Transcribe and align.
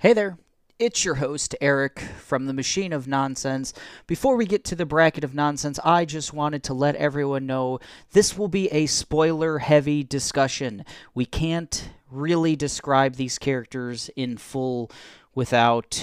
Hey 0.00 0.12
there. 0.12 0.38
It's 0.78 1.04
your 1.04 1.16
host, 1.16 1.56
Eric, 1.60 1.98
from 1.98 2.46
the 2.46 2.52
Machine 2.52 2.92
of 2.92 3.08
Nonsense. 3.08 3.72
Before 4.06 4.36
we 4.36 4.46
get 4.46 4.62
to 4.66 4.76
the 4.76 4.86
bracket 4.86 5.24
of 5.24 5.34
nonsense, 5.34 5.80
I 5.82 6.04
just 6.04 6.32
wanted 6.32 6.62
to 6.62 6.72
let 6.72 6.94
everyone 6.94 7.46
know 7.46 7.80
this 8.12 8.38
will 8.38 8.46
be 8.46 8.68
a 8.68 8.86
spoiler 8.86 9.58
heavy 9.58 10.04
discussion. 10.04 10.84
We 11.16 11.24
can't 11.24 11.90
really 12.12 12.54
describe 12.54 13.16
these 13.16 13.40
characters 13.40 14.08
in 14.14 14.36
full 14.36 14.88
without 15.34 16.00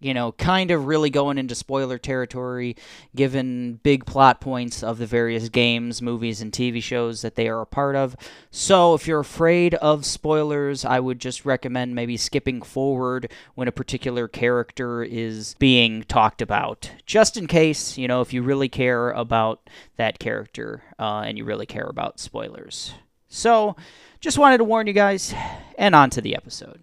you 0.00 0.14
know, 0.14 0.32
kind 0.32 0.70
of 0.70 0.86
really 0.86 1.10
going 1.10 1.38
into 1.38 1.54
spoiler 1.54 1.98
territory, 1.98 2.76
given 3.16 3.80
big 3.82 4.06
plot 4.06 4.40
points 4.40 4.82
of 4.82 4.98
the 4.98 5.06
various 5.06 5.48
games, 5.48 6.00
movies, 6.00 6.40
and 6.40 6.52
TV 6.52 6.82
shows 6.82 7.22
that 7.22 7.34
they 7.34 7.48
are 7.48 7.60
a 7.60 7.66
part 7.66 7.96
of. 7.96 8.16
So, 8.50 8.94
if 8.94 9.08
you're 9.08 9.20
afraid 9.20 9.74
of 9.74 10.06
spoilers, 10.06 10.84
I 10.84 11.00
would 11.00 11.18
just 11.18 11.44
recommend 11.44 11.94
maybe 11.94 12.16
skipping 12.16 12.62
forward 12.62 13.32
when 13.54 13.68
a 13.68 13.72
particular 13.72 14.28
character 14.28 15.02
is 15.02 15.54
being 15.58 16.04
talked 16.04 16.42
about, 16.42 16.90
just 17.04 17.36
in 17.36 17.46
case, 17.46 17.98
you 17.98 18.06
know, 18.06 18.20
if 18.20 18.32
you 18.32 18.42
really 18.42 18.68
care 18.68 19.10
about 19.10 19.68
that 19.96 20.18
character 20.18 20.82
uh, 20.98 21.24
and 21.26 21.36
you 21.36 21.44
really 21.44 21.66
care 21.66 21.86
about 21.86 22.20
spoilers. 22.20 22.94
So, 23.28 23.76
just 24.20 24.38
wanted 24.38 24.58
to 24.58 24.64
warn 24.64 24.86
you 24.86 24.92
guys, 24.92 25.34
and 25.76 25.94
on 25.94 26.10
to 26.10 26.20
the 26.20 26.34
episode. 26.34 26.82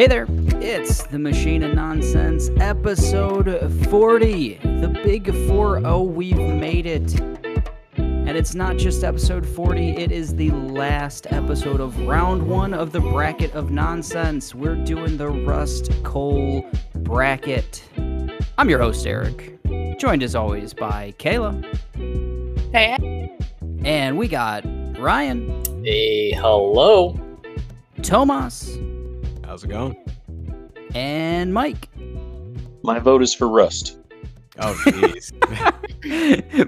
Hey 0.00 0.06
there, 0.06 0.26
it's 0.62 1.02
the 1.02 1.18
Machine 1.18 1.62
of 1.62 1.74
Nonsense, 1.74 2.48
episode 2.58 3.70
40. 3.90 4.54
The 4.54 4.88
big 5.04 5.30
4 5.46 5.80
0, 5.82 6.00
we've 6.04 6.38
made 6.38 6.86
it. 6.86 7.20
And 7.98 8.30
it's 8.30 8.54
not 8.54 8.78
just 8.78 9.04
episode 9.04 9.46
40, 9.46 9.90
it 9.90 10.10
is 10.10 10.34
the 10.34 10.52
last 10.52 11.26
episode 11.30 11.82
of 11.82 12.00
round 12.06 12.48
one 12.48 12.72
of 12.72 12.92
the 12.92 13.00
bracket 13.00 13.52
of 13.52 13.70
nonsense. 13.72 14.54
We're 14.54 14.82
doing 14.86 15.18
the 15.18 15.28
Rust 15.28 15.92
Cohle 16.02 16.66
bracket. 16.94 17.86
I'm 18.56 18.70
your 18.70 18.78
host, 18.78 19.06
Eric, 19.06 19.58
joined 19.98 20.22
as 20.22 20.34
always 20.34 20.72
by 20.72 21.12
Kayla. 21.18 21.62
Hey. 22.72 23.36
And 23.84 24.16
we 24.16 24.28
got 24.28 24.64
Ryan. 24.98 25.62
Hey, 25.84 26.30
hello. 26.30 27.20
Tomas. 28.00 28.78
How's 29.50 29.64
it 29.64 29.68
going? 29.68 29.96
And 30.94 31.52
Mike. 31.52 31.88
My 32.84 33.00
vote 33.00 33.20
is 33.20 33.34
for 33.34 33.48
Rust. 33.48 33.98
Oh, 34.60 34.80
jeez. 34.84 35.32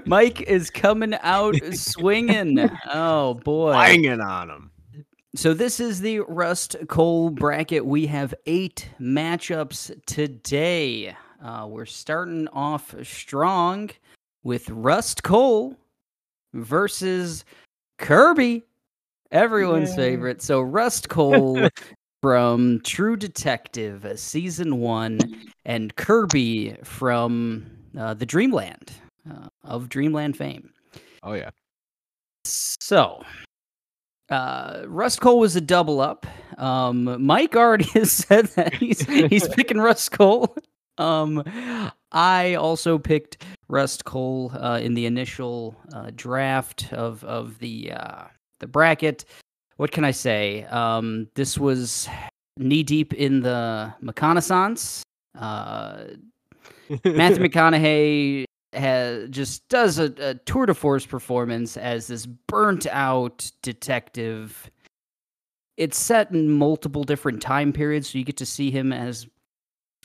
Mike 0.05 0.41
is 0.41 0.69
coming 0.69 1.13
out 1.21 1.55
swinging. 1.73 2.69
Oh 2.93 3.35
boy, 3.35 3.71
Banging 3.71 4.19
on 4.19 4.49
him. 4.49 4.71
So 5.33 5.53
this 5.53 5.79
is 5.79 6.01
the 6.01 6.19
Rust 6.27 6.75
Cohle 6.89 7.29
bracket. 7.29 7.85
We 7.85 8.05
have 8.07 8.33
eight 8.47 8.89
matchups 8.99 9.97
today. 10.05 11.15
Uh, 11.41 11.67
we're 11.69 11.85
starting 11.85 12.49
off 12.49 12.93
strong 13.03 13.91
with 14.43 14.69
Rust 14.69 15.23
Cohle 15.23 15.77
versus 16.53 17.45
Kirby, 17.97 18.63
everyone's 19.31 19.91
Yay. 19.91 19.95
favorite. 19.95 20.41
So 20.41 20.59
Rust 20.59 21.07
Cohle 21.07 21.69
from 22.23 22.79
True 22.85 23.17
Detective 23.17 24.17
season 24.17 24.79
one, 24.79 25.19
and 25.65 25.93
Kirby 25.97 26.77
from 26.81 27.69
uh, 27.99 28.13
the 28.13 28.25
Dreamland 28.25 28.93
uh, 29.29 29.49
of 29.65 29.89
Dreamland 29.89 30.37
fame. 30.37 30.71
Oh 31.21 31.33
yeah. 31.33 31.49
So, 32.45 33.25
uh, 34.29 34.83
Rust 34.87 35.19
Cohle 35.19 35.39
was 35.39 35.57
a 35.57 35.61
double 35.61 35.99
up. 35.99 36.25
Um, 36.57 37.25
Mike 37.25 37.57
already 37.57 37.83
has 37.93 38.13
said 38.13 38.45
that 38.55 38.73
he's 38.73 39.01
he's 39.01 39.49
picking 39.49 39.79
Rust 39.79 40.13
Cohle. 40.13 40.55
Um, 40.97 41.43
I 42.13 42.55
also 42.55 42.97
picked 42.99 43.43
Rust 43.67 44.05
Cohle 44.05 44.53
uh, 44.57 44.79
in 44.79 44.93
the 44.93 45.07
initial 45.07 45.75
uh, 45.93 46.11
draft 46.15 46.93
of 46.93 47.21
of 47.25 47.59
the 47.59 47.91
uh, 47.91 48.23
the 48.59 48.67
bracket. 48.67 49.25
What 49.77 49.91
can 49.91 50.05
I 50.05 50.11
say? 50.11 50.63
Um, 50.65 51.27
this 51.35 51.57
was 51.57 52.07
knee 52.57 52.83
deep 52.83 53.13
in 53.13 53.41
the 53.41 53.93
McConaissance. 54.03 55.01
Uh, 55.37 56.05
Matthew 57.05 57.43
McConaughey 57.43 58.45
has 58.73 59.29
just 59.29 59.67
does 59.69 59.99
a, 59.99 60.13
a 60.19 60.35
tour 60.35 60.65
de 60.65 60.73
force 60.73 61.05
performance 61.05 61.77
as 61.77 62.07
this 62.07 62.25
burnt 62.25 62.87
out 62.87 63.51
detective. 63.61 64.69
It's 65.77 65.97
set 65.97 66.31
in 66.31 66.51
multiple 66.51 67.03
different 67.03 67.41
time 67.41 67.73
periods, 67.73 68.09
so 68.09 68.17
you 68.17 68.23
get 68.23 68.37
to 68.37 68.45
see 68.45 68.69
him 68.69 68.93
as 68.93 69.27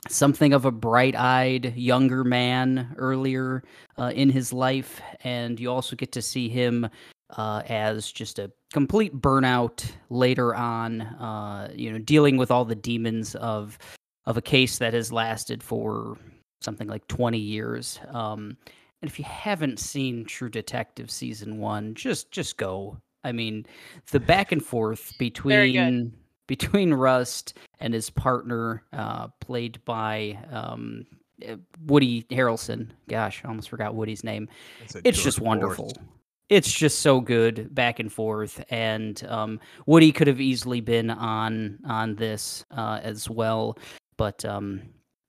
something 0.09 0.53
of 0.53 0.65
a 0.65 0.71
bright-eyed 0.71 1.77
younger 1.77 2.25
man 2.25 2.95
earlier 2.97 3.62
uh, 3.99 4.12
in 4.15 4.31
his 4.31 4.53
life, 4.53 5.00
and 5.25 5.61
you 5.61 5.71
also 5.71 5.97
get 5.97 6.12
to 6.12 6.23
see 6.23 6.49
him 6.49 6.89
uh, 7.37 7.62
as 7.69 8.11
just 8.11 8.39
a 8.39 8.50
complete 8.72 9.15
burnout 9.21 9.84
later 10.11 10.55
on. 10.55 11.03
Uh, 11.03 11.71
you 11.75 11.93
know, 11.93 11.99
dealing 11.99 12.37
with 12.37 12.50
all 12.50 12.65
the 12.65 12.75
demons 12.75 13.34
of 13.37 13.78
of 14.27 14.37
a 14.37 14.43
case 14.43 14.78
that 14.78 14.94
has 14.94 15.12
lasted 15.12 15.62
for 15.62 16.19
something 16.61 16.88
like 16.88 17.06
20 17.09 17.38
years. 17.38 17.99
Um, 18.09 18.56
and 19.00 19.09
if 19.11 19.19
you 19.19 19.25
haven't 19.25 19.78
seen 19.78 20.25
True 20.27 20.50
Detective 20.50 21.11
season 21.11 21.59
one, 21.59 21.94
just 21.94 22.31
just 22.31 22.56
go. 22.56 22.99
I 23.25 23.33
mean, 23.33 23.67
the 24.11 24.21
back 24.21 24.53
and 24.53 24.65
forth 24.65 25.12
between 25.19 26.12
between 26.47 26.94
Rust 26.94 27.55
and 27.81 27.93
his 27.94 28.11
partner, 28.11 28.83
uh, 28.93 29.28
played 29.41 29.84
by 29.84 30.38
um, 30.50 31.06
uh, 31.47 31.56
Woody 31.87 32.22
Harrelson. 32.25 32.88
Gosh, 33.09 33.43
I 33.44 33.49
almost 33.49 33.69
forgot 33.69 33.94
Woody's 33.94 34.25
name. 34.25 34.49
That's 34.81 34.94
a 34.97 35.00
It's 35.05 35.22
just 35.22 35.41
wonderful. 35.41 35.91
force. 35.91 36.06
It's 36.49 36.73
just 36.73 37.01
so 37.01 37.21
good 37.21 37.75
back 37.75 38.01
and 38.01 38.11
forth, 38.11 38.65
and 38.71 39.23
um, 39.29 39.61
Woody 39.87 40.13
could 40.13 40.29
have 40.29 40.41
easily 40.41 40.81
been 40.81 41.11
on 41.11 41.79
on 41.87 42.15
this 42.15 42.65
uh, 42.71 43.01
as 43.03 43.29
well, 43.29 43.77
but 44.17 44.45
um, 44.47 44.81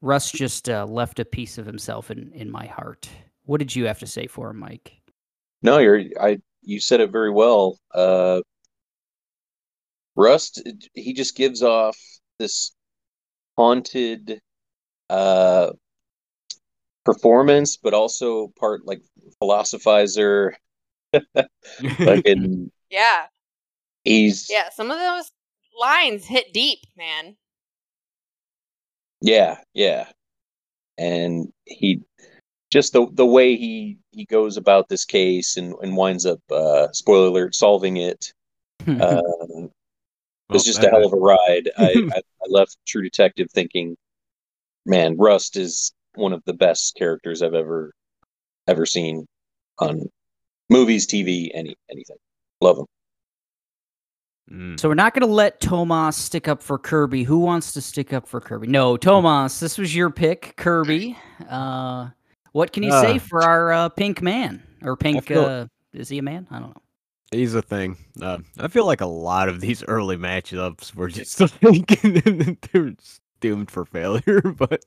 Russ 0.01 0.31
just 0.31 0.69
uh, 0.69 0.85
left 0.85 1.19
a 1.19 1.25
piece 1.25 1.57
of 1.57 1.65
himself 1.65 2.09
in 2.09 2.31
in 2.33 2.49
my 2.49 2.67
heart. 2.67 3.09
What 3.43 3.57
did 3.57 3.75
you 3.75 3.85
have 3.87 3.99
to 3.99 4.07
say 4.07 4.27
for 4.27 4.51
him, 4.51 4.59
Mike? 4.59 4.93
No, 5.61 5.79
you're 5.79 6.03
I 6.21 6.39
you 6.61 6.79
said 6.79 7.01
it 7.01 7.11
very 7.11 7.31
well. 7.31 7.79
Uh 7.93 8.41
Rust 10.15 10.61
he 10.93 11.13
just 11.13 11.35
gives 11.35 11.63
off 11.63 11.97
this 12.37 12.71
haunted 13.57 14.39
uh 15.09 15.71
performance, 17.05 17.77
but 17.77 17.93
also 17.93 18.53
part 18.59 18.85
like 18.85 19.01
philosophizer. 19.41 20.53
Like 21.99 22.25
in 22.25 22.71
Yeah. 22.89 23.25
he's 24.03 24.49
Yeah. 24.49 24.69
Some 24.69 24.91
of 24.91 24.99
those 24.99 25.31
lines 25.79 26.25
hit 26.25 26.53
deep, 26.53 26.79
man. 26.97 27.35
yeah, 29.21 29.57
yeah. 29.73 30.07
And 30.97 31.51
he 31.65 32.01
just 32.71 32.93
the 32.93 33.07
the 33.13 33.25
way 33.25 33.55
he 33.55 33.97
he 34.11 34.25
goes 34.25 34.57
about 34.57 34.89
this 34.89 35.05
case 35.05 35.57
and 35.57 35.73
and 35.81 35.95
winds 35.97 36.25
up 36.25 36.39
uh 36.51 36.91
spoiler 36.91 37.27
alert 37.27 37.55
solving 37.55 37.97
it. 37.97 38.33
Uh 38.87 39.21
It's 39.21 39.69
Well, 40.49 40.59
just 40.63 40.83
a 40.83 40.89
hell 40.89 41.05
of 41.05 41.13
a 41.13 41.17
ride. 41.17 41.69
I, 41.77 41.83
I, 42.15 42.17
I 42.17 42.45
left 42.47 42.77
True 42.87 43.03
Detective 43.03 43.47
thinking, 43.53 43.95
man, 44.85 45.15
Rust 45.17 45.57
is 45.57 45.93
one 46.15 46.33
of 46.33 46.43
the 46.45 46.53
best 46.53 46.95
characters 46.95 47.41
I've 47.41 47.53
ever 47.53 47.93
ever 48.67 48.85
seen 48.85 49.25
on 49.79 50.09
movies, 50.69 51.05
TV, 51.07 51.49
any 51.53 51.75
anything. 51.89 52.17
Love 52.61 52.77
them. 52.77 52.85
Mm. 54.51 54.79
so 54.79 54.87
we're 54.89 54.95
not 54.95 55.13
going 55.13 55.27
to 55.27 55.31
let 55.31 55.59
Tomas 55.61 56.15
stick 56.17 56.47
up 56.47 56.63
for 56.63 56.79
Kirby. 56.79 57.23
Who 57.23 57.37
wants 57.37 57.71
to 57.73 57.81
stick 57.81 58.13
up 58.13 58.27
for 58.27 58.41
Kirby? 58.41 58.65
No, 58.67 58.97
Tomas, 58.97 59.59
this 59.59 59.77
was 59.77 59.95
your 59.95 60.09
pick, 60.09 60.55
Kirby. 60.57 61.15
Uh, 61.47 62.09
what 62.51 62.71
can 62.73 62.81
you 62.81 62.89
say 62.91 63.17
Uh, 63.17 63.19
for 63.19 63.43
our 63.43 63.71
uh, 63.71 63.89
pink 63.89 64.23
man 64.23 64.63
or 64.81 64.97
pink? 64.97 65.25
feel- 65.27 65.45
Uh, 65.45 65.65
is 65.93 66.09
he 66.09 66.17
a 66.17 66.23
man? 66.23 66.47
I 66.49 66.59
don't 66.59 66.69
know. 66.69 66.81
He's 67.31 67.53
a 67.53 67.61
thing. 67.61 67.95
Uh, 68.19 68.39
I 68.57 68.69
feel 68.69 68.87
like 68.87 69.01
a 69.01 69.05
lot 69.05 69.49
of 69.49 69.61
these 69.61 69.83
early 69.83 70.17
matchups 70.17 70.95
were 70.95 71.09
just 71.09 71.39
like 71.63 72.01
they're 72.71 72.95
doomed 73.39 73.69
for 73.69 73.85
failure. 73.85 74.41
But 74.57 74.83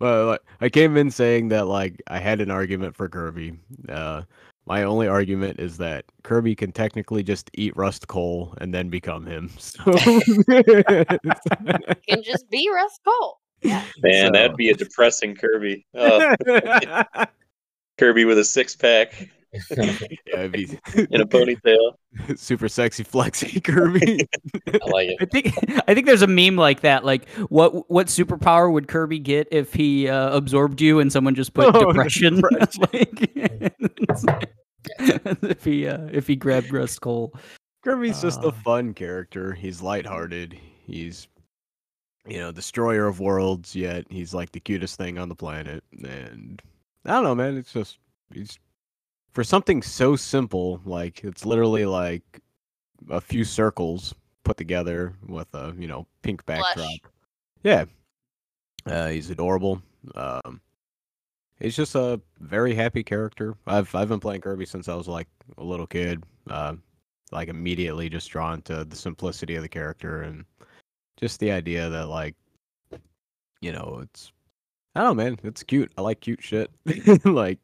well, 0.00 0.26
like, 0.26 0.40
I 0.60 0.68
came 0.68 0.96
in 0.96 1.10
saying 1.10 1.48
that 1.48 1.66
like 1.66 2.02
I 2.08 2.18
had 2.18 2.40
an 2.40 2.50
argument 2.50 2.96
for 2.96 3.08
Kirby. 3.08 3.58
Uh, 3.88 4.22
My 4.66 4.82
only 4.82 5.08
argument 5.08 5.58
is 5.60 5.78
that 5.78 6.04
Kirby 6.24 6.54
can 6.54 6.72
technically 6.72 7.22
just 7.22 7.50
eat 7.54 7.76
Rust 7.76 8.06
Cohle 8.08 8.54
and 8.60 8.72
then 8.74 8.88
become 8.90 9.24
him. 9.26 9.50
So 9.58 9.82
Can 12.08 12.22
just 12.22 12.48
be 12.50 12.68
Rust 12.72 13.00
Cohle. 13.04 13.40
Yeah. 13.62 13.84
Man, 14.02 14.26
So- 14.26 14.32
that'd 14.32 14.56
be 14.56 14.70
a 14.70 14.74
depressing 14.74 15.34
Kirby. 15.34 15.86
Oh, 15.94 16.34
Kirby 17.98 18.24
with 18.24 18.38
a 18.38 18.44
six 18.44 18.76
pack 18.76 19.28
Yeah, 19.70 20.40
it'd 20.40 20.52
be 20.52 20.78
and 20.94 21.22
a 21.22 21.24
ponytail. 21.24 21.94
super 22.36 22.68
sexy 22.68 23.02
flexy 23.02 23.60
Kirby. 23.60 24.28
I 24.66 24.90
like 24.90 25.08
it. 25.10 25.16
I 25.20 25.24
think 25.24 25.82
I 25.88 25.94
think 25.94 26.06
there's 26.06 26.22
a 26.22 26.26
meme 26.26 26.56
like 26.56 26.80
that. 26.82 27.04
Like, 27.04 27.28
what 27.48 27.90
what 27.90 28.08
superpower 28.08 28.70
would 28.72 28.88
Kirby 28.88 29.18
get 29.20 29.48
if 29.50 29.72
he 29.72 30.08
uh, 30.08 30.36
absorbed 30.36 30.80
you 30.82 31.00
and 31.00 31.10
someone 31.12 31.34
just 31.34 31.54
put 31.54 31.74
Oh, 31.74 31.86
depression? 31.86 32.36
depression. 32.36 32.82
like, 32.92 33.74
if 35.42 35.64
he 35.64 35.86
uh, 35.88 36.08
if 36.12 36.26
he 36.26 36.36
grabbed 36.36 36.72
Rust 36.72 37.00
Cohle. 37.00 37.32
Kirby's 37.84 38.20
just 38.20 38.40
Uh. 38.44 38.48
a 38.48 38.52
fun 38.52 38.92
character. 38.94 39.52
He's 39.54 39.80
lighthearted. 39.82 40.58
He's 40.86 41.28
you 42.26 42.38
know, 42.38 42.52
destroyer 42.52 43.06
of 43.06 43.20
worlds, 43.20 43.74
yet 43.74 44.04
he's 44.10 44.34
like 44.34 44.52
the 44.52 44.60
cutest 44.60 44.96
thing 44.98 45.16
on 45.18 45.30
the 45.30 45.34
planet. 45.34 45.82
And 46.04 46.60
I 47.06 47.12
don't 47.12 47.24
know, 47.24 47.34
man, 47.34 47.56
it's 47.56 47.72
just 47.72 47.98
he's 48.34 48.58
for 49.38 49.44
something 49.44 49.82
so 49.82 50.16
simple, 50.16 50.80
like 50.84 51.22
it's 51.22 51.46
literally 51.46 51.86
like 51.86 52.40
a 53.08 53.20
few 53.20 53.44
circles 53.44 54.12
put 54.42 54.56
together 54.56 55.14
with 55.28 55.46
a, 55.54 55.72
you 55.78 55.86
know, 55.86 56.08
pink 56.22 56.44
backdrop. 56.44 56.74
Blush. 56.74 56.98
Yeah. 57.62 57.84
Uh, 58.84 59.06
he's 59.10 59.30
adorable. 59.30 59.80
Um 60.16 60.60
he's 61.60 61.76
just 61.76 61.94
a 61.94 62.20
very 62.40 62.74
happy 62.74 63.04
character. 63.04 63.54
I've 63.64 63.94
I've 63.94 64.08
been 64.08 64.18
playing 64.18 64.40
Kirby 64.40 64.66
since 64.66 64.88
I 64.88 64.96
was 64.96 65.06
like 65.06 65.28
a 65.56 65.62
little 65.62 65.86
kid. 65.86 66.24
Uh, 66.50 66.74
like 67.30 67.48
immediately 67.48 68.08
just 68.08 68.28
drawn 68.30 68.60
to 68.62 68.84
the 68.86 68.96
simplicity 68.96 69.54
of 69.54 69.62
the 69.62 69.68
character 69.68 70.22
and 70.22 70.44
just 71.16 71.38
the 71.38 71.52
idea 71.52 71.88
that 71.88 72.08
like 72.08 72.34
you 73.60 73.70
know 73.70 74.00
it's 74.02 74.32
I 74.96 75.02
don't 75.02 75.16
know 75.16 75.22
man 75.22 75.38
it's 75.44 75.62
cute 75.62 75.92
I 75.96 76.00
like 76.00 76.18
cute 76.18 76.42
shit 76.42 76.72
like 77.24 77.60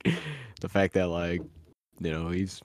the 0.61 0.69
fact 0.69 0.95
that 0.95 1.09
like 1.09 1.43
you 2.01 2.11
know 2.11 2.31
he's 2.31 2.61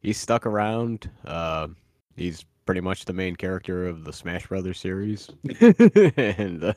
he's 0.00 0.18
stuck 0.18 0.46
around 0.46 1.10
uh 1.26 1.68
he's 2.16 2.44
pretty 2.64 2.80
much 2.80 3.04
the 3.04 3.12
main 3.12 3.36
character 3.36 3.86
of 3.86 4.04
the 4.04 4.12
Smash 4.12 4.46
Brothers 4.46 4.78
series 4.78 5.30
and 5.60 6.64
uh, 6.64 6.74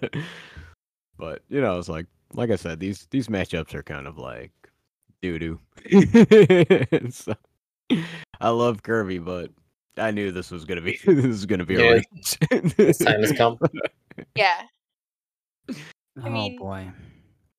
but 1.18 1.42
you 1.50 1.62
know 1.62 1.78
it's 1.78 1.90
like 1.90 2.08
like 2.34 2.52
I 2.52 2.56
said 2.56 2.80
these 2.80 3.08
these 3.12 3.28
matchups 3.28 3.74
are 3.74 3.84
kind 3.84 4.08
of 4.08 4.18
like 4.18 4.52
doo 5.22 5.40
doo 5.40 5.60
so 7.10 7.36
I 8.42 8.50
love 8.50 8.84
Kirby, 8.84 9.20
but 9.20 9.52
I 9.98 10.12
knew 10.12 10.32
this 10.32 10.52
was 10.52 10.66
gonna 10.66 10.82
be 10.82 11.00
this 11.06 11.26
is 11.26 11.46
gonna 11.46 11.66
be 11.66 11.76
a 11.76 11.96
Yeah. 11.96 12.02
This 12.78 12.98
time 12.98 13.22
has 13.22 13.32
come. 13.34 13.58
Yeah. 14.36 14.64
Oh 16.24 16.30
mean, 16.30 16.58
boy. 16.58 16.92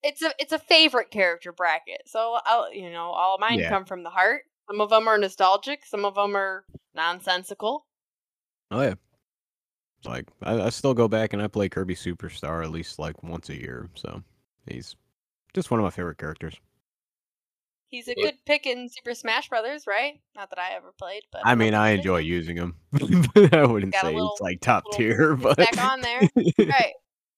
It's 0.07 0.23
a 0.23 0.33
it's 0.39 0.53
a 0.53 0.59
favorite 0.59 1.11
character 1.11 1.53
bracket. 1.53 2.03
So 2.07 2.39
I'll 2.45 2.73
you 2.73 2.91
know, 2.91 3.07
all 3.11 3.39
mine 3.39 3.59
Yeah. 3.59 3.69
come 3.69 3.85
from 3.85 4.03
the 4.03 4.11
heart. 4.11 4.43
Some 4.71 4.81
of 4.81 4.91
them 4.91 5.07
are 5.09 5.19
nostalgic, 5.19 5.85
some 5.85 6.05
of 6.05 6.15
them 6.15 6.37
are 6.37 6.65
nonsensical. 6.95 7.87
oh 8.71 8.83
yeah, 8.83 8.95
like 10.05 10.27
I, 10.43 10.61
I 10.63 10.69
still 10.71 10.95
go 10.95 11.09
back 11.09 11.33
and 11.33 11.43
I 11.43 11.47
play 11.49 11.69
Kirby 11.69 11.95
Superstar 11.95 12.63
at 12.65 12.71
least 12.71 12.99
like 12.99 13.23
once 13.23 13.49
a 13.49 13.55
year. 13.57 13.89
So 13.95 14.23
he's 14.67 14.97
just 15.55 15.71
one 15.71 15.79
of 15.81 15.85
my 15.85 15.91
favorite 15.91 16.19
characters. 16.19 16.55
He's 17.89 18.09
a 18.09 18.15
Yeah. 18.17 18.25
good 18.27 18.35
pick 18.45 18.67
in 18.67 18.89
Super 18.89 19.15
Smash 19.15 19.49
Brothers, 19.49 19.87
right? 19.87 20.15
Not 20.35 20.51
that 20.51 20.59
I 20.59 20.75
ever 20.75 20.93
played, 20.99 21.23
but 21.31 21.43
I 21.45 21.55
mean, 21.55 21.73
I 21.75 21.91
enjoy 21.91 22.19
using 22.19 22.57
him. 22.57 22.75
I 23.53 23.65
wouldn't 23.65 23.95
say 23.95 24.13
little- 24.15 24.33
it's 24.33 24.41
like 24.41 24.61
top 24.61 24.85
little 24.87 24.99
tier, 24.99 25.37
but 25.37 25.57
Back 25.57 25.79
on 25.79 26.01
there, 26.01 26.23
right? 26.59 26.95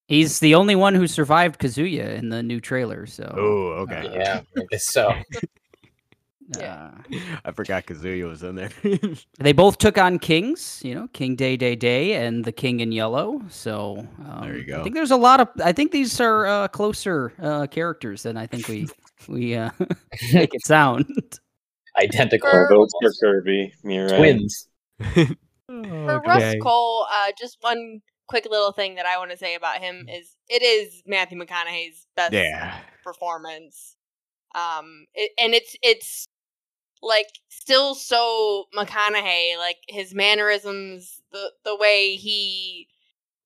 He's 0.09 0.41
the 0.41 0.55
only 0.55 0.75
one 0.75 0.95
who 0.95 1.07
survived 1.07 1.61
Kazuya 1.61 2.17
in 2.17 2.31
the 2.31 2.43
new 2.43 2.61
trailer. 2.61 3.05
So 3.07 3.33
oh, 3.37 3.83
okay. 3.83 4.07
Uh, 4.09 4.13
Yeah, 4.15 4.41
I 4.57 4.63
guess 4.71 4.87
so. 4.89 5.13
Yeah. 6.59 6.93
uh, 7.13 7.19
I 7.45 7.53
forgot 7.53 7.85
Kazuya 7.85 8.27
was 8.27 8.43
in 8.43 8.55
there. 8.55 8.71
they 9.39 9.53
both 9.53 9.77
took 9.77 9.99
on 9.99 10.19
kings. 10.19 10.81
You 10.83 10.95
know, 10.95 11.09
King 11.13 11.37
Dedede 11.37 12.13
and 12.13 12.43
the 12.43 12.53
King 12.53 12.81
in 12.81 12.91
Yellow. 12.91 13.43
So 13.51 14.09
um, 14.27 14.41
There 14.49 14.57
you 14.57 14.65
go. 14.65 14.81
I 14.81 14.83
think 14.83 14.95
there's 14.95 15.11
a 15.11 15.17
lot 15.17 15.41
of. 15.41 15.49
I 15.63 15.73
think 15.73 15.93
these 15.93 16.19
are 16.23 16.47
uh, 16.47 16.69
closer 16.69 17.35
uh, 17.43 17.67
characters 17.67 18.23
than 18.23 18.39
I 18.39 18.47
think 18.47 18.67
we 18.67 18.89
we 19.29 19.57
uh, 19.57 19.69
make 20.33 20.55
it 20.55 20.65
sound. 20.65 21.05
Identical 22.03 22.51
For- 22.51 22.69
Votes 22.71 22.95
for 23.03 23.13
Kirby. 23.21 23.75
You're 23.85 24.07
right. 24.09 24.17
twins. 24.17 24.69
For 25.05 26.23
Russ 26.27 26.55
Cohle, 26.63 27.07
uh, 27.13 27.33
just 27.39 27.59
one 27.61 28.01
quick 28.29 28.47
little 28.49 28.73
thing 28.73 28.95
that 28.97 29.07
I 29.07 29.19
want 29.19 29.31
to 29.31 29.37
say 29.37 29.55
about 29.55 29.79
him 29.79 30.07
is 30.09 30.37
it 30.49 30.63
is 30.63 31.03
Matthew 31.07 31.39
McConaughey's 31.39 32.07
best 32.15 32.35
Yeah. 32.35 32.81
performance. 33.03 33.97
Um, 34.55 35.07
it, 35.15 35.33
and 35.39 35.55
it's 35.55 35.77
it's 35.83 36.27
like 37.03 37.29
still 37.49 37.95
so 37.95 38.67
McConaughey, 38.77 39.57
like 39.59 39.79
his 39.89 40.15
mannerisms, 40.15 41.21
the 41.33 41.53
the 41.65 41.77
way 41.77 42.17
he 42.17 42.89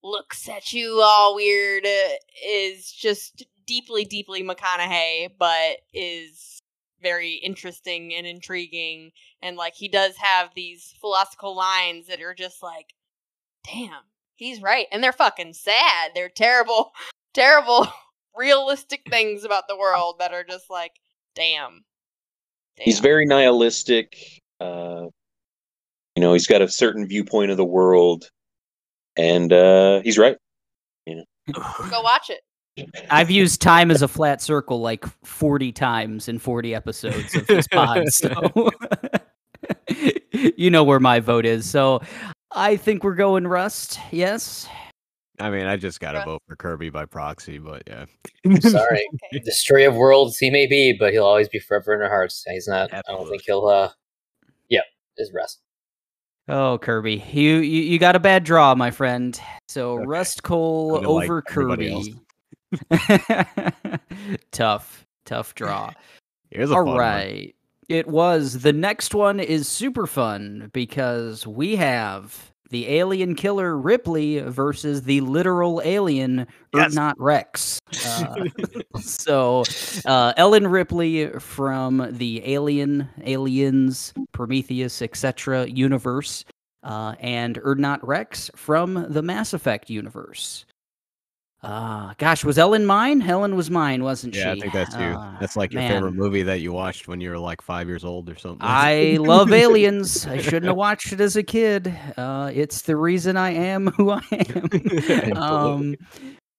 looks 0.02 0.48
at 0.48 0.72
you 0.72 1.00
all 1.02 1.34
weird 1.34 1.84
uh, 1.86 2.14
is 2.44 2.90
just 2.90 3.44
deeply, 3.66 4.04
deeply 4.04 4.42
McConaughey, 4.42 5.30
but 5.38 5.78
is 5.94 6.58
very 7.00 7.34
interesting 7.34 8.14
and 8.14 8.26
intriguing. 8.26 9.12
And 9.42 9.56
like 9.56 9.74
he 9.74 9.88
does 9.88 10.16
have 10.16 10.50
these 10.54 10.94
philosophical 11.00 11.56
lines 11.56 12.06
that 12.06 12.20
are 12.20 12.34
just 12.34 12.62
like, 12.62 12.94
damn, 13.64 14.02
he's 14.42 14.60
right. 14.60 14.86
And 14.92 15.02
they're 15.02 15.12
fucking 15.12 15.54
sad. 15.54 16.12
They're 16.14 16.28
terrible, 16.28 16.92
terrible, 17.34 17.86
realistic 18.36 19.02
things 19.08 19.44
about 19.44 19.64
the 19.68 19.76
world 19.76 20.16
that 20.18 20.32
are 20.32 20.44
just 20.44 20.68
like, 20.68 20.92
damn. 21.34 21.84
damn. 22.76 22.84
He's 22.84 23.00
very 23.00 23.24
nihilistic. 23.24 24.16
Uh, 24.60 25.06
you 26.16 26.20
know, 26.20 26.32
he's 26.32 26.46
got 26.46 26.62
a 26.62 26.68
certain 26.68 27.06
viewpoint 27.06 27.50
of 27.50 27.56
the 27.56 27.64
world, 27.64 28.28
and 29.16 29.52
uh, 29.52 30.00
he's 30.02 30.18
right. 30.18 30.36
Go 31.52 32.02
watch 32.02 32.30
it. 32.30 32.40
I've 33.10 33.30
used 33.30 33.60
time 33.60 33.90
as 33.90 34.02
a 34.02 34.08
flat 34.08 34.40
circle 34.40 34.80
like 34.80 35.04
40 35.26 35.72
times 35.72 36.28
in 36.28 36.38
40 36.38 36.74
episodes 36.74 37.34
of 37.34 37.46
this 37.46 37.66
pod. 37.68 38.08
So 38.08 38.70
you 40.32 40.70
know 40.70 40.84
where 40.84 41.00
my 41.00 41.20
vote 41.20 41.44
is. 41.44 41.68
So 41.68 42.00
I 42.54 42.76
think 42.76 43.04
we're 43.04 43.14
going 43.14 43.46
Rust. 43.46 43.98
Yes. 44.10 44.68
I 45.40 45.50
mean, 45.50 45.66
I 45.66 45.76
just 45.76 45.98
gotta 45.98 46.22
vote 46.24 46.42
for 46.46 46.54
Kirby 46.56 46.90
by 46.90 47.04
proxy, 47.06 47.58
but 47.58 47.82
yeah. 47.86 48.04
Sorry. 48.60 49.02
Okay. 49.32 49.38
Destroyer 49.44 49.88
of 49.88 49.96
worlds 49.96 50.38
he 50.38 50.50
may 50.50 50.66
be, 50.66 50.94
but 50.98 51.12
he'll 51.12 51.24
always 51.24 51.48
be 51.48 51.58
forever 51.58 51.94
in 51.94 52.02
our 52.02 52.08
hearts. 52.08 52.44
He's 52.46 52.68
not. 52.68 52.92
I 52.92 53.00
don't 53.08 53.28
think 53.28 53.42
he'll. 53.46 53.66
uh 53.66 53.90
Yeah, 54.68 54.82
is 55.16 55.32
Rust. 55.34 55.60
Oh, 56.48 56.78
Kirby, 56.78 57.24
you 57.32 57.58
you, 57.58 57.82
you 57.82 57.98
got 57.98 58.14
a 58.16 58.20
bad 58.20 58.44
draw, 58.44 58.74
my 58.74 58.90
friend. 58.90 59.40
So 59.68 59.94
Okay. 59.98 60.06
Rust 60.06 60.42
Cohle 60.42 60.94
Kinda 60.96 61.10
like 61.10 61.24
over 61.24 61.42
Kirby. 61.42 62.14
tough, 64.52 65.06
tough 65.24 65.54
draw. 65.54 65.92
Here's 66.50 66.70
a 66.70 66.74
All 66.74 66.80
fun 66.84 66.88
one. 66.88 66.98
right. 66.98 67.54
It 67.88 68.06
was. 68.06 68.60
The 68.60 68.72
next 68.72 69.14
one 69.14 69.40
is 69.40 69.66
super 69.68 70.06
fun 70.06 70.70
because 70.72 71.46
we 71.46 71.76
have 71.76 72.51
the 72.72 72.88
alien 72.88 73.34
killer 73.36 73.76
Ripley 73.78 74.40
versus 74.40 75.02
the 75.02 75.20
literal 75.20 75.80
alien 75.84 76.46
Yes. 76.74 76.94
not 76.94 77.14
Wrex. 77.20 77.78
Uh, 78.06 78.46
so, 79.00 79.62
uh, 80.06 80.32
Ellen 80.38 80.66
Ripley 80.66 81.28
from 81.38 82.08
the 82.10 82.42
Alien, 82.50 83.06
Aliens, 83.22 84.14
Prometheus, 84.32 85.02
etc. 85.02 85.66
universe, 85.66 86.46
uh, 86.82 87.14
and 87.20 87.60
Urdnot 87.60 88.00
Wrex 88.02 88.50
from 88.56 89.06
the 89.10 89.20
Mass 89.22 89.52
Effect 89.52 89.90
universe. 89.90 90.64
Uh, 91.62 92.12
gosh, 92.18 92.44
was 92.44 92.58
Ellen 92.58 92.84
mine? 92.84 93.22
Ellen 93.22 93.54
was 93.54 93.70
mine, 93.70 94.02
wasn't 94.02 94.34
she? 94.34 94.40
Yeah, 94.40 94.52
I 94.52 94.58
think 94.58 94.72
that's 94.72 94.96
you. 94.96 95.02
Uh, 95.02 95.38
that's 95.38 95.56
like 95.56 95.72
your 95.72 95.82
man. 95.82 95.92
favorite 95.92 96.12
movie 96.12 96.42
that 96.42 96.60
you 96.60 96.72
watched 96.72 97.06
when 97.06 97.20
you 97.20 97.30
were 97.30 97.38
like 97.38 97.62
five 97.62 97.86
years 97.86 98.04
old 98.04 98.28
or 98.28 98.34
something. 98.34 98.58
I 98.62 99.18
love 99.20 99.52
aliens. 99.52 100.26
I 100.26 100.38
shouldn't 100.38 100.64
have 100.64 100.76
watched 100.76 101.12
it 101.12 101.20
as 101.20 101.36
a 101.36 101.42
kid. 101.44 101.96
Uh, 102.16 102.50
it's 102.52 102.82
the 102.82 102.96
reason 102.96 103.36
I 103.36 103.50
am 103.50 103.86
who 103.92 104.10
I 104.10 104.22
am. 104.32 105.36
um, 105.36 105.96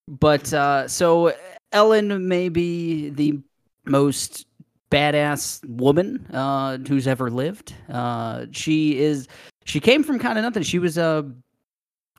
but 0.08 0.54
uh, 0.54 0.88
so 0.88 1.34
Ellen 1.74 2.28
may 2.30 2.48
be 2.48 3.10
the 3.10 3.40
most 3.86 4.46
badass 4.90 5.68
woman 5.68 6.26
uh, 6.32 6.78
who's 6.78 7.08
ever 7.08 7.30
lived. 7.30 7.74
Uh, 7.90 8.46
she 8.52 8.98
is. 9.00 9.28
She 9.66 9.82
came 9.82 10.04
from 10.04 10.18
kind 10.18 10.38
of 10.38 10.44
nothing. 10.44 10.64
She 10.64 10.80
was 10.80 10.98
a 10.98 11.30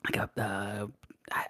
like 0.04 0.16
a. 0.16 0.30
Uh, 0.38 0.86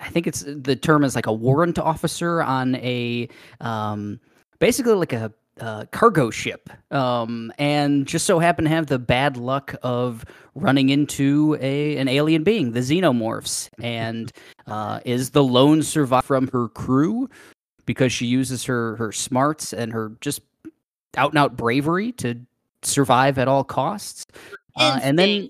I 0.01 0.09
think 0.09 0.27
it's 0.27 0.45
the 0.47 0.77
term 0.77 1.05
is 1.05 1.15
like 1.15 1.27
a 1.27 1.33
warrant 1.33 1.79
officer 1.79 2.43
on 2.43 2.75
a 2.77 3.29
um, 3.61 4.21
basically 4.59 4.95
like 4.95 5.13
a 5.13 5.33
uh, 5.61 5.85
cargo 5.93 6.31
ship, 6.31 6.69
um, 6.93 7.53
and 7.59 8.07
just 8.07 8.27
so 8.27 8.39
happened 8.39 8.67
to 8.67 8.75
have 8.75 8.87
the 8.87 8.99
bad 8.99 9.37
luck 9.37 9.75
of 9.83 10.25
running 10.55 10.89
into 10.89 11.57
a 11.61 11.97
an 11.97 12.09
alien 12.09 12.43
being, 12.43 12.73
the 12.73 12.81
xenomorphs, 12.81 13.69
and 13.81 14.33
uh, 14.67 15.01
is 15.05 15.31
the 15.31 15.45
lone 15.45 15.83
survivor 15.83 16.27
from 16.27 16.49
her 16.49 16.69
crew 16.69 17.29
because 17.87 18.13
she 18.13 18.27
uses 18.27 18.65
her 18.65 18.97
her 18.97 19.13
smarts 19.13 19.73
and 19.73 19.93
her 19.93 20.13
just 20.21 20.41
out 21.17 21.31
and 21.31 21.39
out 21.39 21.57
bravery 21.57 22.13
to 22.13 22.41
survive 22.83 23.39
at 23.39 23.49
all 23.49 23.65
costs. 23.65 24.27
Uh, 24.77 24.99
and 25.03 25.19
then 25.19 25.49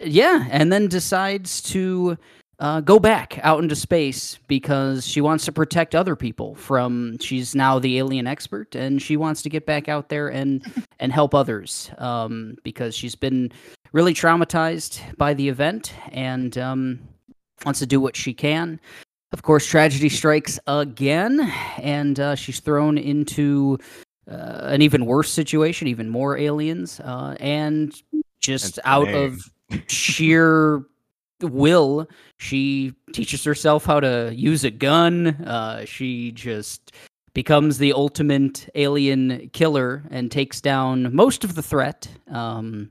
yeah, 0.00 0.46
and 0.50 0.72
then 0.72 0.88
decides 0.88 1.62
to 1.62 2.18
uh, 2.60 2.80
go 2.80 2.98
back 2.98 3.38
out 3.42 3.62
into 3.62 3.76
space 3.76 4.38
because 4.48 5.06
she 5.06 5.20
wants 5.20 5.44
to 5.44 5.52
protect 5.52 5.94
other 5.94 6.16
people 6.16 6.54
from. 6.56 7.18
She's 7.18 7.54
now 7.54 7.78
the 7.78 7.98
alien 7.98 8.26
expert, 8.26 8.74
and 8.74 9.00
she 9.00 9.16
wants 9.16 9.42
to 9.42 9.48
get 9.48 9.64
back 9.64 9.88
out 9.88 10.08
there 10.08 10.28
and 10.28 10.64
and 10.98 11.12
help 11.12 11.34
others 11.34 11.90
um, 11.98 12.56
because 12.64 12.94
she's 12.94 13.14
been 13.14 13.52
really 13.92 14.12
traumatized 14.12 15.00
by 15.16 15.34
the 15.34 15.48
event 15.48 15.94
and 16.10 16.58
um, 16.58 17.00
wants 17.64 17.78
to 17.80 17.86
do 17.86 18.00
what 18.00 18.16
she 18.16 18.34
can. 18.34 18.80
Of 19.32 19.42
course, 19.42 19.66
tragedy 19.66 20.08
strikes 20.08 20.58
again, 20.66 21.40
and 21.76 22.18
uh, 22.18 22.34
she's 22.34 22.60
thrown 22.60 22.98
into 22.98 23.78
uh, 24.28 24.60
an 24.62 24.82
even 24.82 25.06
worse 25.06 25.30
situation, 25.30 25.86
even 25.86 26.08
more 26.08 26.36
aliens, 26.36 26.98
uh, 27.00 27.36
and 27.38 27.94
just 28.40 28.78
And 28.78 28.86
out 28.86 29.08
of 29.08 29.40
sheer 29.86 30.82
will, 31.40 32.08
she 32.36 32.94
teaches 33.12 33.44
herself 33.44 33.84
how 33.84 34.00
to 34.00 34.32
use 34.34 34.64
a 34.64 34.70
gun. 34.70 35.28
Uh, 35.44 35.84
she 35.84 36.32
just 36.32 36.92
becomes 37.34 37.78
the 37.78 37.92
ultimate 37.92 38.68
alien 38.74 39.48
killer 39.52 40.02
and 40.10 40.30
takes 40.30 40.60
down 40.60 41.14
most 41.14 41.44
of 41.44 41.54
the 41.54 41.62
threat. 41.62 42.08
Um, 42.30 42.90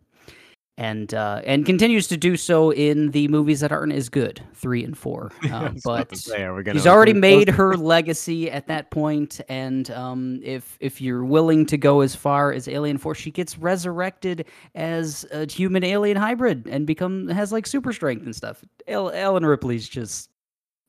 and 0.78 1.14
uh, 1.14 1.42
and 1.46 1.66
continues 1.66 2.08
to 2.08 2.18
do 2.18 2.38
so 2.38 2.72
in 2.72 3.10
the 3.12 3.28
movies 3.30 3.62
that 3.62 3.72
aren't 3.72 3.94
as 3.94 4.10
good, 4.10 4.42
three 4.54 4.84
and 4.84 4.98
four. 4.98 5.32
Uh, 5.48 5.56
I 5.56 5.70
was 5.70 5.86
about 5.86 5.98
but 5.98 6.10
to 6.10 6.16
say, 6.18 6.44
are 6.44 6.64
She's 6.74 6.86
already 6.86 7.14
made 7.14 7.50
her 7.50 7.76
legacy 7.78 8.52
at 8.52 8.68
that 8.68 8.92
point, 8.92 9.40
and 9.50 9.90
um, 9.92 10.40
if 10.44 10.78
if 10.80 11.02
you're 11.02 11.24
willing 11.26 11.66
to 11.68 11.78
go 11.78 12.02
as 12.02 12.16
far 12.16 12.52
as 12.52 12.68
Alien 12.68 12.98
Four, 12.98 13.16
she 13.16 13.32
gets 13.32 13.58
resurrected 13.58 14.46
as 14.76 15.26
a 15.32 15.50
human 15.50 15.84
alien 15.84 16.18
hybrid 16.18 16.68
and 16.68 16.86
become 16.86 17.28
has 17.30 17.52
like 17.52 17.66
super 17.66 17.92
strength 17.94 18.26
and 18.26 18.36
stuff. 18.36 18.64
El- 18.88 19.12
Ellen 19.12 19.46
Ripley's 19.46 19.88
just 19.90 20.30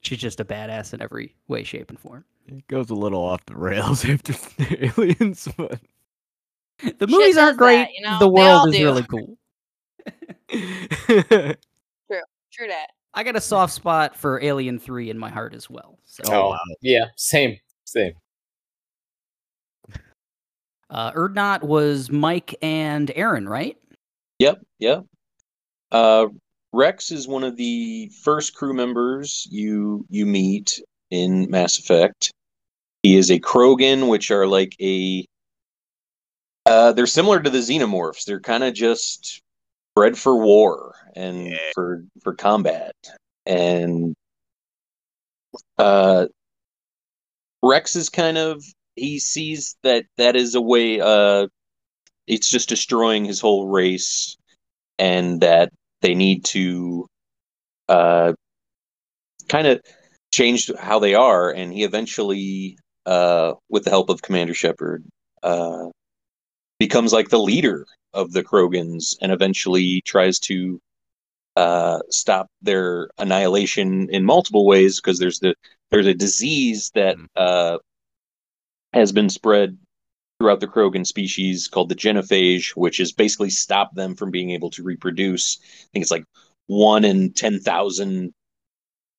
she's 0.01 0.19
just 0.19 0.41
a 0.41 0.45
badass 0.45 0.93
in 0.93 1.01
every 1.01 1.35
way, 1.49 1.63
shape, 1.65 1.89
and 1.91 1.99
form. 1.99 2.25
It 2.47 2.67
goes 2.69 2.91
a 2.91 2.95
little 2.95 3.23
off 3.23 3.45
the 3.47 3.57
rails 3.57 4.05
after 4.09 4.33
the 4.33 4.93
aliens, 4.97 5.49
but 5.57 5.81
The 6.99 7.07
movies 7.07 7.37
aren't 7.37 7.59
great. 7.59 7.77
that, 7.77 7.93
you 7.95 8.03
know? 8.03 8.19
The 8.19 8.29
world 8.29 8.69
is 8.69 8.77
do. 8.77 8.85
really 8.85 9.03
cool. 9.05 9.37
True 10.51 11.55
True 12.53 12.67
that. 12.69 12.89
I 13.15 13.23
got 13.23 13.37
a 13.37 13.41
soft 13.41 13.73
spot 13.73 14.15
for 14.17 14.41
Alien 14.43 14.79
Three 14.79 15.11
in 15.11 15.19
my 15.19 15.31
heart 15.31 15.55
as 15.55 15.69
well. 15.71 15.99
So, 16.05 16.23
Oh, 16.29 16.49
wow. 16.51 16.59
yeah, 16.83 17.05
same, 17.17 17.59
same. 17.85 18.13
uh, 20.91 21.13
Urdnot 21.13 21.63
was 21.63 22.11
Mike 22.11 22.55
and 22.63 23.11
Aaron, 23.15 23.49
right? 23.49 23.77
Yep, 24.39 24.63
yep. 24.79 25.05
Uh, 25.91 26.27
Wrex 26.73 27.11
is 27.11 27.27
one 27.27 27.45
of 27.45 27.57
the 27.57 28.11
first 28.23 28.55
crew 28.55 28.75
members 28.75 29.47
you 29.51 30.05
you 30.11 30.27
meet 30.27 30.81
in 31.11 31.51
Mass 31.51 31.79
Effect. 31.79 32.31
He 33.03 33.17
is 33.17 33.31
a 33.31 33.39
Krogan, 33.41 34.09
which 34.09 34.31
are 34.31 34.47
like 34.47 34.77
a 34.81 35.25
uh, 36.67 36.93
they're 36.93 37.07
similar 37.07 37.41
to 37.41 37.49
the 37.49 37.59
Xenomorphs. 37.59 38.25
They're 38.25 38.41
kind 38.41 38.63
of 38.65 38.75
just 38.75 39.41
bred 39.99 40.17
for 40.17 40.37
war 40.37 40.95
and 41.17 41.49
Yeah. 41.49 41.59
for 41.75 42.05
for 42.23 42.33
combat. 42.33 42.95
And 43.47 44.15
uh, 45.77 46.27
Wrex 47.65 47.97
is 47.97 48.09
kind 48.09 48.39
of 48.39 48.63
he 48.95 49.19
sees 49.19 49.77
that 49.83 50.05
that 50.17 50.37
is 50.37 50.55
a 50.55 50.61
way. 50.61 51.01
Uh, 51.01 51.49
it's 52.29 52.49
just 52.49 52.69
destroying 52.69 53.25
his 53.25 53.41
whole 53.41 53.67
race 53.67 54.37
and 55.01 55.41
that 55.41 55.71
they 56.01 56.15
need 56.15 56.45
to 56.45 57.09
uh, 57.89 58.35
kind 59.49 59.67
of 59.67 59.81
change 60.31 60.71
how 60.79 61.01
they 61.01 61.15
are. 61.15 61.51
And 61.51 61.73
he 61.73 61.83
eventually, 61.83 62.79
uh, 63.05 63.55
with 63.69 63.83
the 63.83 63.91
help 63.91 64.11
of 64.11 64.23
Commander 64.23 64.55
Shepard, 64.55 65.05
uh, 65.43 65.87
becomes 66.79 67.13
like 67.13 67.31
the 67.31 67.41
leader 67.41 67.85
of 68.15 68.33
the 68.33 68.43
Krogans 68.43 69.17
and 69.21 69.33
eventually 69.33 70.03
tries 70.03 70.39
to 70.41 70.81
uh, 71.57 72.01
stop 72.11 72.49
their 72.63 73.11
annihilation 73.19 74.09
in 74.11 74.25
multiple 74.25 74.65
ways 74.67 75.01
because 75.01 75.19
there's 75.19 75.41
the 75.41 75.55
there's 75.91 76.07
a 76.07 76.15
disease 76.15 76.91
that 76.95 77.17
Mm. 77.17 77.27
uh, 77.37 77.79
has 78.93 79.13
been 79.13 79.29
spread 79.29 79.77
throughout 80.39 80.61
the 80.61 80.67
Krogan 80.69 81.07
species 81.07 81.69
called 81.69 81.89
the 81.89 81.95
genophage, 81.97 82.71
which 82.77 82.99
has 82.99 83.13
basically 83.13 83.51
stopped 83.51 83.95
them 83.95 84.15
from 84.15 84.31
being 84.31 84.51
able 84.51 84.71
to 84.71 84.83
reproduce. 84.83 85.59
I 85.61 85.87
think 85.93 86.03
it's 86.03 86.11
like 86.11 86.25
one 86.67 87.05
in 87.05 87.33
ten 87.33 87.61
thousand 87.61 88.33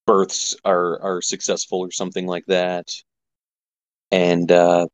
births 0.06 0.56
are 0.66 1.02
are 1.02 1.22
successful 1.22 1.80
or 1.80 1.92
something 1.92 2.26
like 2.26 2.46
that. 2.48 2.88
And 4.12 4.52
uh, 4.52 4.88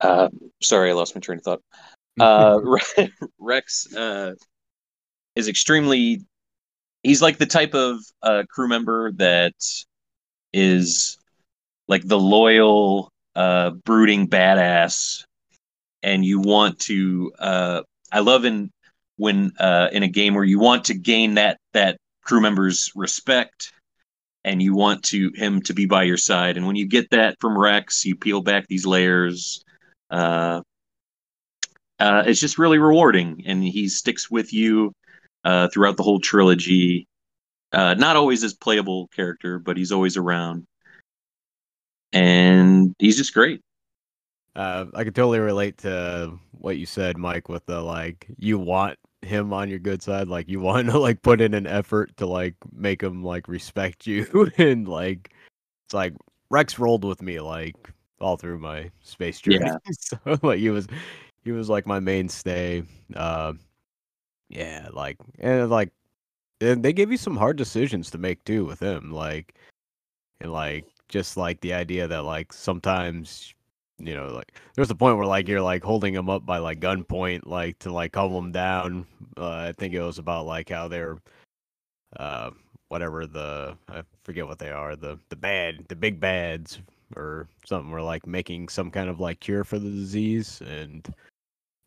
uh, 0.00 0.28
sorry, 0.62 0.90
I 0.90 0.94
lost 0.94 1.14
my 1.14 1.20
train 1.20 1.38
of 1.38 1.44
thought. 1.44 1.62
Uh, 2.20 2.60
Wrex 3.40 3.92
uh, 3.92 4.34
is 5.34 5.48
extremely. 5.48 6.22
He's 7.02 7.20
like 7.20 7.38
the 7.38 7.46
type 7.46 7.74
of 7.74 7.98
uh, 8.22 8.44
crew 8.48 8.68
member 8.68 9.10
that 9.14 9.54
is 10.52 11.18
like 11.88 12.06
the 12.06 12.18
loyal, 12.18 13.10
uh, 13.34 13.70
brooding 13.70 14.28
badass, 14.28 15.24
and 16.04 16.24
you 16.24 16.38
want 16.38 16.78
to. 16.82 17.32
Uh, 17.36 17.82
I 18.12 18.20
love 18.20 18.44
in 18.44 18.70
when 19.16 19.52
uh, 19.58 19.88
in 19.92 20.04
a 20.04 20.08
game 20.08 20.34
where 20.34 20.44
you 20.44 20.60
want 20.60 20.84
to 20.84 20.94
gain 20.94 21.34
that 21.34 21.58
that 21.72 21.98
crew 22.22 22.40
member's 22.40 22.92
respect, 22.94 23.72
and 24.44 24.62
you 24.62 24.74
want 24.74 25.02
to 25.04 25.32
him 25.34 25.60
to 25.62 25.74
be 25.74 25.86
by 25.86 26.04
your 26.04 26.16
side. 26.16 26.56
And 26.56 26.64
when 26.64 26.76
you 26.76 26.86
get 26.86 27.10
that 27.10 27.36
from 27.40 27.58
Wrex, 27.58 28.04
you 28.04 28.14
peel 28.14 28.40
back 28.40 28.66
these 28.68 28.86
layers. 28.86 29.63
Uh, 30.14 30.62
uh, 31.98 32.22
it's 32.24 32.38
just 32.38 32.56
really 32.56 32.78
rewarding, 32.78 33.42
and 33.46 33.64
he 33.64 33.88
sticks 33.88 34.30
with 34.30 34.52
you 34.52 34.92
uh, 35.42 35.66
throughout 35.68 35.96
the 35.96 36.04
whole 36.04 36.20
trilogy. 36.20 37.08
Uh, 37.72 37.94
not 37.94 38.14
always 38.14 38.44
as 38.44 38.54
playable 38.54 39.08
character, 39.08 39.58
but 39.58 39.76
he's 39.76 39.90
always 39.90 40.16
around, 40.16 40.66
and 42.12 42.94
he's 43.00 43.16
just 43.16 43.34
great. 43.34 43.60
Uh, 44.54 44.86
I 44.94 45.02
could 45.02 45.16
totally 45.16 45.40
relate 45.40 45.78
to 45.78 46.38
what 46.52 46.76
you 46.76 46.86
said, 46.86 47.18
Mike, 47.18 47.48
with 47.48 47.66
the 47.66 47.80
like 47.80 48.28
you 48.38 48.56
want 48.56 48.96
him 49.22 49.52
on 49.52 49.68
your 49.68 49.80
good 49.80 50.00
side, 50.00 50.28
like 50.28 50.48
you 50.48 50.60
want 50.68 50.90
to 50.90 50.98
like 50.98 51.22
put 51.22 51.40
in 51.40 51.54
an 51.54 51.66
effort 51.66 52.16
to 52.18 52.26
like 52.26 52.54
make 52.72 53.02
him 53.02 53.24
like 53.24 53.48
respect 53.48 54.06
you, 54.06 54.52
and 54.58 54.86
like 54.86 55.32
it's 55.86 55.94
like 55.94 56.14
Wrex 56.50 56.78
rolled 56.78 57.04
with 57.04 57.20
me 57.20 57.40
like 57.40 57.90
all 58.24 58.38
through 58.38 58.58
my 58.58 58.90
space 59.02 59.40
journey. 59.40 59.60
Yeah. 59.60 59.76
so 59.92 60.18
like 60.42 60.58
he 60.58 60.70
was 60.70 60.86
he 61.44 61.52
was 61.52 61.68
like 61.68 61.86
my 61.86 62.00
mainstay. 62.00 62.82
Uh, 63.14 63.52
yeah, 64.48 64.88
like 64.92 65.18
and 65.38 65.68
like 65.68 65.92
and 66.60 66.82
they 66.82 66.92
gave 66.92 67.10
you 67.10 67.18
some 67.18 67.36
hard 67.36 67.56
decisions 67.56 68.10
to 68.10 68.18
make 68.18 68.42
too 68.44 68.64
with 68.64 68.80
him, 68.80 69.12
like 69.12 69.54
and 70.40 70.52
like 70.52 70.86
just 71.08 71.36
like 71.36 71.60
the 71.60 71.74
idea 71.74 72.08
that 72.08 72.24
like 72.24 72.52
sometimes 72.52 73.54
you 73.98 74.14
know 74.14 74.26
like 74.28 74.52
there's 74.74 74.90
a 74.90 74.94
point 74.94 75.16
where 75.16 75.26
like 75.26 75.46
you're 75.46 75.60
like 75.60 75.84
holding 75.84 76.14
him 76.14 76.28
up 76.28 76.44
by 76.44 76.58
like 76.58 76.80
gunpoint 76.80 77.46
like 77.46 77.78
to 77.78 77.92
like 77.92 78.12
calm 78.12 78.32
him 78.32 78.50
down 78.50 79.06
uh, 79.36 79.68
i 79.68 79.72
think 79.72 79.94
it 79.94 80.02
was 80.02 80.18
about 80.18 80.46
like 80.46 80.68
how 80.68 80.88
they're 80.88 81.16
uh 82.16 82.50
whatever 82.88 83.24
the 83.24 83.76
i 83.88 84.02
forget 84.24 84.48
what 84.48 84.58
they 84.58 84.70
are 84.70 84.96
the 84.96 85.16
the 85.28 85.36
bad 85.36 85.84
the 85.88 85.94
big 85.94 86.18
bads 86.18 86.80
or 87.16 87.48
something 87.66 87.90
were 87.90 88.02
like 88.02 88.26
making 88.26 88.68
some 88.68 88.90
kind 88.90 89.08
of 89.08 89.20
like 89.20 89.40
cure 89.40 89.64
for 89.64 89.78
the 89.78 89.90
disease 89.90 90.60
and 90.66 91.12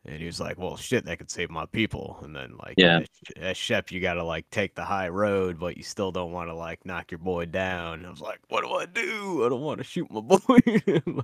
and 0.06 0.20
he 0.20 0.26
was 0.26 0.40
like 0.40 0.58
well 0.58 0.78
shit 0.78 1.04
that 1.06 1.18
could 1.18 1.30
save 1.30 1.50
my 1.50 1.66
people 1.68 2.18
and 2.24 2.36
then 2.36 2.54
like 2.64 2.76
Yeah. 2.78 3.00
as, 3.00 3.08
as 3.38 3.58
shep 3.58 3.92
you 3.92 4.00
gotta 4.00 4.24
like 4.24 4.50
take 4.52 4.74
the 4.76 4.86
high 4.86 5.10
road 5.10 5.60
but 5.60 5.76
you 5.76 5.84
still 5.84 6.12
don't 6.12 6.32
want 6.32 6.50
to 6.50 6.54
like 6.56 6.86
knock 6.86 7.12
your 7.12 7.18
boy 7.18 7.46
down 7.46 8.06
i 8.06 8.10
was 8.10 8.22
like 8.22 8.40
what 8.50 8.64
do 8.64 8.72
i 8.72 8.86
do 8.86 9.46
i 9.46 9.50
don't 9.50 9.62
want 9.62 9.80
to 9.80 9.84
shoot 9.84 10.10
my 10.10 10.22
boy 10.22 10.38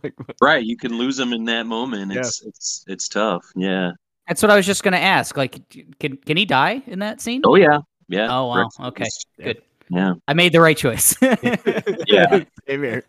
like 0.03 0.13
Right, 0.41 0.63
you 0.65 0.75
can 0.75 0.97
lose 0.97 1.17
him 1.17 1.31
in 1.31 1.45
that 1.45 1.65
moment. 1.65 2.11
Yeah. 2.11 2.19
It's 2.19 2.41
it's 2.45 2.83
it's 2.87 3.07
tough. 3.07 3.45
Yeah. 3.55 3.91
That's 4.27 4.41
what 4.41 4.51
I 4.51 4.55
was 4.57 4.65
just 4.65 4.83
gonna 4.83 4.97
ask. 4.97 5.37
Like, 5.37 5.61
can 5.99 6.17
can 6.17 6.35
he 6.37 6.43
die 6.45 6.81
in 6.87 6.99
that 6.99 7.21
scene? 7.21 7.41
Oh 7.45 7.55
yeah. 7.55 7.79
Yeah. 8.09 8.27
Oh, 8.29 8.47
wow. 8.47 8.57
Wrex 8.63 8.79
Okay. 8.79 9.03
is- 9.05 9.25
Good. 9.41 9.61
Yeah. 9.89 10.13
I 10.27 10.33
made 10.33 10.51
the 10.51 10.59
right 10.61 10.75
choice. 10.77 11.15
Yeah. 11.21 12.43
Same 12.67 12.83
here. 12.83 13.03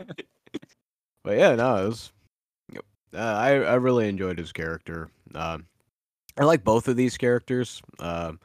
But 1.25 1.39
yeah, 1.39 1.55
no, 1.55 1.77
it 1.85 1.89
was 1.89 2.13
uh, 3.15 3.19
I 3.19 3.51
I 3.55 3.75
really 3.75 4.09
enjoyed 4.09 4.39
his 4.39 4.53
character. 4.53 5.09
Um, 5.35 5.67
I 6.39 6.45
like 6.45 6.65
both 6.65 6.87
of 6.89 6.97
these 6.97 7.17
characters. 7.17 7.81
Um, 7.99 8.39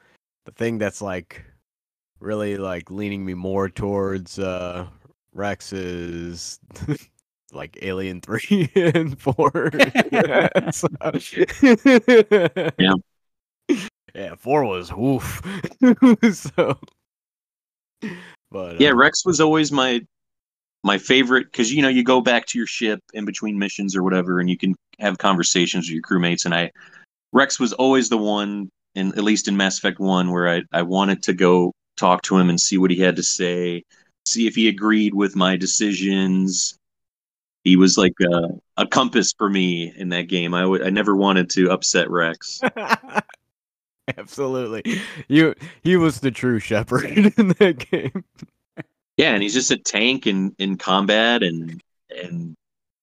the 0.45 0.51
thing 0.51 0.77
that's 0.77 1.01
like 1.01 1.43
really 2.19 2.57
like 2.57 2.89
leaning 2.89 3.25
me 3.25 3.33
more 3.33 3.67
towards 3.69 4.39
uh, 4.39 4.87
Wrex 5.33 5.73
is 5.73 6.59
like 7.51 7.77
Alien 7.81 8.21
Three 8.25 8.69
and 8.75 9.19
Four. 9.19 9.71
So- 10.71 10.87
Yeah. 12.79 12.93
yeah, 14.15 14.35
Four 14.35 14.65
was 14.65 14.93
woof. 14.93 15.41
so, 16.33 16.79
but 18.51 18.79
Yeah, 18.79 18.89
uh, 18.91 18.95
Wrex 18.95 19.25
was 19.25 19.39
always 19.41 19.71
my 19.71 20.01
my 20.83 20.97
favorite 20.97 21.51
because 21.51 21.73
you 21.73 21.81
know 21.81 21.89
you 21.89 22.03
go 22.03 22.21
back 22.21 22.45
to 22.47 22.57
your 22.57 22.67
ship 22.67 22.99
in 23.13 23.25
between 23.25 23.59
missions 23.59 23.95
or 23.95 24.03
whatever, 24.03 24.39
and 24.39 24.49
you 24.49 24.57
can 24.57 24.75
have 24.99 25.17
conversations 25.17 25.87
with 25.87 25.93
your 25.93 26.03
crewmates. 26.03 26.45
And 26.45 26.53
I, 26.53 26.71
Wrex 27.33 27.59
was 27.59 27.73
always 27.73 28.09
the 28.09 28.17
one, 28.17 28.69
and 28.95 29.17
at 29.17 29.23
least 29.23 29.47
in 29.47 29.57
Mass 29.57 29.77
Effect 29.77 29.99
One, 29.99 30.31
where 30.31 30.47
I 30.47 30.61
I 30.71 30.83
wanted 30.83 31.23
to 31.23 31.33
go 31.33 31.73
talk 31.97 32.21
to 32.23 32.37
him 32.37 32.49
and 32.49 32.59
see 32.59 32.77
what 32.77 32.91
he 32.91 32.97
had 32.97 33.17
to 33.17 33.23
say, 33.23 33.83
see 34.25 34.47
if 34.47 34.55
he 34.55 34.67
agreed 34.67 35.13
with 35.13 35.35
my 35.35 35.57
decisions. 35.57 36.77
He 37.65 37.75
was 37.75 37.97
like 37.97 38.13
a, 38.21 38.49
a 38.77 38.87
compass 38.87 39.33
for 39.37 39.49
me 39.49 39.93
in 39.97 40.09
that 40.09 40.23
game. 40.29 40.53
I 40.53 40.65
would 40.65 40.81
I 40.81 40.89
never 40.89 41.15
wanted 41.15 41.49
to 41.51 41.71
upset 41.71 42.09
Wrex. 42.09 42.61
Absolutely. 44.17 45.01
You 45.27 45.55
he 45.83 45.97
was 45.97 46.21
the 46.21 46.31
true 46.31 46.59
Shepard 46.59 47.05
in 47.37 47.49
that 47.59 47.85
game. 47.91 48.23
Yeah, 49.19 49.33
and 49.33 49.43
he's 49.43 49.53
just 49.53 49.69
a 49.69 49.75
tank 49.75 50.27
in 50.27 50.55
in 50.59 50.77
combat 50.77 51.43
and 51.43 51.83
and 52.09 52.55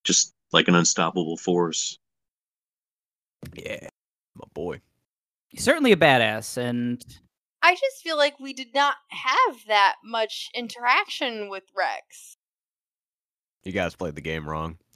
just 0.03 0.33
like 0.51 0.67
an 0.67 0.73
unstoppable 0.73 1.37
force. 1.37 1.99
Yeah. 3.53 3.87
My 4.33 4.47
boy. 4.55 4.81
He's 5.49 5.63
certainly 5.63 5.91
a 5.91 5.95
badass, 5.95 6.57
and 6.57 7.05
I 7.61 7.73
just 7.73 8.01
feel 8.01 8.17
like 8.17 8.39
we 8.39 8.53
did 8.53 8.73
not 8.73 8.95
have 9.09 9.57
that 9.67 9.97
much 10.03 10.49
interaction 10.55 11.49
with 11.49 11.65
Wrex. 11.77 12.37
You 13.63 13.71
guys 13.71 13.93
played 13.93 14.15
the 14.15 14.21
game 14.21 14.49
wrong. 14.49 14.79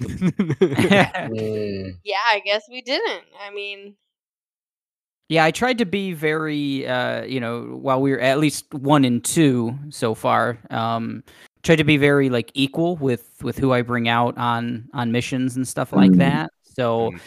Yeah, 2.03 2.25
I 2.31 2.41
guess 2.43 2.63
we 2.67 2.81
didn't. 2.81 3.25
I 3.39 3.53
mean, 3.53 3.95
Yeah, 5.31 5.45
I 5.45 5.51
tried 5.51 5.77
to 5.77 5.85
be 5.85 6.11
very, 6.11 6.85
uh, 6.85 7.23
you 7.23 7.39
know, 7.39 7.61
while 7.61 8.01
we 8.01 8.11
were 8.11 8.19
at 8.19 8.37
least 8.37 8.65
one 8.73 9.05
and 9.05 9.23
two 9.23 9.79
so 9.89 10.13
far, 10.13 10.59
um, 10.69 11.23
tried 11.63 11.77
to 11.77 11.85
be 11.85 11.95
very 11.95 12.29
like 12.29 12.51
equal 12.53 12.97
with 12.97 13.41
with 13.41 13.57
who 13.57 13.71
I 13.71 13.81
bring 13.81 14.09
out 14.09 14.37
on 14.37 14.89
on 14.93 15.13
missions 15.13 15.55
and 15.55 15.65
stuff 15.65 15.93
like 15.93 16.11
Mm. 16.11 16.17
that. 16.17 16.49
So 16.63 17.11
Mm. 17.11 17.19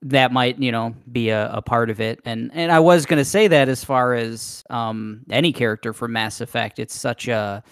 that 0.00 0.32
might, 0.32 0.58
you 0.58 0.72
know, 0.72 0.94
be 1.12 1.28
a, 1.28 1.52
a 1.52 1.60
part 1.60 1.90
of 1.90 2.00
it. 2.00 2.20
And 2.24 2.50
and 2.54 2.72
I 2.72 2.80
was 2.80 3.04
gonna 3.04 3.26
say 3.26 3.46
that 3.48 3.68
as 3.68 3.84
far 3.84 4.14
as 4.14 4.64
um 4.70 5.20
any 5.28 5.52
character 5.52 5.92
from 5.92 6.12
Mass 6.14 6.40
Effect, 6.40 6.78
it's 6.78 6.98
such 6.98 7.28
a 7.28 7.62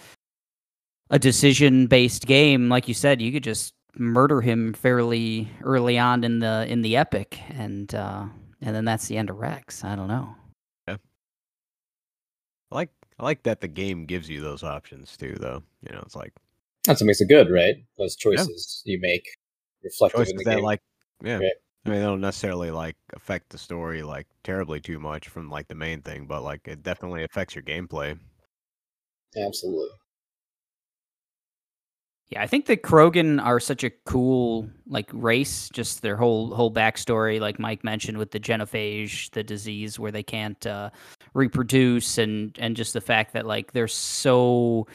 a 1.09 1.17
decision 1.17 1.87
based 1.87 2.27
game. 2.27 2.69
Like 2.69 2.87
you 2.87 2.93
said, 2.93 3.23
you 3.23 3.31
could 3.31 3.43
just 3.43 3.73
murder 3.97 4.39
him 4.39 4.71
fairly 4.73 5.49
early 5.63 5.97
on 5.97 6.23
in 6.23 6.37
the 6.37 6.67
in 6.69 6.83
the 6.83 6.95
epic, 6.95 7.39
and 7.57 7.95
uh, 7.95 8.25
and 8.61 8.75
then 8.75 8.85
that's 8.85 9.07
the 9.07 9.17
end 9.17 9.29
of 9.29 9.37
Wrex. 9.37 9.83
I 9.83 9.95
don't 9.95 10.07
know. 10.07 10.35
Yeah. 10.87 10.97
I 12.71 12.75
like 12.75 12.89
I 13.19 13.23
like 13.23 13.43
that 13.43 13.61
the 13.61 13.67
game 13.67 14.05
gives 14.05 14.29
you 14.29 14.41
those 14.41 14.63
options 14.63 15.15
too 15.17 15.35
though. 15.39 15.63
You 15.81 15.93
know, 15.93 16.01
it's 16.05 16.15
like 16.15 16.33
that's 16.85 17.01
what 17.01 17.07
makes 17.07 17.21
it 17.21 17.29
good, 17.29 17.49
right? 17.51 17.75
Those 17.97 18.15
choices 18.15 18.81
you 18.85 18.99
make 18.99 19.25
reflective 19.83 20.19
choices 20.19 20.31
in 20.31 20.37
the 20.37 20.43
that 20.45 20.55
game. 20.55 20.63
like 20.63 20.81
yeah. 21.23 21.37
Right. 21.37 21.51
I 21.85 21.89
mean, 21.89 21.99
they 21.99 22.05
don't 22.05 22.21
necessarily 22.21 22.71
like 22.71 22.97
affect 23.13 23.49
the 23.49 23.57
story 23.57 24.03
like 24.03 24.27
terribly 24.43 24.79
too 24.79 24.99
much 24.99 25.29
from 25.29 25.49
like 25.49 25.67
the 25.67 25.75
main 25.75 26.01
thing, 26.01 26.25
but 26.25 26.43
like 26.43 26.67
it 26.67 26.83
definitely 26.83 27.23
affects 27.23 27.55
your 27.55 27.63
gameplay. 27.63 28.17
Absolutely. 29.37 29.89
Yeah, 32.29 32.43
I 32.43 32.47
think 32.47 32.67
the 32.67 32.77
Krogan 32.77 33.43
are 33.43 33.59
such 33.59 33.83
a 33.83 33.89
cool 34.05 34.69
like 34.87 35.09
race. 35.13 35.67
Just 35.69 36.03
their 36.03 36.15
whole 36.15 36.53
whole 36.53 36.71
backstory, 36.71 37.39
like 37.39 37.59
Mike 37.59 37.83
mentioned, 37.83 38.19
with 38.19 38.29
the 38.31 38.39
genophage, 38.39 39.31
the 39.31 39.43
disease 39.43 39.97
where 39.97 40.11
they 40.11 40.21
can't 40.21 40.63
uh, 40.67 40.91
reproduce, 41.33 42.19
and 42.19 42.55
and 42.59 42.75
just 42.75 42.93
the 42.93 43.01
fact 43.01 43.33
that 43.33 43.47
like 43.47 43.71
they're 43.71 43.87
so 43.87 44.85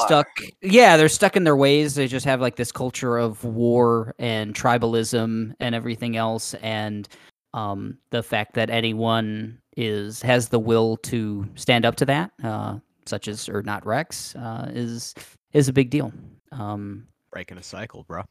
stuck 0.00 0.28
yeah 0.60 0.96
they're 0.96 1.08
stuck 1.08 1.36
in 1.36 1.44
their 1.44 1.56
ways. 1.56 1.94
They 1.94 2.06
just 2.06 2.26
have 2.26 2.40
like 2.40 2.56
this 2.56 2.72
culture 2.72 3.16
of 3.16 3.42
war 3.44 4.14
and 4.18 4.54
tribalism 4.54 5.54
and 5.60 5.74
everything 5.74 6.16
else. 6.16 6.54
And 6.54 7.08
um 7.54 7.98
the 8.10 8.22
fact 8.22 8.54
that 8.54 8.70
anyone 8.70 9.58
is 9.76 10.20
has 10.22 10.48
the 10.48 10.58
will 10.58 10.98
to 10.98 11.48
stand 11.54 11.84
up 11.86 11.96
to 11.96 12.04
that 12.06 12.32
uh 12.44 12.78
such 13.06 13.28
as 13.28 13.46
Urdnot 13.48 13.84
Wrex 13.86 14.34
uh 14.36 14.70
is 14.74 15.14
is 15.52 15.68
a 15.68 15.72
big 15.72 15.90
deal 15.90 16.12
um 16.52 17.06
Breaking 17.30 17.58
a 17.58 17.62
cycle, 17.62 18.04
bro. 18.04 18.24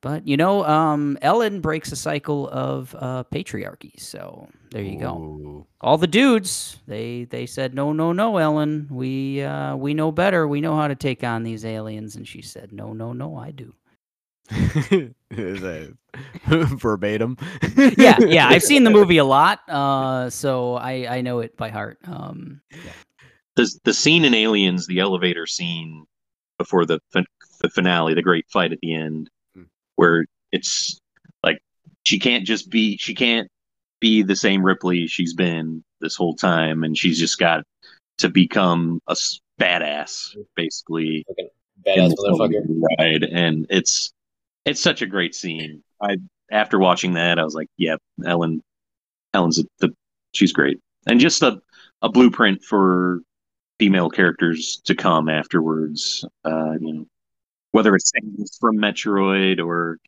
but 0.00 0.26
you 0.26 0.36
know 0.36 0.64
um 0.64 1.18
ellen 1.20 1.60
breaks 1.60 1.92
a 1.92 1.96
cycle 1.96 2.48
of 2.50 2.94
uh 2.98 3.24
patriarchy 3.32 3.98
so 4.00 4.48
there 4.70 4.82
you 4.82 4.98
go 4.98 5.14
Ooh. 5.16 5.66
all 5.80 5.98
the 5.98 6.06
dudes 6.06 6.78
they 6.86 7.24
they 7.24 7.44
said 7.44 7.74
no 7.74 7.92
no 7.92 8.12
no 8.12 8.36
ellen 8.38 8.86
we 8.90 9.42
uh 9.42 9.74
we 9.76 9.92
know 9.92 10.10
better 10.12 10.46
we 10.48 10.60
know 10.60 10.76
how 10.76 10.88
to 10.88 10.94
take 10.94 11.22
on 11.24 11.42
these 11.42 11.64
aliens 11.64 12.16
and 12.16 12.26
she 12.26 12.40
said 12.40 12.72
no 12.72 12.92
no 12.92 13.12
no 13.12 13.36
i 13.36 13.50
do 13.50 13.74
Is 15.30 15.60
that 15.60 15.94
verbatim? 16.46 17.36
yeah 17.98 18.16
yeah 18.20 18.48
i've 18.48 18.62
seen 18.64 18.84
the 18.84 18.90
movie 18.90 19.18
a 19.18 19.24
lot 19.24 19.60
uh 19.68 20.30
so 20.30 20.74
i 20.76 21.16
i 21.16 21.20
know 21.20 21.40
it 21.40 21.56
by 21.56 21.68
heart 21.68 21.98
um 22.06 22.60
yeah. 22.70 22.92
the 23.56 23.70
the 23.84 23.92
scene 23.94 24.24
in 24.24 24.34
Aliens, 24.34 24.86
the 24.86 24.98
elevator 25.00 25.46
scene 25.46 26.06
before 26.60 26.84
the 26.84 27.00
fin- 27.10 27.24
the 27.62 27.70
finale, 27.70 28.12
the 28.12 28.20
great 28.22 28.44
fight 28.52 28.70
at 28.72 28.78
the 28.82 28.94
end, 28.94 29.30
Hmm. 29.54 29.62
where 29.96 30.26
it's 30.52 30.98
like 31.42 31.58
she 32.04 32.18
can't 32.18 32.44
just 32.46 32.68
be 32.70 32.98
she 32.98 33.14
can't 33.14 33.48
be 33.98 34.22
the 34.22 34.36
same 34.36 34.62
Ripley 34.62 35.06
she's 35.06 35.32
been 35.34 35.82
this 36.00 36.16
whole 36.16 36.34
time, 36.34 36.84
and 36.84 36.96
she's 36.96 37.18
just 37.18 37.38
got 37.38 37.64
to 38.18 38.28
become 38.28 39.00
a 39.08 39.12
s- 39.12 39.40
badass, 39.58 40.36
basically. 40.54 41.24
Fucking 41.28 41.48
in 41.86 42.10
badass 42.10 42.14
motherfucker. 42.18 42.82
ride, 42.98 43.24
and 43.24 43.66
it's 43.70 44.12
it's 44.66 44.82
such 44.82 45.00
a 45.00 45.06
great 45.06 45.34
scene. 45.34 45.82
I 46.02 46.16
after 46.52 46.78
watching 46.78 47.14
that, 47.14 47.38
I 47.38 47.44
was 47.44 47.54
like, 47.54 47.68
"Yeah, 47.78 47.96
Ellen, 48.24 48.60
Ellen's 49.32 49.58
a, 49.60 49.64
the 49.78 49.94
she's 50.34 50.52
great," 50.52 50.78
and 51.06 51.20
just 51.20 51.42
a 51.42 51.60
a 52.02 52.10
blueprint 52.10 52.62
for 52.64 53.20
female 53.80 54.10
characters 54.10 54.80
to 54.84 54.94
come 54.94 55.28
afterwards. 55.28 56.24
Uh, 56.44 56.72
you 56.80 56.92
know, 56.92 57.06
whether 57.72 57.94
it's 57.94 58.12
Samus 58.12 58.58
from 58.60 58.76
Metroid 58.76 59.58
or 59.64 59.98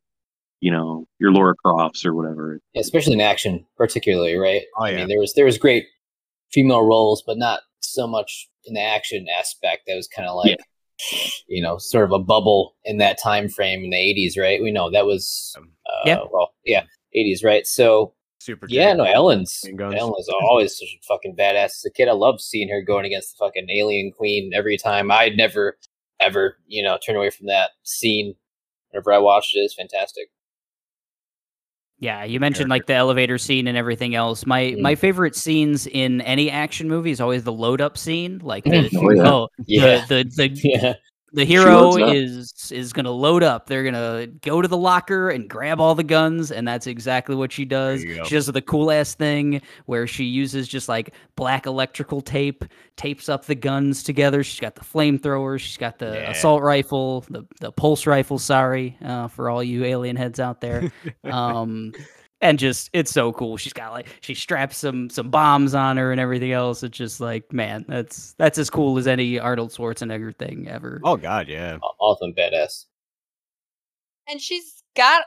you 0.60 0.70
know 0.70 1.06
your 1.18 1.32
Lara 1.32 1.54
Crofts 1.64 2.04
or 2.04 2.14
whatever. 2.14 2.60
Yeah, 2.74 2.80
especially 2.82 3.14
in 3.14 3.20
action, 3.20 3.64
particularly, 3.76 4.36
right? 4.36 4.62
Oh, 4.78 4.84
I 4.84 4.94
mean, 4.94 5.08
there 5.08 5.18
was 5.18 5.32
there 5.34 5.46
was 5.46 5.58
great 5.58 5.86
female 6.52 6.84
roles, 6.86 7.22
but 7.26 7.38
not 7.38 7.60
so 7.80 8.06
much 8.06 8.48
in 8.66 8.74
the 8.74 8.80
action 8.82 9.26
aspect. 9.38 9.82
That 9.86 9.96
was 9.96 10.06
kind 10.06 10.28
of 10.28 10.36
like, 10.36 10.58
you 11.48 11.62
know, 11.62 11.78
sort 11.78 12.04
of 12.04 12.12
a 12.12 12.18
bubble 12.18 12.76
in 12.84 12.98
that 12.98 13.18
time 13.20 13.48
frame 13.48 13.82
in 13.84 13.90
the 13.90 13.96
'80s, 13.96 14.40
right? 14.40 14.62
We 14.62 14.70
know 14.70 14.90
that 14.90 15.06
was, 15.06 15.54
Um, 15.56 15.70
uh, 15.86 16.02
Yeah. 16.06 16.18
well, 16.30 16.52
yeah, 16.64 16.84
'80s, 17.16 17.42
right? 17.42 17.66
So 17.66 18.14
Super. 18.42 18.66
yeah, 18.68 18.92
no, 18.92 19.04
Ellen's 19.04 19.60
Machine 19.64 19.76
guns. 19.76 19.94
Ellen 19.96 20.10
was 20.12 20.28
always 20.42 20.76
such 20.76 20.88
a 20.88 21.02
fucking 21.06 21.36
badass 21.36 21.64
as 21.66 21.84
a 21.86 21.90
kid. 21.90 22.08
I 22.08 22.12
loved 22.12 22.40
seeing 22.40 22.68
her 22.68 22.82
going 22.82 23.04
against 23.06 23.36
the 23.38 23.44
fucking 23.44 23.68
alien 23.70 24.10
queen 24.10 24.50
every 24.54 24.76
time. 24.76 25.10
I'd 25.10 25.36
never 25.36 25.76
ever, 26.20 26.56
you 26.66 26.82
know, 26.82 26.98
turn 27.04 27.16
away 27.16 27.30
from 27.30 27.46
that 27.48 27.70
scene 27.82 28.34
whenever 28.90 29.12
I 29.12 29.18
watched 29.18 29.54
it. 29.56 29.60
It's 29.60 29.74
fantastic. 29.74 30.28
yeah 31.98 32.24
you 32.24 32.40
mentioned 32.40 32.68
like 32.68 32.86
the 32.86 32.94
elevator 32.94 33.38
scene 33.38 33.66
and 33.68 33.76
everything 33.78 34.14
else 34.16 34.44
my 34.46 34.62
Mm. 34.72 34.80
my 34.80 34.94
favorite 34.96 35.36
scenes 35.36 35.86
in 35.86 36.20
any 36.22 36.50
action 36.50 36.88
movie 36.88 37.10
is 37.12 37.20
always 37.20 37.44
the 37.44 37.52
load 37.52 37.80
up 37.80 37.96
scene 37.96 38.40
like 38.42 38.64
the, 38.72 38.90
Oh, 38.96 39.10
yeah. 39.10 39.30
oh 39.30 39.48
Yeah. 39.66 40.04
the, 40.06 40.24
the 40.24 40.48
the 40.48 40.60
Yeah. 40.64 40.94
The 41.32 41.44
hero 41.44 41.96
is 41.96 42.70
is 42.70 42.92
gonna 42.92 43.10
load 43.10 43.42
up. 43.42 43.66
They're 43.66 43.84
gonna 43.84 44.26
go 44.26 44.60
to 44.60 44.68
the 44.68 44.76
locker 44.76 45.30
and 45.30 45.48
grab 45.48 45.80
all 45.80 45.94
the 45.94 46.04
guns, 46.04 46.52
and 46.52 46.66
that's 46.68 46.86
exactly 46.86 47.34
what 47.34 47.50
she 47.52 47.64
does. 47.64 48.02
She 48.02 48.34
does 48.34 48.46
the 48.46 48.62
cool 48.62 48.90
ass 48.90 49.14
thing 49.14 49.62
where 49.86 50.06
she 50.06 50.24
uses 50.24 50.68
just 50.68 50.88
like 50.88 51.14
black 51.36 51.66
electrical 51.66 52.20
tape, 52.20 52.64
tapes 52.96 53.28
up 53.28 53.46
the 53.46 53.54
guns 53.54 54.02
together. 54.02 54.44
She's 54.44 54.60
got 54.60 54.74
the 54.74 54.82
flamethrower, 54.84 55.58
she's 55.58 55.76
got 55.78 55.98
the 55.98 56.06
Yeah. 56.22 56.30
assault 56.30 56.62
rifle, 56.62 57.24
the 57.30 57.44
the 57.60 57.72
pulse 57.72 58.06
rifle. 58.06 58.38
Sorry, 58.38 58.96
uh, 59.04 59.28
for 59.28 59.48
all 59.48 59.62
you 59.62 59.84
alien 59.84 60.16
heads 60.16 60.38
out 60.40 60.60
there. 60.60 60.92
um, 61.24 61.92
and 62.42 62.58
just 62.58 62.90
it's 62.92 63.10
so 63.10 63.32
cool. 63.32 63.56
She's 63.56 63.72
got 63.72 63.92
like 63.92 64.08
she 64.20 64.34
straps 64.34 64.76
some 64.76 65.08
some 65.08 65.30
bombs 65.30 65.74
on 65.74 65.96
her 65.96 66.12
and 66.12 66.20
everything 66.20 66.52
else. 66.52 66.82
It's 66.82 66.98
just 66.98 67.20
like 67.20 67.50
man, 67.52 67.86
that's 67.88 68.34
that's 68.34 68.58
as 68.58 68.68
cool 68.68 68.98
as 68.98 69.06
any 69.06 69.38
Arnold 69.38 69.70
Schwarzenegger 69.70 70.36
thing 70.36 70.68
ever. 70.68 71.00
Oh 71.04 71.16
God, 71.16 71.48
yeah. 71.48 71.78
Awesome 71.98 72.34
badass. 72.34 72.84
and 74.28 74.40
she's 74.40 74.82
got 74.96 75.24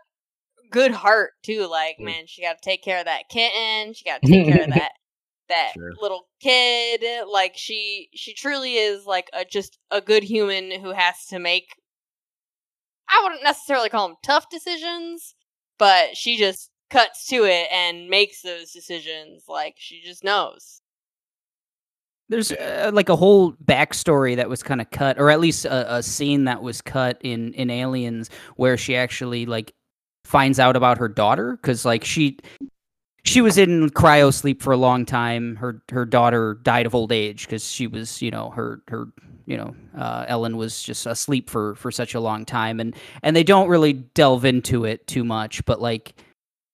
good 0.72 0.92
heart 0.92 1.32
too. 1.44 1.68
Like, 1.68 1.98
Mm. 2.00 2.06
man, 2.06 2.24
she 2.28 2.42
got 2.42 2.62
to 2.62 2.70
take 2.70 2.84
care 2.84 3.00
of 3.00 3.06
that 3.06 3.30
kitten. 3.30 3.94
She 3.94 4.04
got 4.06 4.22
to 4.22 4.28
take 4.32 4.46
care 4.48 4.64
of 4.64 4.70
that 4.70 4.92
that 5.50 5.72
Sure. 5.74 5.94
little 6.02 6.28
kid. 6.42 7.04
Like, 7.28 7.54
she 7.56 8.10
she 8.14 8.34
truly 8.34 8.76
is 8.76 9.06
like 9.06 9.30
a 9.34 9.46
just 9.46 9.78
a 9.92 10.02
good 10.02 10.24
human 10.24 10.72
who 10.72 10.92
has 10.92 11.26
to 11.28 11.40
make. 11.40 11.68
I 13.10 13.22
wouldn't 13.24 13.44
necessarily 13.44 13.90
call 13.90 14.08
them 14.08 14.18
tough 14.24 14.50
decisions, 14.50 15.36
but 15.78 16.18
she 16.18 16.38
just 16.38 16.72
cuts 16.90 17.28
to 17.28 17.44
it 17.46 17.68
and 17.72 18.10
makes 18.10 18.42
those 18.42 18.72
decisions. 18.72 19.44
Like 19.48 19.76
she 19.78 20.02
just 20.02 20.24
knows. 20.24 20.82
There's 22.28 22.52
uh, 22.52 22.90
like 22.94 23.10
a 23.10 23.16
whole 23.16 23.54
backstory 23.54 24.36
that 24.36 24.50
was 24.50 24.64
kind 24.64 24.82
of 24.82 24.90
cut, 24.90 25.20
or 25.20 25.30
at 25.30 25.40
least 25.40 25.66
a, 25.66 25.96
a 25.96 26.04
scene 26.04 26.46
that 26.46 26.64
was 26.64 26.82
cut 26.82 27.20
in 27.22 27.54
in 27.54 27.70
Aliens, 27.70 28.30
where 28.56 28.78
she 28.78 28.96
actually 28.96 29.46
like 29.46 29.74
finds 30.24 30.60
out 30.60 30.76
about 30.76 30.98
her 30.98 31.08
daughter 31.08 31.56
because 31.62 31.86
like 31.86 32.04
she 32.04 32.40
she 33.24 33.42
was 33.42 33.58
in 33.58 33.90
cryo 33.92 34.34
sleep 34.34 34.62
for 34.64 34.74
a 34.74 34.78
long 34.78 35.06
time. 35.06 35.56
Her 35.58 35.84
her 35.92 36.06
daughter 36.06 36.60
died 36.64 36.88
of 36.88 36.96
old 36.96 37.12
age 37.12 37.46
because 37.46 37.70
she 37.70 37.86
was 37.86 38.22
you 38.24 38.32
know 38.32 38.50
her 38.52 38.82
her 38.88 39.08
you 39.46 39.58
know 39.58 39.76
uh, 39.96 40.26
Ellen 40.28 40.58
was 40.58 40.82
just 40.82 41.06
asleep 41.06 41.48
for 41.50 41.76
for 41.76 41.92
such 41.92 42.16
a 42.16 42.20
long 42.20 42.44
time, 42.44 42.80
and 42.80 42.96
and 43.22 43.36
they 43.36 43.44
don't 43.44 43.70
really 43.70 43.94
delve 43.94 44.46
into 44.46 44.84
it 44.84 45.06
too 45.06 45.24
much, 45.24 45.64
but 45.66 45.80
like 45.80 46.16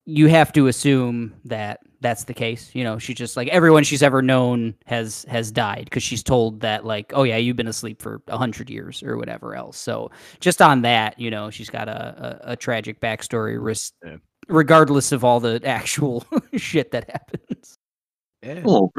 you 0.05 0.27
have 0.27 0.51
to 0.53 0.67
assume 0.67 1.33
that 1.45 1.79
that's 2.01 2.23
the 2.23 2.33
case. 2.33 2.71
You 2.73 2.83
know, 2.83 2.97
she 2.97 3.13
just 3.13 3.37
like 3.37 3.47
everyone 3.49 3.83
she's 3.83 4.01
ever 4.01 4.21
known 4.21 4.73
has 4.85 5.25
has 5.29 5.51
died 5.51 5.85
because 5.85 6.01
she's 6.03 6.23
told 6.23 6.61
that 6.61 6.85
like, 6.85 7.11
oh 7.15 7.23
yeah, 7.23 7.37
you've 7.37 7.55
been 7.57 7.67
asleep 7.67 8.01
for 8.01 8.21
a 8.27 8.37
hundred 8.37 8.69
years 8.69 9.03
or 9.03 9.17
whatever 9.17 9.55
else. 9.55 9.77
So 9.77 10.09
just 10.39 10.61
on 10.61 10.81
that, 10.81 11.19
you 11.19 11.29
know, 11.29 11.49
she's 11.51 11.69
got 11.69 11.87
a 11.87 12.39
a, 12.47 12.51
a 12.53 12.55
tragic 12.55 12.99
backstory, 12.99 13.61
res- 13.61 13.93
Yeah. 14.03 14.17
regardless 14.47 15.11
of 15.11 15.23
all 15.23 15.39
the 15.39 15.61
actual 15.65 16.25
shit 16.55 16.91
that 16.91 17.09
happens. 17.09 17.77
Yeah. 18.41 18.63
Oh, 18.65 18.91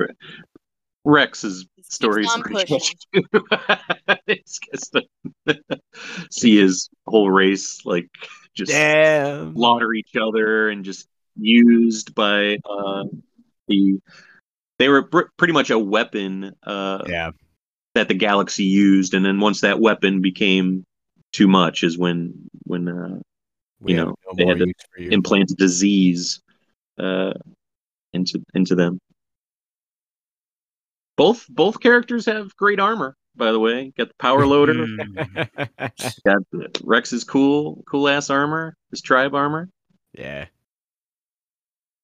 Wrex's 1.05 1.67
Just 1.79 1.95
story 1.95 2.23
keeps 2.23 2.33
is 2.33 2.37
on 2.37 2.43
pretty 2.43 2.73
pushing. 2.73 2.97
good. 3.12 3.43
it's 4.29 4.61
just 4.73 4.97
to 5.49 5.69
see 6.31 6.59
his 6.61 6.88
whole 7.07 7.29
race 7.31 7.85
like 7.85 8.09
just 8.55 8.71
Damn. 8.73 9.55
slaughter 9.55 9.93
each 9.93 10.15
other 10.17 10.69
and 10.69 10.85
just 10.85 11.07
used 11.37 12.15
by 12.15 12.59
uh, 12.69 13.05
the. 13.69 13.99
They 14.79 14.88
were 14.88 15.03
pr- 15.05 15.31
pretty 15.37 15.53
much 15.53 15.71
a 15.71 15.79
weapon 15.79 16.55
uh, 16.65 17.05
Yeah. 17.07 17.31
that 17.95 18.09
the 18.09 18.15
galaxy 18.15 18.65
used, 18.65 19.15
and 19.15 19.25
then 19.25 19.38
once 19.38 19.61
that 19.61 19.79
weapon 19.81 20.21
became 20.21 20.85
too 21.33 21.47
much, 21.49 21.83
is 21.85 21.97
when 21.97 22.35
when 22.65 22.88
uh, 22.88 23.21
We 23.81 23.93
you 23.93 23.97
know, 23.99 24.15
no 24.27 24.35
they 24.37 24.45
had 24.47 24.59
to 24.59 24.67
use 24.67 24.75
for 24.95 25.01
you. 25.01 25.11
implant 25.11 25.51
a 25.51 25.55
disease 25.55 26.41
uh, 26.99 27.33
into 28.12 28.43
into 28.55 28.75
them. 28.75 28.99
Both 31.17 31.47
both 31.49 31.81
characters 31.81 32.27
have 32.27 32.55
great 32.57 32.81
armor, 32.81 33.15
by 33.37 33.53
the 33.53 33.59
way. 33.61 33.92
Got 33.97 34.09
the 34.09 34.14
power 34.18 34.47
loader. 34.47 34.75
Mm. 34.75 36.21
got 36.25 36.79
Wrex's 36.85 37.25
cool 37.25 37.83
cool 37.87 38.09
ass 38.09 38.31
armor, 38.31 38.77
his 38.90 39.01
tribe 39.03 39.35
armor. 39.35 39.68
yeah. 40.12 40.47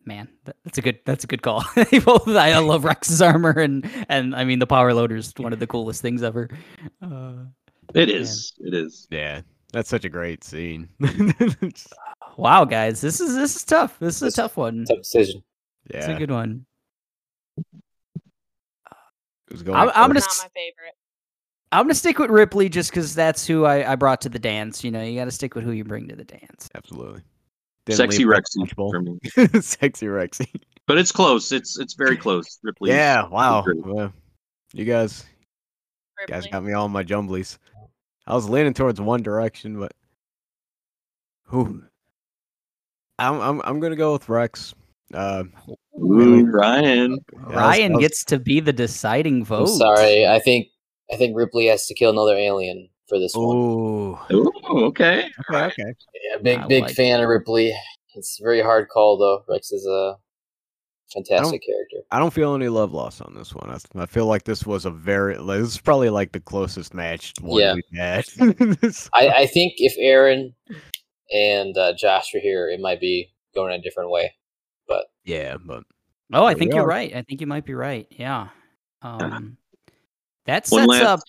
Man, 0.04 0.26
that's 0.64 0.78
a 0.78 0.80
good 0.80 1.00
that's 1.04 1.24
a 1.24 1.26
good 1.26 1.42
call. 1.42 1.62
Both- 1.76 2.28
I 2.28 2.52
I 2.52 2.58
love 2.60 2.84
Wrex's 2.84 3.20
armor 3.20 3.50
and 3.50 3.84
and 4.08 4.34
I 4.34 4.44
mean 4.44 4.58
the 4.58 4.66
power 4.66 4.94
loader 4.94 5.16
is 5.16 5.34
one 5.36 5.52
of 5.52 5.58
the 5.58 5.66
coolest 5.66 6.00
things 6.00 6.22
ever. 6.22 6.48
Uh, 7.02 7.34
It 7.94 8.08
is. 8.08 8.54
It 8.58 8.72
is. 8.72 9.06
Yeah. 9.10 9.42
That's 9.74 9.90
such 9.90 10.06
a 10.06 10.08
great 10.08 10.44
scene. 10.44 10.88
wow, 12.38 12.64
guys, 12.64 13.02
this 13.02 13.20
is 13.20 13.34
this 13.34 13.54
is 13.54 13.64
tough. 13.64 13.98
This 13.98 14.14
is 14.16 14.20
This- 14.20 14.34
a 14.34 14.36
tough 14.42 14.56
one. 14.56 14.86
Tough 14.86 14.98
decision. 14.98 15.42
It's 15.90 16.06
a 16.06 16.14
good 16.14 16.30
one. 16.30 16.64
Who's 19.48 19.62
going 19.62 19.76
I'm- 19.76 19.88
I'm 19.94 20.08
gonna 20.08 20.20
Not 20.20 20.38
my 20.42 20.48
favorite. 20.54 20.94
I'm 21.72 21.84
gonna 21.84 21.94
stick 21.94 22.18
with 22.18 22.30
Ripley 22.30 22.68
just 22.68 22.90
because 22.90 23.14
that's 23.14 23.46
who 23.46 23.64
I, 23.64 23.92
I 23.92 23.96
brought 23.96 24.20
to 24.22 24.28
the 24.28 24.38
dance. 24.38 24.82
You 24.82 24.90
know, 24.90 25.02
you 25.02 25.18
got 25.18 25.26
to 25.26 25.30
stick 25.30 25.54
with 25.54 25.64
who 25.64 25.72
you 25.72 25.84
bring 25.84 26.08
to 26.08 26.16
the 26.16 26.24
dance. 26.24 26.68
Absolutely. 26.74 27.22
Sexy 27.90 28.24
leave 28.24 28.34
Rexy 28.34 28.56
much 28.58 28.74
for 28.74 29.00
me. 29.00 29.18
Sexy 29.60 30.06
Rexy. 30.06 30.48
But 30.86 30.98
it's 30.98 31.12
close. 31.12 31.52
It's 31.52 31.78
it's 31.78 31.94
very 31.94 32.16
close. 32.16 32.58
Ripley. 32.62 32.90
Yeah, 32.90 33.26
wow. 33.28 33.64
Well, 33.66 34.12
you 34.72 34.84
guys 34.84 35.24
guys 36.26 36.46
got 36.46 36.64
me 36.64 36.72
all 36.72 36.88
my 36.88 37.04
jumblies. 37.04 37.58
I 38.26 38.34
was 38.34 38.48
leaning 38.48 38.74
towards 38.74 39.00
one 39.00 39.22
direction, 39.22 39.78
but 39.78 39.92
who? 41.44 41.82
I'm 43.18 43.40
I'm 43.40 43.62
I'm 43.64 43.80
gonna 43.80 43.96
go 43.96 44.12
with 44.12 44.28
Wrex. 44.28 44.74
Uh, 45.12 45.44
Ooh, 45.98 46.44
Ryan. 46.46 47.18
I 47.38 47.46
was- 47.46 47.54
Ryan 47.56 47.92
was- 47.94 48.00
gets 48.02 48.24
to 48.26 48.38
be 48.38 48.60
the 48.60 48.72
deciding 48.72 49.44
vote. 49.44 49.68
I'm 49.68 49.76
sorry. 49.76 50.26
I 50.26 50.38
think 50.38 50.68
I 51.12 51.16
think 51.16 51.36
Ripley 51.36 51.66
has 51.66 51.86
to 51.86 51.94
kill 51.94 52.10
another 52.10 52.34
alien 52.34 52.88
for 53.08 53.18
this 53.18 53.34
one. 53.34 53.56
Ooh. 53.56 54.18
Ooh, 54.32 54.52
okay. 54.86 55.28
Okay. 55.50 55.64
Okay. 55.66 55.94
Yeah, 56.30 56.38
big 56.42 56.58
I 56.58 56.66
big 56.66 56.82
like 56.84 56.94
fan 56.94 57.20
of 57.20 57.28
Ripley. 57.28 57.72
It's 58.14 58.38
a 58.40 58.42
very 58.44 58.60
hard 58.60 58.88
call 58.88 59.16
though. 59.18 59.44
Wrex 59.48 59.70
is 59.72 59.86
a 59.86 60.16
fantastic 61.12 61.62
character. 61.64 62.06
I 62.10 62.18
don't 62.18 62.32
feel 62.32 62.54
any 62.54 62.68
love 62.68 62.92
loss 62.92 63.20
on 63.20 63.34
this 63.34 63.54
one. 63.54 63.70
I, 63.70 63.78
I 64.02 64.06
feel 64.06 64.26
like 64.26 64.44
this 64.44 64.66
was 64.66 64.84
a 64.84 64.90
very. 64.90 65.36
Like, 65.38 65.60
this 65.60 65.70
is 65.70 65.80
probably 65.80 66.10
like 66.10 66.32
the 66.32 66.40
closest 66.40 66.94
matched 66.94 67.40
one 67.40 67.60
Yeah. 67.60 67.74
we've 67.74 67.98
had. 67.98 68.24
I, 69.14 69.28
I 69.28 69.46
think 69.46 69.74
if 69.78 69.94
Aaron 69.98 70.54
and 71.32 71.76
uh, 71.76 71.92
Josh 71.94 72.32
were 72.34 72.40
here, 72.40 72.68
it 72.68 72.80
might 72.80 73.00
be 73.00 73.32
going 73.54 73.72
a 73.72 73.80
different 73.80 74.10
way. 74.10 74.34
But 74.86 75.06
yeah, 75.24 75.56
but 75.64 75.84
Oh, 76.32 76.44
I 76.44 76.54
think 76.54 76.74
you're 76.74 76.84
are. 76.84 76.86
right. 76.88 77.14
I 77.14 77.22
think 77.22 77.40
you 77.40 77.46
might 77.46 77.64
be 77.64 77.74
right. 77.74 78.06
Yeah. 78.10 78.48
Um, 79.02 79.57
that 80.48 80.66
One 80.70 80.88
sets 80.90 81.04
last- 81.04 81.24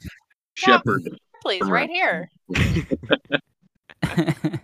Shepherd. 0.56 1.04
Ripley's 1.36 1.60
From 1.60 1.70
right 1.72 1.90
here. 1.90 2.30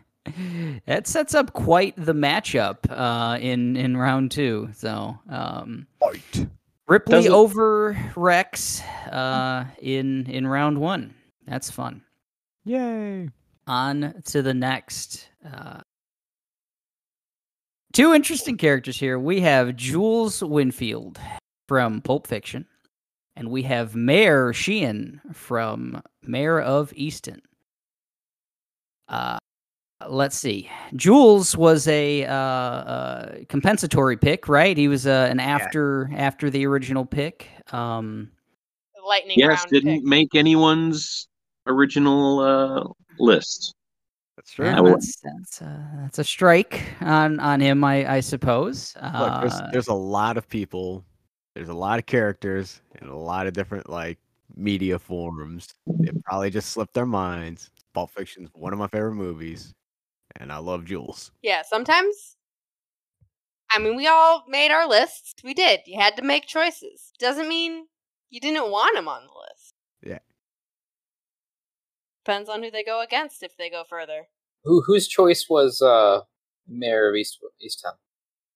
that 0.86 1.08
sets 1.08 1.34
up 1.36 1.54
quite 1.54 1.94
the 1.98 2.14
matchup 2.14 2.78
uh, 2.90 3.38
in 3.40 3.76
in 3.78 3.96
round 3.96 4.32
two. 4.32 4.70
So 4.74 5.18
um, 5.30 5.88
fight. 6.00 6.48
Ripley 6.88 7.14
Doesn't- 7.14 7.32
over 7.32 7.98
Wrex 8.16 8.82
uh, 9.12 9.66
in 9.82 10.26
in 10.30 10.48
round 10.48 10.80
one. 10.80 11.14
That's 11.48 11.70
fun. 11.70 12.02
Yay! 12.66 13.30
on 13.68 14.22
to 14.26 14.42
the 14.42 14.54
next. 14.54 15.30
Uh, 15.46 15.82
two 17.94 18.14
interesting 18.14 18.58
characters 18.58 19.00
here. 19.00 19.18
We 19.20 19.42
have 19.42 19.76
Jules 19.76 20.44
Winfield 20.44 21.20
from 21.68 22.02
Pulp 22.02 22.28
Fiction, 22.28 22.66
and 23.36 23.50
we 23.50 23.64
have 23.64 23.96
Mare 23.96 24.54
Sheehan 24.54 25.22
from 25.34 26.02
Mare 26.24 26.62
of 26.62 26.92
Easttown. 26.92 27.40
Uh, 29.08 29.38
let's 30.08 30.38
see. 30.38 30.70
Jules 30.96 31.56
was 31.56 31.88
a 31.88 32.26
uh, 32.26 32.34
uh, 32.34 33.36
compensatory 33.50 34.18
pick, 34.18 34.48
right? 34.48 34.76
He 34.76 34.88
was 34.88 35.06
uh, 35.06 35.28
an 35.30 35.40
after 35.40 36.10
after 36.16 36.50
the 36.50 36.66
original 36.66 37.06
pick. 37.06 37.48
Um, 37.72 38.32
lightning 39.08 39.38
Yes, 39.38 39.60
round 39.60 39.70
didn't 39.70 39.96
pick. 39.98 40.04
make 40.04 40.36
anyone's 40.36 41.28
original 41.68 42.40
uh, 42.40 42.84
list. 43.20 43.74
That's 44.36 44.52
true. 44.52 44.66
yeah, 44.66 44.82
that's 44.82 45.22
that's, 45.22 45.62
uh, 45.62 45.80
that's 46.02 46.20
a 46.20 46.24
strike 46.24 46.82
on 47.02 47.40
on 47.40 47.60
him, 47.60 47.84
I 47.84 48.16
I 48.16 48.20
suppose. 48.20 48.96
Look, 48.96 49.42
there's 49.42 49.54
Uh, 49.54 49.70
there's 49.72 49.88
a 49.88 49.94
lot 49.94 50.38
of 50.38 50.48
people, 50.50 51.06
there's 51.56 51.70
a 51.70 51.74
lot 51.74 51.98
of 52.00 52.06
characters, 52.06 52.82
and 53.00 53.10
a 53.10 53.16
lot 53.16 53.48
of 53.48 53.54
different 53.54 53.90
like 53.90 54.20
media 54.56 55.00
forms. 55.00 55.74
It 56.02 56.24
probably 56.24 56.50
just 56.52 56.70
slipped 56.70 56.94
their 56.94 57.06
minds. 57.06 57.72
Pulp 57.94 58.12
Fiction's 58.12 58.50
one 58.54 58.74
of 58.74 58.80
my 58.80 58.88
favorite 58.88 59.16
movies, 59.16 59.74
and 60.36 60.52
I 60.52 60.58
love 60.58 60.86
Jules. 60.86 61.32
Yeah, 61.42 61.62
sometimes. 61.68 62.36
I 63.72 63.80
mean, 63.80 63.96
we 63.96 64.06
all 64.08 64.44
made 64.48 64.72
our 64.72 64.88
lists. 64.88 65.34
We 65.44 65.54
did. 65.54 65.80
You 65.86 66.00
had 66.00 66.16
to 66.18 66.22
make 66.22 66.46
choices. 66.46 67.12
Doesn't 67.20 67.48
mean 67.50 67.88
you 68.30 68.40
didn't 68.40 68.70
want 68.70 68.98
him 68.98 69.08
on 69.08 69.24
the 69.24 69.34
list. 69.50 69.74
Yeah. 70.04 70.20
Depends 72.26 72.50
on 72.50 72.64
who 72.64 72.72
they 72.72 72.84
go 72.84 73.02
against 73.02 73.44
if 73.44 73.56
they 73.58 73.70
go 73.70 73.84
further. 73.90 74.28
who 74.64 74.82
whose 74.82 75.08
choice 75.08 75.48
was 75.50 75.82
uh, 75.82 76.22
Mare 76.68 77.10
of 77.10 77.16
East 77.16 77.40
Easttown? 77.66 77.94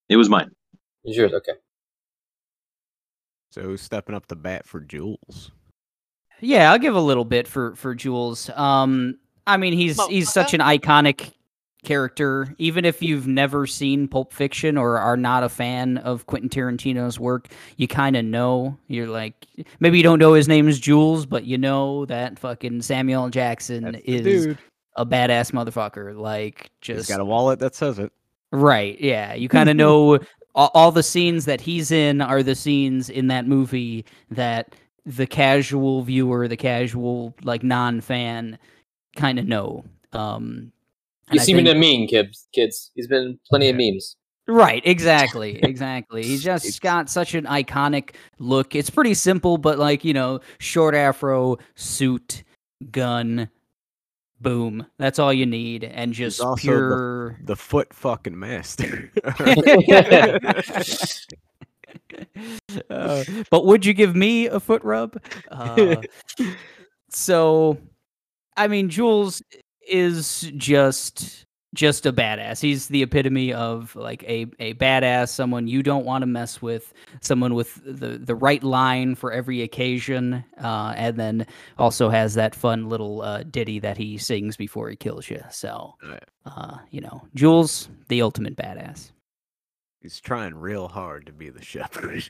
It 0.10 0.18
was 0.18 0.30
mine. 0.30 0.52
It's 1.04 1.18
yours. 1.18 1.34
Okay. 1.34 1.54
So 3.50 3.62
who's 3.62 3.82
stepping 3.82 4.16
up 4.16 4.28
the 4.28 4.36
bat 4.36 4.66
for 4.66 4.80
Jules? 4.80 5.52
Yeah, 6.42 6.72
I'll 6.72 6.80
give 6.80 6.96
a 6.96 7.02
little 7.02 7.26
bit 7.26 7.48
for 7.48 7.76
for 7.76 7.96
Jules. 7.96 8.50
Um, 8.56 9.18
I 9.48 9.58
mean, 9.58 9.74
he's 9.74 10.04
he's 10.06 10.32
such 10.32 10.54
an 10.54 10.62
iconic 10.62 11.34
character. 11.84 12.54
Even 12.58 12.86
if 12.86 13.02
you've 13.02 13.28
never 13.28 13.66
seen 13.66 14.08
Pulp 14.08 14.34
Fiction 14.34 14.78
or 14.78 14.98
are 14.98 15.18
not 15.18 15.44
a 15.44 15.50
fan 15.50 15.98
of 15.98 16.26
Quentin 16.28 16.50
Tarantino's 16.50 17.20
work, 17.20 17.48
you 17.78 17.88
kind 17.88 18.16
of 18.16 18.26
know. 18.26 18.78
You're 18.88 19.08
like, 19.08 19.48
maybe 19.80 19.98
you 19.98 20.04
don't 20.04 20.20
know 20.20 20.34
his 20.34 20.48
name 20.48 20.68
is 20.68 20.80
Jules, 20.80 21.26
but 21.26 21.46
you 21.46 21.58
know 21.58 22.06
that 22.06 22.40
fucking 22.40 22.82
Samuel 22.82 23.30
Jackson 23.30 23.96
is 24.06 24.46
dude. 24.46 24.58
a 24.96 25.06
badass 25.06 25.52
motherfucker. 25.52 26.18
Like, 26.18 26.70
He's 26.82 26.98
just 26.98 27.10
got 27.10 27.20
a 27.20 27.26
wallet 27.26 27.60
that 27.60 27.76
says 27.76 28.00
it. 28.00 28.12
Right. 28.52 29.00
Yeah. 29.00 29.34
You 29.34 29.50
kind 29.50 29.70
of 29.70 29.76
know 29.78 30.20
all, 30.56 30.72
all 30.74 30.92
the 30.92 31.04
scenes 31.04 31.46
that 31.46 31.62
he's 31.62 31.92
in 31.92 32.22
are 32.22 32.44
the 32.44 32.56
scenes 32.56 33.10
in 33.10 33.28
that 33.28 33.48
movie 33.48 34.06
that 34.32 34.76
the 35.06 35.26
casual 35.28 36.02
viewer, 36.04 36.48
the 36.48 36.58
casual 36.58 37.34
like 37.44 37.64
non-fan, 37.64 38.58
kind 39.16 39.40
of 39.40 39.48
know. 39.48 39.86
Um, 40.14 40.72
and 41.28 41.36
You 41.36 41.42
I 41.42 41.44
see 41.44 41.52
him 41.54 41.60
in 41.60 41.68
a 41.68 41.72
think- 41.80 42.00
meme, 42.02 42.08
kids. 42.08 42.48
Kids, 42.54 42.92
he's 42.96 43.08
been 43.08 43.40
plenty 43.48 43.70
of 43.70 43.76
memes. 43.76 44.16
Right, 44.48 44.82
exactly, 44.86 45.60
exactly. 45.64 46.24
He's 46.24 46.44
just 46.44 46.82
got 46.82 47.08
such 47.10 47.36
an 47.36 47.46
iconic 47.46 48.16
look. 48.40 48.74
It's 48.76 48.90
pretty 48.90 49.14
simple, 49.14 49.58
but 49.60 49.78
like 49.78 50.04
you 50.04 50.14
know, 50.14 50.42
short 50.58 50.96
afro, 50.96 51.58
suit, 51.76 52.44
gun, 52.92 53.50
boom. 54.42 54.86
That's 54.98 55.20
all 55.20 55.34
you 55.34 55.46
need, 55.46 55.84
and 55.84 56.14
just 56.14 56.42
also 56.42 56.56
the- 56.56 56.62
pure. 56.62 57.40
The 57.44 57.56
foot 57.56 57.94
fucking 57.94 58.38
master. 58.38 59.12
Uh, 62.90 63.24
but 63.50 63.66
would 63.66 63.86
you 63.86 63.94
give 63.94 64.16
me 64.16 64.48
a 64.48 64.60
foot 64.60 64.84
rub? 64.84 65.20
Uh, 65.50 65.96
so, 67.10 67.78
I 68.56 68.68
mean, 68.68 68.90
Jules 68.90 69.42
is 69.88 70.52
just 70.56 71.46
just 71.74 72.06
a 72.06 72.14
badass. 72.14 72.62
He's 72.62 72.88
the 72.88 73.04
epitome 73.04 73.54
of 73.54 73.96
like 73.96 74.24
a 74.24 74.48
a 74.60 74.74
badass, 74.76 75.30
someone 75.30 75.68
you 75.68 75.84
don't 75.84 76.06
want 76.06 76.24
to 76.24 76.26
mess 76.26 76.62
with, 76.62 76.94
someone 77.22 77.54
with 77.54 77.80
the 77.86 78.18
the 78.18 78.36
right 78.36 78.64
line 78.64 79.16
for 79.16 79.32
every 79.32 79.62
occasion, 79.62 80.44
uh, 80.62 80.94
and 80.98 81.18
then 81.18 81.46
also 81.78 82.10
has 82.10 82.34
that 82.36 82.56
fun 82.56 82.90
little 82.90 83.22
uh, 83.22 83.44
ditty 83.44 83.80
that 83.80 83.98
he 83.98 84.18
sings 84.18 84.58
before 84.58 84.90
he 84.90 84.96
kills 84.96 85.30
you. 85.30 85.42
So, 85.52 85.96
uh, 86.46 86.78
you 86.90 87.02
know, 87.02 87.22
Jules, 87.36 87.90
the 88.08 88.22
ultimate 88.22 88.56
badass. 88.56 89.12
He's 90.02 90.20
trying 90.20 90.56
real 90.56 90.88
hard 90.88 91.26
to 91.26 91.34
be 91.34 91.50
the 91.50 91.64
shepherd. 91.64 92.30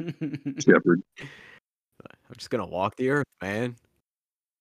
Shepard. 0.58 1.02
I'm 1.20 2.36
just 2.36 2.50
gonna 2.50 2.66
walk 2.66 2.96
the 2.96 3.10
earth, 3.10 3.26
man. 3.40 3.76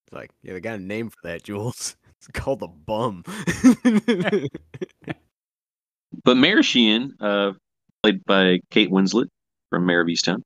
It's 0.06 0.14
like, 0.14 0.30
yeah, 0.44 0.54
they 0.54 0.60
got 0.60 0.76
a 0.76 0.82
name 0.82 1.10
for 1.10 1.20
that, 1.24 1.44
Jules. 1.44 1.96
It's 2.22 2.40
called 2.40 2.60
the 2.60 2.68
bum. 2.68 3.24
But 6.24 6.38
Mare 6.38 6.62
Sheehan, 6.62 7.16
uh, 7.20 7.54
played 8.04 8.24
by 8.26 8.60
Kate 8.70 8.92
Winslet 8.92 9.28
from 9.70 9.86
Mare 9.86 10.02
of 10.02 10.08
Easttown, 10.08 10.42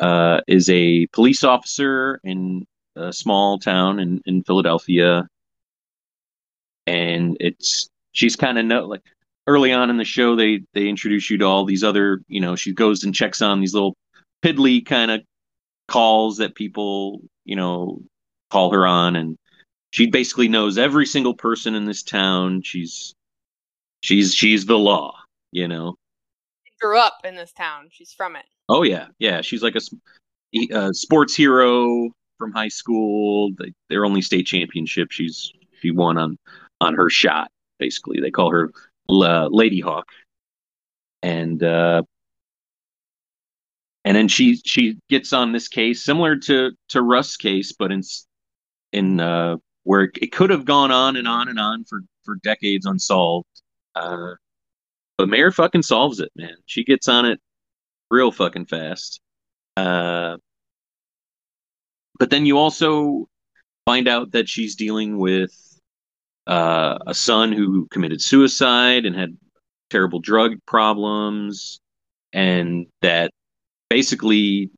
uh, 0.00 0.40
is 0.48 0.68
a 0.68 1.06
police 1.12 1.44
officer 1.44 2.20
in 2.24 2.66
a 2.96 3.12
small 3.12 3.58
town 3.58 4.00
in, 4.00 4.20
in 4.26 4.42
Philadelphia. 4.42 5.28
And 6.86 7.36
it's 7.40 7.88
she's 8.12 8.36
kind 8.36 8.58
of 8.58 8.64
no 8.64 8.86
like 8.86 9.02
early 9.46 9.72
on 9.72 9.90
in 9.90 9.96
the 9.96 10.04
show 10.04 10.36
they 10.36 10.62
they 10.74 10.88
introduce 10.88 11.30
you 11.30 11.38
to 11.38 11.44
all 11.44 11.64
these 11.64 11.84
other 11.84 12.20
you 12.28 12.40
know 12.40 12.54
she 12.56 12.72
goes 12.72 13.02
and 13.02 13.14
checks 13.14 13.42
on 13.42 13.60
these 13.60 13.74
little 13.74 13.96
piddly 14.42 14.84
kind 14.84 15.10
of 15.10 15.20
calls 15.88 16.36
that 16.36 16.54
people 16.54 17.20
you 17.44 17.56
know 17.56 18.00
call 18.50 18.70
her 18.72 18.86
on 18.86 19.16
and 19.16 19.36
she 19.90 20.06
basically 20.06 20.48
knows 20.48 20.78
every 20.78 21.06
single 21.06 21.34
person 21.34 21.74
in 21.74 21.84
this 21.84 22.02
town. 22.02 22.62
She's 22.62 23.14
she's 24.02 24.34
she's 24.34 24.66
the 24.66 24.78
law 24.78 25.14
you 25.56 25.66
know? 25.66 25.96
She 26.64 26.74
grew 26.80 26.98
up 26.98 27.20
in 27.24 27.34
this 27.34 27.52
town. 27.52 27.88
She's 27.90 28.12
from 28.12 28.36
it. 28.36 28.44
oh 28.68 28.82
yeah. 28.82 29.06
Yeah 29.18 29.40
she's 29.40 29.62
like 29.62 29.76
a 29.76 30.94
sports 30.94 31.34
hero 31.34 32.10
from 32.38 32.52
high 32.52 32.68
school. 32.68 33.52
They, 33.58 33.72
their 33.88 34.04
only 34.04 34.22
state 34.22 34.46
championship. 34.46 35.10
She's 35.10 35.50
she 35.80 35.90
won 35.90 36.18
on 36.18 36.38
on 36.80 36.94
her 36.94 37.08
shot 37.08 37.50
basically. 37.78 38.20
They 38.20 38.30
call 38.30 38.50
her 38.50 38.70
uh, 39.08 39.48
lady 39.50 39.80
hawk. 39.80 40.08
And 41.22 41.62
uh 41.62 42.02
and 44.04 44.16
then 44.16 44.28
she 44.28 44.56
she 44.64 44.98
gets 45.08 45.32
on 45.32 45.52
this 45.52 45.68
case 45.68 46.04
similar 46.04 46.36
to 46.36 46.72
to 46.90 47.02
Russ' 47.02 47.36
case 47.38 47.72
but 47.72 47.90
in 47.90 48.02
in 48.92 49.20
uh 49.20 49.56
where 49.86 50.10
it, 50.20 50.32
could 50.32 50.50
have 50.50 50.64
gone 50.64 50.90
on 50.90 51.16
and 51.16 51.28
on 51.28 51.48
and 51.48 51.58
on 51.58 51.84
for 51.84 52.00
for 52.24 52.36
decades 52.42 52.86
unsolved. 52.86 53.46
Uh 53.94 54.34
but 55.18 55.28
Mare 55.28 55.52
fucking 55.52 55.82
solves 55.82 56.20
it 56.20 56.30
man. 56.36 56.56
She 56.66 56.84
gets 56.84 57.08
on 57.08 57.24
it 57.24 57.40
real 58.10 58.32
fucking 58.32 58.66
fast. 58.66 59.20
Uh 59.76 60.36
but 62.18 62.30
then 62.30 62.46
you 62.46 62.58
also 62.58 63.28
find 63.84 64.08
out 64.08 64.32
that 64.32 64.48
she's 64.48 64.74
dealing 64.74 65.18
with 65.18 65.52
uh, 66.46 66.98
a 67.06 67.14
son 67.14 67.52
who 67.52 67.86
committed 67.90 68.22
suicide 68.22 69.04
and 69.04 69.16
had 69.16 69.36
terrible 69.90 70.20
drug 70.20 70.54
problems, 70.66 71.80
and 72.32 72.86
that 73.02 73.32
basically 73.90 74.70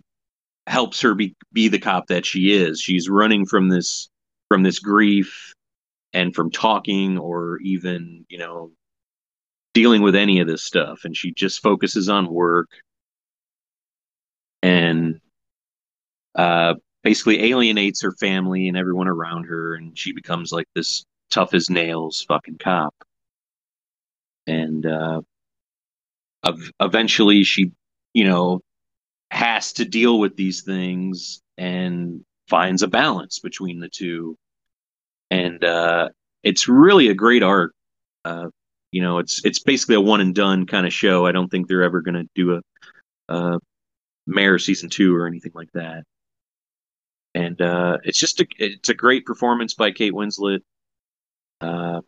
helps 0.66 1.00
her 1.00 1.14
be 1.14 1.34
be 1.52 1.68
the 1.68 1.78
cop 1.78 2.06
that 2.08 2.26
she 2.26 2.52
is. 2.52 2.80
She's 2.80 3.08
running 3.08 3.46
from 3.46 3.68
this 3.68 4.08
from 4.48 4.62
this 4.62 4.78
grief 4.78 5.54
and 6.12 6.34
from 6.34 6.50
talking 6.50 7.18
or 7.18 7.58
even 7.58 8.24
you 8.28 8.38
know 8.38 8.72
dealing 9.74 10.02
with 10.02 10.16
any 10.16 10.40
of 10.40 10.46
this 10.46 10.62
stuff, 10.62 11.04
and 11.04 11.16
she 11.16 11.32
just 11.32 11.62
focuses 11.62 12.08
on 12.08 12.32
work 12.32 12.68
and 14.62 15.20
uh, 16.34 16.74
basically 17.02 17.44
alienates 17.44 18.02
her 18.02 18.12
family 18.12 18.68
and 18.68 18.76
everyone 18.76 19.08
around 19.08 19.44
her, 19.44 19.74
and 19.74 19.96
she 19.98 20.12
becomes 20.12 20.52
like 20.52 20.66
this 20.74 21.04
tough 21.30 21.54
as 21.54 21.70
nails 21.70 22.24
fucking 22.28 22.58
cop. 22.58 22.94
And 24.46 24.86
uh, 24.86 25.20
ev- 26.46 26.72
eventually, 26.80 27.44
she, 27.44 27.72
you 28.14 28.24
know, 28.24 28.60
has 29.30 29.72
to 29.74 29.84
deal 29.84 30.18
with 30.18 30.36
these 30.36 30.62
things. 30.62 31.40
And 31.58 32.24
finds 32.48 32.82
a 32.82 32.88
balance 32.88 33.38
between 33.38 33.80
the 33.80 33.88
two. 33.88 34.36
And 35.30 35.62
uh, 35.62 36.08
it's 36.42 36.68
really 36.68 37.08
a 37.08 37.14
great 37.14 37.42
arc. 37.42 37.72
Uh, 38.24 38.48
you 38.92 39.02
know, 39.02 39.18
it's 39.18 39.44
it's 39.44 39.58
basically 39.58 39.96
a 39.96 40.00
one 40.00 40.20
and 40.20 40.34
done 40.34 40.66
kind 40.66 40.86
of 40.86 40.92
show. 40.92 41.26
I 41.26 41.32
don't 41.32 41.48
think 41.48 41.68
they're 41.68 41.82
ever 41.82 42.00
going 42.00 42.14
to 42.14 42.28
do 42.34 42.54
a, 42.54 42.62
a 43.34 43.58
Mare 44.26 44.58
season 44.58 44.88
two 44.88 45.14
or 45.14 45.26
anything 45.26 45.52
like 45.54 45.70
that 45.74 46.04
and 47.34 47.60
uh, 47.60 47.98
it's 48.04 48.18
just 48.18 48.40
a 48.40 48.46
it's 48.58 48.88
a 48.88 48.94
great 48.94 49.24
performance 49.24 49.74
by 49.74 49.90
Kate 49.90 50.12
Winslet. 50.12 50.60
Uh, 51.60 52.00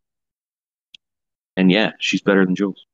and 1.56 1.70
yeah, 1.70 1.92
she's 2.00 2.22
better 2.22 2.44
than 2.44 2.56
Jules. 2.56 2.84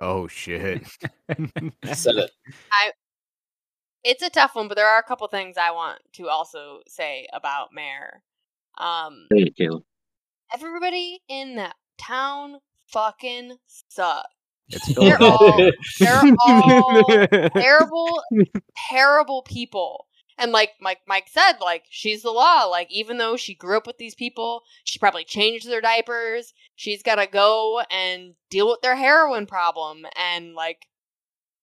oh 0.00 0.28
shit. 0.28 0.86
Said 1.92 2.16
it. 2.16 2.30
It's 4.08 4.22
a 4.22 4.30
tough 4.30 4.54
one, 4.54 4.68
but 4.68 4.76
there 4.76 4.86
are 4.86 5.00
a 5.00 5.02
couple 5.02 5.26
things 5.26 5.56
I 5.58 5.72
want 5.72 5.98
to 6.14 6.28
also 6.28 6.80
say 6.86 7.26
about 7.32 7.72
Mare. 7.74 8.22
Um, 8.78 9.26
Hey, 9.34 9.50
Caleb. 9.50 9.82
everybody 10.54 11.22
in 11.28 11.56
that 11.56 11.74
town 11.98 12.58
fucking 12.86 13.56
sucks. 13.88 14.28
It's 14.68 14.94
They're 14.94 15.20
all 15.20 15.70
they're 16.00 16.22
all 16.46 17.04
terrible, 17.50 18.22
terrible 18.88 19.42
people. 19.42 20.06
And 20.38 20.52
like 20.52 20.70
Mike 20.80 21.00
Mike 21.06 21.28
said, 21.28 21.54
like 21.60 21.84
she's 21.88 22.22
the 22.22 22.30
law. 22.30 22.64
Like 22.64 22.88
even 22.90 23.18
though 23.18 23.36
she 23.36 23.54
grew 23.54 23.76
up 23.76 23.86
with 23.86 23.98
these 23.98 24.14
people, 24.14 24.62
she 24.84 24.98
probably 24.98 25.24
changed 25.24 25.68
their 25.68 25.80
diapers. 25.80 26.52
She's 26.74 27.02
got 27.02 27.14
to 27.16 27.26
go 27.26 27.80
and 27.90 28.34
deal 28.50 28.68
with 28.68 28.82
their 28.82 28.96
heroin 28.96 29.46
problem, 29.46 30.04
and 30.16 30.54
like 30.54 30.86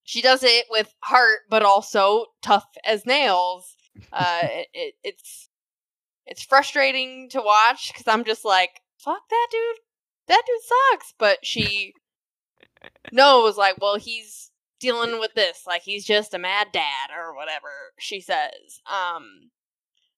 she 0.03 0.21
does 0.21 0.43
it 0.43 0.65
with 0.69 0.93
heart, 1.01 1.39
but 1.49 1.63
also 1.63 2.25
tough 2.41 2.67
as 2.85 3.05
nails. 3.05 3.75
Uh, 4.11 4.39
it, 4.43 4.67
it, 4.73 4.93
it's 5.03 5.49
it's 6.25 6.43
frustrating 6.43 7.29
to 7.31 7.41
watch 7.41 7.91
because 7.91 8.07
I'm 8.07 8.23
just 8.23 8.45
like, 8.45 8.81
fuck 8.97 9.21
that 9.29 9.47
dude. 9.51 9.79
That 10.27 10.43
dude 10.45 10.55
sucks. 10.61 11.13
But 11.17 11.45
she 11.45 11.93
knows, 13.11 13.57
like, 13.57 13.81
well, 13.81 13.97
he's 13.97 14.51
dealing 14.79 15.19
with 15.19 15.33
this. 15.35 15.63
Like, 15.67 15.81
he's 15.81 16.05
just 16.05 16.33
a 16.33 16.39
mad 16.39 16.67
dad 16.71 17.09
or 17.17 17.35
whatever 17.35 17.67
she 17.99 18.21
says. 18.21 18.79
Um, 18.89 19.49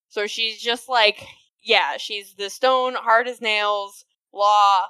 so 0.08 0.28
she's 0.28 0.60
just 0.60 0.88
like, 0.88 1.26
yeah, 1.62 1.96
she's 1.96 2.34
the 2.34 2.50
stone, 2.50 2.94
hard 2.94 3.26
as 3.26 3.40
nails, 3.40 4.04
law, 4.32 4.86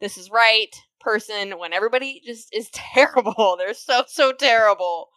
this 0.00 0.16
is 0.16 0.30
right 0.30 0.74
person 1.00 1.58
when 1.58 1.72
everybody 1.72 2.20
just 2.24 2.54
is 2.54 2.70
terrible. 2.72 3.56
They're 3.58 3.74
so, 3.74 4.04
so 4.06 4.32
terrible. 4.32 5.08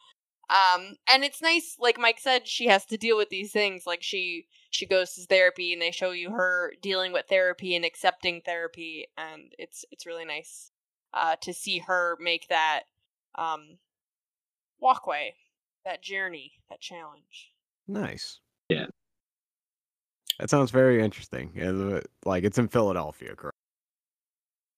Um, 0.49 0.95
and 1.09 1.23
it's 1.23 1.41
nice, 1.41 1.77
like 1.79 1.97
Mike 1.97 2.19
said, 2.19 2.47
she 2.47 2.67
has 2.67 2.85
to 2.87 2.97
deal 2.97 3.17
with 3.17 3.29
these 3.29 3.51
things. 3.51 3.83
Like 3.87 4.03
she 4.03 4.47
she 4.69 4.85
goes 4.85 5.13
to 5.13 5.25
therapy 5.25 5.71
and 5.73 5.81
they 5.81 5.91
show 5.91 6.11
you 6.11 6.31
her 6.31 6.73
dealing 6.81 7.13
with 7.13 7.27
therapy 7.29 7.75
and 7.75 7.85
accepting 7.85 8.41
therapy 8.41 9.07
and 9.17 9.53
it's 9.59 9.85
it's 9.91 10.05
really 10.07 10.25
nice 10.25 10.71
uh 11.13 11.35
to 11.41 11.53
see 11.53 11.77
her 11.79 12.17
make 12.19 12.47
that 12.49 12.81
um 13.35 13.77
walkway, 14.79 15.35
that 15.85 16.01
journey, 16.03 16.53
that 16.69 16.81
challenge. 16.81 17.51
nice. 17.87 18.39
Yeah. 18.69 18.87
That 20.39 20.49
sounds 20.49 20.71
very 20.71 21.01
interesting. 21.03 21.51
Like 22.25 22.43
it's 22.43 22.57
in 22.57 22.67
Philadelphia, 22.67 23.35
correct? 23.35 23.52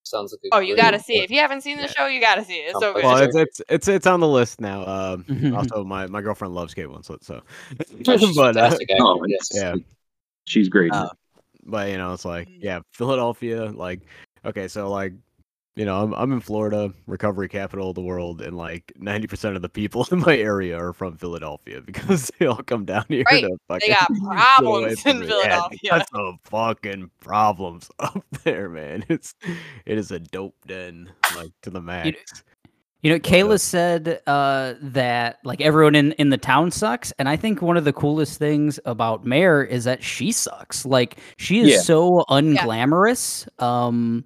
Sounds 0.06 0.32
like 0.34 0.52
a 0.52 0.56
Oh, 0.56 0.60
you 0.60 0.76
gotta 0.76 1.00
see 1.00 1.18
it. 1.18 1.26
If 1.26 1.32
you 1.32 1.40
haven't 1.40 1.62
seen 1.62 1.78
the 1.78 1.84
Yeah. 1.84 1.88
show, 1.98 2.06
you 2.06 2.22
gotta 2.22 2.46
see 2.46 2.58
it. 2.60 2.70
It's 2.72 2.80
so 2.80 2.94
good. 2.94 3.04
Well, 3.04 3.18
it's, 3.18 3.36
it's 3.36 3.62
it's 3.68 3.88
it's 3.88 4.08
on 4.08 4.20
the 4.20 4.28
list 4.28 4.62
now. 4.62 4.86
Um, 4.86 5.26
also, 5.56 5.84
my 5.84 6.06
my 6.08 6.22
girlfriend 6.22 6.54
loves 6.54 6.74
Kate 6.74 6.88
Winslet, 6.88 7.24
so. 7.24 7.42
Oh, 8.08 8.18
she's 8.18 8.36
but 8.36 8.56
uh, 8.56 8.78
Oh, 9.00 9.26
yes. 9.28 9.50
yeah, 9.52 9.76
She's 10.46 10.70
great. 10.70 10.94
Uh, 10.94 11.10
but 11.66 11.90
you 11.90 11.98
know, 11.98 12.14
it's 12.14 12.24
like 12.26 12.48
yeah, 12.60 12.82
Philadelphia. 12.92 13.66
Like, 13.66 14.02
okay, 14.46 14.68
so 14.68 14.90
like, 14.92 15.14
you 15.76 15.84
know, 15.86 16.02
I'm 16.02 16.14
I'm 16.14 16.32
in 16.32 16.40
Florida, 16.40 16.94
recovery 17.08 17.50
capital 17.50 17.90
of 17.90 17.96
the 17.96 18.02
world, 18.02 18.42
and 18.42 18.56
like 18.56 18.94
90 18.98 19.28
percent 19.28 19.56
of 19.56 19.62
the 19.62 19.70
people 19.70 20.08
in 20.12 20.20
my 20.20 20.38
area 20.38 20.78
are 20.80 20.94
from 20.94 21.18
Philadelphia 21.18 21.82
because 21.82 22.32
they 22.40 22.46
all 22.46 22.64
come 22.64 22.86
down 22.86 23.06
here 23.10 23.24
Right. 23.30 23.42
to 23.44 23.58
fucking. 23.68 23.90
They 23.90 23.94
got 23.94 24.08
problems 24.58 25.06
in 25.06 25.18
it. 25.18 25.22
Yeah, 25.22 25.28
Philadelphia. 25.28 25.80
they 25.84 25.90
got 25.90 26.10
some 26.10 26.40
fucking 26.46 27.12
problems 27.22 27.90
up 28.00 28.24
there, 28.44 28.70
man. 28.70 29.04
It's 29.10 29.36
it 29.86 29.98
is 29.98 30.12
a 30.12 30.20
dope 30.20 30.56
den, 30.66 31.12
like 31.36 31.52
to 31.64 31.70
the 31.70 31.82
max. 31.82 32.44
You 33.02 33.12
know, 33.12 33.18
But, 33.20 33.28
uh, 33.28 33.32
Kayla 33.36 33.60
said 33.62 34.22
uh, 34.26 34.74
that 34.82 35.38
like 35.44 35.62
everyone 35.62 35.94
in, 35.94 36.14
in 36.14 36.30
the 36.32 36.38
town 36.40 36.72
sucks, 36.72 37.12
and 37.20 37.30
I 37.30 37.36
think 37.36 37.62
one 37.62 37.78
of 37.78 37.84
the 37.84 37.94
coolest 37.94 38.40
things 38.40 38.80
about 38.86 39.26
Mare 39.26 39.64
is 39.64 39.84
that 39.84 40.02
she 40.02 40.32
sucks. 40.32 40.86
Like 40.86 41.18
she 41.38 41.60
is 41.60 41.68
Yeah. 41.70 41.78
so 41.82 42.24
unglamorous. 42.30 43.48
Um, 43.62 44.26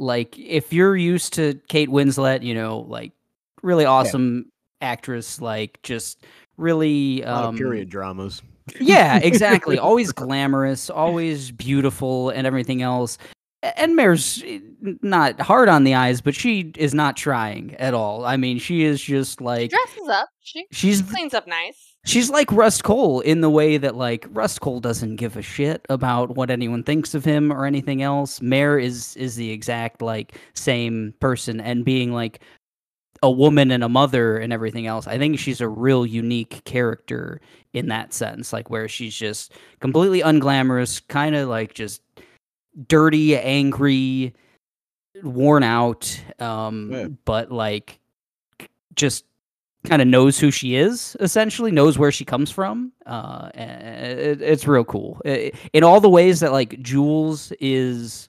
like 0.00 0.36
if 0.38 0.72
you're 0.72 0.96
used 0.96 1.34
to 1.34 1.54
Kate 1.68 1.88
Winslet, 1.88 2.42
you 2.42 2.54
know, 2.54 2.80
like 2.88 3.12
really 3.62 3.84
awesome 3.84 4.50
actress, 4.80 5.40
like 5.40 5.78
just 5.82 6.24
really 6.56 7.22
A 7.22 7.30
lot 7.30 7.44
um, 7.44 7.54
of 7.54 7.58
period 7.58 7.88
dramas. 7.90 8.42
yeah, 8.80 9.18
exactly. 9.18 9.78
always 9.88 10.10
glamorous, 10.12 10.90
always 10.90 11.50
beautiful, 11.50 12.30
and 12.30 12.46
everything 12.46 12.82
else. 12.82 13.18
A- 13.62 13.78
And 13.78 13.94
Mare's 13.96 14.42
eh, 14.46 14.60
not 15.02 15.38
hard 15.40 15.68
on 15.68 15.84
the 15.84 15.94
eyes, 15.94 16.20
but 16.20 16.34
she 16.34 16.72
is 16.76 16.94
not 16.94 17.16
trying 17.16 17.74
at 17.76 17.92
all. 17.94 18.24
I 18.24 18.36
mean, 18.36 18.58
she 18.58 18.82
is 18.84 19.00
just 19.02 19.40
like 19.40 19.70
dresses 19.70 20.08
up. 20.08 20.28
She 20.40 20.66
she's 20.72 21.02
cleans 21.02 21.34
up 21.34 21.46
nice. 21.46 21.89
She's 22.04 22.30
like 22.30 22.50
Rust 22.50 22.82
Cohle 22.82 23.20
in 23.20 23.42
the 23.42 23.50
way 23.50 23.76
that 23.76 23.94
like 23.94 24.26
Rust 24.30 24.60
Cohle 24.62 24.80
doesn't 24.80 25.16
give 25.16 25.36
a 25.36 25.42
shit 25.42 25.84
about 25.90 26.34
what 26.34 26.50
anyone 26.50 26.82
thinks 26.82 27.14
of 27.14 27.24
him 27.24 27.52
or 27.52 27.66
anything 27.66 28.02
else. 28.02 28.40
Mare 28.40 28.78
is 28.78 29.14
is 29.16 29.36
the 29.36 29.50
exact 29.50 30.00
like 30.00 30.38
same 30.54 31.12
person 31.20 31.60
and 31.60 31.84
being 31.84 32.12
like 32.12 32.40
a 33.22 33.30
woman 33.30 33.70
and 33.70 33.84
a 33.84 33.88
mother 33.88 34.38
and 34.38 34.50
everything 34.50 34.86
else. 34.86 35.06
I 35.06 35.18
think 35.18 35.38
she's 35.38 35.60
a 35.60 35.68
real 35.68 36.06
unique 36.06 36.64
character 36.64 37.38
in 37.74 37.88
that 37.88 38.14
sense, 38.14 38.50
like 38.50 38.70
where 38.70 38.88
she's 38.88 39.14
just 39.14 39.52
completely 39.80 40.22
unglamorous, 40.22 41.06
kind 41.08 41.36
of 41.36 41.50
like 41.50 41.74
just 41.74 42.00
dirty, 42.88 43.36
angry, 43.36 44.32
worn 45.22 45.62
out, 45.62 46.18
um, 46.38 46.90
Yeah. 46.90 47.08
but 47.26 47.52
like 47.52 48.00
just 48.94 49.26
kind 49.84 50.02
of 50.02 50.08
knows 50.08 50.38
who 50.38 50.50
she 50.50 50.74
is 50.76 51.16
essentially 51.20 51.70
knows 51.70 51.96
where 51.98 52.12
she 52.12 52.24
comes 52.24 52.50
from 52.50 52.92
uh 53.06 53.50
it, 53.54 54.42
it's 54.42 54.66
real 54.66 54.84
cool 54.84 55.20
I- 55.24 55.52
in 55.72 55.82
all 55.84 56.00
the 56.00 56.08
ways 56.10 56.40
that 56.40 56.52
like 56.52 56.80
jules 56.82 57.52
is 57.60 58.28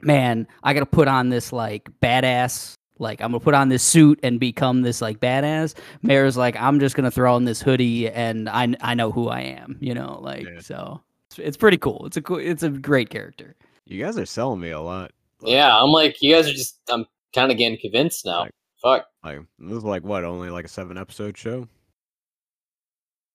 man 0.00 0.46
i 0.62 0.72
gotta 0.74 0.86
put 0.86 1.08
on 1.08 1.30
this 1.30 1.52
like 1.52 1.88
badass 2.00 2.74
like 2.98 3.20
i'm 3.20 3.32
gonna 3.32 3.40
put 3.40 3.54
on 3.54 3.68
this 3.68 3.82
suit 3.82 4.20
and 4.22 4.38
become 4.38 4.82
this 4.82 5.00
like 5.00 5.18
badass 5.18 5.74
mare's 6.02 6.36
like 6.36 6.56
i'm 6.56 6.78
just 6.78 6.94
gonna 6.94 7.10
throw 7.10 7.34
on 7.34 7.44
this 7.44 7.60
hoodie 7.60 8.08
and 8.10 8.48
i 8.48 8.72
i 8.80 8.94
know 8.94 9.10
who 9.10 9.28
i 9.28 9.40
am 9.40 9.76
you 9.80 9.94
know 9.94 10.18
like 10.22 10.44
Yeah. 10.46 10.60
so 10.60 11.00
it's, 11.30 11.38
it's 11.38 11.56
pretty 11.56 11.78
cool 11.78 12.04
it's 12.06 12.16
a 12.16 12.22
cool 12.22 12.38
it's 12.38 12.62
a 12.62 12.68
great 12.70 13.10
character 13.10 13.56
You 13.86 14.02
guys 14.04 14.16
are 14.18 14.26
selling 14.26 14.60
me 14.60 14.70
a 14.70 14.80
lot. 14.80 15.10
Yeah, 15.42 15.76
I'm 15.76 15.90
like, 15.90 16.22
you 16.22 16.32
guys 16.34 16.48
are 16.48 16.54
just. 16.54 16.80
I'm 16.88 17.04
kind 17.34 17.52
of 17.52 17.58
getting 17.58 17.76
convinced 17.78 18.24
now. 18.24 18.40
Like- 18.44 18.50
Fuck. 18.84 19.06
Like 19.24 19.40
this 19.58 19.78
is 19.78 19.84
like 19.84 20.04
what 20.04 20.22
only 20.24 20.50
like 20.50 20.66
a 20.66 20.68
seven 20.68 20.96
episode 20.98 21.36
show. 21.36 21.66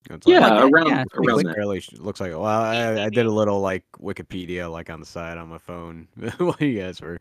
It's 0.09 0.25
yeah, 0.25 0.47
like 0.47 0.71
around 0.71 0.87
yeah, 0.87 1.01
it's 1.01 1.13
around 1.15 1.37
Like 1.37 1.45
that. 1.47 1.55
barely 1.55 1.83
looks 1.97 2.21
like 2.21 2.31
well 2.31 2.45
I, 2.45 3.03
I 3.03 3.09
did 3.09 3.25
a 3.25 3.31
little 3.31 3.59
like 3.59 3.83
Wikipedia 3.99 4.71
like 4.71 4.89
on 4.89 5.01
the 5.01 5.05
side 5.05 5.37
on 5.37 5.49
my 5.49 5.57
phone 5.57 6.07
while 6.37 6.55
you 6.59 6.79
guys 6.79 7.01
were 7.01 7.19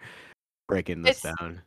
breaking 0.68 1.02
this 1.02 1.24
It's- 1.24 1.34
down. 1.40 1.62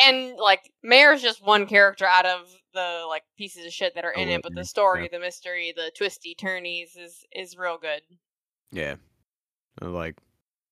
And 0.00 0.36
like 0.36 0.70
Mare's 0.84 1.20
just 1.20 1.44
one 1.44 1.66
character 1.66 2.06
out 2.06 2.24
of 2.24 2.48
the 2.72 3.04
like 3.08 3.24
pieces 3.36 3.66
of 3.66 3.72
shit 3.72 3.96
that 3.96 4.04
are 4.04 4.12
in 4.12 4.28
it, 4.28 4.42
but 4.42 4.54
the 4.54 4.64
story, 4.64 5.02
yeah. 5.02 5.08
the 5.10 5.18
mystery, 5.18 5.72
the 5.74 5.90
twisty 5.98 6.36
turnies 6.36 6.94
is 6.96 7.26
is 7.32 7.56
real 7.58 7.78
good. 7.78 8.02
Yeah, 8.70 8.94
Uh, 9.82 9.88
like 9.88 10.14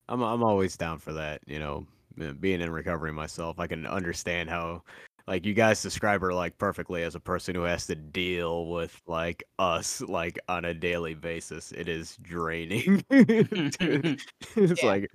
I'm 0.09 0.23
I'm 0.23 0.45
always 0.45 0.77
down 0.77 1.01
for 1.01 1.13
that. 1.15 1.41
You 1.49 1.59
know, 1.59 1.79
uh, 1.79 1.96
Uh, 2.21 2.33
being 2.33 2.61
in 2.61 2.71
recovery 2.71 3.13
myself, 3.13 3.59
I 3.59 3.67
can 3.67 3.87
understand 3.87 4.49
how 4.51 4.83
like 5.29 5.45
you 5.45 5.55
guys 5.55 5.83
describe 5.83 6.21
her 6.21 6.33
like 6.33 6.57
perfectly 6.57 7.03
as 7.03 7.15
a 7.17 7.21
person 7.21 7.55
who 7.55 7.63
has 7.63 7.87
to 7.89 7.97
deal 7.97 8.69
with 8.69 9.01
like 9.07 9.43
us 9.59 10.01
like 10.03 10.39
on 10.49 10.65
a 10.67 10.73
daily 10.75 11.15
basis. 11.15 11.73
It 11.73 11.89
is 11.89 12.17
draining. 12.23 13.05
It's 13.11 14.83
Yeah. 14.83 14.87
like 14.89 15.11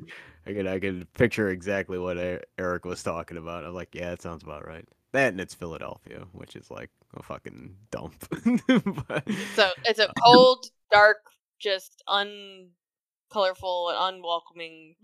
I 0.45 0.53
can 0.53 0.67
I 0.67 0.79
can 0.79 1.05
picture 1.13 1.49
exactly 1.49 1.97
what 1.99 2.17
Eric 2.57 2.85
was 2.85 3.01
talking 3.03 3.37
about. 3.37 3.63
I'm 3.65 3.73
like, 3.73 3.93
yeah, 3.95 4.09
that 4.11 4.21
sounds 4.21 4.43
about 4.43 4.67
right. 4.67 4.85
That 5.13 5.29
and 5.33 5.41
it's 5.41 5.53
Philadelphia, 5.53 6.25
which 6.33 6.55
is 6.55 6.69
like 6.71 6.89
a 7.15 7.23
fucking 7.23 7.75
dump. 7.91 8.15
But- 9.07 9.23
So 9.55 9.69
it's 9.85 9.99
a 9.99 10.11
cold, 10.23 10.65
dark, 10.91 11.17
just 11.59 12.03
uncolorful 12.09 13.91
and 13.91 14.15
unwelcoming 14.15 14.95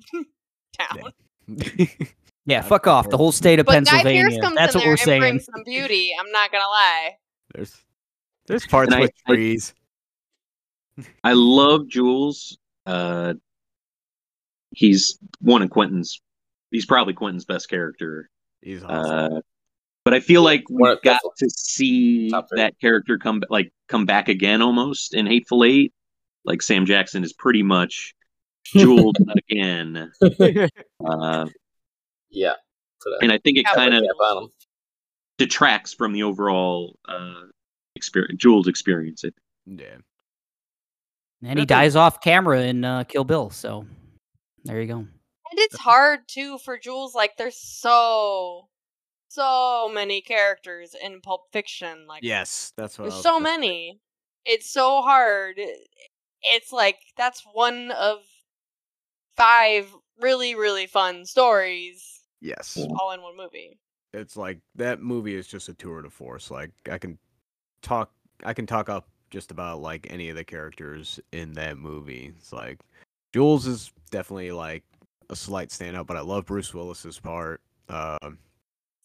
town. 0.77 0.97
yeah 0.97 1.09
I 1.49 2.61
fuck 2.61 2.87
off 2.87 3.09
the 3.09 3.17
whole 3.17 3.31
state 3.31 3.59
of 3.59 3.65
But 3.65 3.73
pennsylvania 3.73 4.23
Pearce 4.23 4.39
comes 4.39 4.55
that's 4.55 4.75
in 4.75 4.79
what 4.79 4.83
there 4.83 4.93
we're 4.93 4.97
saying 4.97 5.21
brings 5.21 5.45
some 5.45 5.63
beauty. 5.63 6.11
I'm 6.19 6.31
not 6.31 6.51
gonna 6.51 6.63
lie. 6.65 7.17
There's 7.53 7.77
there's 8.47 8.65
parts 8.67 8.93
I- 8.93 8.99
with 9.01 9.11
I- 9.27 9.33
trees. 9.33 9.73
I 11.23 11.33
love 11.33 11.87
Jules. 11.87 12.57
Uh, 12.87 13.35
he's 14.71 15.19
one 15.41 15.61
of 15.61 15.69
Quentin's. 15.69 16.21
He's 16.71 16.85
probably 16.87 17.13
Quentin's 17.13 17.45
best 17.45 17.69
character. 17.69 18.29
He's 18.61 18.83
awesome. 18.83 19.35
Uh, 19.37 19.41
but 20.03 20.13
I 20.15 20.19
feel 20.21 20.41
like 20.41 20.63
One 20.69 20.89
we've 20.91 21.01
got 21.03 21.19
to 21.37 21.49
see 21.49 22.29
that 22.29 22.73
character 22.81 23.17
come 23.17 23.41
like 23.49 23.71
come 23.89 24.05
back 24.05 24.27
again 24.29 24.61
almost 24.61 25.13
in 25.13 25.27
Hateful 25.27 25.63
Eight. 25.63 25.93
Like 26.45 26.61
Sam 26.61 26.85
Jackson 26.85 27.23
is 27.23 27.33
pretty 27.33 27.61
much 27.61 28.15
Jules 28.73 29.13
again, 29.49 30.11
uh, 31.05 31.45
Yeah. 32.29 32.53
Put 33.01 33.13
and 33.21 33.31
I 33.31 33.37
think 33.37 33.57
it 33.57 33.65
kind 33.65 33.93
of 33.93 34.01
cap 34.03 34.15
on 34.31 34.43
'em. 34.43 34.49
detracts 35.37 35.93
from 35.93 36.13
the 36.13 36.23
overall 36.23 36.97
uh, 37.07 37.43
experience, 37.95 38.41
Jules 38.41 38.67
experience. 38.67 39.23
It 39.23 39.35
yeah. 39.65 39.97
and 41.43 41.59
he 41.59 41.65
That's 41.65 41.67
dies 41.67 41.95
off 41.95 42.21
camera 42.21 42.61
in 42.63 42.83
uh, 42.83 43.03
kill 43.03 43.23
bill 43.23 43.49
so 43.51 43.85
there 44.63 44.81
you 44.81 44.87
go 44.87 44.97
And 44.97 45.09
it's 45.57 45.77
hard 45.77 46.21
too 46.27 46.57
for 46.57 46.77
Jules. 46.79 47.13
Like 47.15 47.37
there's 47.37 47.57
so 47.59 48.67
so 49.29 49.89
many 49.93 50.21
characters 50.21 50.95
in 51.03 51.21
Pulp 51.21 51.43
Fiction. 51.53 52.07
Like 52.07 52.23
Yes, 52.23 52.73
that's 52.77 52.97
what. 52.97 53.05
I 53.05 53.09
there's 53.09 53.15
was 53.17 53.23
so 53.23 53.31
gonna 53.39 53.45
say. 53.45 53.51
many. 53.57 53.99
It's 54.45 54.69
so 54.71 55.01
hard. 55.01 55.59
It's 56.41 56.71
like 56.71 56.97
that's 57.17 57.43
one 57.53 57.91
of 57.91 58.19
five 59.37 59.93
really 60.19 60.55
really 60.55 60.87
fun 60.87 61.25
stories 61.25 62.21
Yes, 62.41 62.77
all 62.99 63.11
in 63.11 63.21
one 63.21 63.35
movie. 63.37 63.79
it's 64.13 64.35
like 64.37 64.59
that 64.75 64.99
movie 65.01 65.35
is 65.35 65.47
just 65.47 65.69
a 65.69 65.73
tour 65.73 66.01
de 66.03 66.09
force. 66.09 66.51
Like 66.51 66.71
I 66.91 66.97
can 66.99 67.17
talk, 67.81 68.11
I 68.43 68.53
can 68.53 68.67
talk 68.67 68.89
up 68.89 69.07
just 69.31 69.49
about 69.51 69.81
like 69.81 70.05
any 70.09 70.29
of 70.29 70.35
the 70.35 70.43
characters 70.43 71.19
in 71.31 71.53
that 71.53 71.77
movie. 71.77 72.33
It's 72.37 72.53
like 72.53 72.79
Jules 73.33 73.65
is 73.65 73.91
definitely 74.11 74.51
like 74.51 74.83
a 75.31 75.35
slight 75.35 75.69
standout, 75.69 76.05
but 76.05 76.15
I 76.15 76.21
love 76.21 76.45
Bruce 76.45 76.73
Willis's 76.73 77.19
part. 77.19 77.61
Um, 77.89 78.37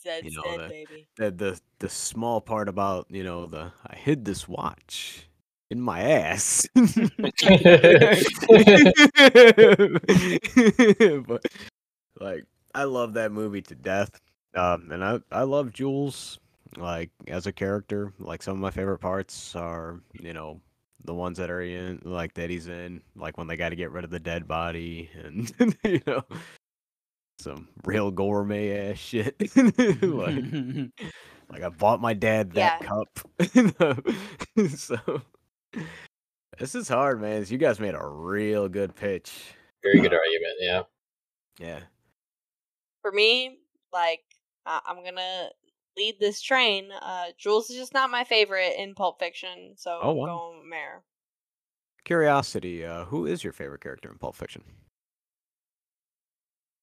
Zed 0.03 0.25
You 0.25 0.33
know, 0.33 0.43
said, 0.45 0.61
the- 0.61 0.69
baby. 0.69 1.09
the 1.17 1.31
the 1.31 1.61
the 1.79 1.89
small 1.89 2.41
part 2.41 2.69
about 2.69 3.07
you 3.09 3.25
know 3.25 3.47
the 3.47 3.73
I 3.87 3.97
hid 3.97 4.25
this 4.27 4.47
watch 4.47 5.27
in 5.73 5.81
my 5.81 6.01
ass. 6.03 6.67
but 11.27 11.43
like 12.21 12.45
I 12.75 12.85
love 12.85 13.15
that 13.15 13.33
movie 13.33 13.63
to 13.63 13.75
death. 13.75 14.21
Um 14.55 14.89
and 14.93 15.03
I 15.05 15.21
I 15.31 15.43
love 15.43 15.73
Jules 15.73 16.39
like 16.77 17.11
as 17.27 17.47
a 17.47 17.53
character. 17.53 18.13
Like 18.19 18.43
some 18.43 18.55
of 18.55 18.61
my 18.61 18.71
favorite 18.71 18.99
parts 18.99 19.57
are, 19.57 20.01
you 20.21 20.33
know, 20.33 20.61
the 21.05 21.15
ones 21.15 21.39
that 21.39 21.51
are 21.51 21.63
in 21.63 22.01
like 22.05 22.35
that 22.35 22.51
he's 22.51 22.69
in, 22.69 23.03
like 23.17 23.37
when 23.39 23.47
they 23.47 23.57
got 23.57 23.71
to 23.71 23.77
get 23.77 23.91
rid 23.91 24.05
of 24.05 24.11
the 24.11 24.21
dead 24.21 24.47
body 24.47 25.11
and 25.25 25.53
you 25.85 26.01
know 26.07 26.23
some 27.41 27.69
real 27.85 28.11
gourmet 28.11 28.91
ass 28.91 28.99
shit. 28.99 29.35
like 30.03 30.45
like 31.51 31.63
I 31.63 31.69
bought 31.71 32.01
my 32.01 32.15
dad 32.15 32.53
that 32.53 32.81
Yeah. 32.83 32.87
cup. 32.87 33.19
so 34.69 35.23
this 36.59 36.75
is 36.75 36.89
hard, 36.89 37.21
man. 37.21 37.45
You 37.49 37.59
guys 37.59 37.81
made 37.81 37.95
a 37.95 38.07
real 38.07 38.69
good 38.69 38.95
pitch. 38.95 39.33
Very 39.83 40.01
good 40.01 40.13
argument. 40.13 40.55
Yeah. 40.61 40.83
Yeah. 41.59 41.81
for 43.03 43.13
me, 43.13 43.59
like 43.93 44.21
uh, 44.65 44.81
I'm 44.87 45.05
gonna 45.05 45.51
lead 45.97 46.17
this 46.21 46.41
train. 46.41 46.91
Uh, 46.93 47.27
Jules 47.37 47.69
is 47.71 47.77
just 47.77 47.93
not 47.95 48.11
my 48.11 48.25
favorite 48.25 48.75
in 48.79 48.95
Pulp 48.95 49.19
Fiction, 49.19 49.75
so 49.77 49.99
Oh, 50.03 50.11
I'm 50.11 50.17
wow. 50.17 50.27
going 50.27 50.69
Mare. 50.69 51.03
Curiosity, 52.05 52.85
uh, 52.85 53.05
who 53.07 53.27
is 53.27 53.45
your 53.45 53.53
favorite 53.53 53.81
character 53.81 54.11
in 54.11 54.19
Pulp 54.19 54.35
Fiction? 54.37 54.63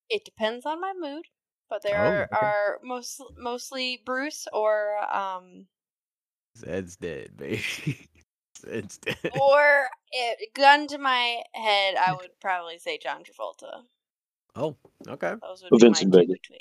It 0.09 0.25
depends 0.25 0.65
on 0.65 0.81
my 0.81 0.93
mood, 0.97 1.25
but 1.69 1.83
there 1.83 1.97
Oh, 2.01 2.07
are, 2.09 2.23
okay. 2.23 2.35
are 2.37 2.79
most 2.83 3.21
mostly 3.37 4.01
Bruce 4.05 4.47
or 4.53 4.97
um 5.13 5.67
Zed's 6.57 6.95
dead, 6.97 7.37
baby. 7.37 8.09
Zed's 8.59 8.97
dead. 8.99 9.17
or 9.39 9.87
it, 10.11 10.53
gun 10.53 10.87
to 10.87 10.97
my 10.97 11.41
head, 11.53 11.95
I 11.95 12.13
would 12.19 12.31
probably 12.41 12.77
say 12.77 12.97
John 12.97 13.23
Travolta. 13.23 13.83
Oh, 14.55 14.75
okay. 15.07 15.35
Those 15.41 15.63
would 15.63 15.71
Well, 15.71 15.79
be 15.79 15.85
Vincent 15.85 16.13
my 16.13 16.21
between. 16.21 16.59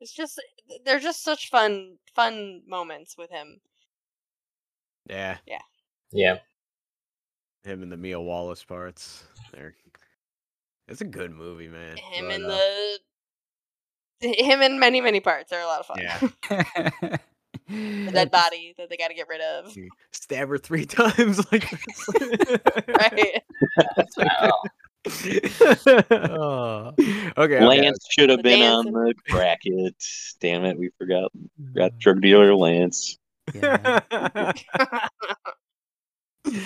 It's 0.00 0.12
just 0.12 0.40
they're 0.84 0.98
just 0.98 1.22
such 1.22 1.50
fun 1.50 1.98
fun 2.14 2.62
moments 2.66 3.16
with 3.18 3.30
him. 3.30 3.60
Yeah, 5.08 5.38
Yeah. 5.46 5.60
Yeah. 6.10 6.38
Him 7.64 7.82
and 7.82 7.92
the 7.92 7.96
Mia 7.96 8.18
Wallace 8.20 8.64
parts. 8.64 9.24
There. 9.52 9.74
It's 10.88 11.02
a 11.02 11.04
good 11.06 11.32
movie, 11.32 11.68
man. 11.68 11.96
Him 11.98 12.26
but, 12.26 12.34
in 12.34 12.44
uh, 12.46 12.58
the 14.20 14.28
him 14.42 14.62
in 14.62 14.78
many 14.78 15.00
many 15.00 15.20
parts 15.20 15.52
are 15.52 15.60
a 15.60 15.66
lot 15.66 15.80
of 15.80 15.86
fun. 15.86 15.98
Yeah. 16.00 17.16
The 17.70 18.10
dead 18.12 18.30
body 18.30 18.74
that 18.78 18.88
they 18.90 18.96
got 18.96 19.08
to 19.08 19.14
get 19.14 19.28
rid 19.28 19.40
of. 19.40 19.76
you 19.76 19.88
stab 20.12 20.48
her 20.48 20.58
three 20.58 20.84
times 20.86 21.40
like 21.52 21.70
Right. 22.88 23.42
Wow. 24.16 24.62
oh. 26.10 26.92
Okay. 26.98 27.32
okay. 27.38 27.64
Lance 27.64 28.06
should 28.10 28.28
have 28.28 28.42
been 28.42 28.60
dance 28.60 28.86
on 28.86 28.92
the 28.92 29.14
bracket. 29.28 29.94
Damn 30.40 30.64
it, 30.64 30.78
we 30.78 30.90
forgot. 30.98 31.32
Got 31.74 31.98
drug 31.98 32.20
dealer 32.20 32.54
Lance. 32.54 33.16
Yeah. 33.54 34.00
all 34.14 34.20
right, 36.44 36.62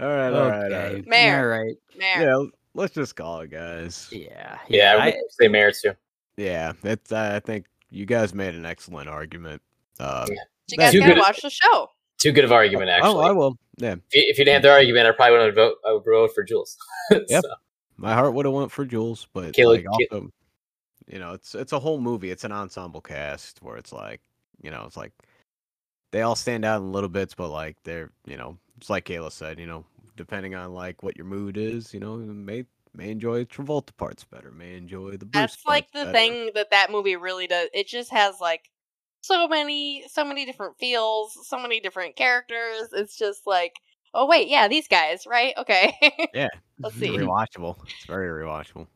all 0.00 0.08
right, 0.08 0.32
all 0.32 0.42
Okay. 0.50 0.94
right. 0.94 1.06
Mare. 1.06 1.54
All 1.54 1.60
right. 1.64 1.76
Mare. 1.96 2.22
Yeah, 2.22 2.44
let's 2.74 2.94
just 2.94 3.16
call 3.16 3.40
it, 3.40 3.50
guys. 3.50 4.08
Yeah. 4.12 4.58
Yeah, 4.68 4.96
I 4.98 5.02
I, 5.02 5.06
would 5.06 5.32
say 5.32 5.48
Mare 5.48 5.72
too. 5.72 5.92
Yeah, 6.36 6.72
that's. 6.82 7.12
I 7.12 7.40
think 7.40 7.66
you 7.90 8.06
guys 8.06 8.34
made 8.34 8.54
an 8.54 8.66
excellent 8.66 9.08
argument. 9.08 9.62
Uh, 10.00 10.26
You 10.68 10.76
guys 10.78 10.94
gotta 10.98 11.20
watch 11.20 11.42
the 11.42 11.50
show. 11.50 11.88
Too 12.18 12.32
good 12.32 12.44
of 12.44 12.52
argument, 12.52 12.90
actually. 12.90 13.14
oh, 13.14 13.20
I 13.20 13.32
will. 13.32 13.56
Yeah, 13.76 13.92
if, 13.92 14.14
you, 14.14 14.22
if 14.28 14.38
you 14.38 14.44
didn't 14.44 14.54
have 14.54 14.62
the 14.62 14.70
argument, 14.70 15.06
I 15.06 15.12
probably 15.12 15.36
wouldn't 15.38 15.54
vote. 15.56 15.76
I 15.86 15.92
would 15.92 16.04
vote 16.04 16.30
for 16.34 16.42
Jules. 16.44 16.76
Yep. 17.10 17.42
So, 17.42 17.54
my 17.96 18.14
heart 18.14 18.32
would 18.34 18.46
have 18.46 18.54
went 18.54 18.72
for 18.72 18.84
Jules, 18.84 19.26
but 19.34 19.52
Caleb- 19.54 19.84
like 19.84 19.90
also, 20.12 20.30
you 21.06 21.18
know, 21.18 21.32
it's 21.32 21.54
it's 21.54 21.72
a 21.72 21.78
whole 21.78 22.00
movie. 22.00 22.30
It's 22.30 22.44
an 22.44 22.52
ensemble 22.52 23.00
cast 23.00 23.62
where 23.62 23.76
it's 23.76 23.92
like, 23.92 24.20
you 24.62 24.70
know, 24.70 24.84
it's 24.86 24.96
like 24.96 25.12
they 26.12 26.22
all 26.22 26.34
stand 26.36 26.64
out 26.64 26.80
in 26.80 26.92
little 26.92 27.08
bits, 27.10 27.34
but 27.34 27.48
like 27.50 27.76
they're, 27.84 28.10
you 28.26 28.36
know, 28.36 28.56
it's 28.78 28.88
like 28.90 29.04
Kayla 29.04 29.30
said, 29.32 29.58
you 29.58 29.66
know, 29.66 29.84
depending 30.16 30.54
on 30.54 30.72
like 30.72 31.02
what 31.02 31.16
your 31.16 31.26
mood 31.26 31.56
is, 31.56 31.92
you 31.92 32.00
know, 32.00 32.16
may 32.16 32.64
may 32.94 33.10
enjoy 33.10 33.44
Travolta 33.44 33.94
parts 33.96 34.24
better, 34.24 34.50
may 34.50 34.76
enjoy 34.76 35.12
the 35.16 35.26
Bruce 35.26 35.32
That's 35.56 35.66
like 35.66 35.90
the 35.92 36.00
better. 36.04 36.12
thing 36.12 36.50
that 36.54 36.70
that 36.70 36.90
movie 36.90 37.16
really 37.16 37.46
does. 37.48 37.68
It 37.74 37.86
just 37.88 38.10
has 38.12 38.40
like 38.40 38.70
so 39.26 39.48
many, 39.48 40.04
so 40.08 40.24
many 40.24 40.44
different 40.44 40.76
feels, 40.78 41.36
so 41.48 41.58
many 41.58 41.80
different 41.80 42.16
characters. 42.16 42.88
It's 42.92 43.16
just 43.16 43.46
like, 43.46 43.72
oh 44.12 44.26
wait, 44.26 44.48
yeah, 44.48 44.68
these 44.68 44.88
guys, 44.88 45.26
right? 45.26 45.54
Okay. 45.58 45.94
Yeah, 46.34 46.48
Let's 46.78 46.96
it's 46.96 47.04
see. 47.06 47.16
rewatchable. 47.16 47.76
It's 47.84 48.06
very 48.06 48.44
rewatchable. 48.44 48.86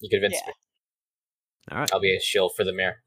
you 0.00 0.08
convinced 0.10 0.40
Yeah. 0.44 0.48
me. 0.48 0.52
All 1.72 1.78
right. 1.78 1.92
I'll 1.92 2.00
be 2.00 2.14
a 2.16 2.20
shill 2.20 2.48
for 2.50 2.64
the 2.64 2.72
Mare. 2.72 3.02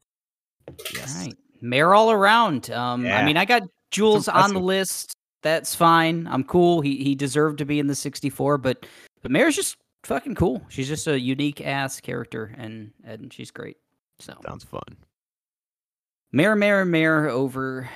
Yes. 0.94 1.14
All 1.16 1.22
right. 1.24 1.34
Mare 1.60 1.94
all 1.94 2.10
around. 2.10 2.70
Um, 2.70 3.06
I 3.06 3.24
mean, 3.24 3.36
I 3.36 3.44
got 3.44 3.62
Jules 3.90 4.28
on 4.28 4.52
the 4.54 4.60
list. 4.60 5.14
That's 5.42 5.74
fine. 5.74 6.26
I'm 6.28 6.44
cool. 6.44 6.80
He 6.80 7.02
he 7.02 7.14
deserved 7.14 7.58
to 7.58 7.64
be 7.64 7.78
in 7.78 7.86
the 7.86 7.94
64, 7.94 8.58
but 8.58 8.84
but 9.22 9.30
Mare's 9.30 9.56
just 9.56 9.76
fucking 10.04 10.34
cool. 10.34 10.62
She's 10.68 10.88
just 10.88 11.06
a 11.06 11.18
unique 11.18 11.60
ass 11.60 12.00
character, 12.00 12.52
and 12.56 12.90
and 13.04 13.32
she's 13.32 13.50
great. 13.50 13.76
So 14.18 14.34
Sounds 14.46 14.64
fun. 14.64 14.96
Mare, 16.32 16.54
Mare, 16.56 16.84
Mare 16.84 17.28
over 17.28 17.88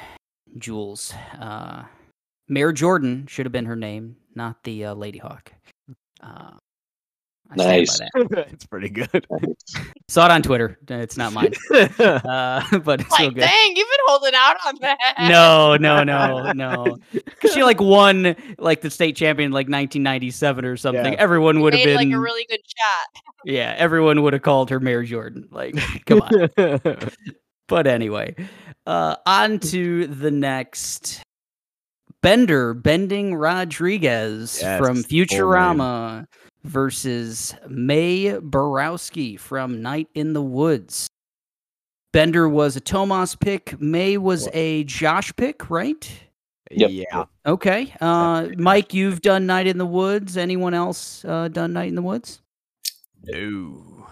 Jules. 0.58 1.12
Uh, 1.38 1.84
Mare 2.48 2.72
Jordan 2.72 3.26
should 3.26 3.46
have 3.46 3.52
been 3.52 3.66
her 3.66 3.76
name, 3.76 4.16
not 4.34 4.62
the 4.64 4.86
uh, 4.86 4.94
Lady 4.94 5.18
Hawk. 5.18 5.52
Uh, 6.22 6.52
I 7.50 7.84
stand 7.84 8.08
by 8.10 8.36
Nice. 8.40 8.48
it's 8.52 8.64
pretty 8.66 8.88
good. 8.88 9.26
Saw 10.08 10.24
it 10.26 10.30
on 10.30 10.42
Twitter. 10.42 10.78
It's 10.88 11.18
not 11.18 11.34
mine, 11.34 11.52
uh, 11.70 12.78
but 12.78 13.00
it's 13.02 13.14
still 13.14 13.26
like, 13.26 13.34
good. 13.34 13.40
dang, 13.40 13.76
you've 13.76 13.88
been 13.88 14.06
holding 14.06 14.32
out 14.34 14.56
on 14.66 14.74
that. 14.80 15.14
No, 15.28 15.76
no, 15.76 16.02
no, 16.02 16.52
no. 16.52 16.96
'Cause 17.40 17.52
she 17.52 17.62
like 17.62 17.80
won 17.80 18.34
like 18.58 18.80
the 18.80 18.88
state 18.90 19.16
champion 19.16 19.48
in, 19.48 19.52
like 19.52 19.66
1997 19.66 20.64
or 20.64 20.76
something. 20.78 21.12
Yeah. 21.12 21.18
Everyone 21.18 21.60
would 21.60 21.74
have 21.74 21.84
been 21.84 21.96
like 21.96 22.10
a 22.10 22.18
really 22.18 22.46
good 22.48 22.60
shot. 22.66 23.22
yeah. 23.44 23.74
Everyone 23.76 24.22
would 24.22 24.32
have 24.32 24.42
called 24.42 24.70
her 24.70 24.80
Mare 24.80 25.02
Jordan. 25.02 25.48
Like, 25.50 25.74
come 26.06 26.22
on. 26.22 27.10
But 27.68 27.86
anyway, 27.86 28.34
uh, 28.86 29.16
on 29.26 29.58
to 29.60 30.06
the 30.06 30.30
next. 30.30 31.22
Bender, 32.22 32.72
Bending 32.72 33.34
Rodriguez 33.34 34.60
Yes, 34.62 34.78
from. 34.78 35.02
Futurama 35.02 36.26
versus 36.64 37.54
Mae 37.68 38.38
Borowski 38.38 39.36
from 39.36 39.82
Night 39.82 40.08
in 40.14 40.32
the 40.32 40.42
Woods. 40.42 41.08
Bender 42.12 42.48
was 42.48 42.76
a 42.76 42.80
Tomas 42.80 43.34
pick. 43.34 43.80
Mae 43.80 44.18
was 44.18 44.48
a 44.52 44.84
Josh 44.84 45.34
pick, 45.34 45.70
right? 45.70 46.08
Yep. 46.70 46.90
Yeah. 46.92 47.24
Okay. 47.46 47.92
Uh, 48.00 48.48
Mike, 48.56 48.94
you've 48.94 49.20
done 49.22 49.46
Night 49.46 49.66
in 49.66 49.78
the 49.78 49.86
Woods. 49.86 50.36
Anyone 50.36 50.74
else 50.74 51.24
uh, 51.24 51.48
done 51.48 51.72
Night 51.72 51.88
in 51.88 51.94
the 51.94 52.02
Woods? 52.02 52.40
No. 53.24 54.06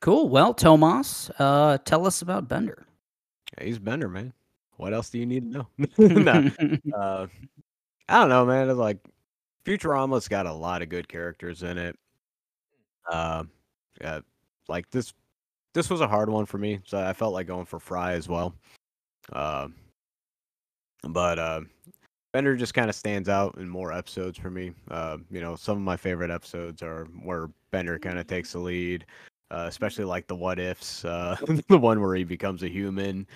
Cool. 0.00 0.28
Well, 0.28 0.54
Tomas, 0.54 1.30
uh, 1.38 1.78
tell 1.78 2.06
us 2.06 2.22
about 2.22 2.48
Bender. 2.48 2.85
He's 3.60 3.78
Bender, 3.78 4.08
man. 4.08 4.32
What 4.76 4.92
else 4.92 5.10
do 5.10 5.18
you 5.18 5.26
need 5.26 5.52
to 5.52 5.58
know? 5.58 5.68
no. 5.98 6.50
Uh, 6.94 7.26
I 8.08 8.20
don't 8.20 8.28
know, 8.28 8.46
man. 8.46 8.68
It's 8.68 8.78
like 8.78 8.98
Futurama's 9.64 10.28
got 10.28 10.46
a 10.46 10.52
lot 10.52 10.82
of 10.82 10.88
good 10.88 11.08
characters 11.08 11.62
in 11.62 11.76
it. 11.78 11.98
Uh, 13.10 13.44
yeah, 14.00 14.20
like 14.68 14.88
this, 14.90 15.12
this 15.74 15.90
was 15.90 16.00
a 16.00 16.08
hard 16.08 16.28
one 16.28 16.46
for 16.46 16.58
me, 16.58 16.80
so 16.84 16.98
I 16.98 17.12
felt 17.12 17.32
like 17.32 17.46
going 17.46 17.66
for 17.66 17.80
Fry 17.80 18.12
as 18.12 18.28
well. 18.28 18.54
Uh, 19.32 19.68
but 21.02 21.38
uh, 21.38 21.62
Bender 22.32 22.56
just 22.56 22.74
kind 22.74 22.88
of 22.88 22.94
stands 22.94 23.28
out 23.28 23.56
in 23.58 23.68
more 23.68 23.92
episodes 23.92 24.38
for 24.38 24.50
me. 24.50 24.72
Uh, 24.90 25.18
you 25.30 25.40
know, 25.40 25.56
some 25.56 25.76
of 25.76 25.82
my 25.82 25.96
favorite 25.96 26.30
episodes 26.30 26.82
are 26.82 27.06
where 27.22 27.48
Bender 27.70 27.98
kind 27.98 28.18
of 28.18 28.26
takes 28.26 28.52
the 28.52 28.58
lead, 28.58 29.04
uh, 29.50 29.66
especially 29.68 30.04
like 30.04 30.26
the 30.26 30.34
what 30.34 30.58
ifs, 30.58 31.04
uh, 31.04 31.36
the 31.68 31.78
one 31.78 32.00
where 32.00 32.14
he 32.14 32.24
becomes 32.24 32.62
a 32.62 32.68
human 32.68 33.26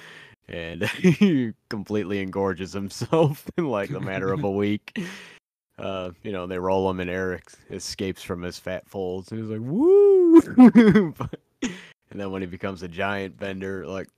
and 0.49 0.83
he 0.89 1.53
completely 1.69 2.21
engorges 2.21 2.73
himself 2.73 3.49
in 3.57 3.69
like 3.69 3.91
the 3.91 4.01
matter 4.01 4.33
of 4.33 4.45
a 4.45 4.51
week. 4.51 4.99
Uh, 5.79 6.11
you 6.23 6.33
know, 6.33 6.47
they 6.47 6.59
roll 6.59 6.91
him 6.91 7.01
and 7.01 7.09
Eric 7.09 7.45
escapes 7.71 8.23
from 8.23 8.43
his 8.43 8.59
fat 8.59 8.89
folds 8.89 9.31
and 9.31 9.41
he's 9.41 9.51
like, 9.51 9.61
woo! 9.63 11.13
But- 11.17 11.41
and 12.11 12.21
then 12.21 12.31
when 12.31 12.43
he 12.43 12.47
becomes 12.47 12.83
a 12.83 12.89
giant 12.89 13.39
bender, 13.39 13.87
like, 13.87 14.09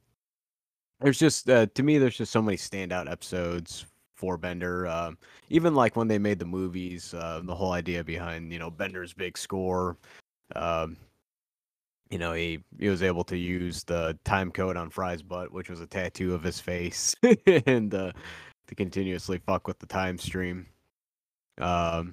there's 1.01 1.18
just, 1.18 1.51
uh, 1.51 1.66
to 1.74 1.82
me, 1.82 1.99
there's 1.99 2.16
just 2.16 2.32
so 2.32 2.40
many 2.40 2.57
standout 2.57 3.11
episodes 3.11 3.84
for 4.14 4.36
Bender. 4.36 4.86
Uh, 4.86 5.12
even 5.51 5.74
like 5.74 5.97
when 5.97 6.09
they 6.09 6.18
made 6.18 6.38
the 6.38 6.47
movies, 6.47 7.12
uh, 7.12 7.40
the 7.45 7.55
whole 7.55 7.72
idea 7.72 8.03
behind, 8.05 8.53
you 8.53 8.59
know, 8.59 8.70
Bender's 8.70 9.12
big 9.12 9.36
score. 9.36 9.97
Um, 10.55 10.97
you 12.12 12.18
know, 12.18 12.34
he 12.34 12.62
he 12.78 12.90
was 12.90 13.02
able 13.02 13.24
to 13.24 13.38
use 13.38 13.84
the 13.84 14.18
time 14.22 14.52
code 14.52 14.76
on 14.76 14.90
Fry's 14.90 15.22
butt, 15.22 15.50
which 15.50 15.70
was 15.70 15.80
a 15.80 15.86
tattoo 15.86 16.34
of 16.34 16.42
his 16.42 16.60
face, 16.60 17.16
and 17.66 17.94
uh, 17.94 18.12
to 18.66 18.74
continuously 18.74 19.38
fuck 19.38 19.66
with 19.66 19.78
the 19.78 19.86
time 19.86 20.18
stream. 20.18 20.66
Um, 21.58 22.12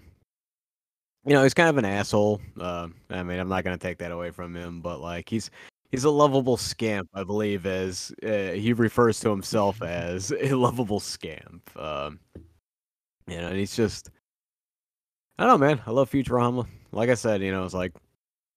you 1.25 1.33
know, 1.33 1.43
he's 1.43 1.53
kind 1.53 1.67
of 1.67 1.77
an 1.77 1.83
asshole. 1.83 2.39
Uh, 2.57 2.87
I 3.09 3.23
mean, 3.23 3.39
I'm 3.39 3.49
not 3.49 3.65
gonna 3.65 3.77
take 3.77 3.97
that 3.97 4.13
away 4.13 4.31
from 4.31 4.55
him, 4.55 4.79
but 4.79 5.01
like 5.01 5.27
he's 5.27 5.51
he's 5.91 6.05
a 6.05 6.09
lovable 6.09 6.55
scamp, 6.55 7.09
I 7.13 7.25
believe, 7.25 7.65
as 7.65 8.13
uh, 8.23 8.53
he 8.53 8.71
refers 8.71 9.19
to 9.19 9.29
himself 9.29 9.81
as 9.81 10.31
a 10.31 10.53
lovable 10.53 11.01
scamp. 11.01 11.69
Um, 11.75 12.21
you 13.27 13.35
know, 13.35 13.47
and 13.47 13.57
he's 13.57 13.75
just. 13.75 14.11
I 15.37 15.45
don't 15.45 15.59
know, 15.59 15.67
man. 15.67 15.81
I 15.85 15.91
love 15.91 16.09
Futurama. 16.09 16.67
Like 16.93 17.09
I 17.09 17.15
said, 17.15 17.41
you 17.41 17.51
know, 17.51 17.65
it's 17.65 17.73
like 17.73 17.93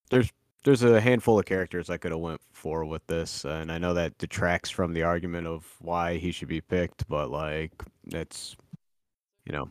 there's 0.09 0.31
there's 0.63 0.83
a 0.83 1.01
handful 1.01 1.39
of 1.39 1.45
characters 1.45 1.89
I 1.89 1.97
could 1.97 2.11
have 2.11 2.21
went 2.21 2.41
for 2.53 2.85
with 2.85 3.05
this, 3.07 3.45
and 3.45 3.71
I 3.71 3.77
know 3.77 3.93
that 3.93 4.17
detracts 4.17 4.69
from 4.69 4.93
the 4.93 5.03
argument 5.03 5.47
of 5.47 5.65
why 5.79 6.17
he 6.17 6.31
should 6.31 6.47
be 6.47 6.61
picked, 6.61 7.07
but 7.07 7.29
like 7.29 7.71
it's, 8.07 8.55
you 9.45 9.51
know, 9.51 9.69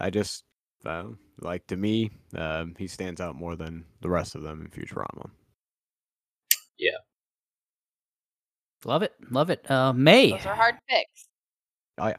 I 0.00 0.10
just 0.10 0.44
uh, 0.84 1.04
like 1.40 1.66
to 1.68 1.76
me, 1.76 2.10
um, 2.36 2.74
he 2.76 2.88
stands 2.88 3.20
out 3.20 3.36
more 3.36 3.56
than 3.56 3.84
the 4.00 4.08
rest 4.08 4.34
of 4.34 4.42
them 4.42 4.60
in 4.62 4.68
Futurama. 4.68 5.30
Yeah. 6.78 6.98
Love 8.84 9.02
it, 9.02 9.14
love 9.30 9.50
it. 9.50 9.70
Uh, 9.70 9.92
Mae. 9.92 10.32
Those 10.32 10.46
are 10.46 10.56
hard 10.56 10.74
picks. 10.88 11.28
Oh 11.98 12.08
yeah. 12.08 12.16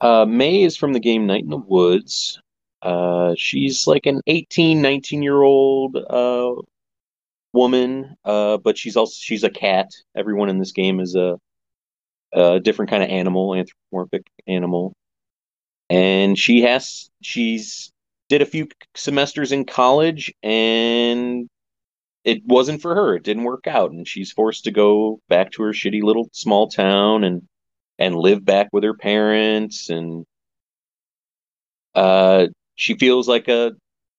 Uh, 0.00 0.26
Mae 0.26 0.62
is 0.62 0.76
from 0.76 0.92
the 0.92 1.00
game 1.00 1.26
Night 1.26 1.44
in 1.44 1.50
the 1.50 1.56
Woods. 1.56 2.40
Uh, 2.82 3.34
she's 3.36 3.86
like 3.86 4.06
an 4.06 4.20
18, 4.26 4.82
19 4.82 5.22
year 5.22 5.42
old 5.42 5.96
uh, 5.96 6.54
woman, 7.52 8.16
uh, 8.24 8.58
but 8.58 8.78
she's 8.78 8.96
also 8.96 9.14
she's 9.18 9.44
a 9.44 9.50
cat. 9.50 9.90
Everyone 10.16 10.48
in 10.48 10.58
this 10.58 10.72
game 10.72 11.00
is 11.00 11.14
a, 11.14 11.38
a 12.32 12.60
different 12.60 12.90
kind 12.90 13.02
of 13.02 13.10
animal, 13.10 13.54
anthropomorphic 13.54 14.26
animal, 14.46 14.94
and 15.90 16.38
she 16.38 16.62
has 16.62 17.10
she's 17.22 17.90
did 18.28 18.42
a 18.42 18.46
few 18.46 18.68
semesters 18.94 19.52
in 19.52 19.64
college 19.64 20.32
and 20.42 21.48
it 22.24 22.42
wasn't 22.46 22.80
for 22.80 22.94
her. 22.94 23.16
It 23.16 23.24
didn't 23.24 23.44
work 23.44 23.66
out, 23.66 23.90
and 23.92 24.06
she's 24.06 24.32
forced 24.32 24.64
to 24.64 24.70
go 24.70 25.20
back 25.28 25.52
to 25.52 25.62
her 25.64 25.72
shitty 25.72 26.02
little 26.02 26.28
small 26.32 26.68
town 26.68 27.24
and 27.24 27.42
and 27.98 28.14
live 28.16 28.44
back 28.44 28.68
with 28.72 28.84
her 28.84 28.94
parents 28.94 29.90
and 29.90 30.24
uh 31.94 32.46
she 32.74 32.94
feels 32.96 33.28
like 33.28 33.48
a 33.48 33.72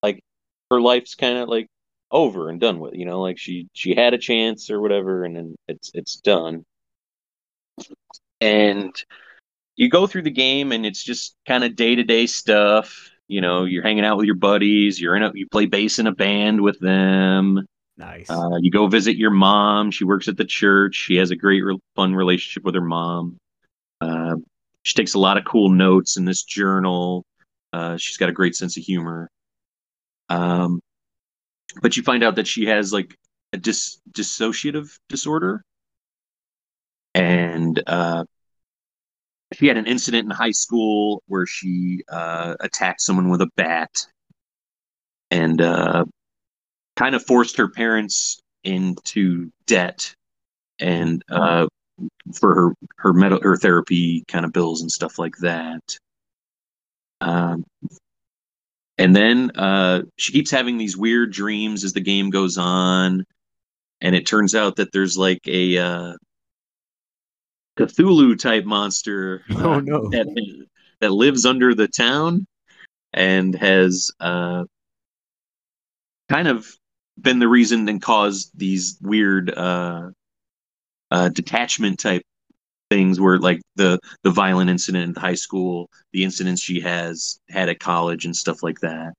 like 0.04 0.22
her 0.70 0.80
life's 0.82 1.16
kind 1.16 1.38
of 1.38 1.50
like 1.50 1.68
over 2.14 2.48
and 2.48 2.62
done 2.62 2.80
with 2.80 2.94
you 2.94 3.06
know 3.06 3.20
like 3.22 3.38
she 3.38 3.68
she 3.74 3.94
had 3.96 4.14
a 4.14 4.18
chance 4.18 4.70
or 4.70 4.80
whatever 4.80 5.26
and 5.26 5.36
then 5.36 5.56
it's 5.68 5.92
it's 5.94 6.16
done 6.18 6.64
and 8.40 8.94
you 9.76 9.90
go 9.90 10.06
through 10.08 10.22
the 10.22 10.30
game 10.32 10.72
and 10.72 10.86
it's 10.86 11.04
just 11.04 11.36
kind 11.48 11.64
of 11.64 11.76
day-to-day 11.76 12.28
stuff 12.28 13.10
you 13.28 13.42
know 13.42 13.66
you're 13.66 13.84
hanging 13.84 14.06
out 14.06 14.16
with 14.16 14.28
your 14.28 14.36
buddies 14.36 15.02
you're 15.02 15.16
in 15.16 15.24
a 15.24 15.32
you 15.34 15.48
play 15.50 15.66
bass 15.66 15.98
in 15.98 16.08
a 16.08 16.14
band 16.14 16.62
with 16.62 16.80
them 16.80 17.66
Nice. 17.98 18.30
uh, 18.30 18.58
you 18.60 18.72
go 18.72 18.88
visit 18.88 19.18
your 19.18 19.30
mom. 19.30 19.92
She 19.92 20.04
works 20.04 20.28
at 20.28 20.36
the 20.36 20.46
church. 20.46 20.96
She 20.96 21.18
has 21.18 21.30
a 21.30 21.36
great, 21.36 21.62
re- 21.62 21.78
fun 21.96 22.16
relationship 22.16 22.64
with 22.64 22.74
her 22.74 22.82
mom. 22.82 23.38
Uh, 24.02 24.38
she 24.82 24.96
takes 24.96 25.14
a 25.14 25.20
lot 25.20 25.38
of 25.38 25.46
cool 25.46 25.70
notes 25.70 26.18
in 26.18 26.26
this 26.26 26.42
journal. 26.42 27.24
Uh, 27.72 27.96
she's 27.98 28.18
got 28.18 28.30
a 28.30 28.34
great 28.34 28.56
sense 28.56 28.78
of 28.78 28.84
humor. 28.84 29.30
Um, 30.30 30.80
but 31.82 31.98
you 31.98 32.04
find 32.04 32.24
out 32.24 32.36
that 32.36 32.48
she 32.48 32.66
has 32.66 32.94
like 32.94 33.18
a 33.54 33.58
dis- 33.58 34.00
dissociative 34.12 34.98
disorder, 35.10 35.64
and 37.14 37.82
uh, 37.88 38.26
she 39.54 39.68
had 39.68 39.78
an 39.78 39.86
incident 39.86 40.26
in 40.26 40.32
high 40.32 40.52
school 40.52 41.24
where 41.28 41.46
she 41.46 42.04
uh, 42.10 42.56
attacked 42.60 43.02
someone 43.02 43.30
with 43.30 43.42
a 43.42 43.50
bat, 43.56 44.08
and 45.32 45.62
uh, 45.62 46.06
kind 46.96 47.16
of 47.16 47.26
forced 47.26 47.58
her 47.58 47.70
parents 47.70 48.40
into 48.64 49.52
debt 49.68 50.16
and 50.80 51.24
uh, 51.30 51.68
for 52.34 52.56
her 52.56 52.74
her 52.98 53.14
mental 53.14 53.40
her 53.42 53.58
therapy 53.58 54.24
kind 54.28 54.46
of 54.46 54.54
bills 54.54 54.82
and 54.82 54.92
stuff 54.92 55.20
like 55.20 55.36
that. 55.38 55.98
Um, 57.22 57.64
and 58.98 59.16
then 59.16 59.52
uh, 59.56 60.04
she 60.18 60.32
keeps 60.34 60.52
having 60.52 60.78
these 60.78 60.98
weird 60.98 61.32
dreams 61.32 61.84
as 61.84 61.94
the 61.94 62.02
game 62.02 62.30
goes 62.30 62.58
on, 62.58 63.26
and 64.02 64.16
it 64.16 64.28
turns 64.28 64.54
out 64.56 64.76
that 64.76 64.92
there's 64.92 65.18
like 65.18 65.42
a 65.48 65.78
uh, 65.78 66.14
Cthulhu 67.78 68.38
type 68.38 68.66
monster 68.66 69.44
Oh, 69.52 69.80
no. 69.80 70.10
that 70.10 70.28
that 71.00 71.12
lives 71.12 71.46
under 71.46 71.74
the 71.74 71.88
town 71.88 72.46
and 73.14 73.56
has 73.56 74.12
uh, 74.20 74.64
kind 76.30 76.48
of 76.48 76.68
been 77.20 77.40
the 77.40 77.48
reason 77.48 77.88
and 77.90 78.02
caused 78.02 78.58
these 78.58 78.98
weird 79.02 79.52
uh, 79.52 80.12
uh, 81.12 81.30
detachment 81.30 82.00
type 82.00 82.24
things 82.94 83.20
where 83.20 83.40
like 83.40 83.60
the 83.76 84.00
the 84.24 84.30
violent 84.30 84.70
incident 84.70 85.04
in 85.16 85.22
high 85.22 85.34
school 85.34 85.90
the 86.12 86.24
incidents 86.24 86.62
she 86.62 86.80
has 86.80 87.40
had 87.50 87.70
at 87.70 87.80
college 87.80 88.26
and 88.26 88.36
stuff 88.36 88.62
like 88.62 88.80
that 88.82 89.14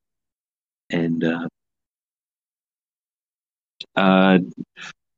and 0.90 1.24
uh, 1.24 1.48
uh, 3.96 4.38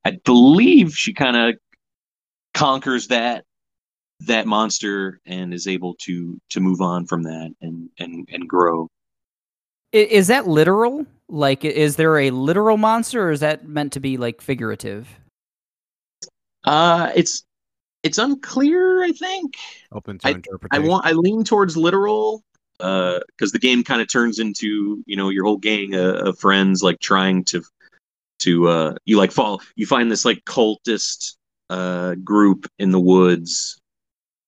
i 0.05 0.11
believe 0.25 0.97
she 0.97 1.13
kind 1.13 1.37
of 1.37 1.55
conquers 2.55 3.09
that 3.09 3.45
that 4.21 4.47
monster 4.47 5.21
and 5.27 5.53
is 5.53 5.67
able 5.67 5.95
to 5.99 6.39
to 6.49 6.61
move 6.61 6.81
on 6.81 7.07
from 7.07 7.23
that 7.23 7.51
and 7.61 7.91
and 7.99 8.27
and 8.33 8.49
grow 8.49 8.89
Is 9.93 10.29
that 10.29 10.47
literal? 10.47 11.07
Like, 11.29 11.65
is 11.65 11.97
there 11.97 12.19
a 12.19 12.31
literal 12.31 12.77
monster, 12.77 13.29
or 13.29 13.31
is 13.33 13.41
that 13.41 13.67
meant 13.67 13.93
to 13.95 14.01
be 14.01 14.17
like 14.17 14.41
figurative? 14.41 15.09
uh 16.65 17.13
it's 17.15 17.45
it's 18.07 18.19
unclear 18.19 19.03
i 19.05 19.13
think 19.13 19.57
Open 19.93 20.19
to 20.19 20.29
I 20.29 20.31
interpretation. 20.33 20.87
want 20.87 21.07
I 21.07 21.13
lean 21.13 21.45
towards 21.45 21.77
literal 21.77 22.43
uh, 22.81 23.21
because 23.29 23.53
the 23.53 23.59
game 23.59 23.83
kind 23.83 24.03
of 24.03 24.09
turns 24.09 24.39
into 24.39 25.03
you 25.07 25.17
know 25.17 25.29
your 25.31 25.45
whole 25.45 25.57
gang 25.59 25.95
of, 25.95 26.15
of 26.17 26.39
friends 26.39 26.83
like 26.83 26.99
trying 27.01 27.45
to 27.45 27.63
to 28.41 28.69
uh 28.69 28.95
you 29.07 29.17
like 29.17 29.33
fall 29.33 29.61
you 29.77 29.87
find 29.87 30.11
this 30.11 30.25
like 30.25 30.45
cultist 30.45 31.37
uh 31.71 32.15
group 32.17 32.71
in 32.79 32.91
the 32.91 33.01
woods 33.01 33.79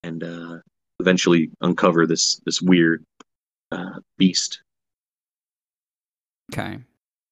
and 0.03 0.23
uh 0.23 0.59
eventually 1.01 1.51
uncover 1.63 2.07
this 2.07 2.41
this 2.45 2.61
weird 2.61 3.05
uh 3.73 3.99
beast 4.19 4.61
Okay. 6.53 6.79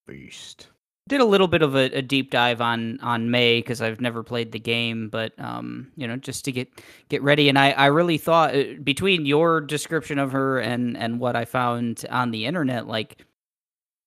Beast. 0.07 0.69
Did 1.09 1.21
a 1.21 1.25
little 1.25 1.47
bit 1.47 1.63
of 1.63 1.77
a, 1.77 1.85
a 1.99 2.03
deep 2.03 2.33
dive 2.33 2.61
on 2.61 2.99
on 3.01 3.31
Mae 3.31 3.61
because 3.61 3.81
I've 3.81 4.01
never 4.01 4.25
played 4.25 4.51
the 4.51 4.59
game, 4.59 5.09
but 5.09 5.33
um, 5.39 5.93
you 5.97 6.09
know, 6.09 6.17
just 6.17 6.45
to 6.47 6.53
get 6.53 6.69
get 7.09 7.23
ready. 7.23 7.49
And 7.49 7.57
I 7.59 7.71
I 7.71 7.87
really 7.87 8.19
thought 8.19 8.57
uh, 8.57 8.65
between 8.83 9.25
your 9.25 9.61
description 9.61 10.19
of 10.19 10.33
her 10.33 10.59
and 10.59 10.97
and 10.97 11.21
what 11.21 11.37
I 11.37 11.45
found 11.45 12.05
on 12.11 12.33
the 12.33 12.45
internet, 12.47 12.89
like 12.89 13.25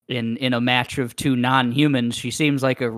in 0.09 0.35
in 0.37 0.53
a 0.53 0.59
match 0.59 0.97
of 0.97 1.15
two 1.15 1.37
non-humans, 1.37 2.15
she 2.17 2.31
seems 2.31 2.61
like 2.61 2.81
a 2.81 2.91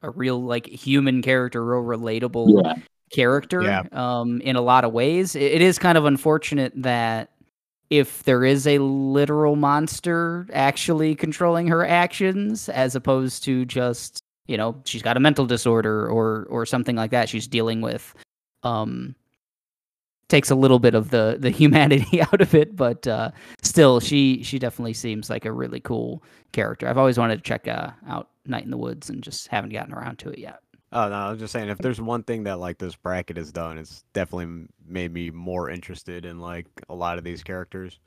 a 0.00 0.10
real 0.10 0.42
like 0.42 0.66
human 0.66 1.20
character, 1.20 1.62
real 1.64 1.82
relatable 1.82 2.62
yeah 2.64 2.74
character 3.12 3.62
Yeah. 3.62 3.82
um, 3.92 4.40
in 4.40 4.56
a 4.56 4.62
lot 4.62 4.84
of 4.86 4.92
ways. 4.94 5.36
It, 5.36 5.42
it 5.42 5.60
is 5.60 5.78
kind 5.78 5.98
of 5.98 6.06
unfortunate 6.06 6.72
that 6.76 7.31
if 7.92 8.22
there 8.22 8.42
is 8.42 8.66
a 8.66 8.78
literal 8.78 9.54
monster 9.54 10.46
actually 10.54 11.14
controlling 11.14 11.66
her 11.66 11.86
actions, 11.86 12.70
as 12.70 12.94
opposed 12.96 13.44
to 13.44 13.66
just 13.66 14.22
you 14.46 14.56
know 14.56 14.74
she's 14.84 15.02
got 15.02 15.18
a 15.18 15.20
mental 15.20 15.44
disorder 15.44 16.08
or 16.08 16.46
or 16.48 16.64
something 16.64 16.96
like 16.96 17.10
that 17.10 17.28
she's 17.28 17.46
dealing 17.46 17.82
with, 17.82 18.14
um, 18.62 19.14
takes 20.30 20.50
a 20.50 20.54
little 20.54 20.78
bit 20.78 20.94
of 20.94 21.10
the 21.10 21.36
the 21.38 21.50
humanity 21.60 22.22
out 22.22 22.40
of 22.40 22.54
it. 22.54 22.74
But 22.74 23.06
uh, 23.06 23.30
still, 23.62 24.00
she 24.00 24.42
she 24.42 24.58
definitely 24.58 24.94
seems 24.94 25.28
like 25.28 25.44
a 25.44 25.52
really 25.52 25.80
cool 25.80 26.22
character. 26.52 26.88
I've 26.88 26.98
always 26.98 27.18
wanted 27.18 27.36
to 27.36 27.42
check 27.42 27.68
uh, 27.68 27.90
out 28.08 28.30
Night 28.46 28.64
in 28.64 28.70
the 28.70 28.78
Woods 28.78 29.10
and 29.10 29.22
just 29.22 29.48
haven't 29.48 29.74
gotten 29.74 29.92
around 29.92 30.18
to 30.20 30.30
it 30.30 30.38
yet. 30.38 30.61
Oh 30.92 31.08
no, 31.08 31.14
I'm 31.14 31.38
just 31.38 31.52
saying 31.52 31.70
if 31.70 31.78
there's 31.78 32.00
one 32.00 32.22
thing 32.22 32.44
that 32.44 32.58
like 32.58 32.76
this 32.76 32.94
bracket 32.94 33.38
has 33.38 33.50
done, 33.50 33.78
it's 33.78 34.04
definitely 34.12 34.66
made 34.86 35.12
me 35.12 35.30
more 35.30 35.70
interested 35.70 36.26
in 36.26 36.38
like 36.38 36.66
a 36.88 36.94
lot 36.94 37.16
of 37.16 37.24
these 37.24 37.42
characters. 37.42 37.98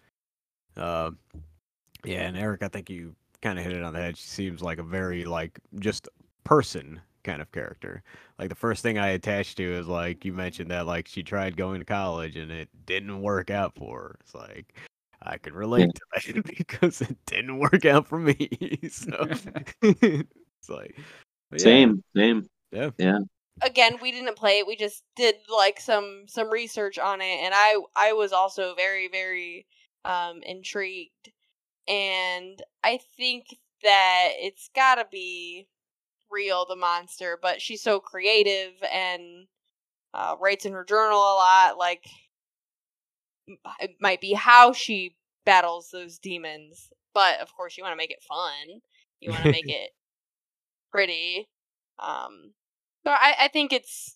Uh, 0.77 1.11
yeah, 2.03 2.27
and 2.27 2.37
Eric, 2.37 2.61
I 2.61 2.67
think 2.67 2.89
you 2.89 3.15
kind 3.41 3.57
of 3.57 3.65
hit 3.65 3.73
it 3.73 3.83
on 3.83 3.93
the 3.93 3.99
head. 3.99 4.17
She 4.17 4.27
seems 4.27 4.61
like 4.61 4.77
a 4.77 4.83
very 4.83 5.25
like 5.25 5.59
just 5.79 6.07
person 6.43 7.01
kind 7.23 7.41
of 7.41 7.51
character. 7.51 8.03
Like 8.37 8.49
the 8.49 8.55
first 8.55 8.83
thing 8.83 8.99
I 8.99 9.09
attached 9.09 9.57
to 9.57 9.63
is 9.63 9.87
like 9.87 10.23
you 10.23 10.31
mentioned 10.31 10.69
that 10.69 10.85
like 10.85 11.07
she 11.07 11.23
tried 11.23 11.57
going 11.57 11.79
to 11.79 11.85
college 11.85 12.35
and 12.35 12.51
it 12.51 12.69
didn't 12.85 13.21
work 13.21 13.49
out 13.49 13.73
for 13.75 13.99
her. 13.99 14.15
It's 14.21 14.35
like 14.35 14.75
I 15.23 15.39
can 15.39 15.53
relate 15.53 15.89
to 15.95 16.01
that 16.13 16.45
because 16.57 17.01
it 17.01 17.17
didn't 17.25 17.57
work 17.57 17.85
out 17.85 18.05
for 18.05 18.19
me. 18.19 18.47
so 18.91 19.27
it's 19.81 20.69
like 20.69 20.95
yeah, 21.51 21.57
same 21.57 22.03
same 22.15 22.45
Yeah. 22.97 23.19
again 23.61 23.97
we 24.01 24.11
didn't 24.11 24.35
play 24.37 24.59
it 24.59 24.67
we 24.67 24.75
just 24.75 25.03
did 25.15 25.35
like 25.53 25.79
some 25.79 26.23
some 26.27 26.49
research 26.51 26.97
on 26.99 27.21
it 27.21 27.39
and 27.43 27.53
i 27.55 27.77
i 27.95 28.13
was 28.13 28.31
also 28.31 28.75
very 28.75 29.07
very 29.07 29.65
um 30.03 30.41
intrigued. 30.43 31.31
And 31.87 32.61
i 32.83 32.99
think 33.17 33.45
that 33.83 34.29
it's 34.37 34.69
gotta 34.75 35.05
be 35.11 35.67
real 36.31 36.65
the 36.65 36.75
monster 36.75 37.37
but 37.41 37.61
she's 37.61 37.81
so 37.81 37.99
creative 37.99 38.73
and 38.91 39.47
uh, 40.13 40.35
writes 40.39 40.65
in 40.65 40.71
her 40.73 40.85
journal 40.85 41.17
a 41.17 41.35
lot 41.35 41.77
like 41.77 42.05
it 43.79 43.95
might 43.99 44.21
be 44.21 44.33
how 44.33 44.71
she 44.73 45.15
battles 45.45 45.89
those 45.91 46.17
demons 46.17 46.89
but 47.15 47.39
of 47.39 47.55
course 47.55 47.77
you 47.77 47.83
want 47.83 47.93
to 47.93 47.97
make 47.97 48.11
it 48.11 48.21
fun. 48.21 48.81
You 49.21 49.31
want 49.31 49.43
to 49.45 49.51
make 49.51 49.65
it 49.69 49.89
pretty 50.91 51.47
um 51.97 52.53
so 53.05 53.11
I, 53.11 53.35
I 53.41 53.47
think 53.47 53.71
it's 53.71 54.15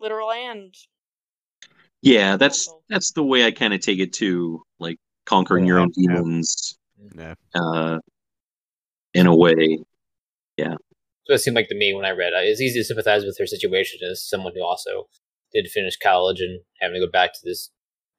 literal 0.00 0.30
and 0.30 0.74
yeah 2.02 2.36
that's 2.36 2.72
that's 2.88 3.12
the 3.12 3.22
way 3.22 3.44
i 3.44 3.50
kind 3.50 3.74
of 3.74 3.80
take 3.80 3.98
it 3.98 4.12
too 4.12 4.62
like 4.78 4.98
conquering 5.26 5.64
your 5.66 5.78
own 5.78 5.90
yeah. 5.96 6.14
demons 6.14 6.78
yeah. 7.14 7.34
uh 7.54 7.98
in 9.14 9.26
a 9.26 9.34
way 9.34 9.78
what 11.28 11.36
it 11.36 11.38
seemed 11.40 11.56
like 11.56 11.68
to 11.68 11.76
me 11.76 11.92
when 11.92 12.04
I 12.04 12.10
read. 12.10 12.32
it. 12.32 12.48
It's 12.48 12.60
easy 12.60 12.80
to 12.80 12.84
sympathize 12.84 13.24
with 13.24 13.36
her 13.38 13.46
situation 13.46 14.00
as 14.10 14.26
someone 14.26 14.52
who 14.54 14.64
also 14.64 15.08
did 15.52 15.68
finish 15.68 15.96
college 15.96 16.40
and 16.40 16.60
having 16.80 16.94
to 16.94 17.06
go 17.06 17.10
back 17.10 17.34
to 17.34 17.40
this 17.44 17.70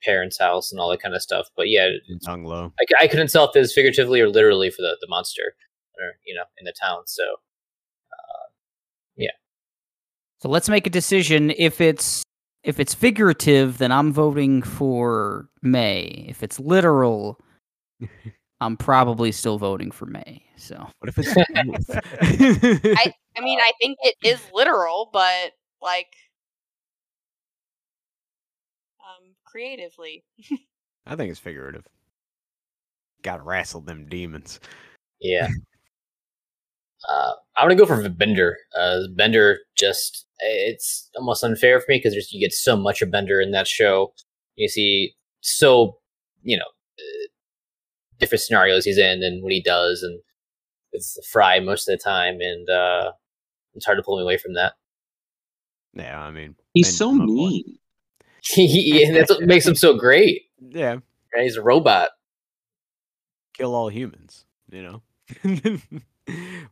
parents' 0.04 0.40
house 0.40 0.72
and 0.72 0.80
all 0.80 0.90
that 0.90 1.02
kind 1.02 1.16
of 1.16 1.22
stuff. 1.22 1.48
But 1.58 1.70
yeah, 1.70 1.88
it's- 1.88 2.26
Hung 2.26 2.46
low. 2.46 2.72
I, 2.80 2.86
c- 2.88 2.96
I 3.02 3.08
couldn't 3.08 3.32
tell 3.32 3.46
if 3.46 3.54
this 3.54 3.74
figuratively 3.74 4.22
or 4.22 4.30
literally 4.30 4.70
for 4.70 4.82
the, 4.82 4.96
the 5.02 5.08
monster, 5.10 5.42
or 5.98 6.14
you 6.26 6.36
know, 6.36 6.44
in 6.60 6.66
the 6.66 6.74
town. 6.80 7.02
So 7.08 7.24
So 10.42 10.50
let's 10.50 10.70
make 10.70 10.88
a 10.88 10.90
decision. 10.90 11.52
If 11.58 11.82
it's 11.82 12.24
if 12.64 12.80
it's 12.80 12.94
figurative, 12.94 13.78
then 13.78 13.92
I'm 13.92 14.12
voting 14.14 14.62
for 14.62 15.50
Mae. 15.62 16.26
If 16.30 16.44
it's 16.44 16.60
literal, 16.60 17.40
I'm 18.62 18.78
probably 18.78 19.32
still 19.32 19.58
voting 19.58 19.92
for 19.92 20.06
Mae. 20.06 20.44
So 20.58 20.88
What 21.00 21.10
if 21.10 21.18
it's? 21.18 21.36
I 22.98 23.14
I 23.38 23.42
mean, 23.42 23.60
I 23.60 23.72
think 23.82 23.98
it 24.02 24.16
is 24.24 24.40
literal, 24.54 25.10
but 25.12 25.52
like 25.82 26.14
um 29.04 29.36
creatively. 29.46 30.24
I 31.06 31.16
think 31.16 31.32
it's 31.32 31.40
figurative. 31.40 31.86
Gotta 33.22 33.44
wrestle 33.44 33.82
them 33.82 34.06
demons. 34.08 34.60
yeah, 35.20 35.50
uh, 37.08 37.32
I'm 37.56 37.68
gonna 37.68 37.76
go 37.76 37.86
for 37.86 38.08
Bender. 38.10 38.58
Uh, 38.78 39.02
Bender 39.16 39.60
just 39.76 40.26
it's 40.40 41.10
almost 41.16 41.44
unfair 41.44 41.80
for 41.80 41.86
me 41.90 41.98
because 42.04 42.32
you 42.32 42.40
get 42.40 42.54
so 42.54 42.76
much 42.76 43.02
of 43.02 43.12
Bender 43.12 43.40
in 43.42 43.52
that 43.52 43.68
show. 43.68 44.14
You 44.56 44.68
see 44.68 45.16
so 45.42 45.98
you 46.44 46.58
know 46.58 46.66
uh, 46.66 47.28
different 48.20 48.42
scenarios 48.42 48.86
he's 48.86 48.98
in 48.98 49.24
and 49.24 49.44
what 49.44 49.52
he 49.52 49.62
does, 49.62 50.04
and 50.04 50.20
it's 50.92 51.18
Fry 51.32 51.60
most 51.60 51.88
of 51.88 51.98
the 51.98 52.04
time, 52.04 52.40
and 52.42 52.70
uh, 52.70 53.12
it's 53.76 53.86
hard 53.86 53.98
to 53.98 54.04
pull 54.04 54.18
me 54.18 54.24
away 54.24 54.38
from 54.38 54.54
that. 54.56 54.74
Yeah, 55.94 56.20
I 56.20 56.32
mean, 56.32 56.56
He's 56.74 56.88
and 56.88 56.96
so 56.96 57.14
mean. 57.14 57.76
He, 58.42 59.04
and 59.04 59.16
that's 59.16 59.30
what 59.30 59.44
makes 59.44 59.68
him 59.68 59.76
so 59.76 59.98
great. 59.98 60.44
Yeah, 60.60 61.00
Right? 61.36 61.44
He's 61.44 61.58
a 61.58 61.62
robot. 61.62 62.12
kill 63.54 63.76
all 63.76 63.90
humans. 63.90 64.46
You 64.72 64.82
know. 64.82 65.02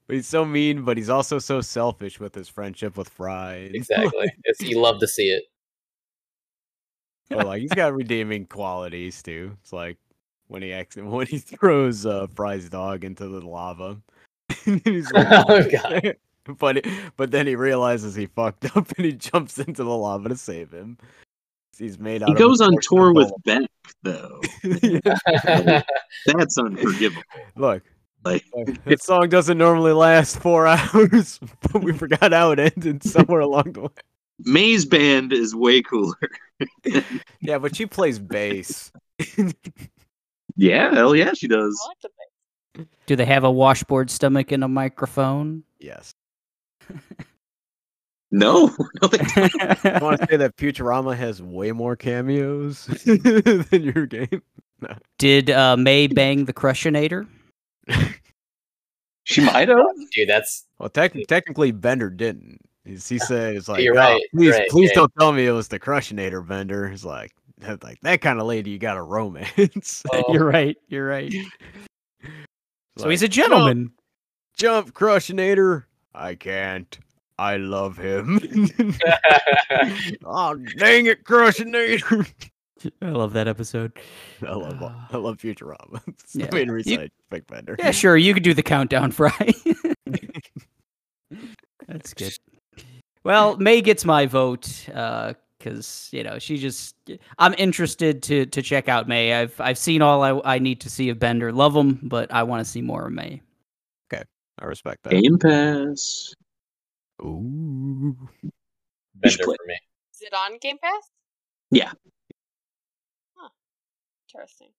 but 0.08 0.16
he's 0.16 0.28
so 0.28 0.46
mean, 0.46 0.84
but 0.84 0.98
he's 0.98 1.10
also 1.10 1.40
so 1.40 1.62
selfish 1.62 2.20
with 2.20 2.34
his 2.36 2.48
friendship 2.48 2.98
with 2.98 3.10
Fry. 3.10 3.70
Exactly. 3.74 4.32
it's, 4.44 4.62
you 4.62 4.80
love 4.80 5.00
to 5.00 5.08
see 5.08 5.30
it. 5.30 5.44
but 7.30 7.46
like 7.46 7.62
he's 7.62 7.74
got 7.74 7.94
redeeming 7.94 8.46
qualities 8.46 9.22
too. 9.22 9.58
It's 9.62 9.74
like 9.74 9.98
when 10.48 10.62
he 10.62 10.72
ex- 10.74 10.96
when 10.96 11.28
he 11.28 11.40
throws 11.40 12.06
uh, 12.06 12.28
Fry's 12.36 12.70
dog 12.70 13.04
into 13.04 13.28
the 13.28 13.46
lava. 13.46 14.02
He's 14.64 15.12
like, 15.12 15.28
Oh, 15.50 15.64
God. 15.70 16.16
but 16.58 16.78
it, 16.78 16.88
but 17.18 17.32
then 17.32 17.48
he 17.48 17.56
realizes 17.58 18.16
he 18.16 18.28
fucked 18.28 18.66
up 18.78 18.90
and 18.98 19.06
he 19.06 19.12
jumps 19.12 19.58
into 19.60 19.84
the 19.84 19.90
lava 19.90 20.30
to 20.30 20.38
save 20.38 20.72
him. 20.72 20.98
He's 21.78 22.00
made 22.00 22.24
out. 22.24 22.30
He 22.30 22.34
of 22.34 22.40
goes 22.40 22.62
on 22.62 22.74
tour 22.82 23.12
with 23.14 23.28
gold. 23.30 23.44
Beck, 23.44 23.70
though. 24.04 24.42
That's 26.26 26.58
unforgivable. 26.58 27.22
Look, 27.56 27.84
Like, 28.32 28.46
look, 28.54 28.84
that 28.86 29.02
song 29.02 29.30
doesn't 29.30 29.58
normally 29.58 29.94
last 29.94 30.40
four 30.40 30.68
hours, 30.68 31.40
but 31.62 31.84
we 31.84 31.94
forgot 31.94 32.32
how 32.32 32.52
it 32.52 32.60
ended 32.60 33.04
somewhere 33.04 33.42
along 33.42 33.74
the 33.74 33.82
way. 33.82 33.90
Mae's 34.40 34.86
band 34.86 35.34
is 35.34 35.56
way 35.56 35.82
cooler. 35.82 36.16
Yeah, 37.42 37.58
but 37.58 37.76
she 37.76 37.86
plays 37.86 38.20
bass. 38.20 38.92
Yeah, 40.60 40.92
hell 40.92 41.16
yeah, 41.16 41.34
she 41.34 41.48
does. 41.48 41.80
I 41.84 41.88
like 41.90 42.02
the 42.02 42.88
do 43.06 43.16
they 43.16 43.26
have 43.26 43.44
a 43.44 43.52
washboard 43.52 44.10
stomach 44.10 44.52
and 44.52 44.64
a 44.64 44.68
microphone? 44.68 45.64
yes. 45.80 46.14
No, 48.32 48.76
no, 49.02 49.08
they 49.08 49.20
I 49.20 50.00
want 50.02 50.20
to 50.20 50.28
say 50.30 50.36
that 50.38 50.58
Futurama 50.58 51.16
has 51.16 51.42
way 51.42 51.72
more 51.72 51.96
cameos 51.96 52.86
than 53.06 53.84
your 53.84 54.06
game. 54.06 54.42
Did 55.18 55.50
uh, 55.50 55.78
Mae 55.78 56.08
bang 56.08 56.44
the 56.46 56.54
Crushinator? 56.54 57.26
she 59.24 59.42
might 59.42 59.68
have. 59.70 59.80
Dude, 60.14 60.30
that's 60.30 60.66
Well, 60.80 60.90
tec- 60.90 61.28
technically, 61.28 61.72
Bender 61.72 62.10
didn't. 62.10 62.60
He's, 62.86 63.08
he 63.08 63.20
said, 63.20 63.56
"It's 63.56 63.68
like, 63.68 63.84
You're 63.84 63.96
"Oh, 63.96 63.98
right, 63.98 64.22
please, 64.34 64.52
right, 64.52 64.70
please 64.70 64.90
yeah. 64.92 64.96
don't 65.02 65.12
tell 65.20 65.34
me 65.34 65.46
it 65.46 65.52
was 65.52 65.68
the 65.68 65.80
Crushinator 65.80 66.46
Bender." 66.48 66.88
He's 66.88 67.04
like, 67.06 67.32
"That- 67.60 67.84
like 67.84 68.00
that 68.02 68.22
kind 68.22 68.40
of 68.40 68.48
lady, 68.48 68.70
you 68.72 68.80
got 68.80 68.98
a 68.98 69.02
romance. 69.04 70.04
Oh. 70.14 70.34
You're 70.34 70.46
right. 70.46 70.78
You're 70.88 71.08
right. 71.08 71.34
So 72.98 73.04
Like, 73.04 73.12
he's 73.12 73.24
a 73.24 73.28
gentleman. 73.28 73.92
Jump, 74.58 74.94
Crushinator. 74.94 75.84
I 76.16 76.36
can't. 76.36 76.98
I 77.38 77.58
love 77.58 77.98
him. 77.98 78.40
oh 80.26 80.56
dang 80.78 81.06
it, 81.06 81.24
Crushinator. 81.24 82.28
I 83.02 83.10
love 83.10 83.34
that 83.34 83.48
episode. 83.48 83.92
I 84.46 84.54
love 84.54 84.82
I 85.12 85.18
love 85.18 85.38
Futurama. 85.38 86.02
It's 86.08 86.36
Yeah. 86.36 86.48
the 86.48 86.66
main 86.66 86.82
You- 86.86 87.00
I 87.02 87.10
pick 87.30 87.48
Bender. 87.48 87.76
Yeah, 87.80 87.92
sure. 87.92 88.18
You 88.18 88.34
could 88.34 88.44
do 88.44 88.54
the 88.54 88.64
countdown, 88.64 89.12
Fry. 89.18 89.54
That's 91.88 92.14
good. 92.14 92.34
Well, 93.24 93.58
Mae 93.58 93.82
gets 93.82 94.06
my 94.06 94.26
vote 94.26 94.88
uh, 94.94 95.34
because 95.58 96.10
you 96.12 96.24
know 96.24 96.40
she 96.40 96.58
just. 96.58 96.96
I'm 97.38 97.54
interested 97.58 98.24
to 98.24 98.46
to 98.48 98.62
check 98.62 98.88
out 98.88 99.08
Mae. 99.08 99.34
I've 99.34 99.60
I've 99.60 99.78
seen 99.78 100.02
all 100.02 100.24
I, 100.24 100.56
I 100.56 100.60
need 100.60 100.82
to 100.82 100.90
see 100.90 101.10
of 101.10 101.20
Bender. 101.20 101.52
Love 101.52 101.76
him, 101.76 102.00
but 102.04 102.32
I 102.34 102.44
want 102.44 102.64
to 102.66 102.70
see 102.72 102.82
more 102.82 103.08
of 103.08 103.12
Mae. 103.14 103.42
Okay, 104.14 104.24
I 104.60 104.66
respect 104.66 105.04
that. 105.04 105.12
Game 105.12 105.38
Pass. 105.38 106.34
Ooh. 107.22 108.16
Bender 109.16 109.44
for 109.44 109.56
me. 109.66 109.76
Is 110.14 110.22
it 110.22 110.34
on 110.34 110.58
Game 110.60 110.78
Pass? 110.82 111.10
Yeah. 111.72 111.92
Huh. 114.34 114.40
Interesting. 114.40 114.70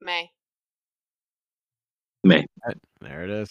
Mae. 0.00 0.30
Mae. 2.24 2.46
There 3.00 3.24
it 3.24 3.30
is. 3.30 3.50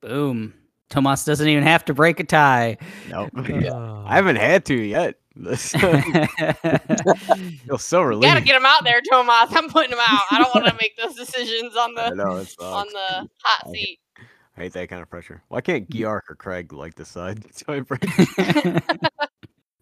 Boom. 0.00 0.54
Tomas 0.88 1.24
doesn't 1.24 1.48
even 1.48 1.64
have 1.64 1.84
to 1.86 1.94
break 1.94 2.20
a 2.20 2.24
tie. 2.24 2.78
Nope. 3.08 3.30
Oh. 3.68 4.04
I 4.06 4.14
haven't 4.14 4.36
had 4.36 4.64
to 4.66 4.74
yet. 4.74 5.16
This 5.38 5.72
feel 5.72 5.98
so 7.76 8.00
You 8.00 8.06
relieved. 8.06 8.22
gotta 8.22 8.40
get 8.40 8.56
him 8.56 8.64
out 8.64 8.84
there, 8.84 9.02
Tomas. 9.02 9.50
I'm 9.50 9.68
putting 9.68 9.92
him 9.92 9.98
out. 10.00 10.22
I 10.30 10.38
don't 10.38 10.54
want 10.54 10.66
to 10.66 10.74
make 10.80 10.96
those 10.96 11.14
decisions 11.14 11.76
on 11.76 11.94
the 11.94 12.08
know 12.14 12.42
on 12.58 12.86
the 12.86 13.28
hot 13.42 13.70
seat. 13.70 13.98
I 14.56 14.62
hate 14.62 14.72
that 14.72 14.88
kind 14.88 15.02
of 15.02 15.10
pressure. 15.10 15.42
Why 15.48 15.60
can't 15.60 15.90
mm. 15.90 15.94
Georg 15.94 16.22
or 16.30 16.36
Craig 16.36 16.72
like 16.72 16.94
decide? 16.94 17.44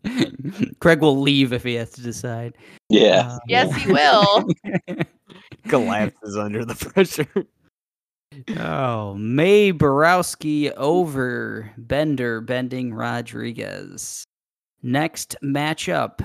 Craig 0.81 1.01
will 1.01 1.21
leave 1.21 1.53
if 1.53 1.63
he 1.63 1.75
has 1.75 1.91
to 1.93 2.03
decide. 2.03 2.55
Yeah. 2.89 3.29
Uh, 3.33 3.39
Yes, 3.49 3.75
he 3.77 3.93
will. 3.93 4.45
Collapses 5.69 6.37
under 6.37 6.65
the 6.65 6.75
pressure. 6.75 7.47
Oh, 8.59 9.15
Mae 9.15 9.71
Borowski 9.71 10.71
over 10.73 11.71
Bender 11.79 12.41
bending 12.41 12.93
Rodriguez. 12.93 14.25
Next 14.83 15.37
matchup, 15.43 16.19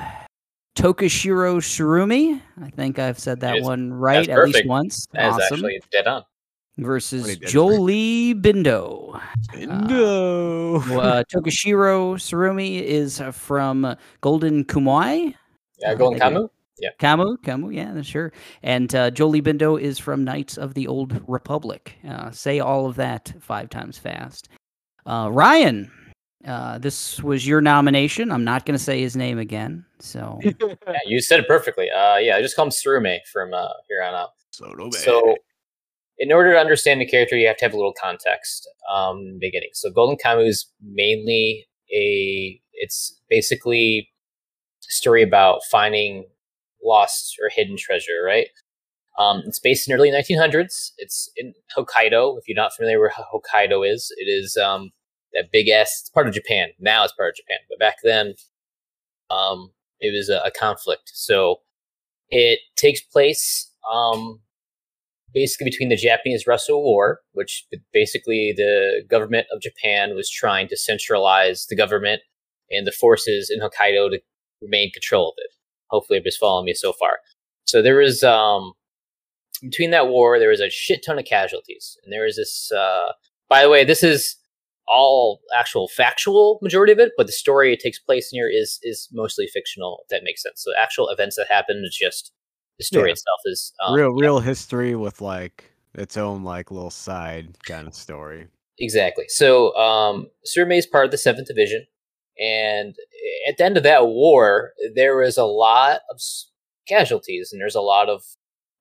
Tokushirou 0.75 1.57
Tsurumi. 1.59 2.41
I 2.61 2.69
think 2.71 2.99
I've 2.99 3.19
said 3.19 3.39
that 3.41 3.61
one 3.61 3.93
right 3.93 4.27
that's 4.27 4.39
at 4.39 4.45
least 4.45 4.65
once. 4.67 5.07
That 5.13 5.29
is 5.29 5.33
awesome. 5.35 5.55
actually 5.57 5.81
dead 5.91 6.07
on. 6.07 6.23
Versus 6.83 7.21
What 7.23 7.29
he 7.31 7.35
did. 7.37 7.49
Jolee 7.49 8.33
Bindo. 8.41 9.19
no. 9.55 10.75
uh, 10.99 11.23
Tokushirou 11.33 12.15
Tsurumi 12.15 12.81
is 12.81 13.19
uh, 13.21 13.31
from 13.31 13.95
Golden 14.21 14.63
Kamuy. 14.63 15.35
Yeah, 15.79 15.91
Uh, 15.91 15.95
Golden 15.95 16.21
I 16.21 16.29
do. 16.29 16.35
Kamu. 16.35 16.49
Kamu, 16.99 17.37
Kamu, 17.39 17.75
yeah, 17.75 18.01
sure. 18.01 18.31
And 18.63 18.93
uh, 18.95 19.11
Jolee 19.11 19.41
Bindo 19.41 19.79
is 19.79 19.99
from 19.99 20.23
Knights 20.23 20.57
of 20.57 20.73
the 20.75 20.87
Old 20.87 21.21
Republic. 21.27 21.95
Uh, 22.07 22.31
say 22.31 22.59
all 22.59 22.85
of 22.85 22.95
that 22.95 23.33
five 23.41 23.69
times 23.69 23.97
fast. 23.97 24.47
Uh, 25.05 25.27
Ryan, 25.29 25.91
uh, 26.47 26.77
this 26.77 27.21
was 27.21 27.45
your 27.45 27.59
nomination. 27.59 28.31
I'm 28.31 28.45
not 28.45 28.65
going 28.65 28.77
to 28.77 28.83
say 28.83 29.01
his 29.01 29.17
name 29.17 29.39
again. 29.39 29.83
So, 29.99 30.39
Yeah, 30.43 30.99
you 31.05 31.19
said 31.21 31.41
it 31.41 31.47
perfectly. 31.49 31.89
Uh, 31.91 32.15
yeah, 32.17 32.37
I 32.37 32.41
just 32.41 32.55
call 32.55 32.63
him 32.65 32.71
Surume 32.71 33.19
from 33.31 33.53
uh, 33.53 33.67
here 33.89 34.01
on 34.01 34.13
out. 34.13 34.29
so 34.51 34.73
no. 34.77 34.89
So, 34.91 35.35
in 36.19 36.33
order 36.33 36.53
to 36.53 36.59
understand 36.59 36.99
the 36.99 37.05
character, 37.05 37.37
you 37.37 37.47
have 37.47 37.57
to 37.57 37.65
have 37.65 37.73
a 37.73 37.77
little 37.77 37.95
context. 37.99 38.69
Um, 38.93 39.37
beginning. 39.39 39.69
So, 39.73 39.89
Golden 39.89 40.17
Kamuy 40.17 40.47
is 40.47 40.67
mainly 40.83 41.67
a. 41.93 42.61
It's 42.73 43.19
basically 43.29 44.09
a 44.81 44.91
story 44.91 45.23
about 45.23 45.61
finding 45.69 46.25
lost 46.83 47.35
or 47.41 47.49
hidden 47.49 47.77
treasure. 47.77 48.23
Right. 48.25 48.47
Um, 49.17 49.43
it's 49.45 49.59
based 49.59 49.89
in 49.89 49.95
early 49.95 50.11
1900s. 50.11 50.91
It's 50.97 51.29
in 51.35 51.53
Hokkaido. 51.77 52.37
If 52.37 52.47
you're 52.47 52.55
not 52.55 52.73
familiar 52.73 53.01
with 53.01 53.11
Hokkaido 53.11 53.89
is, 53.89 54.13
it 54.17 54.29
is 54.29 54.55
um, 54.55 54.91
that 55.33 55.51
big 55.51 55.67
ass. 55.67 55.99
It's 56.01 56.09
part 56.09 56.27
of 56.27 56.33
Japan 56.33 56.69
now. 56.79 57.03
It's 57.03 57.13
part 57.13 57.31
of 57.31 57.35
Japan, 57.35 57.57
but 57.69 57.79
back 57.79 57.97
then, 58.03 58.35
um, 59.29 59.71
it 59.99 60.15
was 60.15 60.29
a, 60.29 60.41
a 60.45 60.51
conflict. 60.51 61.11
So 61.13 61.57
it 62.29 62.59
takes 62.77 63.01
place 63.01 63.71
um, 63.91 64.39
basically 65.33 65.65
between 65.65 65.89
the 65.89 65.95
Japanese 65.95 66.45
Russo 66.47 66.79
War, 66.79 67.19
which 67.33 67.65
basically 67.93 68.53
the 68.55 69.03
government 69.09 69.47
of 69.51 69.61
Japan 69.61 70.15
was 70.15 70.29
trying 70.29 70.67
to 70.69 70.77
centralize 70.77 71.67
the 71.69 71.75
government 71.75 72.21
and 72.71 72.85
the 72.85 72.91
forces 72.91 73.49
in 73.49 73.59
Hokkaido 73.59 74.11
to 74.11 74.19
remain 74.61 74.91
control 74.91 75.29
of 75.29 75.35
it. 75.37 75.51
Hopefully, 75.89 76.17
everybody's 76.17 76.37
following 76.37 76.65
me 76.65 76.73
so 76.73 76.93
far. 76.93 77.19
So 77.65 77.81
there 77.81 77.97
was 77.97 78.23
um, 78.23 78.73
between 79.61 79.91
that 79.91 80.07
war, 80.07 80.39
there 80.39 80.49
was 80.49 80.61
a 80.61 80.69
shit 80.69 81.03
ton 81.05 81.19
of 81.19 81.25
casualties, 81.25 81.97
and 82.03 82.13
there 82.13 82.25
was 82.25 82.37
this. 82.37 82.71
Uh, 82.71 83.11
by 83.49 83.63
the 83.63 83.69
way, 83.69 83.83
this 83.83 84.03
is 84.03 84.35
all 84.87 85.39
actual 85.55 85.87
factual 85.87 86.59
majority 86.61 86.91
of 86.91 86.99
it, 86.99 87.11
but 87.17 87.27
the 87.27 87.33
story 87.33 87.73
it 87.73 87.79
takes 87.79 87.99
place 87.99 88.31
in 88.31 88.37
here 88.37 88.49
is 88.49 88.79
is 88.83 89.07
mostly 89.11 89.47
fictional. 89.47 89.99
If 90.03 90.09
that 90.09 90.23
makes 90.23 90.43
sense. 90.43 90.63
So 90.63 90.71
actual 90.77 91.09
events 91.09 91.35
that 91.35 91.47
happened 91.49 91.85
is 91.85 91.97
just 91.99 92.31
the 92.79 92.85
story 92.85 93.09
Yeah. 93.09 93.13
itself 93.13 93.39
is 93.45 93.73
um, 93.85 93.93
real 93.93 94.09
real 94.09 94.39
history 94.39 94.95
with 94.95 95.21
like 95.21 95.65
its 95.93 96.17
own 96.17 96.43
like 96.43 96.71
little 96.71 96.89
side 96.89 97.57
kind 97.65 97.87
of 97.87 97.93
story. 97.93 98.47
Exactly. 98.79 99.25
So 99.27 99.75
um, 99.75 100.27
Tsurumi 100.47 100.77
is 100.77 100.87
part 100.87 101.05
of 101.05 101.11
the 101.11 101.17
Seventh 101.17 101.47
Division, 101.47 101.85
and 102.39 102.95
at 103.47 103.57
the 103.57 103.65
end 103.65 103.77
of 103.77 103.83
that 103.83 104.07
war, 104.07 104.71
there 104.95 105.17
was 105.17 105.37
a 105.37 105.45
lot 105.45 105.99
of 106.09 106.19
casualties, 106.87 107.49
and 107.51 107.61
there's 107.61 107.75
a 107.75 107.81
lot 107.81 108.09
of 108.09 108.23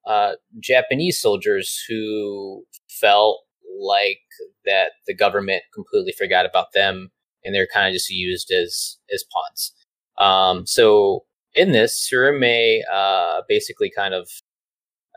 uh, 0.06 0.32
Japanese 0.60 1.20
soldiers 1.20 1.84
who 1.88 2.64
felt 2.88 3.40
like 3.80 4.20
that 4.64 4.92
the 5.06 5.14
government 5.14 5.62
completely 5.74 6.12
forgot 6.12 6.46
about 6.46 6.72
them, 6.72 7.10
and 7.44 7.54
they're 7.54 7.66
kind 7.72 7.88
of 7.88 7.92
just 7.92 8.10
used 8.10 8.50
as 8.52 8.98
as 9.12 9.24
pawns. 9.32 9.72
Um, 10.18 10.66
so 10.66 11.24
in 11.58 11.72
this, 11.72 12.08
Tsurumi 12.08 12.80
uh, 12.92 13.42
basically 13.48 13.90
kind 13.90 14.14
of 14.14 14.30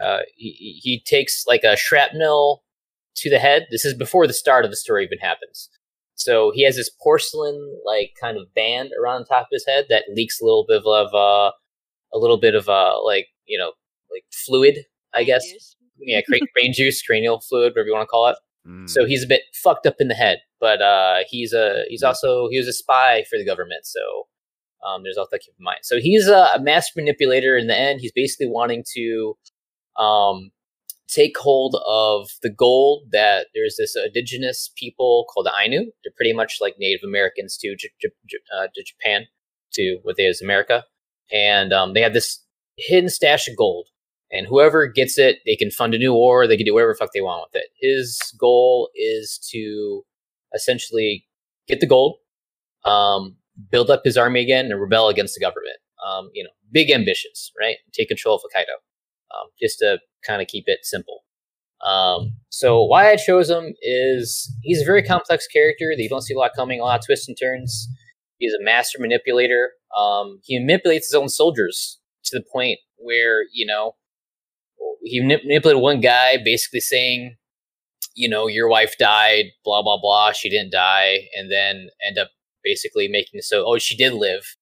uh, 0.02 0.20
he, 0.36 0.52
he 0.52 0.80
he 0.82 1.04
takes 1.06 1.46
like 1.48 1.64
a 1.64 1.78
shrapnel 1.78 2.64
to 3.16 3.30
the 3.30 3.40
head. 3.40 3.68
This 3.72 3.86
is 3.86 3.94
before 3.94 4.28
the 4.28 4.34
start 4.34 4.66
of 4.66 4.72
the 4.72 4.78
story 4.78 5.04
even 5.04 5.20
happens. 5.20 5.70
So 6.16 6.52
he 6.54 6.64
has 6.64 6.76
this 6.76 6.90
porcelain 7.02 7.80
like 7.86 8.14
kind 8.20 8.38
of 8.38 8.54
band 8.54 8.92
around 9.00 9.22
the 9.22 9.26
top 9.26 9.44
of 9.44 9.50
his 9.52 9.66
head 9.66 9.86
that 9.90 10.06
leaks 10.14 10.40
a 10.42 10.46
little 10.46 10.66
bit 10.68 10.84
of 10.86 11.14
uh, 11.14 11.52
a 12.14 12.18
little 12.18 12.38
bit 12.38 12.56
of 12.56 12.70
uh, 12.70 13.04
like 13.04 13.28
you 13.46 13.58
know 13.58 13.72
like 14.12 14.24
fluid, 14.32 14.86
I 15.14 15.24
guess. 15.24 15.44
Juice. 15.50 15.76
Yeah, 16.00 16.22
cra- 16.22 16.40
brain 16.56 16.74
juice, 16.74 17.02
cranial 17.02 17.42
fluid, 17.42 17.74
whatever 17.74 17.88
you 17.88 17.94
want 17.94 18.04
to 18.04 18.08
call 18.08 18.28
it. 18.28 18.38
Mm. 18.68 18.90
So 18.90 19.06
he's 19.06 19.24
a 19.24 19.28
bit 19.28 19.42
fucked 19.54 19.86
up 19.86 19.96
in 20.00 20.08
the 20.08 20.16
head, 20.16 20.40
but 20.60 20.82
uh, 20.82 21.20
he's 21.28 21.54
a 21.54 21.84
he's 21.90 22.04
also 22.04 22.48
he 22.50 22.58
was 22.58 22.68
a 22.68 22.74
spy 22.74 23.24
for 23.30 23.38
the 23.38 23.46
government. 23.46 23.86
So 23.86 24.28
um, 24.86 25.04
there's 25.04 25.18
all 25.18 25.28
that 25.32 25.40
keep 25.40 25.54
in 25.58 25.64
mind. 25.64 25.80
So 25.84 26.00
he's 26.00 26.28
a, 26.28 26.50
a 26.56 26.60
master 26.60 26.94
manipulator. 26.96 27.58
In 27.58 27.68
the 27.68 27.78
end, 27.78 28.02
he's 28.02 28.12
basically 28.12 28.48
wanting 28.48 28.84
to 28.96 29.38
um, 29.98 30.52
take 31.08 31.38
hold 31.38 31.76
of 31.86 32.30
the 32.42 32.50
gold 32.50 33.04
that 33.12 33.48
there's 33.54 33.76
this 33.78 33.96
indigenous 33.96 34.72
people 34.76 35.26
called 35.32 35.46
the 35.46 35.54
Ainu. 35.62 35.92
They're 36.04 36.14
pretty 36.16 36.34
much 36.34 36.58
like 36.62 36.76
Native 36.80 37.02
Americans 37.04 37.58
to 37.58 37.76
J- 37.76 37.90
J- 38.02 38.38
uh, 38.58 38.68
to 38.74 38.84
Japan, 38.84 39.28
to 39.74 40.00
what 40.04 40.18
they 40.18 40.26
is 40.26 40.42
America, 40.42 40.86
and 41.32 41.74
um, 41.74 41.94
they 41.94 42.02
have 42.02 42.14
this 42.14 42.44
hidden 42.78 43.10
stash 43.10 43.48
of 43.48 43.58
gold. 43.58 43.88
And 44.34 44.48
whoever 44.48 44.88
gets 44.88 45.18
it, 45.18 45.40
they 45.46 45.58
can 45.58 45.70
fund 45.70 45.94
a 45.94 45.98
new 45.98 46.14
war. 46.14 46.48
They 46.48 46.56
can 46.56 46.66
do 46.66 46.74
whatever 46.74 46.94
the 46.94 46.98
fuck 46.98 47.12
they 47.14 47.20
want 47.20 47.50
with 47.52 47.62
it. 47.62 47.70
His 47.82 48.18
goal 48.40 48.90
is 48.96 49.38
to 49.52 50.04
essentially 50.56 51.26
get 51.68 51.82
the 51.82 51.88
gold, 51.88 52.16
um, 52.86 53.36
build 53.70 53.90
up 53.90 54.02
his 54.04 54.18
army 54.18 54.42
again, 54.42 54.72
and 54.72 54.82
rebel 54.82 55.10
against 55.10 55.36
the 55.36 55.42
government. 55.42 55.78
Um, 56.06 56.30
you 56.34 56.44
know, 56.44 56.50
big 56.72 56.90
ambitions, 56.90 57.52
right? 57.60 57.78
Take 57.94 58.08
control 58.08 58.36
of 58.36 58.42
Hokkaido, 58.42 58.74
um, 59.36 59.50
just 59.62 59.80
to 59.80 60.00
kind 60.26 60.42
of 60.42 60.48
keep 60.48 60.66
it 60.68 60.80
simple. 60.84 61.20
Um, 61.86 62.34
so 62.50 62.84
why 62.84 63.12
I 63.12 63.16
chose 63.16 63.50
him 63.50 63.74
is 63.82 64.54
he's 64.62 64.82
a 64.82 64.86
very 64.86 65.04
complex 65.04 65.48
character 65.48 65.94
that 65.96 66.02
you 66.02 66.10
don't 66.10 66.22
see 66.22 66.34
a 66.34 66.38
lot 66.38 66.52
coming, 66.56 66.80
a 66.80 66.84
lot 66.84 67.00
of 67.00 67.06
twists 67.06 67.28
and 67.28 67.38
turns. 67.40 67.88
He's 68.38 68.54
a 68.54 68.64
master 68.64 69.00
manipulator. 69.00 69.72
Um, 69.98 70.40
he 70.44 70.60
manipulates 70.60 71.08
his 71.08 71.16
own 71.16 71.30
soldiers 71.30 72.00
to 72.26 72.38
the 72.38 72.46
point 72.52 72.80
where 72.98 73.44
you 73.52 73.66
know 73.66 73.96
he 75.04 75.22
manipulated 75.22 75.82
one 75.82 76.02
guy, 76.02 76.38
basically 76.44 76.80
saying, 76.80 77.38
you 78.16 78.30
know, 78.30 78.48
your 78.48 78.70
wife 78.70 78.96
died, 79.00 79.46
blah 79.64 79.82
blah 79.82 80.00
blah. 80.00 80.32
She 80.32 80.50
didn't 80.50 80.72
die, 80.72 81.28
and 81.36 81.52
then 81.52 81.90
end 82.06 82.18
up 82.20 82.30
basically 82.64 83.08
making 83.08 83.42
so, 83.42 83.64
oh, 83.66 83.78
she 83.78 83.96
did 83.96 84.14
live, 84.14 84.56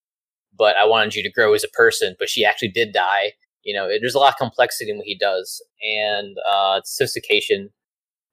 but 0.58 0.76
I 0.78 0.86
wanted 0.86 1.16
you 1.16 1.24
to 1.24 1.32
grow 1.32 1.54
as 1.54 1.64
a 1.64 1.70
person, 1.70 2.16
but 2.20 2.30
she 2.30 2.45
actually 2.45 2.70
did 2.70 2.93
die. 2.93 3.34
You 3.64 3.74
know, 3.74 3.88
it, 3.88 4.00
there's 4.02 4.16
a 4.16 4.20
lot 4.20 4.34
of 4.34 4.38
complexity 4.38 4.91
in 4.91 4.97
what 4.97 5.06
he 5.06 5.18
does, 5.18 5.64
and 5.84 6.38
uh, 6.52 6.82
sophistication. 6.84 7.70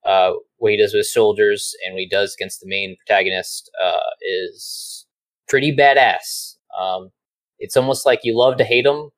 Uh, 0.05 0.35
what 0.59 0.71
he 0.71 0.79
does 0.79 0.95
with 0.95 1.07
soldiers 1.07 1.75
and 1.85 1.95
what 1.95 1.99
he 2.01 2.09
does 2.09 2.33
against 2.39 2.61
the 2.61 2.69
main 2.69 2.97
protagonist 2.97 3.69
uh, 3.85 3.99
is 4.21 5.05
pretty 5.49 5.75
badass. 5.77 6.55
Um, 6.81 7.11
it's 7.59 7.77
almost 7.77 8.07
like 8.07 8.21
you 8.23 8.39
love 8.39 8.57
to 8.59 8.65
hate 8.65 8.87
him, 8.87 9.11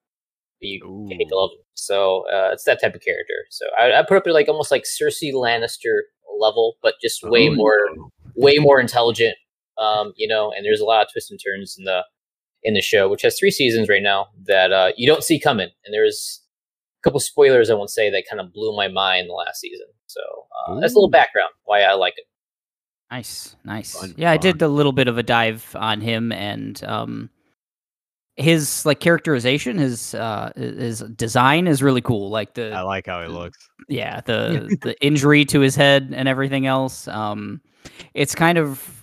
but 0.61 0.67
you 0.67 1.07
hate 1.11 1.29
to 1.29 1.35
Ooh. 1.35 1.41
love 1.41 1.51
him. 1.51 1.65
So 1.75 2.25
uh, 2.33 2.51
it's 2.53 2.65
that 2.65 2.81
type 2.81 2.95
of 2.95 3.03
character. 3.03 3.35
So 3.51 3.67
I, 3.79 3.99
I 3.99 4.03
put 4.03 4.17
up 4.17 4.27
it 4.27 4.33
like 4.33 4.49
almost 4.49 4.71
like 4.71 4.85
Cersei 4.85 5.33
Lannister 5.33 6.01
level, 6.41 6.77
but 6.83 6.95
just 7.03 7.23
way 7.23 7.49
Ooh. 7.49 7.57
more, 7.57 7.89
way 8.37 8.57
more 8.59 8.81
intelligent. 8.81 9.37
Um, 9.79 10.13
you 10.17 10.27
know, 10.27 10.53
and 10.55 10.65
there's 10.65 10.81
a 10.81 10.85
lot 10.85 11.03
of 11.03 11.13
twists 11.13 11.31
and 11.31 11.41
turns 11.43 11.77
in 11.79 11.85
the 11.85 12.03
in 12.63 12.75
the 12.75 12.81
show, 12.81 13.09
which 13.09 13.23
has 13.23 13.39
three 13.39 13.51
seasons 13.51 13.89
right 13.89 14.03
now 14.03 14.27
that 14.47 14.73
uh, 14.73 14.93
you 14.97 15.07
don't 15.07 15.23
see 15.23 15.39
coming. 15.39 15.69
And 15.85 15.95
there's 15.95 16.43
a 17.01 17.03
couple 17.05 17.21
spoilers 17.21 17.71
I 17.71 17.75
won't 17.75 17.91
say 17.91 18.11
that 18.11 18.25
kind 18.29 18.41
of 18.41 18.53
blew 18.53 18.77
my 18.77 18.89
mind 18.89 19.29
the 19.29 19.35
last 19.35 19.61
season. 19.61 19.87
So 20.07 20.21
uh, 20.67 20.81
that's 20.81 20.93
a 20.95 20.97
little 20.97 21.11
background 21.11 21.51
why 21.65 21.83
I 21.83 21.95
like 21.95 22.15
it. 22.17 22.25
Nice, 23.11 23.57
nice. 23.65 23.99
Fun, 23.99 24.15
yeah, 24.17 24.31
I 24.31 24.37
did 24.37 24.61
a 24.61 24.69
little 24.69 24.93
bit 24.93 25.09
of 25.09 25.17
a 25.17 25.23
dive 25.23 25.75
on 25.75 26.01
him 26.01 26.31
and 26.31 26.83
um 26.85 27.31
his 28.37 28.85
like 28.87 29.01
characterization, 29.01 29.79
his 29.79 30.15
uh 30.15 30.53
his 30.57 31.01
design 31.01 31.67
is 31.67 31.83
really 31.83 32.03
cool. 32.03 32.31
Like 32.31 32.55
the 32.55 32.73
I 32.73 32.83
like 32.83 33.07
how 33.07 33.23
he 33.23 33.29
looks. 33.29 33.59
yeah, 33.89 34.21
the 34.21 34.77
the 34.83 34.95
injury 35.05 35.45
to 35.47 35.61
his 35.61 35.75
head 35.75 36.13
and 36.15 36.29
everything 36.29 36.67
else. 36.67 37.09
Um 37.09 37.63
it's 38.13 38.35
kind 38.35 38.59
of 38.59 38.98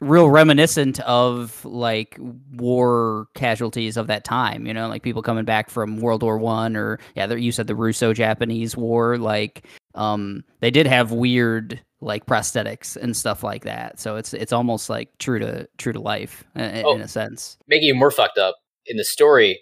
real 0.00 0.28
reminiscent 0.28 0.98
of 1.00 1.64
like 1.64 2.18
war 2.52 3.26
casualties 3.34 3.96
of 3.96 4.06
that 4.08 4.24
time, 4.24 4.66
you 4.66 4.74
know, 4.74 4.88
like 4.88 5.02
people 5.02 5.22
coming 5.22 5.44
back 5.44 5.70
from 5.70 5.98
World 6.00 6.22
War 6.22 6.36
1 6.38 6.76
or 6.76 6.98
yeah, 7.14 7.32
you 7.32 7.52
said 7.52 7.66
the 7.66 7.76
Russo-Japanese 7.76 8.76
war 8.76 9.18
like 9.18 9.66
um 9.94 10.42
they 10.60 10.70
did 10.70 10.86
have 10.86 11.12
weird 11.12 11.80
like 12.00 12.26
prosthetics 12.26 12.96
and 12.96 13.16
stuff 13.16 13.42
like 13.44 13.64
that. 13.64 14.00
So 14.00 14.16
it's 14.16 14.34
it's 14.34 14.52
almost 14.52 14.90
like 14.90 15.10
true 15.18 15.38
to 15.38 15.68
true 15.78 15.92
to 15.92 16.00
life 16.00 16.44
in, 16.56 16.82
Oh. 16.84 16.94
in 16.96 17.00
a 17.00 17.08
sense. 17.08 17.56
making 17.68 17.88
it 17.90 17.96
more 17.98 18.10
fucked 18.10 18.38
up 18.38 18.56
in 18.86 18.96
the 18.96 19.04
story 19.04 19.60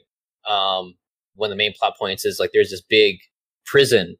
um 0.48 0.94
one 1.34 1.48
of 1.48 1.50
the 1.50 1.56
main 1.56 1.72
plot 1.78 1.94
points 1.98 2.24
is 2.24 2.38
like 2.40 2.50
there's 2.52 2.70
this 2.70 2.82
big 2.82 3.16
prison 3.66 4.16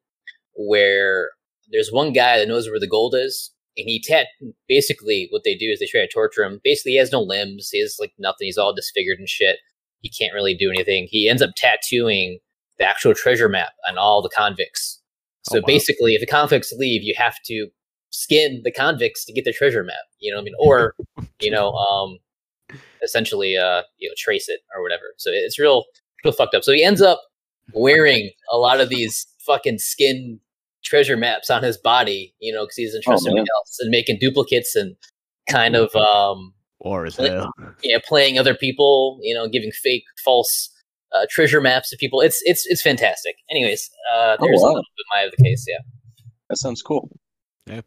where 0.55 1.31
there's 1.73 1.91
one 1.91 2.13
guy 2.13 2.39
that 2.39 2.47
knows 2.49 2.69
where 2.69 2.79
the 2.79 2.87
gold 2.87 3.15
is 3.17 3.52
and 3.77 3.89
he 3.89 4.03
tat 4.07 4.27
basically 4.69 5.29
what 5.31 5.43
they 5.45 5.55
do 5.55 5.67
is 5.71 5.81
they 5.81 5.87
try 5.87 6.01
to 6.01 6.09
torture 6.09 6.45
him. 6.45 6.61
Basically 6.63 6.93
he 6.93 6.99
has 6.99 7.13
no 7.13 7.21
limbs. 7.21 7.71
He 7.71 7.81
has 7.81 7.97
like 8.01 8.13
nothing. 8.19 8.47
He's 8.47 8.59
all 8.59 8.75
disfigured 8.75 9.19
and 9.19 9.29
shit. 9.29 9.59
He 10.01 10.09
can't 10.11 10.35
really 10.35 10.55
do 10.55 10.71
anything. 10.71 11.07
He 11.11 11.29
ends 11.29 11.43
up 11.43 11.51
tattooing 11.57 12.39
the 12.79 12.85
actual 12.85 13.15
treasure 13.15 13.49
map 13.49 13.73
on 13.89 13.97
all 13.99 14.21
the 14.23 14.31
convicts. 14.35 15.01
So 15.45 15.59
Oh, 15.59 15.61
wow. 15.61 15.67
basically 15.67 16.15
if 16.15 16.21
the 16.21 16.27
convicts 16.27 16.73
leave 16.73 17.03
you 17.03 17.15
have 17.17 17.37
to 17.47 17.69
skin 18.11 18.61
the 18.65 18.71
convicts 18.73 19.25
to 19.25 19.33
get 19.33 19.45
the 19.45 19.53
treasure 19.55 19.83
map 19.83 19.97
you 20.21 20.31
know 20.31 20.37
what 20.37 20.43
i 20.43 20.45
mean? 20.45 20.55
Or 20.59 20.95
you 21.41 21.51
know 21.51 21.73
um 21.73 22.19
essentially 23.03 23.57
uh 23.57 23.83
you 23.99 24.09
know 24.09 24.15
trace 24.17 24.49
it 24.49 24.61
or 24.75 24.83
whatever. 24.83 25.15
So 25.17 25.31
it's 25.33 25.59
real 25.59 25.85
real 26.25 26.33
fucked 26.33 26.55
up. 26.55 26.63
So 26.65 26.73
he 26.73 26.85
ends 26.85 27.01
up 27.03 27.21
wearing 27.73 28.31
a 28.53 28.57
lot 28.59 28.81
of 28.81 28.89
these 28.89 29.27
fucking 29.47 29.79
skin 29.79 30.41
treasure 30.85 31.17
maps 31.17 31.49
on 31.51 31.63
his 31.63 31.77
body 31.79 32.35
you 32.41 32.53
know 32.53 32.65
because 32.65 32.77
he 32.77 32.85
doesn't 32.87 33.03
trust 33.03 33.25
Oh, 33.27 33.31
anyone 33.31 33.47
else 33.59 33.77
and 33.81 33.91
making 33.91 34.19
duplicates 34.21 34.75
and 34.77 34.97
kind 35.49 35.77
of 35.77 35.95
um 35.97 36.53
Or 36.81 37.07
as 37.07 37.19
Like- 37.19 37.31
hell. 37.33 37.51
yeah 37.83 37.99
playing 38.07 38.39
other 38.39 38.55
people 38.55 39.19
you 39.23 39.35
know 39.35 39.49
giving 39.49 39.71
fake 39.73 40.05
false 40.25 40.69
uh, 41.15 41.27
treasure 41.31 41.61
maps 41.61 41.91
to 41.91 41.97
people 41.99 42.21
it's 42.21 42.41
it's 42.45 42.65
it's 42.67 42.81
fantastic 42.83 43.37
anyways 43.51 43.91
uh 44.15 44.37
Oh, 44.41 44.47
there's 44.47 44.61
a 44.63 44.67
little 44.67 44.81
bit 44.97 45.07
my 45.15 45.23
of 45.23 45.33
the 45.37 45.43
case 45.45 45.65
yeah 45.69 45.79
That 46.49 46.57
sounds 46.59 46.83
cool. 46.83 47.09
Yeah. 47.67 47.83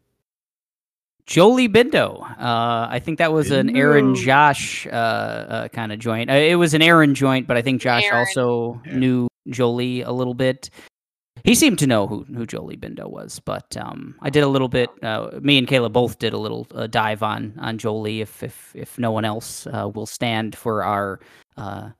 Jolee 1.26 1.68
Bindo. 1.68 2.22
Uh, 2.38 2.86
I 2.88 3.00
think 3.02 3.18
that 3.18 3.32
was 3.32 3.50
an 3.50 3.76
Aaron 3.76 4.14
Josh 4.14 4.86
uh, 4.86 4.90
uh, 4.90 5.68
kind 5.68 5.90
of 5.92 5.98
joint. 5.98 6.30
Uh, 6.30 6.34
it 6.34 6.54
was 6.54 6.72
an 6.72 6.82
Aaron 6.82 7.14
joint, 7.16 7.48
but 7.48 7.56
I 7.56 7.62
think 7.62 7.80
Josh 7.82 8.04
Aaron. 8.04 8.18
also 8.20 8.80
Yeah. 8.86 8.96
knew 8.96 9.28
Jolee 9.48 10.06
a 10.06 10.12
little 10.12 10.34
bit. 10.34 10.70
He 11.46 11.54
seemed 11.54 11.78
to 11.78 11.86
know 11.86 12.08
who, 12.08 12.24
who 12.24 12.44
Jolee 12.44 12.76
Bindo 12.76 13.08
was, 13.08 13.38
but 13.38 13.76
um, 13.76 14.16
I 14.20 14.30
did 14.30 14.42
a 14.42 14.48
little 14.48 14.68
bit. 14.68 14.90
Uh, 15.00 15.30
me 15.40 15.58
and 15.58 15.68
Kayla 15.68 15.92
both 15.92 16.18
did 16.18 16.32
a 16.32 16.38
little 16.38 16.66
uh, 16.74 16.88
dive 16.88 17.22
on 17.22 17.54
on 17.60 17.78
Jolee. 17.78 18.20
If 18.20 18.42
if 18.42 18.72
if 18.74 18.98
no 18.98 19.12
one 19.12 19.24
else 19.24 19.64
uh, 19.68 19.88
will 19.94 20.06
stand 20.06 20.56
for 20.56 20.82
our 20.82 21.20
uh, 21.56 21.90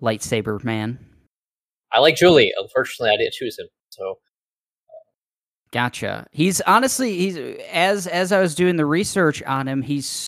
lightsaber 0.00 0.62
man. 0.62 0.96
i 1.92 1.98
like 1.98 2.14
Jolee 2.14 2.50
unfortunately 2.56 3.10
i 3.10 3.16
didn't 3.16 3.32
choose 3.34 3.58
him 3.58 3.66
so 3.90 4.18
Gotcha. 5.70 6.26
He's 6.32 6.60
honestly 6.62 7.18
he's 7.18 7.36
as 7.70 8.06
as 8.06 8.32
I 8.32 8.40
was 8.40 8.54
doing 8.54 8.76
the 8.76 8.86
research 8.86 9.42
on 9.42 9.68
him, 9.68 9.82
he's 9.82 10.26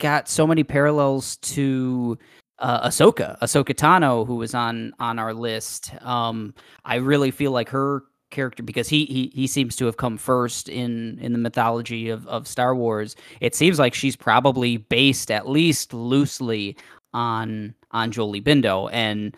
got 0.00 0.28
so 0.28 0.46
many 0.46 0.64
parallels 0.64 1.36
to 1.38 2.16
uh, 2.58 2.88
Ahsoka, 2.88 3.38
Ahsoka 3.40 3.74
Tano, 3.74 4.26
who 4.26 4.36
was 4.36 4.54
on 4.54 4.92
on 4.98 5.18
our 5.18 5.34
list. 5.34 5.92
Um, 6.02 6.54
I 6.84 6.96
really 6.96 7.30
feel 7.30 7.52
like 7.52 7.68
her 7.70 8.04
character 8.30 8.62
because 8.62 8.88
he 8.88 9.04
he 9.06 9.32
he 9.34 9.46
seems 9.46 9.76
to 9.76 9.86
have 9.86 9.96
come 9.96 10.16
first 10.16 10.68
in 10.68 11.18
in 11.20 11.32
the 11.32 11.38
mythology 11.38 12.08
of 12.08 12.26
of 12.28 12.46
Star 12.46 12.74
Wars. 12.74 13.16
It 13.40 13.54
seems 13.54 13.78
like 13.78 13.94
she's 13.94 14.16
probably 14.16 14.76
based 14.76 15.30
at 15.30 15.48
least 15.48 15.94
loosely 15.94 16.76
on 17.14 17.74
on 17.92 18.12
Jolee 18.12 18.42
Bindo 18.42 18.90
and 18.92 19.36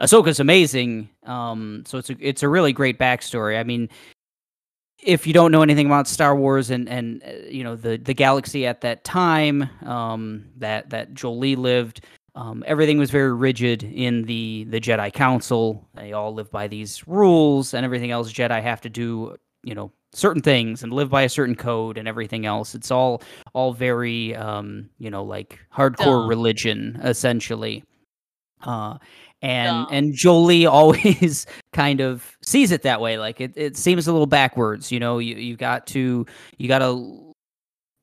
Ahsoka's 0.00 0.40
amazing. 0.40 1.08
Um, 1.24 1.84
so 1.86 1.98
it's 1.98 2.10
a 2.10 2.16
it's 2.20 2.42
a 2.42 2.48
really 2.48 2.72
great 2.72 2.98
backstory. 2.98 3.58
I 3.58 3.62
mean, 3.62 3.88
if 5.02 5.26
you 5.26 5.32
don't 5.32 5.52
know 5.52 5.62
anything 5.62 5.86
about 5.86 6.08
Star 6.08 6.34
Wars 6.34 6.70
and 6.70 6.88
and 6.88 7.22
uh, 7.22 7.46
you 7.48 7.62
know 7.62 7.76
the 7.76 7.96
the 7.98 8.14
galaxy 8.14 8.66
at 8.66 8.80
that 8.80 9.04
time 9.04 9.68
um, 9.86 10.44
that 10.56 10.90
that 10.90 11.14
Jolee 11.14 11.56
lived, 11.56 12.04
um, 12.34 12.64
everything 12.66 12.98
was 12.98 13.10
very 13.10 13.32
rigid 13.32 13.82
in 13.82 14.22
the 14.22 14.64
the 14.70 14.80
Jedi 14.80 15.12
Council. 15.12 15.86
They 15.94 16.12
all 16.12 16.32
live 16.32 16.50
by 16.50 16.68
these 16.68 17.06
rules, 17.06 17.74
and 17.74 17.84
everything 17.84 18.10
else 18.10 18.32
Jedi 18.32 18.62
have 18.62 18.80
to 18.82 18.88
do. 18.90 19.36
You 19.62 19.74
know 19.74 19.92
certain 20.14 20.42
things 20.42 20.82
and 20.82 20.92
live 20.92 21.08
by 21.08 21.22
a 21.22 21.28
certain 21.28 21.54
code 21.54 21.96
and 21.98 22.06
everything 22.06 22.46
else. 22.46 22.74
It's 22.74 22.90
all 22.90 23.22
all 23.54 23.72
very 23.72 24.34
um, 24.34 24.88
you 24.98 25.10
know 25.10 25.24
like 25.24 25.58
hardcore 25.74 26.28
religion 26.28 26.98
essentially. 27.02 27.84
Uh, 28.62 28.98
and 29.42 29.86
and 29.90 30.14
Jolee 30.14 30.68
always 30.70 31.46
kind 31.72 32.00
of 32.00 32.36
sees 32.42 32.70
it 32.70 32.82
that 32.82 33.00
way. 33.00 33.18
Like 33.18 33.40
it, 33.40 33.52
it 33.56 33.76
seems 33.76 34.06
a 34.06 34.12
little 34.12 34.26
backwards. 34.26 34.90
You 34.92 35.00
know, 35.00 35.18
you 35.18 35.36
you 35.36 35.56
got 35.56 35.86
to 35.88 36.26
you 36.58 36.68
got 36.68 36.78
to 36.78 37.31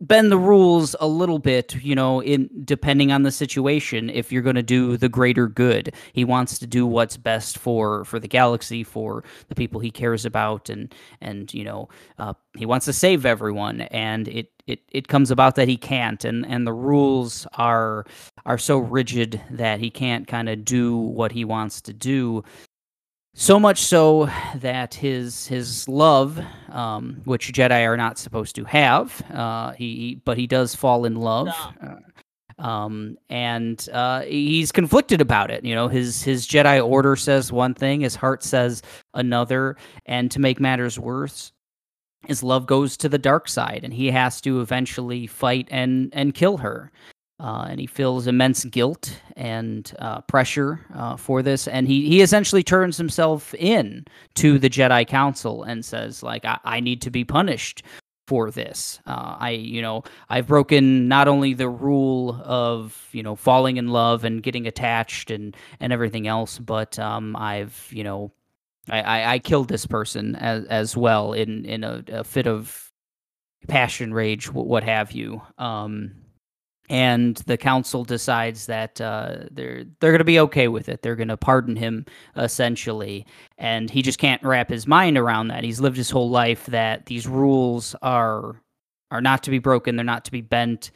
bend 0.02 0.32
the 0.32 0.38
rules 0.38 0.96
a 1.00 1.08
little 1.08 1.40
bit. 1.40 1.76
You 1.76 1.96
know, 1.96 2.22
in 2.22 2.50
depending 2.64 3.12
on 3.12 3.24
the 3.24 3.32
situation. 3.32 4.10
If 4.10 4.32
you're 4.32 4.42
going 4.42 4.56
to 4.56 4.64
do 4.64 4.98
the 4.98 5.10
greater 5.10 5.48
good, 5.48 5.94
he 6.14 6.26
wants 6.26 6.60
to 6.60 6.68
do 6.68 6.86
what's 6.86 7.18
best 7.18 7.58
for 7.58 8.06
for 8.06 8.20
the 8.20 8.28
galaxy, 8.28 8.84
for 8.84 9.24
the 9.50 9.56
people 9.56 9.80
he 9.80 9.92
cares 9.92 10.26
about, 10.26 10.70
and 10.70 10.94
and 11.22 11.54
you 11.54 11.64
know, 11.64 11.90
uh, 12.18 12.34
he 12.58 12.66
wants 12.66 12.86
to 12.86 12.94
save 12.94 13.26
everyone. 13.26 13.82
And 13.82 14.28
it 14.28 14.52
it 14.68 14.82
it 14.92 15.08
comes 15.08 15.32
about 15.32 15.56
that 15.56 15.68
he 15.68 15.78
can't, 15.78 16.24
and 16.26 16.46
and 16.46 16.66
the 16.68 16.74
rules 16.74 17.48
are 17.56 18.06
are 18.46 18.58
so 18.58 18.78
rigid 18.78 19.42
that 19.52 19.80
he 19.80 19.90
can't 19.90 20.28
kind 20.28 20.50
of 20.50 20.66
do 20.66 20.98
what 20.98 21.32
he 21.32 21.46
wants 21.46 21.82
to 21.82 21.94
do. 21.94 22.44
So 23.40 23.58
much 23.58 23.80
so 23.80 24.30
that 24.56 24.94
his 24.94 25.48
his 25.48 25.88
love, 25.88 26.38
um, 26.74 27.22
which 27.24 27.54
Jedi 27.54 27.88
are 27.88 27.96
not 27.96 28.18
supposed 28.18 28.54
to 28.58 28.66
have, 28.66 29.22
uh, 29.32 29.72
he, 29.72 30.20
but 30.26 30.38
he 30.38 30.46
does 30.46 30.76
fall 30.76 31.06
in 31.06 31.16
love, 31.16 31.48
uh, 31.82 32.62
um, 32.62 33.18
and 33.30 33.88
uh, 33.94 34.24
he's 34.24 34.74
conflicted 34.74 35.22
about 35.22 35.52
it. 35.52 35.64
You 35.64 35.74
know, 35.74 35.88
his 35.88 36.22
his 36.22 36.46
Jedi 36.46 36.86
order 36.86 37.16
says 37.16 37.50
one 37.50 37.74
thing, 37.74 38.02
his 38.02 38.14
heart 38.14 38.44
says 38.44 38.82
another, 39.14 39.78
and 40.06 40.30
to 40.32 40.42
make 40.42 40.60
matters 40.60 41.00
worse, 41.00 41.54
his 42.28 42.44
love 42.44 42.66
goes 42.66 42.98
to 42.98 43.08
the 43.08 43.18
dark 43.18 43.48
side, 43.48 43.86
and 43.86 43.94
he 43.94 44.12
has 44.12 44.42
to 44.42 44.60
eventually 44.60 45.28
fight 45.28 45.70
and 45.72 46.10
and 46.12 46.34
kill 46.34 46.58
her. 46.58 46.92
Uh, 47.40 47.68
and 47.70 47.80
he 47.80 47.88
feels 47.88 48.28
immense 48.28 48.66
guilt 48.66 49.22
and 49.38 49.94
uh, 50.00 50.20
pressure 50.22 50.86
uh, 50.94 51.16
for 51.16 51.42
this, 51.42 51.68
and 51.68 51.88
he 51.88 52.08
he 52.08 52.22
essentially 52.22 52.64
turns 52.64 52.98
himself 52.98 53.54
in 53.56 54.06
to 54.36 54.60
the 54.60 54.70
Jedi 54.70 55.08
Council 55.08 55.64
and 55.64 55.86
says, 55.86 56.22
like, 56.22 56.44
I, 56.44 56.60
I 56.66 56.80
need 56.82 57.02
to 57.04 57.10
be 57.10 57.24
punished 57.24 57.84
for 58.30 58.52
this. 58.52 59.00
Uh, 59.08 59.38
I, 59.40 59.50
you 59.52 59.82
know, 59.82 60.04
I've 60.30 60.46
broken 60.46 61.08
not 61.08 61.28
only 61.28 61.56
the 61.56 61.68
rule 61.68 62.40
of 62.44 63.08
you 63.12 63.24
know 63.24 63.36
falling 63.36 63.78
in 63.78 63.88
love 63.88 64.24
and 64.24 64.44
getting 64.44 64.68
attached 64.68 65.32
and 65.32 65.58
and 65.80 65.92
everything 65.92 66.28
else, 66.28 66.60
but 66.60 67.00
um, 67.00 67.36
I've 67.36 67.88
you 67.90 68.04
know, 68.04 68.32
I, 68.90 69.02
I, 69.02 69.34
I 69.34 69.40
killed 69.40 69.68
this 69.70 69.88
person 69.88 70.36
as 70.36 70.66
as 70.66 70.96
well 70.96 71.34
in 71.34 71.66
in 71.66 71.84
a, 71.84 72.04
a 72.10 72.24
fit 72.24 72.48
of 72.48 72.92
passion, 73.68 74.14
rage, 74.14 74.52
what 74.52 74.84
have 74.84 75.12
you. 75.12 75.42
Um, 75.58 76.12
and 76.90 77.38
the 77.46 77.58
council 77.58 78.04
decides 78.04 78.66
that 78.66 79.00
uh, 79.00 79.38
they're 79.52 79.86
they're 80.00 80.12
going 80.12 80.20
to 80.20 80.26
be 80.26 80.40
okay 80.40 80.68
with 80.68 80.90
it. 80.90 81.02
They're 81.02 81.16
going 81.16 81.28
to 81.28 81.38
pardon 81.38 81.76
him 81.76 82.06
essentially, 82.36 83.26
and 83.58 83.90
he 83.90 84.02
just 84.02 84.20
can't 84.20 84.44
wrap 84.44 84.70
his 84.70 84.88
mind 84.88 85.18
around 85.18 85.50
that. 85.50 85.64
He's 85.64 85.80
lived 85.80 85.98
his 85.98 86.10
whole 86.10 86.30
life 86.30 86.66
that 86.68 87.06
these 87.06 87.28
rules 87.28 87.96
are 88.02 88.62
are 89.12 89.22
not 89.22 89.44
to 89.44 89.52
be 89.52 89.60
broken. 89.60 89.96
They're 89.96 90.06
not 90.06 90.26
to 90.26 90.32
be 90.32 90.42
bent. 90.42 90.92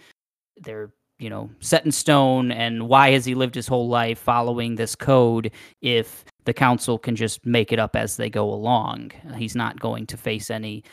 They're 0.57 0.91
you 1.19 1.29
know 1.29 1.49
set 1.59 1.85
in 1.85 1.91
stone. 1.91 2.51
And 2.51 2.89
why 2.89 3.11
has 3.11 3.23
he 3.23 3.35
lived 3.35 3.53
his 3.53 3.67
whole 3.67 3.87
life 3.87 4.17
following 4.17 4.75
this 4.75 4.95
code 4.95 5.51
if 5.81 6.25
the 6.45 6.53
council 6.53 6.97
can 6.97 7.15
just 7.15 7.45
make 7.45 7.71
it 7.71 7.79
up 7.79 7.95
as 7.95 8.17
they 8.17 8.31
go 8.31 8.51
along? 8.51 9.11
He's 9.37 9.55
not 9.55 9.79
going 9.79 10.07
to 10.07 10.17
face 10.17 10.49
any 10.49 10.83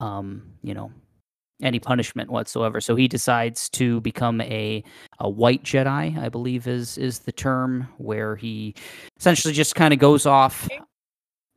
um, 0.00 0.42
you 0.62 0.74
know 0.74 0.92
any 1.62 1.78
punishment 1.78 2.30
whatsoever. 2.30 2.80
So 2.80 2.96
he 2.96 3.08
decides 3.08 3.68
to 3.70 4.00
become 4.00 4.40
a 4.40 4.82
a 5.18 5.28
white 5.28 5.62
Jedi, 5.62 6.18
I 6.18 6.28
believe 6.28 6.66
is 6.66 6.98
is 6.98 7.20
the 7.20 7.32
term, 7.32 7.88
where 7.98 8.36
he 8.36 8.74
essentially 9.18 9.54
just 9.54 9.74
kind 9.74 9.92
of 9.92 10.00
goes 10.00 10.26
off. 10.26 10.68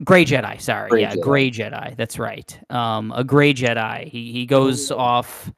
Gray 0.03 0.25
Jedi, 0.25 0.59
sorry, 0.59 0.89
Gray 0.89 1.01
yeah, 1.01 1.13
Jedi. 1.15 1.21
Gray 1.21 1.51
Jedi. 1.51 1.95
That's 1.95 2.19
right. 2.19 2.59
Um, 2.69 3.11
a 3.15 3.23
Gray 3.23 3.53
Jedi. 3.53 4.07
He 4.07 4.31
he 4.31 4.45
goes 4.45 4.91
off 4.91 5.51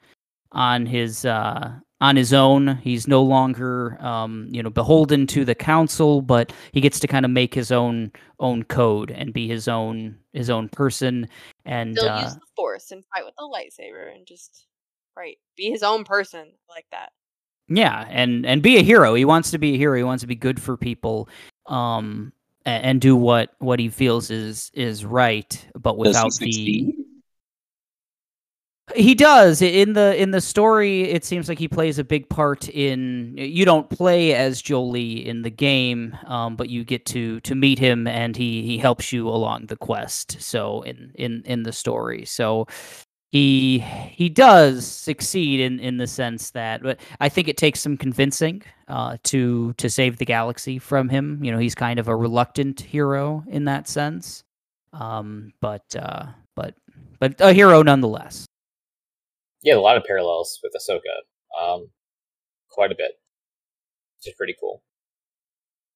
on 0.52 0.86
his 0.86 1.26
uh 1.26 1.72
on 2.02 2.16
his 2.16 2.34
own. 2.34 2.78
He's 2.84 3.08
no 3.08 3.24
longer 3.24 3.98
um 4.02 4.48
you 4.52 4.62
know 4.62 4.70
beholden 4.70 5.28
to 5.28 5.46
the 5.46 5.56
council, 5.56 6.22
but 6.22 6.54
he 6.74 6.82
gets 6.82 7.00
to 7.00 7.08
kind 7.08 7.26
of 7.26 7.32
make 7.32 7.54
his 7.54 7.72
own 7.72 8.12
own 8.40 8.64
code 8.64 9.12
and 9.12 9.34
be 9.34 9.48
his 9.48 9.68
own 9.68 10.18
his 10.34 10.50
own 10.50 10.70
person. 10.70 11.28
And 11.66 11.98
Still 11.98 12.10
uh, 12.10 12.22
use 12.24 12.34
the 12.36 12.42
force 12.56 12.92
and 12.92 13.04
fight 13.14 13.26
with 13.26 13.34
the 13.38 13.44
lightsaber 13.44 14.14
and 14.14 14.26
just 14.28 14.68
right 15.18 15.38
be 15.58 15.70
his 15.72 15.84
own 15.84 16.04
person 16.04 16.52
like 16.70 16.86
that. 16.92 17.10
Yeah, 17.68 18.06
and 18.10 18.46
and 18.46 18.62
be 18.62 18.78
a 18.78 18.84
hero. 18.84 19.16
He 19.16 19.26
wants 19.26 19.52
to 19.52 19.58
be 19.58 19.74
a 19.74 19.78
hero. 19.78 19.98
He 19.98 20.04
wants 20.04 20.22
to 20.22 20.28
be 20.28 20.36
good 20.36 20.62
for 20.62 20.78
people, 20.78 21.28
um, 21.66 22.32
a- 22.66 22.70
and, 22.70 23.02
do 23.02 23.16
what 23.16 23.52
what 23.60 23.80
he 23.80 23.90
feels 23.90 24.30
is 24.30 24.70
is 24.76 25.04
right, 25.04 25.68
but 25.74 25.98
without 25.98 26.32
the. 26.40 26.96
He 28.94 29.16
does 29.16 29.64
in 29.64 29.94
the 29.94 30.16
in 30.22 30.30
the 30.30 30.40
story. 30.42 31.04
It 31.10 31.26
seems 31.26 31.50
like 31.50 31.58
he 31.58 31.68
plays 31.68 31.98
a 31.98 32.04
big 32.04 32.30
part 32.30 32.70
in. 32.70 33.34
You 33.36 33.66
don't 33.66 33.90
play 33.90 34.36
as 34.36 34.62
Jolee 34.62 35.26
in 35.26 35.42
the 35.42 35.50
game, 35.50 36.16
um, 36.28 36.56
but 36.56 36.70
you 36.70 36.84
get 36.84 37.04
to 37.08 37.40
to 37.42 37.56
meet 37.56 37.80
him, 37.80 38.06
and 38.06 38.36
he 38.36 38.62
he 38.62 38.78
helps 38.78 39.12
you 39.12 39.28
along 39.28 39.68
the 39.68 39.76
quest. 39.76 40.40
So 40.40 40.84
in 40.84 41.12
in 41.16 41.42
in 41.46 41.64
the 41.64 41.72
story, 41.74 42.26
so 42.26 42.68
he 43.32 43.80
he 43.80 44.30
does 44.30 44.86
succeed 44.86 45.62
in 45.62 45.80
in 45.80 45.98
the 45.98 46.08
sense 46.08 46.52
that 46.52 46.84
but 46.84 47.00
I 47.20 47.30
think 47.30 47.48
it 47.48 47.58
takes 47.58 47.82
some 47.82 47.98
convincing 47.98 48.64
uh 48.88 49.18
to 49.26 49.74
to 49.74 49.90
save 49.90 50.18
the 50.18 50.26
galaxy 50.26 50.80
from 50.80 51.10
him. 51.10 51.44
You 51.44 51.52
know, 51.52 51.58
he's 51.60 51.76
kind 51.76 52.00
of 52.00 52.08
a 52.08 52.16
reluctant 52.16 52.82
hero 52.82 53.44
in 53.48 53.66
that 53.66 53.88
sense. 53.90 54.44
Um 54.94 55.54
but 55.62 55.96
uh 55.96 56.28
but 56.56 56.76
but 57.20 57.42
a 57.42 57.54
hero 57.54 57.82
nonetheless. 57.84 58.45
Yeah, 59.66 59.76
a 59.76 59.82
lot 59.82 59.98
of 59.98 60.04
parallels 60.04 60.60
with 60.64 60.74
Ahsoka. 60.74 61.60
Um, 61.60 61.90
quite 62.70 62.92
a 62.92 62.96
bit. 62.96 63.14
Which 64.20 64.32
is 64.32 64.36
pretty 64.38 64.56
cool. 64.60 64.84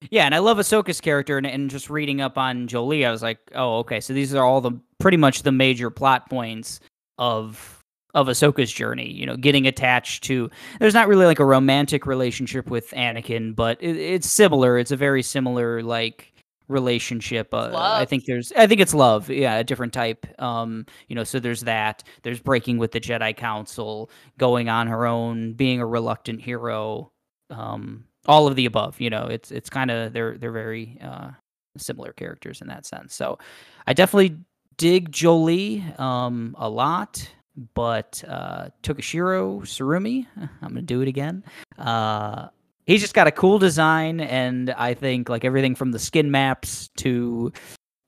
Yeah, 0.10 0.26
and 0.26 0.34
I 0.34 0.40
love 0.40 0.58
Ahsoka's 0.58 1.00
character 1.00 1.38
and, 1.38 1.46
and 1.46 1.70
just 1.70 1.90
reading 1.90 2.20
up 2.20 2.38
on 2.38 2.68
Jolee, 2.68 3.06
I 3.06 3.12
was 3.12 3.22
like, 3.22 3.38
oh, 3.54 3.78
okay, 3.80 4.00
so 4.00 4.14
these 4.14 4.34
are 4.34 4.44
all 4.44 4.60
the 4.60 4.72
pretty 5.00 5.18
much 5.18 5.44
the 5.44 5.52
major 5.52 5.90
plot 5.90 6.30
points 6.30 6.80
of 7.18 7.76
of 8.16 8.28
Ahsoka's 8.28 8.72
journey, 8.72 9.12
you 9.12 9.26
know, 9.26 9.38
getting 9.38 9.68
attached 9.68 10.24
to 10.24 10.50
there's 10.80 10.96
not 10.96 11.08
really 11.08 11.28
like 11.28 11.38
a 11.38 11.46
romantic 11.46 12.08
relationship 12.08 12.72
with 12.72 12.90
Anakin, 12.92 13.56
but 13.56 13.78
it, 13.84 13.98
it's 13.98 14.32
similar. 14.32 14.80
It's 14.80 14.90
a 14.90 14.98
very 14.98 15.22
similar 15.22 15.84
like 15.84 16.34
relationship. 16.70 17.54
Uh, 17.54 17.72
I 17.76 18.06
think 18.06 18.26
there's 18.26 18.54
I 18.54 18.68
think 18.68 18.80
it's 18.80 18.94
love. 18.94 19.30
Yeah, 19.30 19.58
a 19.58 19.64
different 19.64 19.92
type. 19.92 20.26
Um, 20.42 20.86
you 21.10 21.16
know, 21.16 21.26
so 21.26 21.40
there's 21.40 21.62
that. 21.62 22.04
There's 22.24 22.40
breaking 22.40 22.78
with 22.78 22.94
the 22.94 23.02
Jedi 23.02 23.36
Council, 23.36 24.10
going 24.38 24.70
on 24.70 24.88
her 24.88 25.06
own, 25.06 25.54
being 25.54 25.82
a 25.82 25.86
reluctant 25.86 26.42
hero. 26.42 27.12
Um, 27.50 28.06
all 28.26 28.48
of 28.48 28.56
the 28.56 28.66
above. 28.66 29.02
You 29.02 29.10
know, 29.10 29.26
it's 29.26 29.52
it's 29.52 29.70
kind 29.70 29.92
of 29.92 30.14
they're 30.14 30.38
they're 30.38 30.52
very 30.52 30.98
uh, 31.02 31.32
similar 31.78 32.14
characters 32.14 32.62
in 32.62 32.68
that 32.68 32.86
sense. 32.86 33.14
So 33.14 33.40
I 33.88 33.94
definitely 33.94 34.38
dig 34.78 35.12
Jolee 35.12 36.00
um, 36.00 36.56
a 36.58 36.70
lot, 36.70 37.28
but 37.74 38.24
uh, 38.28 38.70
Tokushirou 38.84 39.62
Tsurumi, 39.62 40.28
I'm 40.38 40.70
gonna 40.70 40.82
do 40.82 41.02
it 41.02 41.08
again. 41.08 41.44
Uh, 41.78 42.50
he's 42.90 43.02
just 43.02 43.14
got 43.14 43.28
a 43.28 43.32
cool 43.32 43.60
design, 43.60 44.20
and 44.20 44.72
I 44.72 44.94
think 44.96 45.30
like 45.30 45.46
everything 45.46 45.76
from 45.76 45.92
the 45.92 46.00
skin 46.00 46.32
maps 46.32 46.90
to 46.98 47.54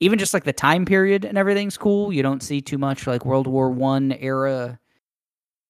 even 0.00 0.18
just 0.18 0.34
like 0.34 0.44
the 0.44 0.52
time 0.52 0.84
period 0.84 1.24
and 1.24 1.38
everything's 1.38 1.78
cool. 1.78 2.12
You 2.12 2.22
don't 2.22 2.42
see 2.42 2.60
too 2.60 2.78
much 2.78 3.06
like 3.06 3.24
World 3.24 3.46
War 3.46 3.70
One 3.70 4.12
era 4.12 4.78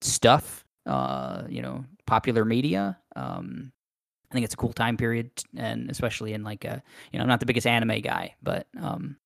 stuff. 0.00 0.64
Uh, 0.86 1.44
you 1.48 1.62
know, 1.62 1.84
popular 2.06 2.44
media. 2.44 2.98
Um, 3.14 3.72
I 4.30 4.34
think 4.34 4.44
it's 4.44 4.54
a 4.54 4.56
cool 4.56 4.72
time 4.72 4.96
period, 4.96 5.30
and 5.56 5.90
especially 5.90 6.32
in 6.32 6.42
like 6.42 6.64
a 6.64 6.82
you 7.12 7.18
know, 7.18 7.22
I'm 7.22 7.28
not 7.28 7.40
the 7.40 7.46
biggest 7.46 7.66
anime 7.66 8.00
guy, 8.00 8.34
but 8.42 8.66
um, 8.80 9.16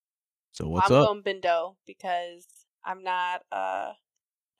So 0.53 0.69
what's 0.69 0.91
I'm 0.91 0.97
up? 0.97 1.07
going 1.07 1.23
Bindo 1.23 1.77
because 1.87 2.45
I'm 2.85 3.05
not 3.05 3.43
uh 3.53 3.93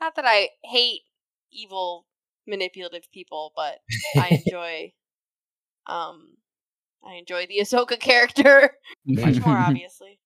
not 0.01 0.15
that 0.15 0.25
I 0.27 0.51
hate 0.63 1.01
evil 1.51 2.07
manipulative 2.47 3.11
people, 3.13 3.53
but 3.57 3.81
I 4.17 4.29
enjoy 4.47 4.93
um 5.89 6.29
I 7.05 7.15
enjoy 7.15 7.47
the 7.47 7.59
Ahsoka 7.61 7.99
character 8.01 8.73
much 9.07 9.41
more 9.41 9.57
obviously. 9.69 10.19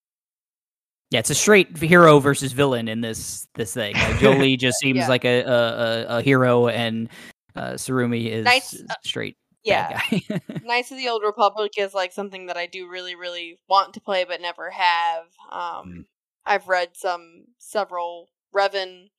Yeah, 1.11 1.19
it's 1.19 1.29
a 1.29 1.35
straight 1.35 1.75
hero 1.77 2.19
versus 2.19 2.53
villain 2.53 2.87
in 2.87 3.01
this 3.01 3.47
this 3.55 3.73
thing. 3.73 3.95
Like, 3.95 4.15
Jolee 4.15 4.57
just 4.59 4.77
seems 4.79 4.99
Yeah. 4.99 5.09
like 5.09 5.25
a, 5.25 5.41
a 5.41 5.51
a 5.51 6.17
a 6.17 6.21
hero, 6.21 6.67
and 6.69 7.09
uh, 7.53 7.71
Tsurumi 7.73 8.27
is 8.27 8.45
Nice, 8.45 8.81
uh, 8.89 8.93
straight 9.03 9.35
Yeah. 9.63 9.89
bad 9.89 10.21
guy. 10.29 10.39
Knights 10.63 10.89
of 10.91 10.97
the 10.97 11.09
Old 11.09 11.21
Republic 11.23 11.73
is 11.77 11.93
like 11.93 12.13
something 12.13 12.45
that 12.45 12.55
I 12.55 12.65
do 12.65 12.87
really, 12.87 13.15
really 13.15 13.59
want 13.67 13.93
to 13.95 13.99
play 14.01 14.23
but 14.23 14.39
never 14.39 14.69
have. 14.69 15.25
Um, 15.51 15.61
Mm. 15.85 16.05
I've 16.45 16.67
read 16.69 16.95
some 16.95 17.43
several 17.57 18.29
Revan 18.55 19.09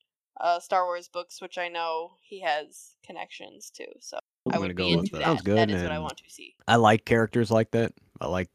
uh, 0.41 0.59
Star 0.59 0.85
Wars 0.85 1.07
books, 1.07 1.41
which 1.41 1.59
I 1.59 1.67
know 1.69 2.13
he 2.23 2.41
has 2.41 2.95
connections 3.05 3.69
to. 3.75 3.85
So 3.99 4.17
I'm 4.45 4.51
I 4.51 4.55
gonna 4.55 4.67
would 4.67 4.75
go 4.77 4.87
be 4.87 4.95
with 4.95 5.05
into 5.05 5.11
that. 5.13 5.17
that. 5.19 5.25
Sounds 5.25 5.41
good, 5.41 5.57
that 5.57 5.71
is 5.71 5.81
what 5.83 5.91
I 5.91 5.99
want 5.99 6.17
to 6.17 6.23
see. 6.27 6.53
I 6.67 6.75
like 6.75 7.05
characters 7.05 7.49
like 7.49 7.71
that. 7.71 7.93
I 8.19 8.27
like 8.27 8.49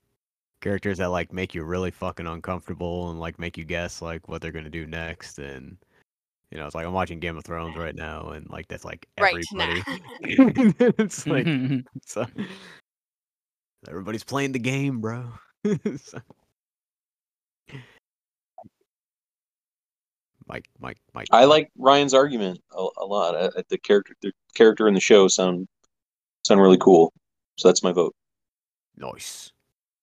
characters 0.61 0.99
that 0.99 1.07
like 1.07 1.33
make 1.33 1.55
you 1.55 1.65
really 1.65 1.91
fucking 1.91 2.27
uncomfortable 2.27 3.11
and 3.11 3.21
like 3.21 3.39
make 3.39 3.57
you 3.57 3.65
guess 3.65 4.03
like 4.03 4.29
what 4.29 4.43
they're 4.43 4.53
gonna 4.53 4.69
do 4.69 4.87
next. 4.87 5.39
And 5.39 5.79
you 6.51 6.59
know, 6.59 6.67
it's 6.67 6.75
like 6.75 6.87
I'm 6.87 6.93
watching 6.93 7.21
Game 7.21 7.39
of 7.39 7.45
Thrones 7.45 7.77
right 7.77 7.95
now, 7.95 8.31
and 8.31 8.49
like 8.51 8.69
that's 8.69 8.85
like 8.85 9.07
everybody. 9.17 9.47
now. 9.53 9.75
it's 10.99 11.27
like 11.27 11.47
so, 12.07 12.27
everybody's 13.89 14.25
playing 14.25 14.53
the 14.53 14.59
game, 14.59 15.01
bro. 15.01 15.25
So- 15.97 16.21
Mike, 20.47 20.67
Mike, 20.81 20.97
Mike. 21.13 21.27
I 21.31 21.45
like 21.45 21.71
Ryan's 21.77 22.15
argument 22.15 22.61
a, 22.73 22.87
a 22.97 23.05
lot. 23.05 23.35
Uh, 23.35 23.51
the 23.69 23.77
character, 23.77 24.15
the 24.23 24.33
character 24.55 24.89
in 24.89 24.95
the 24.95 25.01
show 25.01 25.29
sound 25.29 25.69
sound 26.45 26.61
really 26.61 26.79
cool. 26.79 27.13
So 27.57 27.69
that's 27.69 27.83
my 27.83 27.93
vote. 27.93 28.15
Nice. 28.97 29.53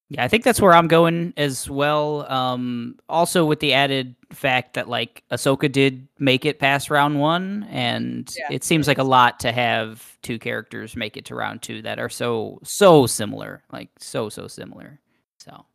Yeah, 0.10 0.24
I 0.24 0.28
think 0.28 0.44
that's 0.44 0.62
where 0.62 0.74
I'm 0.74 0.88
going 0.88 1.34
as 1.36 1.68
well. 1.68 2.32
Um, 2.32 3.00
also 3.10 3.44
with 3.44 3.60
the 3.60 3.74
added 3.74 4.16
fact 4.32 4.76
that 4.76 4.88
like 4.88 5.24
Ahsoka 5.32 5.72
did 5.72 6.08
make 6.20 6.46
it 6.46 6.60
past 6.60 6.92
round 6.92 7.20
one, 7.20 7.66
and 7.72 8.32
Yeah. 8.38 8.48
it 8.56 8.64
seems 8.64 8.88
like 8.88 9.00
a 9.00 9.04
lot 9.04 9.40
to 9.40 9.52
have 9.52 10.18
two 10.22 10.38
characters 10.38 10.96
make 10.96 11.18
it 11.18 11.26
to 11.26 11.36
round 11.36 11.64
two 11.64 11.82
that 11.82 11.98
are 11.98 12.10
so 12.10 12.60
so 12.64 13.08
similar, 13.08 13.64
like 13.72 13.90
so 13.98 14.30
so 14.30 14.48
similar. 14.48 15.00
So 15.40 15.66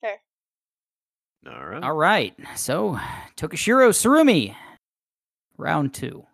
Fair. 0.00 0.18
All 1.46 1.64
right. 1.66 1.82
all 1.84 1.94
right, 1.96 2.34
so 2.56 2.98
Tokushirou 3.36 3.90
Tsurumi, 3.90 4.56
round 5.56 5.94
two. 5.94 6.26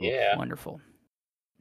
Yeah. 0.00 0.36
Wonderful. 0.36 0.80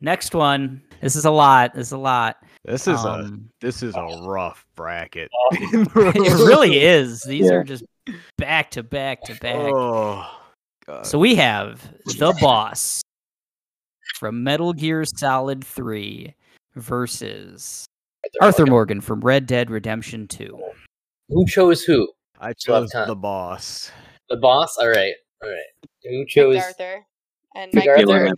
Next 0.02 0.34
one. 0.34 0.82
This 1.02 1.16
is 1.16 1.26
a 1.26 1.32
lot. 1.32 1.74
This 1.74 1.88
is 1.88 1.92
a 1.94 1.98
lot. 1.98 2.38
This 2.66 2.88
is 2.88 3.04
a 3.04 3.10
Um, 3.10 3.50
this 3.62 3.84
is 3.84 3.96
a 3.96 4.22
rough 4.24 4.66
bracket. 4.76 5.30
it 5.52 6.48
really 6.48 6.80
is. 6.80 7.22
These 7.22 7.46
Yeah. 7.46 7.54
are 7.58 7.64
just 7.64 7.84
back 8.38 8.72
to 8.72 8.84
back 8.84 9.22
to 9.24 9.36
back. 9.36 9.72
Oh, 9.74 10.30
God. 10.86 11.06
So 11.06 11.18
we 11.20 11.36
have 11.36 11.82
the 12.18 12.38
boss 12.42 13.02
from 14.16 14.44
Metal 14.44 14.74
Gear 14.74 15.06
Solid 15.06 15.64
3 15.64 16.34
versus 16.76 17.86
Arthur 18.42 18.66
Morgan 18.66 19.00
from 19.02 19.22
Red 19.22 19.46
Dead 19.46 19.70
Redemption 19.70 20.28
2. 20.28 20.60
Who 21.30 21.46
chose 21.48 21.84
who? 21.84 22.10
I 22.40 22.54
chose 22.54 22.90
the 22.92 23.16
boss. 23.16 23.92
The 24.30 24.38
boss. 24.38 24.78
All 24.78 24.88
right. 24.90 25.14
All 25.44 25.50
right. 25.50 25.88
Who 26.04 26.20
Picked 26.20 26.32
chose? 26.32 26.58
Arthur. 26.58 27.06
And 27.56 27.72
Picked 27.72 27.88
Mike 27.88 28.08
Arthur. 28.08 28.34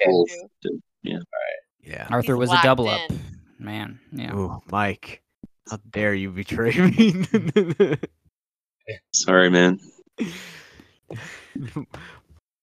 Arthur 1.06 1.10
Taylor 1.10 1.18
okay, 1.18 1.20
Nichols 1.20 1.66
too. 1.84 1.84
did- 1.84 1.92
Yeah. 1.94 2.08
Arthur 2.10 2.34
He's 2.34 2.40
was 2.40 2.50
a 2.50 2.54
locked 2.54 2.64
double 2.66 2.88
up. 2.90 3.12
Man, 3.60 4.00
yeah. 4.12 4.34
Ooh, 4.36 4.62
Mike, 4.72 5.22
how 5.70 5.78
dare 5.92 6.14
you 6.14 6.32
betray 6.32 6.72
me? 6.76 7.26
Sorry, 9.14 9.50
man. 9.50 9.80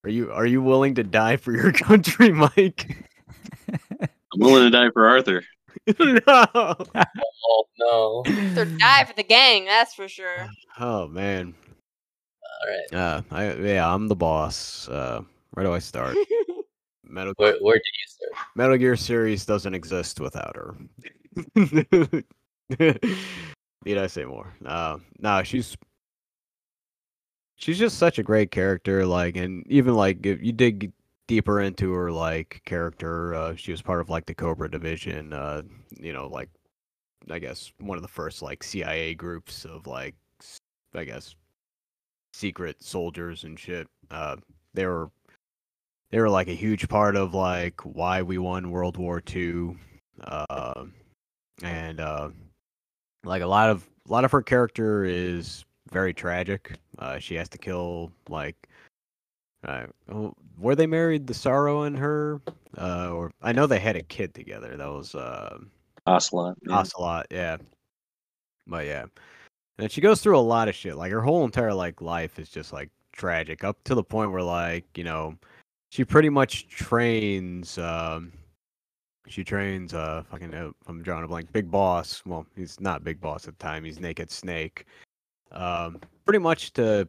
are 0.05 0.11
you 0.11 0.33
are 0.33 0.47
you 0.47 0.61
willing 0.63 0.95
to 0.97 1.05
die 1.05 1.37
for 1.37 1.53
your 1.53 1.73
country, 1.73 2.33
Mike? 2.33 3.05
I'm 4.01 4.09
willing 4.41 4.65
to 4.65 4.71
die 4.71 4.91
for 4.93 5.09
Arthur. 5.09 5.43
no. 5.99 6.23
Oh 6.47 7.65
no. 7.79 8.23
Arthur 8.27 8.65
die 8.65 9.05
for 9.05 9.15
the 9.15 9.23
gang, 9.23 9.65
that's 9.67 9.95
for 9.95 10.09
sure. 10.09 10.49
Oh 10.79 11.07
man. 11.09 11.55
All 12.61 12.69
right. 12.69 12.93
Uh, 13.01 13.23
I 13.31 13.53
yeah, 13.55 13.93
I'm 13.93 14.09
the 14.09 14.17
boss. 14.17 14.89
Uh, 14.89 15.23
where 15.53 15.65
do 15.65 15.73
I 15.73 15.79
start? 15.79 16.17
Metal 17.09 17.33
Where, 17.37 17.57
where 17.61 17.77
did 17.77 17.85
you 17.85 18.07
start? 18.07 18.33
Metal 18.55 18.77
Gear 18.77 18.97
series 18.97 19.47
doesn't 19.47 19.75
exist 19.75 20.21
without 20.21 20.57
her. 20.57 20.77
Need 23.85 23.99
I 23.99 24.07
say 24.07 24.25
more? 24.25 24.55
Uh, 24.65 24.99
no, 25.19 25.43
she's 25.43 25.77
she's 27.57 27.79
just 27.79 27.99
such 27.99 28.19
a 28.19 28.23
great 28.23 28.51
character. 28.51 29.07
Like, 29.07 29.37
and 29.37 29.65
even 29.69 29.95
like 29.95 30.27
if 30.27 30.43
you 30.43 30.53
dig 30.53 30.93
deeper 31.27 31.61
into 31.61 31.93
her 31.93 32.11
like 32.11 32.63
character, 32.65 33.35
uh, 33.35 33.55
she 33.55 33.71
was 33.71 33.83
part 33.83 34.01
of 34.01 34.11
like 34.11 34.27
the 34.27 34.35
Cobra 34.35 34.71
division. 34.71 35.33
Uh, 35.33 35.63
you 35.99 36.13
know, 36.13 36.27
like 36.27 36.49
I 37.31 37.39
guess 37.39 37.73
one 37.79 37.97
of 37.97 38.03
the 38.03 38.09
first 38.09 38.43
like 38.43 38.63
CIA 38.63 39.15
groups 39.15 39.65
of 39.65 39.87
like 39.87 40.15
I 40.95 41.05
guess 41.05 41.35
secret 42.33 42.83
soldiers 42.83 43.45
and 43.45 43.59
shit. 43.59 43.87
Uh, 44.11 44.37
they 44.75 44.87
were 44.87 45.11
they 46.11 46.21
were 46.21 46.31
like 46.31 46.49
a 46.49 46.55
huge 46.55 46.89
part 46.89 47.17
of 47.17 47.35
like 47.35 47.81
why 47.83 48.23
we 48.23 48.39
won 48.39 48.71
World 48.71 48.97
War 48.97 49.21
Two, 49.21 49.77
uh, 50.25 50.85
and 51.63 52.01
uh, 52.01 52.31
like 53.25 53.43
a 53.43 53.47
lot 53.47 53.71
of 53.71 53.89
a 54.09 54.13
lot 54.13 54.25
of 54.25 54.33
her 54.33 54.43
character 54.43 55.05
is 55.05 55.65
very 55.91 56.15
tragic. 56.15 56.79
Uh, 56.99 57.19
she 57.19 57.35
has 57.35 57.49
to 57.51 57.59
kill 57.59 58.13
like. 58.29 58.57
Uh, 59.65 59.87
were 60.57 60.77
they 60.77 60.87
married? 60.87 61.27
The 61.27 61.35
sorrow 61.35 61.83
in 61.83 61.95
her, 61.97 62.41
uh, 62.77 63.11
or 63.11 63.33
I 63.43 63.53
know 63.53 63.67
they 63.67 63.81
had 63.81 63.97
a 63.97 64.03
kid 64.03 64.33
together. 64.33 64.77
That 64.77 64.89
was 64.89 65.17
uh, 65.17 65.59
Ocelot. 66.07 66.57
yeah. 66.63 66.79
Ocelot, 66.79 67.27
yeah. 67.31 67.57
But 68.67 68.87
yeah. 68.87 69.07
And 69.79 69.91
she 69.91 70.01
goes 70.01 70.21
through 70.21 70.39
a 70.39 70.41
lot 70.41 70.69
of 70.69 70.75
shit. 70.75 70.97
Like 70.97 71.13
her 71.13 71.21
whole 71.21 71.45
entire 71.45 71.75
like 71.75 72.01
life 72.01 72.39
is 72.39 72.49
just 72.49 72.73
like 72.73 72.91
tragic 73.13 73.65
up 73.65 73.83
to 73.85 73.95
the 73.95 74.03
point 74.03 74.33
where 74.33 74.43
like, 74.43 74.85
you 74.97 75.05
know, 75.05 75.37
she 75.91 76.05
pretty 76.05 76.29
much 76.29 76.69
trains 76.69 77.79
um 77.79 78.33
she 79.27 79.45
trains 79.45 79.95
uh 79.95 80.23
fucking 80.31 80.55
uh, 80.55 80.71
I'm 80.87 81.03
drawing 81.03 81.25
a 81.25 81.29
blank. 81.29 81.53
Big 81.53 81.71
Boss. 81.71 82.23
Well, 82.25 82.47
he's 82.57 82.81
not 82.81 83.05
Big 83.05 83.21
Boss 83.21 83.47
at 83.47 83.59
the 83.59 83.63
time. 83.63 83.85
He's 83.85 84.01
Naked 84.01 84.31
Snake. 84.31 84.87
Um 85.53 86.01
pretty 86.25 86.39
much 86.39 86.73
to 86.75 87.09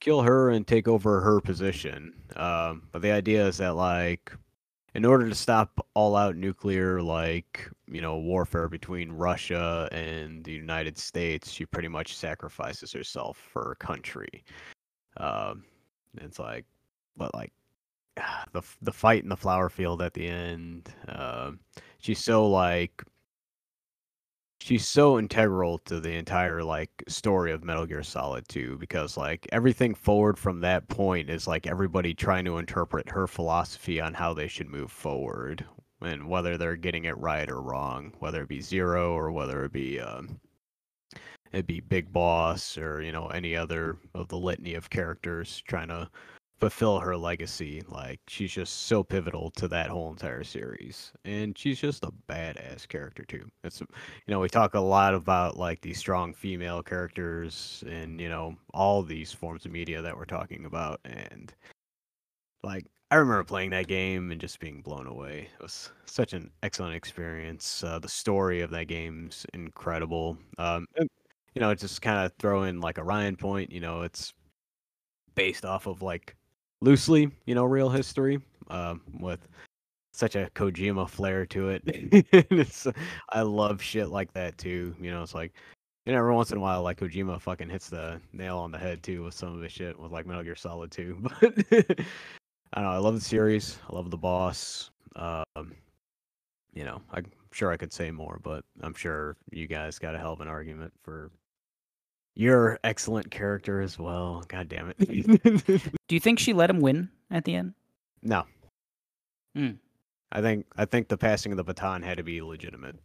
kill 0.00 0.20
her 0.22 0.50
and 0.50 0.66
take 0.66 0.88
over 0.88 1.20
her 1.20 1.40
position. 1.40 2.12
Um 2.36 2.82
but 2.92 3.02
the 3.02 3.10
idea 3.10 3.46
is 3.46 3.58
that 3.58 3.76
like 3.76 4.32
in 4.94 5.04
order 5.04 5.28
to 5.28 5.34
stop 5.34 5.86
all 5.92 6.16
out 6.16 6.36
nuclear 6.36 7.02
like 7.02 7.68
you 7.86 8.00
know 8.00 8.16
warfare 8.16 8.66
between 8.66 9.12
russia 9.12 9.90
and 9.92 10.42
the 10.42 10.52
united 10.52 10.96
states 10.96 11.50
she 11.50 11.66
pretty 11.66 11.86
much 11.86 12.16
sacrifices 12.16 12.92
herself 12.92 13.36
for 13.36 13.62
her 13.62 13.74
country 13.74 14.42
um 15.18 15.64
it's 16.16 16.38
like 16.38 16.64
but 17.18 17.34
like 17.34 17.52
the 18.52 18.62
the 18.82 18.92
fight 18.92 19.22
in 19.22 19.28
the 19.28 19.36
flower 19.36 19.68
field 19.68 20.02
at 20.02 20.14
the 20.14 20.26
end 20.26 20.92
um 21.08 21.60
she's 21.98 22.22
so 22.22 22.48
like 22.48 23.02
she's 24.60 24.86
so 24.88 25.18
integral 25.18 25.78
to 25.78 26.00
the 26.00 26.12
entire 26.12 26.62
like 26.62 26.90
story 27.06 27.52
of 27.52 27.62
Metal 27.62 27.86
Gear 27.86 28.02
Solid 28.02 28.48
2 28.48 28.78
because 28.78 29.16
like 29.16 29.46
everything 29.52 29.94
forward 29.94 30.38
from 30.38 30.60
that 30.60 30.88
point 30.88 31.30
is 31.30 31.46
like 31.46 31.66
everybody 31.66 32.14
trying 32.14 32.44
to 32.46 32.58
interpret 32.58 33.08
her 33.10 33.26
philosophy 33.26 34.00
on 34.00 34.14
how 34.14 34.34
they 34.34 34.48
should 34.48 34.68
move 34.68 34.90
forward 34.90 35.64
and 36.00 36.28
whether 36.28 36.58
they're 36.58 36.76
getting 36.76 37.04
it 37.04 37.16
right 37.18 37.48
or 37.48 37.62
wrong, 37.62 38.12
whether 38.18 38.42
it 38.42 38.48
be 38.48 38.60
Zero 38.60 39.12
or 39.12 39.30
whether 39.30 39.64
it 39.64 39.72
be 39.72 40.00
um 40.00 40.40
it'd 41.52 41.66
be 41.66 41.80
Big 41.80 42.12
Boss 42.12 42.76
or 42.76 43.00
you 43.02 43.12
know 43.12 43.28
any 43.28 43.54
other 43.56 43.98
of 44.14 44.28
the 44.28 44.38
litany 44.38 44.74
of 44.74 44.90
characters 44.90 45.62
trying 45.68 45.88
to 45.88 46.10
fulfill 46.58 46.98
her 47.00 47.16
legacy. 47.16 47.82
Like 47.88 48.20
she's 48.28 48.52
just 48.52 48.84
so 48.84 49.02
pivotal 49.02 49.50
to 49.52 49.68
that 49.68 49.90
whole 49.90 50.10
entire 50.10 50.44
series, 50.44 51.12
and 51.24 51.56
she's 51.56 51.80
just 51.80 52.04
a 52.04 52.12
badass 52.28 52.88
character 52.88 53.24
too. 53.24 53.48
It's 53.64 53.80
you 53.80 53.86
know 54.28 54.40
we 54.40 54.48
talk 54.48 54.74
a 54.74 54.80
lot 54.80 55.14
about 55.14 55.56
like 55.56 55.80
these 55.80 55.98
strong 55.98 56.32
female 56.34 56.82
characters 56.82 57.84
and 57.88 58.20
you 58.20 58.28
know 58.28 58.56
all 58.74 59.02
these 59.02 59.32
forms 59.32 59.66
of 59.66 59.72
media 59.72 60.02
that 60.02 60.16
we're 60.16 60.24
talking 60.24 60.64
about, 60.66 61.00
and 61.04 61.54
like 62.62 62.86
I 63.10 63.16
remember 63.16 63.44
playing 63.44 63.70
that 63.70 63.86
game 63.86 64.32
and 64.32 64.40
just 64.40 64.58
being 64.58 64.82
blown 64.82 65.06
away. 65.06 65.48
It 65.54 65.62
was 65.62 65.92
such 66.06 66.32
an 66.32 66.50
excellent 66.62 66.94
experience. 66.96 67.84
Uh, 67.84 67.98
the 68.00 68.08
story 68.08 68.62
of 68.62 68.70
that 68.70 68.88
game's 68.88 69.46
incredible. 69.54 70.36
Um, 70.58 70.86
and, 70.96 71.08
you 71.54 71.60
know, 71.60 71.72
just 71.74 72.02
kind 72.02 72.26
of 72.26 72.32
throw 72.40 72.64
in 72.64 72.80
like 72.80 72.98
Orion 72.98 73.36
Point. 73.36 73.70
You 73.70 73.80
know, 73.80 74.02
it's 74.02 74.34
based 75.36 75.64
off 75.64 75.86
of 75.86 76.02
like 76.02 76.34
loosely, 76.80 77.30
you 77.46 77.54
know, 77.54 77.64
real 77.64 77.88
history 77.88 78.40
um, 78.68 79.00
with 79.20 79.48
such 80.12 80.34
a 80.34 80.50
Kojima 80.54 81.08
flair 81.08 81.44
to 81.46 81.68
it. 81.70 82.94
I 83.30 83.42
love 83.42 83.82
shit 83.82 84.08
like 84.08 84.32
that 84.32 84.56
too. 84.58 84.94
You 85.00 85.10
know, 85.10 85.22
it's 85.22 85.34
like, 85.34 85.52
and 86.06 86.14
every 86.14 86.32
once 86.34 86.52
in 86.52 86.58
a 86.58 86.60
while, 86.60 86.82
like 86.82 86.98
Kojima 86.98 87.40
fucking 87.40 87.68
hits 87.68 87.88
the 87.88 88.20
nail 88.32 88.58
on 88.58 88.70
the 88.70 88.78
head 88.78 89.02
too 89.02 89.24
with 89.24 89.34
some 89.34 89.54
of 89.54 89.62
his 89.62 89.72
shit 89.72 89.98
with 89.98 90.12
like 90.12 90.26
Metal 90.26 90.42
Gear 90.42 90.56
Solid 90.56 90.90
2. 90.90 91.28
But 91.40 92.00
I 92.72 92.80
don't 92.80 92.90
know. 92.90 92.96
I 92.96 92.98
love 92.98 93.14
the 93.14 93.20
series. 93.20 93.78
I 93.88 93.94
love 93.94 94.10
the 94.10 94.16
boss. 94.16 94.90
Um, 95.14 95.72
you 96.74 96.84
know, 96.84 97.00
I'm 97.12 97.26
sure 97.52 97.70
I 97.70 97.76
could 97.76 97.92
say 97.92 98.10
more, 98.10 98.40
but 98.42 98.64
I'm 98.82 98.92
sure 98.92 99.36
you 99.50 99.66
guys 99.66 99.98
got 99.98 100.14
a 100.14 100.18
hell 100.18 100.32
of 100.32 100.40
an 100.40 100.48
argument 100.48 100.92
for 101.02 101.30
your 102.36 102.78
excellent 102.84 103.30
character 103.30 103.80
as 103.80 103.98
well. 103.98 104.44
God 104.46 104.68
damn 104.68 104.92
it. 104.96 104.98
Do 106.08 106.14
you 106.14 106.20
think 106.20 106.38
she 106.38 106.52
let 106.52 106.70
him 106.70 106.80
win 106.80 107.08
at 107.30 107.44
the 107.44 107.54
end? 107.56 107.74
no. 108.22 108.44
Hmm. 109.56 109.70
I 110.32 110.42
think 110.42 110.66
I 110.76 110.84
think 110.84 111.08
the 111.08 111.16
passing 111.16 111.52
of 111.52 111.56
the 111.56 111.64
baton 111.64 112.02
had 112.02 112.18
to 112.18 112.22
be 112.22 112.42
legitimate. 112.42 112.96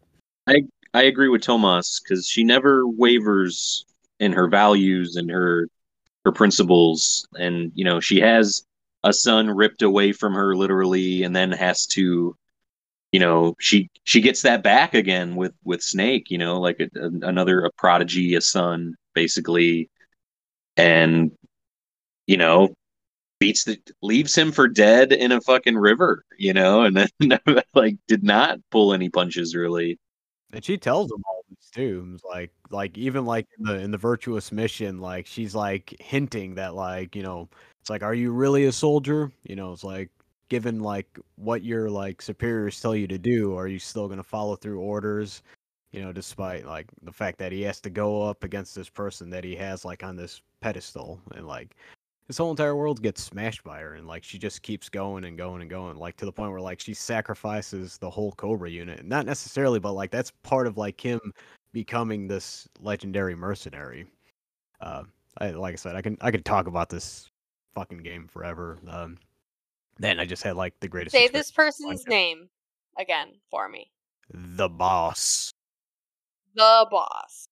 I 0.93 1.03
agree 1.03 1.29
with 1.29 1.43
Tomas 1.43 2.01
because 2.01 2.27
she 2.27 2.43
never 2.43 2.85
wavers 2.85 3.85
in 4.19 4.33
her 4.33 4.49
values 4.49 5.15
and 5.15 5.29
her 5.31 5.67
her 6.25 6.31
principles, 6.31 7.25
and 7.35 7.71
you 7.73 7.85
know 7.85 7.99
she 8.01 8.19
has 8.19 8.65
a 9.03 9.13
son 9.13 9.49
ripped 9.49 9.81
away 9.81 10.11
from 10.11 10.33
her 10.33 10.55
literally, 10.55 11.23
and 11.23 11.33
then 11.35 11.51
has 11.51 11.85
to, 11.87 12.35
you 13.11 13.19
know, 13.19 13.55
she 13.59 13.89
she 14.03 14.19
gets 14.19 14.41
that 14.41 14.61
back 14.63 14.93
again 14.93 15.35
with 15.35 15.53
with 15.63 15.81
Snake, 15.81 16.29
you 16.29 16.37
know, 16.37 16.59
like 16.59 16.79
a, 16.81 16.89
a- 16.99 17.27
another 17.27 17.63
a 17.63 17.71
prodigy, 17.77 18.35
a 18.35 18.41
son 18.41 18.95
basically, 19.13 19.89
and 20.77 21.31
you 22.27 22.37
know 22.37 22.73
beats 23.41 23.63
the 23.63 23.77
leaves 24.03 24.37
him 24.37 24.51
for 24.51 24.67
dead 24.67 25.11
in 25.11 25.31
a 25.31 25.41
fucking 25.41 25.75
river, 25.75 26.23
you 26.37 26.53
know, 26.53 26.83
and 26.83 26.95
then 26.95 27.09
like 27.73 27.97
did 28.07 28.23
not 28.23 28.59
pull 28.69 28.93
any 28.93 29.09
punches 29.09 29.55
really. 29.55 29.99
And 30.53 30.63
she 30.63 30.77
tells 30.77 31.11
him 31.11 31.23
all 31.27 31.43
this 31.49 31.69
too. 31.71 32.17
Like 32.23 32.51
like 32.69 32.97
even 32.97 33.25
like 33.25 33.47
in 33.57 33.65
the 33.65 33.79
in 33.79 33.91
the 33.91 33.97
virtuous 33.97 34.51
mission, 34.51 34.99
like 34.99 35.25
she's 35.25 35.55
like 35.55 35.95
hinting 35.99 36.55
that 36.55 36.75
like, 36.75 37.15
you 37.15 37.23
know, 37.23 37.49
it's 37.81 37.89
like, 37.89 38.03
are 38.03 38.13
you 38.13 38.31
really 38.31 38.65
a 38.65 38.71
soldier? 38.71 39.31
You 39.43 39.55
know, 39.55 39.73
it's 39.73 39.83
like 39.83 40.09
given 40.49 40.81
like 40.81 41.07
what 41.35 41.63
your 41.63 41.89
like 41.89 42.21
superiors 42.21 42.79
tell 42.79 42.95
you 42.95 43.07
to 43.07 43.17
do, 43.17 43.57
are 43.57 43.67
you 43.67 43.79
still 43.79 44.07
gonna 44.07 44.21
follow 44.21 44.55
through 44.55 44.79
orders? 44.79 45.41
You 45.91 46.01
know, 46.01 46.11
despite 46.13 46.65
like 46.65 46.87
the 47.03 47.11
fact 47.11 47.37
that 47.39 47.51
he 47.51 47.61
has 47.63 47.81
to 47.81 47.89
go 47.89 48.23
up 48.23 48.43
against 48.43 48.75
this 48.75 48.89
person 48.89 49.29
that 49.31 49.43
he 49.43 49.55
has 49.57 49.83
like 49.83 50.03
on 50.03 50.15
this 50.15 50.41
pedestal 50.61 51.19
and 51.35 51.47
like 51.47 51.75
this 52.27 52.37
whole 52.37 52.51
entire 52.51 52.75
world 52.75 53.01
gets 53.01 53.21
smashed 53.21 53.63
by 53.63 53.79
her 53.81 53.95
and 53.95 54.07
like 54.07 54.23
she 54.23 54.37
just 54.37 54.61
keeps 54.61 54.87
going 54.87 55.25
and 55.25 55.37
going 55.37 55.61
and 55.61 55.69
going 55.69 55.97
like 55.97 56.15
to 56.17 56.25
the 56.25 56.31
point 56.31 56.51
where 56.51 56.61
like 56.61 56.79
she 56.79 56.93
sacrifices 56.93 57.97
the 57.97 58.09
whole 58.09 58.31
cobra 58.33 58.69
unit. 58.69 59.03
Not 59.03 59.25
necessarily 59.25 59.79
but 59.79 59.93
like 59.93 60.11
that's 60.11 60.31
part 60.43 60.65
of 60.65 60.77
like 60.77 61.01
him 61.01 61.19
becoming 61.73 62.27
this 62.27 62.69
legendary 62.79 63.35
mercenary. 63.35 64.05
Uh 64.79 65.03
I, 65.37 65.51
like 65.51 65.73
i 65.73 65.75
said 65.75 65.95
i 65.95 66.01
can 66.01 66.17
i 66.19 66.29
could 66.29 66.43
talk 66.43 66.67
about 66.67 66.89
this 66.89 67.29
fucking 67.73 67.99
game 67.99 68.27
forever 68.27 68.77
um 68.89 69.17
then 69.97 70.19
i 70.19 70.25
just 70.25 70.43
had 70.43 70.57
like 70.57 70.77
the 70.81 70.89
greatest 70.89 71.15
Say 71.15 71.29
this 71.29 71.51
person's 71.51 72.05
name 72.05 72.49
again 72.97 73.29
for 73.49 73.69
me. 73.69 73.89
the 74.33 74.67
boss 74.67 75.50
The 76.55 76.87
boss. 76.89 77.47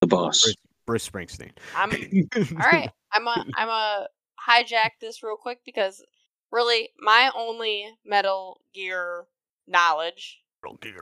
The 0.00 0.06
boss. 0.06 0.54
bruce 0.86 1.08
springsteen 1.08 1.50
I'm 1.74 1.90
all 2.60 2.70
right. 2.70 2.90
I'm 3.12 3.26
a 3.26 3.44
I'm 3.56 3.68
a 3.68 4.08
hijack 4.48 4.90
this 5.00 5.22
real 5.22 5.36
quick 5.36 5.60
because 5.64 6.04
really 6.52 6.90
my 6.98 7.30
only 7.34 7.86
Metal 8.04 8.60
Gear 8.74 9.24
knowledge 9.66 10.40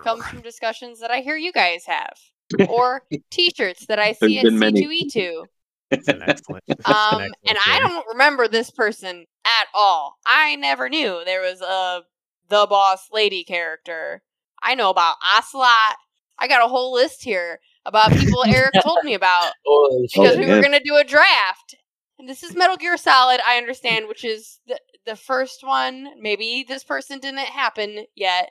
comes 0.03 0.25
from 0.27 0.41
discussions 0.41 1.01
that 1.01 1.11
I 1.11 1.21
hear 1.21 1.37
you 1.37 1.53
guys 1.53 1.85
have 1.87 2.15
or 2.69 3.03
T-shirts 3.31 3.87
that 3.87 3.99
I 3.99 4.13
see 4.13 4.39
at 4.39 4.43
There's 4.43 4.59
been 4.61 4.73
many. 4.75 5.07
C2E2. 5.07 5.45
It's 5.91 6.09
an 6.09 6.23
excellent, 6.23 6.65
it's 6.69 6.89
an 6.89 6.95
Um, 6.95 7.03
excellent 7.23 7.35
and 7.47 7.59
I 7.67 7.79
don't 7.81 8.07
remember 8.09 8.49
this 8.49 8.71
person 8.71 9.27
at 9.45 9.67
all. 9.75 10.17
I 10.27 10.57
never 10.57 10.89
knew 10.89 11.23
there 11.25 11.43
was 11.43 11.61
a 11.61 12.03
the 12.49 12.67
boss 12.69 13.09
lady 13.13 13.45
character. 13.45 14.23
I 14.63 14.75
know 14.75 14.91
about 14.91 15.17
Ocelot. 15.37 15.97
I 16.39 16.49
got 16.49 16.65
a 16.65 16.69
whole 16.69 16.93
list 16.93 17.23
here 17.23 17.61
about 17.87 18.11
people 18.13 18.45
Eric 18.49 18.75
told 18.83 19.05
me 19.05 19.15
about 19.15 19.53
Oh, 19.67 20.01
because 20.13 20.37
Oh, 20.37 20.41
we 20.41 20.47
yeah. 20.47 20.57
were 20.57 20.63
gonna 20.63 20.81
do 20.81 20.97
a 20.97 21.05
draft. 21.05 21.77
And 22.19 22.29
this 22.29 22.43
is 22.43 22.55
Metal 22.55 22.77
Gear 22.77 22.97
Solid, 22.97 23.41
I 23.47 23.57
understand, 23.57 24.07
which 24.09 24.25
is 24.25 24.61
the 24.67 24.79
the 25.07 25.17
first 25.17 25.67
one. 25.67 26.21
Maybe 26.21 26.65
this 26.67 26.85
person 26.85 27.19
didn't 27.19 27.41
happen 27.41 28.07
yet, 28.15 28.51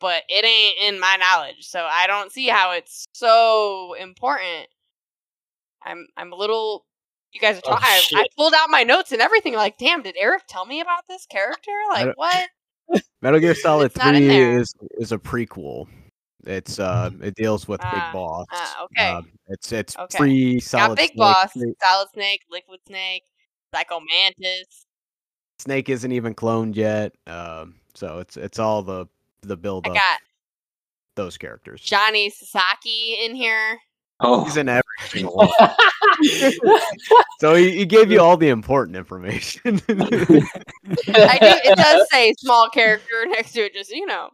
but 0.00 0.22
it 0.28 0.44
ain't 0.44 0.94
in 0.94 1.00
my 1.00 1.16
knowledge, 1.16 1.66
so 1.66 1.84
I 1.84 2.06
don't 2.06 2.32
see 2.32 2.48
how 2.48 2.72
it's 2.72 3.06
so 3.12 3.94
important. 3.94 4.68
I'm 5.84 6.06
I'm 6.16 6.32
a 6.32 6.36
little. 6.36 6.84
You 7.32 7.40
guys 7.40 7.58
are 7.58 7.62
Oh, 7.66 7.70
talking. 7.70 7.86
I, 7.86 8.02
I 8.14 8.26
pulled 8.36 8.54
out 8.54 8.70
my 8.70 8.82
notes 8.82 9.12
and 9.12 9.20
everything. 9.20 9.54
Like, 9.54 9.76
damn, 9.76 10.00
did 10.02 10.16
Eric 10.18 10.44
tell 10.48 10.64
me 10.64 10.80
about 10.80 11.02
this 11.06 11.26
character? 11.26 11.72
Like, 11.90 12.16
what? 12.16 12.48
Metal 13.22 13.40
Gear 13.40 13.54
Solid 13.62 13.86
It's 13.86 13.96
not 13.96 14.14
in 14.14 14.22
Three 14.22 14.56
is 14.56 14.72
is 14.98 15.12
a 15.12 15.18
prequel. 15.18 15.86
It's 16.46 16.78
uh, 16.78 17.10
it 17.22 17.34
deals 17.34 17.66
with 17.68 17.80
Ah, 17.82 17.90
Big 17.92 18.12
Boss. 18.12 18.46
ah, 18.52 18.84
okay. 18.84 19.08
Um, 19.10 19.28
it's 19.48 19.72
it's 19.72 19.96
Okay. 19.96 20.16
pre 20.18 20.60
Solid 20.60 20.88
Got 20.90 20.96
Big 20.96 21.08
Snake. 21.10 21.16
Boss, 21.18 21.52
Solid 21.52 22.08
Snake, 22.14 22.42
Liquid 22.50 22.80
Snake, 22.86 23.24
Psycho 23.74 24.00
Mantis. 24.00 24.86
Snake 25.58 25.88
isn't 25.88 26.12
even 26.12 26.34
cloned 26.34 26.76
yet. 26.76 27.12
Um, 27.26 27.74
so 27.94 28.18
it's 28.20 28.36
it's 28.36 28.58
all 28.58 28.82
the 28.82 29.06
the 29.42 29.56
build 29.56 29.86
I 29.86 29.90
up 29.90 29.94
got 29.96 30.20
those 31.16 31.36
characters. 31.36 31.80
Johnny 31.80 32.30
Sasaki 32.30 33.18
in 33.24 33.34
here. 33.34 33.78
Oh, 34.20 34.44
He's 34.44 34.56
in 34.56 34.68
every 34.68 34.82
single 35.08 35.34
one. 35.58 35.70
So 37.40 37.54
he, 37.54 37.70
he 37.72 37.84
gave 37.86 38.10
you 38.10 38.18
all 38.20 38.36
the 38.38 38.48
important 38.48 38.96
information. 38.96 39.80
I 39.88 41.38
do. 41.38 41.54
It 41.64 41.76
does 41.76 42.08
say 42.10 42.32
small 42.38 42.70
character 42.70 43.24
next 43.26 43.52
to 43.52 43.60
it, 43.66 43.74
just 43.74 43.90
you 43.90 44.06
know. 44.06 44.30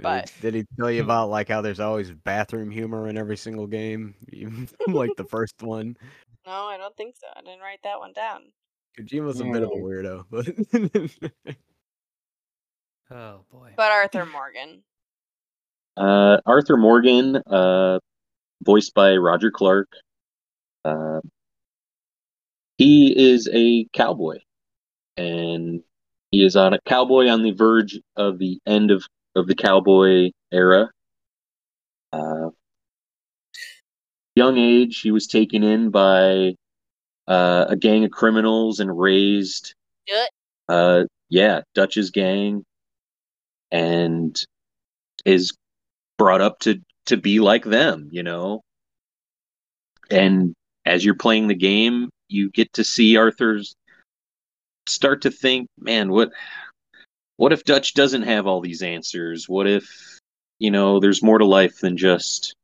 But- 0.00 0.32
did 0.40 0.54
he 0.54 0.64
tell 0.78 0.90
you 0.90 1.02
about 1.02 1.30
like 1.30 1.48
how 1.48 1.60
there's 1.60 1.80
always 1.80 2.10
bathroom 2.10 2.70
humor 2.70 3.08
in 3.08 3.16
every 3.16 3.36
single 3.36 3.66
game, 3.66 4.14
even 4.32 4.68
like 4.88 5.10
the 5.16 5.24
first 5.30 5.62
one? 5.62 5.96
No, 6.46 6.52
I 6.66 6.76
don't 6.76 6.96
think 6.96 7.16
so. 7.16 7.26
I 7.34 7.40
didn't 7.42 7.60
write 7.60 7.80
that 7.84 7.98
one 7.98 8.12
down. 8.12 8.42
Kojima's 8.98 9.40
a 9.40 9.44
bit 9.44 9.62
of 9.62 9.70
a 9.70 9.74
Mm. 9.74 9.82
weirdo, 9.82 10.24
but 10.30 11.56
Oh 13.10 13.44
boy. 13.50 13.72
But 13.76 13.92
Arthur 13.92 14.26
Morgan. 14.26 14.82
Uh, 15.96 16.38
Arthur 16.46 16.76
Morgan, 16.76 17.36
uh, 17.36 17.98
voiced 18.62 18.94
by 18.94 19.14
Roger 19.16 19.50
Clark. 19.50 19.88
Uh, 20.84 21.20
he 22.78 23.14
is 23.16 23.48
a 23.52 23.86
cowboy, 23.92 24.38
and 25.16 25.82
he 26.32 26.44
is 26.44 26.56
on 26.56 26.72
a 26.74 26.80
cowboy 26.80 27.28
on 27.28 27.42
the 27.42 27.52
verge 27.52 28.00
of 28.16 28.38
the 28.38 28.58
end 28.66 28.90
of, 28.90 29.04
of 29.34 29.46
the 29.46 29.54
cowboy 29.54 30.30
era. 30.52 30.90
Uh, 32.12 32.50
young 34.34 34.58
age, 34.58 35.00
he 35.00 35.10
was 35.10 35.26
taken 35.26 35.62
in 35.62 35.90
by 35.90 36.54
uh, 37.26 37.66
a 37.68 37.76
gang 37.76 38.04
of 38.04 38.10
criminals 38.10 38.80
and 38.80 38.98
raised. 38.98 39.74
Dut. 40.06 40.28
Uh, 40.68 41.04
yeah, 41.28 41.62
Dutch's 41.74 42.10
gang, 42.10 42.64
and 43.70 44.40
is 45.24 45.52
brought 46.18 46.40
up 46.40 46.58
to 46.60 46.80
to 47.06 47.16
be 47.16 47.40
like 47.40 47.64
them, 47.64 48.08
you 48.10 48.22
know. 48.22 48.62
And 50.10 50.54
as 50.86 51.04
you're 51.04 51.14
playing 51.14 51.48
the 51.48 51.54
game, 51.54 52.10
you 52.28 52.50
get 52.50 52.72
to 52.74 52.84
see 52.84 53.16
Arthur's 53.16 53.74
start 54.86 55.22
to 55.22 55.30
think, 55.30 55.68
man, 55.78 56.10
what 56.10 56.30
what 57.36 57.52
if 57.52 57.64
Dutch 57.64 57.94
doesn't 57.94 58.22
have 58.22 58.46
all 58.46 58.60
these 58.60 58.82
answers? 58.82 59.48
What 59.48 59.66
if, 59.66 59.88
you 60.58 60.70
know, 60.70 61.00
there's 61.00 61.22
more 61.22 61.38
to 61.38 61.44
life 61.44 61.78
than 61.78 61.96
just 61.96 62.54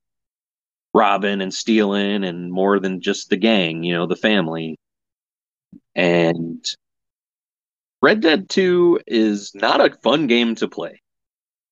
robbing 0.92 1.40
and 1.40 1.52
stealing 1.52 2.24
and 2.24 2.50
more 2.52 2.78
than 2.78 3.00
just 3.00 3.30
the 3.30 3.36
gang, 3.36 3.82
you 3.84 3.94
know, 3.94 4.06
the 4.06 4.16
family. 4.16 4.76
And 5.94 6.64
Red 8.02 8.20
Dead 8.20 8.48
2 8.48 9.00
is 9.06 9.54
not 9.54 9.80
a 9.80 9.94
fun 10.02 10.26
game 10.26 10.54
to 10.56 10.68
play. 10.68 11.00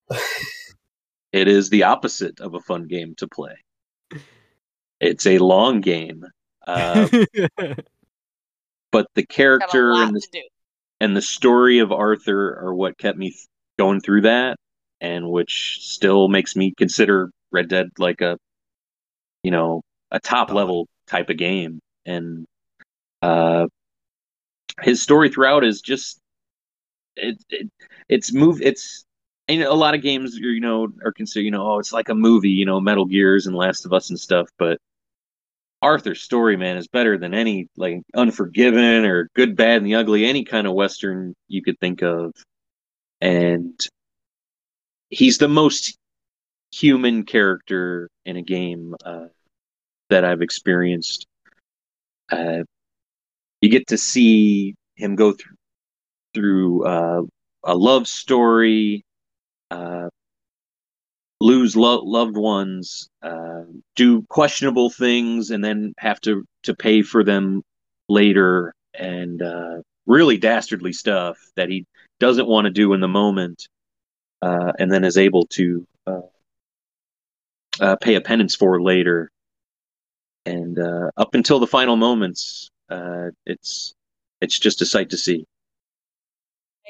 it 1.32 1.48
is 1.48 1.70
the 1.70 1.84
opposite 1.84 2.40
of 2.40 2.54
a 2.54 2.60
fun 2.60 2.86
game 2.86 3.14
to 3.16 3.28
play. 3.28 3.56
It's 5.00 5.26
a 5.26 5.38
long 5.38 5.80
game. 5.80 6.24
Uh, 6.66 7.08
but 8.92 9.06
the 9.14 9.22
Got 9.22 9.22
a 9.22 9.26
character 9.26 9.92
lot 9.92 10.08
and 10.08 10.16
the 10.16 10.20
to 10.20 10.28
do. 10.32 10.42
And 11.00 11.16
the 11.16 11.22
story 11.22 11.78
of 11.78 11.92
Arthur 11.92 12.58
are 12.58 12.74
what 12.74 12.98
kept 12.98 13.18
me 13.18 13.30
th- 13.30 13.46
going 13.78 14.00
through 14.00 14.22
that, 14.22 14.56
and 15.00 15.30
which 15.30 15.78
still 15.82 16.28
makes 16.28 16.56
me 16.56 16.74
consider 16.76 17.30
Red 17.52 17.68
Dead 17.68 17.90
like 17.98 18.20
a, 18.20 18.38
you 19.42 19.50
know, 19.50 19.82
a 20.10 20.20
top 20.20 20.52
level 20.52 20.88
type 21.06 21.30
of 21.30 21.36
game. 21.36 21.80
And 22.06 22.46
uh, 23.22 23.66
his 24.82 25.02
story 25.02 25.28
throughout 25.30 25.64
is 25.64 25.80
just 25.80 26.18
it, 27.16 27.42
it 27.50 27.68
it's 28.08 28.32
move 28.32 28.60
it's 28.62 29.04
and 29.48 29.62
a 29.62 29.74
lot 29.74 29.94
of 29.94 30.02
games 30.02 30.36
you 30.36 30.60
know 30.60 30.88
are 31.04 31.12
considered 31.12 31.44
you 31.44 31.50
know 31.50 31.66
oh 31.72 31.78
it's 31.78 31.92
like 31.92 32.08
a 32.08 32.14
movie 32.14 32.50
you 32.50 32.64
know 32.64 32.80
Metal 32.80 33.04
Gears 33.04 33.46
and 33.46 33.56
Last 33.56 33.86
of 33.86 33.92
Us 33.92 34.10
and 34.10 34.18
stuff, 34.18 34.48
but 34.58 34.78
Arthur's 35.80 36.22
story, 36.22 36.56
man, 36.56 36.76
is 36.76 36.88
better 36.88 37.18
than 37.18 37.34
any 37.34 37.68
like 37.76 38.02
Unforgiven 38.14 39.04
or 39.04 39.30
Good, 39.34 39.56
Bad, 39.56 39.78
and 39.78 39.86
the 39.86 39.94
Ugly, 39.94 40.24
any 40.24 40.44
kind 40.44 40.66
of 40.66 40.74
western 40.74 41.34
you 41.46 41.62
could 41.62 41.78
think 41.78 42.02
of. 42.02 42.32
And 43.20 43.78
he's 45.10 45.38
the 45.38 45.48
most 45.48 45.96
human 46.72 47.24
character 47.24 48.08
in 48.24 48.36
a 48.36 48.42
game 48.42 48.94
uh, 49.04 49.26
that 50.10 50.24
I've 50.24 50.42
experienced. 50.42 51.26
Uh, 52.30 52.64
you 53.60 53.70
get 53.70 53.86
to 53.88 53.98
see 53.98 54.74
him 54.96 55.16
go 55.16 55.32
through 55.32 55.54
through 56.34 56.84
uh, 56.84 57.22
a 57.64 57.74
love 57.74 58.06
story, 58.06 59.04
uh, 59.70 60.08
lose 61.48 61.74
lo- 61.74 62.04
loved 62.04 62.36
ones, 62.36 63.08
uh, 63.22 63.62
do 63.96 64.22
questionable 64.28 64.90
things, 64.90 65.50
and 65.50 65.64
then 65.64 65.94
have 65.98 66.20
to 66.20 66.44
to 66.64 66.74
pay 66.74 67.00
for 67.02 67.24
them 67.24 67.62
later, 68.08 68.74
and 68.94 69.40
uh, 69.40 69.76
really 70.06 70.36
dastardly 70.36 70.92
stuff 70.92 71.38
that 71.56 71.70
he 71.70 71.86
doesn't 72.20 72.46
want 72.46 72.66
to 72.66 72.70
do 72.70 72.92
in 72.92 73.00
the 73.00 73.08
moment, 73.08 73.68
uh, 74.42 74.72
and 74.78 74.92
then 74.92 75.04
is 75.04 75.16
able 75.16 75.46
to 75.46 75.86
uh, 76.06 76.28
uh, 77.80 77.96
pay 77.96 78.14
a 78.14 78.20
penance 78.20 78.54
for 78.54 78.82
later. 78.82 79.30
And 80.44 80.78
uh, 80.78 81.10
up 81.16 81.34
until 81.34 81.60
the 81.60 81.66
final 81.66 81.96
moments, 81.96 82.70
it's 83.46 83.94
it's 84.40 84.58
just 84.58 84.82
a 84.82 84.86
sight 84.86 85.10
to 85.10 85.16
see. 85.16 85.46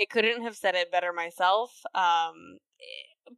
I 0.01 0.07
couldn't 0.11 0.43
have 0.43 0.57
said 0.57 0.75
it 0.75 0.93
better 0.93 1.13
myself. 1.13 1.73
Um, 1.95 2.59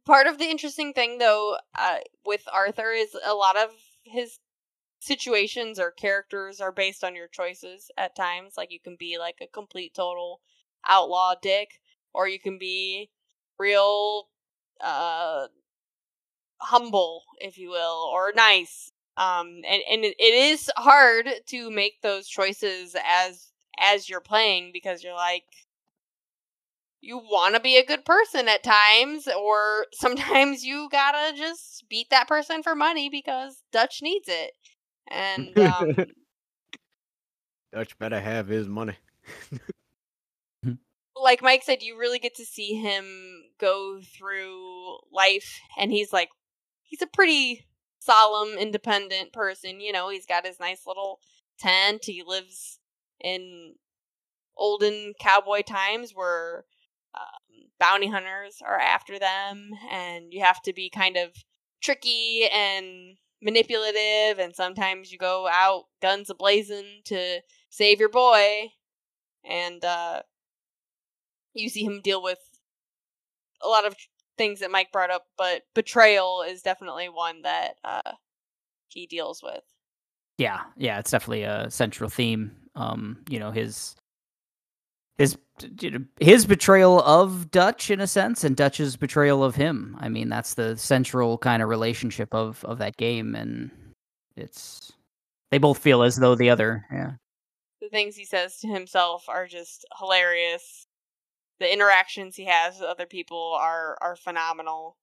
part 0.05 0.27
of 0.27 0.37
the 0.37 0.49
interesting 0.49 0.93
thing, 0.93 1.17
though, 1.17 1.57
uh, 1.77 1.97
with 2.25 2.43
Arthur 2.51 2.91
is 2.91 3.15
a 3.25 3.33
lot 3.33 3.57
of 3.57 3.69
his 4.03 4.39
situations 4.99 5.79
or 5.79 5.91
characters 5.91 6.61
are 6.61 6.71
based 6.71 7.03
on 7.03 7.15
your 7.15 7.27
choices 7.27 7.91
at 7.97 8.15
times. 8.15 8.53
Like, 8.57 8.71
you 8.71 8.79
can 8.79 8.95
be 8.99 9.17
like 9.17 9.37
a 9.41 9.47
complete 9.47 9.93
total 9.93 10.41
outlaw 10.87 11.35
dick, 11.41 11.81
or 12.13 12.27
you 12.27 12.39
can 12.39 12.57
be 12.57 13.09
real, 13.59 14.29
uh, 14.81 15.47
humble, 16.59 17.23
if 17.39 17.57
you 17.57 17.69
will, 17.69 18.09
or 18.13 18.31
nice. 18.35 18.91
Um, 19.17 19.61
and, 19.67 19.81
and 19.91 20.05
it, 20.05 20.15
is 20.19 20.71
hard 20.77 21.27
to 21.47 21.69
make 21.69 22.01
those 22.01 22.27
choices 22.27 22.95
as 23.05 23.51
as 23.79 24.09
you're 24.09 24.21
playing 24.21 24.71
because 24.73 25.03
you're 25.03 25.15
like 25.15 25.43
you 27.01 27.17
want 27.17 27.55
to 27.55 27.61
be 27.61 27.77
a 27.77 27.85
good 27.85 28.05
person 28.05 28.47
at 28.47 28.63
times, 28.63 29.27
or 29.27 29.87
sometimes 29.93 30.63
you 30.63 30.87
gotta 30.91 31.35
just 31.35 31.85
beat 31.89 32.09
that 32.11 32.27
person 32.27 32.63
for 32.63 32.75
money 32.75 33.09
because 33.09 33.63
Dutch 33.71 34.01
needs 34.01 34.29
it. 34.29 34.51
And 35.09 35.57
um, 35.59 35.95
Dutch 37.73 37.97
better 37.97 38.19
have 38.19 38.47
his 38.47 38.67
money. 38.67 38.95
like 41.15 41.41
Mike 41.41 41.63
said, 41.63 41.81
you 41.81 41.97
really 41.97 42.19
get 42.19 42.35
to 42.35 42.45
see 42.45 42.75
him 42.75 43.05
go 43.59 43.99
through 44.01 44.97
life, 45.11 45.59
and 45.77 45.91
he's 45.91 46.13
like, 46.13 46.29
he's 46.83 47.01
a 47.01 47.07
pretty 47.07 47.65
solemn, 47.99 48.57
independent 48.57 49.33
person. 49.33 49.81
You 49.81 49.91
know, 49.91 50.09
he's 50.09 50.25
got 50.25 50.45
his 50.45 50.59
nice 50.59 50.85
little 50.85 51.19
tent. 51.59 52.05
He 52.05 52.23
lives 52.25 52.79
in 53.19 53.73
olden 54.57 55.13
cowboy 55.19 55.61
times 55.61 56.11
where 56.13 56.65
bounty 57.81 58.07
hunters 58.07 58.61
are 58.63 58.79
after 58.79 59.17
them, 59.17 59.71
and 59.91 60.31
you 60.31 60.41
have 60.43 60.61
to 60.61 60.71
be 60.71 60.89
kind 60.89 61.17
of 61.17 61.31
tricky 61.81 62.47
and 62.53 63.17
manipulative, 63.41 64.37
and 64.37 64.55
sometimes 64.55 65.11
you 65.11 65.17
go 65.17 65.49
out 65.51 65.85
guns 65.99 66.29
ablazing 66.29 67.03
to 67.05 67.41
save 67.71 67.99
your 67.99 68.07
boy, 68.07 68.67
and 69.43 69.83
uh, 69.83 70.21
you 71.55 71.67
see 71.69 71.83
him 71.83 72.01
deal 72.03 72.21
with 72.21 72.37
a 73.63 73.67
lot 73.67 73.87
of 73.87 73.95
things 74.37 74.59
that 74.59 74.69
Mike 74.69 74.91
brought 74.91 75.09
up, 75.09 75.25
but 75.35 75.63
betrayal 75.73 76.43
is 76.47 76.61
definitely 76.61 77.09
one 77.09 77.41
that 77.41 77.73
uh, 77.83 78.11
he 78.89 79.07
deals 79.07 79.41
with. 79.41 79.63
Yeah, 80.37 80.61
yeah, 80.77 80.99
it's 80.99 81.11
definitely 81.11 81.43
a 81.43 81.69
central 81.71 82.11
theme. 82.11 82.51
Um, 82.75 83.23
you 83.27 83.39
know, 83.39 83.49
his 83.49 83.95
his 85.17 85.37
his 86.19 86.45
betrayal 86.45 87.01
of 87.01 87.51
Dutch 87.51 87.91
in 87.91 87.99
a 87.99 88.07
sense, 88.07 88.43
and 88.43 88.55
Dutch's 88.55 88.95
betrayal 88.97 89.43
of 89.43 89.55
him. 89.55 89.95
I 89.99 90.09
mean, 90.09 90.29
that's 90.29 90.55
the 90.55 90.75
central 90.77 91.37
kind 91.37 91.61
of 91.61 91.69
relationship 91.69 92.33
of 92.33 92.63
of 92.65 92.79
that 92.79 92.97
game, 92.97 93.35
and 93.35 93.69
it's 94.35 94.91
they 95.51 95.57
both 95.59 95.77
feel 95.77 96.01
as 96.01 96.15
though 96.15 96.33
the 96.35 96.49
other, 96.49 96.85
yeah, 96.91 97.11
The 97.81 97.89
things 97.89 98.15
he 98.15 98.25
says 98.25 98.57
to 98.61 98.67
himself 98.67 99.25
are 99.27 99.45
just 99.47 99.85
hilarious. 99.99 100.87
The 101.59 101.71
interactions 101.71 102.35
he 102.35 102.45
has 102.45 102.79
with 102.79 102.87
other 102.89 103.05
people 103.05 103.53
are 103.59 103.97
are 104.01 104.15
phenomenal. 104.15 104.97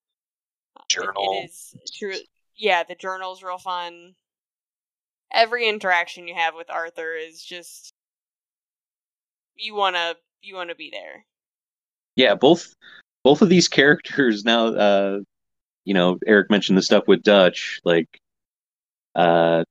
Uh, 0.77 0.83
it- 0.83 0.89
Journal. 0.89 1.41
it 1.45 1.51
is 1.51 1.75
true. 1.97 2.15
Yeah, 2.57 2.83
the 2.83 2.97
journal's 2.97 3.43
real 3.45 3.59
fun. 3.59 4.15
Every 5.33 5.69
interaction 5.69 6.27
you 6.27 6.35
have 6.35 6.55
with 6.57 6.71
Arthur 6.71 7.15
is 7.15 7.45
just 7.45 7.93
you 9.59 9.75
wanna 9.75 10.15
you 10.43 10.55
wanna 10.55 10.75
be 10.75 10.91
there. 10.91 11.25
yeah 12.17 12.35
both 12.35 12.75
both 13.25 13.43
of 13.43 13.49
these 13.49 13.69
characters 13.79 14.45
now 14.45 14.67
uh 14.69 15.19
you 15.85 15.95
know 15.95 16.19
eric 16.27 16.51
mentioned 16.51 16.79
the 16.79 16.83
stuff 16.83 17.05
with 17.07 17.23
dutch 17.23 17.81
like 17.85 18.09
uh 19.15 19.65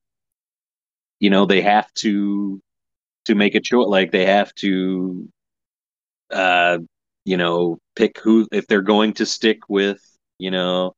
you 1.19 1.29
know 1.29 1.45
they 1.45 1.61
have 1.61 1.91
to 1.93 2.61
to 3.25 3.35
make 3.35 3.55
a 3.55 3.59
choice 3.59 3.87
like 3.87 4.11
they 4.11 4.25
have 4.25 4.53
to 4.55 5.27
uh 6.31 6.77
you 7.25 7.37
know 7.37 7.77
pick 7.95 8.19
who 8.19 8.47
if 8.51 8.67
they're 8.67 8.81
going 8.81 9.13
to 9.13 9.25
stick 9.25 9.59
with 9.69 10.01
you 10.39 10.51
know 10.51 10.93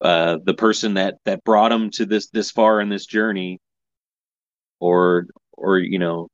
uh 0.00 0.38
the 0.44 0.54
person 0.54 0.94
that 0.94 1.16
that 1.24 1.42
brought 1.44 1.70
them 1.70 1.90
to 1.90 2.06
this 2.06 2.28
this 2.28 2.50
far 2.50 2.80
in 2.80 2.88
this 2.88 3.06
journey 3.06 3.58
or 4.80 5.26
or 5.56 5.78
you 5.78 5.98
know 5.98 6.28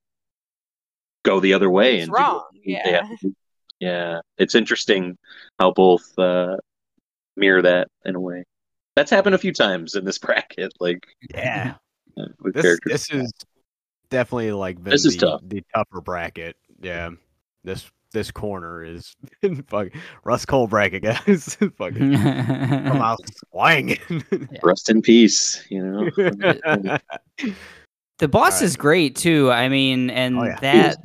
go 1.25 1.41
the 1.41 1.53
other 1.55 1.69
way 1.71 1.97
It's 1.97 2.05
and 2.05 2.13
wrong, 2.13 2.35
what 2.35 2.47
they 2.65 2.73
yeah. 2.73 3.07
have 3.07 3.09
to 3.21 3.29
do. 3.29 3.35
yeah 3.81 4.21
it's 4.39 4.55
interesting 4.55 5.17
how 5.59 5.73
both 5.73 6.17
uh 6.19 6.57
mirror 7.37 7.63
that 7.63 7.89
in 8.05 8.15
a 8.15 8.21
way 8.21 8.45
that's 8.95 9.11
happened 9.11 9.35
a 9.35 9.39
few 9.39 9.53
times 9.53 9.95
in 9.97 10.05
this 10.05 10.19
bracket 10.25 10.73
like 10.81 11.05
Yeah. 11.35 11.75
with 12.41 12.55
This 12.55 12.63
characters 12.63 12.93
this 12.93 13.11
is 13.11 13.33
definitely 14.11 14.53
like 14.53 14.77
been 14.83 14.93
This 14.93 15.05
is 15.05 15.17
tough. 15.17 15.41
the 15.45 15.63
tougher 15.75 16.01
bracket. 16.01 16.57
Yeah. 16.81 17.11
This 17.65 17.91
this 18.13 18.31
corner 18.31 18.85
is 18.85 19.17
fuck 19.67 19.89
Russ 20.23 20.45
Cohle 20.47 20.69
bracket, 20.69 21.03
guys. 21.03 21.57
fucking 21.79 22.13
come 22.15 23.03
out 23.03 23.19
swinging. 23.51 23.99
rest 24.63 24.89
in 24.91 25.03
peace 25.03 25.65
you 25.71 25.83
know 25.85 26.09
the 28.19 28.29
boss 28.29 28.53
Alright. 28.55 28.63
is 28.63 28.77
great 28.77 29.17
too. 29.17 29.51
I 29.51 29.69
mean, 29.69 30.11
and 30.11 30.39
Oh, 30.39 30.45
yeah. 30.45 30.59
that 30.61 30.97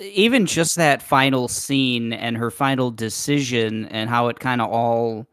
even 0.00 0.46
just 0.46 0.76
that 0.76 1.02
final 1.02 1.48
scene 1.48 2.12
and 2.12 2.36
her 2.36 2.50
final 2.50 2.90
decision 2.90 3.86
and 3.86 4.10
how 4.10 4.28
it 4.28 4.40
kind 4.40 4.60
of 4.60 4.70
all 4.70 5.26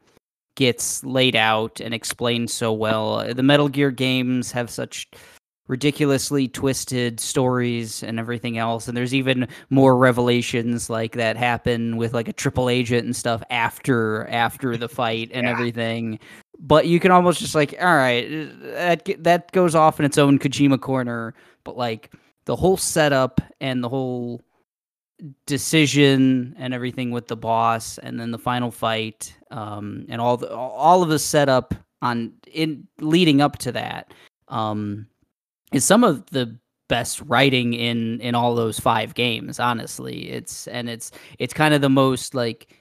gets 0.55 1.03
laid 1.03 1.35
out 1.35 1.79
and 1.79 1.93
explained 1.93 2.49
so 2.51 2.71
well. 2.73 3.33
The 3.33 3.43
Metal 3.43 3.69
Gear 3.69 3.89
games 3.91 4.51
have 4.51 4.69
such 4.69 5.09
ridiculously 5.67 6.49
twisted 6.49 7.19
stories 7.19 8.03
and 8.03 8.19
everything 8.19 8.57
else 8.57 8.89
and 8.89 8.97
there's 8.97 9.13
even 9.13 9.47
more 9.69 9.95
revelations 9.95 10.89
like 10.89 11.13
that 11.13 11.37
happen 11.37 11.95
with 11.95 12.13
like 12.13 12.27
a 12.27 12.33
triple 12.33 12.67
agent 12.67 13.05
and 13.05 13.15
stuff 13.15 13.41
after 13.49 14.27
after 14.27 14.75
the 14.75 14.89
fight 14.89 15.29
and 15.33 15.45
Yeah. 15.45 15.53
everything 15.53 16.19
but 16.59 16.87
you 16.87 16.99
can 16.99 17.11
almost 17.11 17.39
just 17.39 17.55
like 17.55 17.73
all 17.79 17.95
right 17.95 18.27
that 18.63 19.09
that 19.23 19.49
goes 19.53 19.73
off 19.73 19.97
in 19.97 20.05
its 20.05 20.17
own 20.17 20.39
Kojima 20.39 20.81
corner 20.81 21.33
but 21.63 21.77
like 21.77 22.11
the 22.45 22.55
whole 22.55 22.75
setup 22.75 23.39
and 23.61 23.81
the 23.81 23.87
whole 23.87 24.41
decision 25.45 26.55
and 26.57 26.73
everything 26.73 27.11
with 27.11 27.27
the 27.27 27.35
boss, 27.35 27.97
and 27.97 28.19
then 28.19 28.31
the 28.31 28.39
final 28.39 28.71
fight, 28.71 29.35
um, 29.51 30.05
and 30.09 30.21
all 30.21 30.37
the 30.37 30.53
all 30.53 31.03
of 31.03 31.09
the 31.09 31.19
setup 31.19 31.73
on 32.01 32.33
in 32.51 32.87
leading 32.99 33.41
up 33.41 33.57
to 33.59 33.71
that, 33.71 34.13
um, 34.47 35.07
is 35.71 35.85
some 35.85 36.03
of 36.03 36.25
the 36.27 36.57
best 36.89 37.21
writing 37.21 37.73
in 37.73 38.19
in 38.21 38.35
all 38.35 38.55
those 38.55 38.79
five 38.79 39.13
games. 39.13 39.59
Honestly, 39.59 40.29
it's 40.29 40.67
and 40.67 40.89
it's 40.89 41.11
it's 41.39 41.53
kind 41.53 41.73
of 41.73 41.81
the 41.81 41.89
most 41.89 42.33
like 42.33 42.77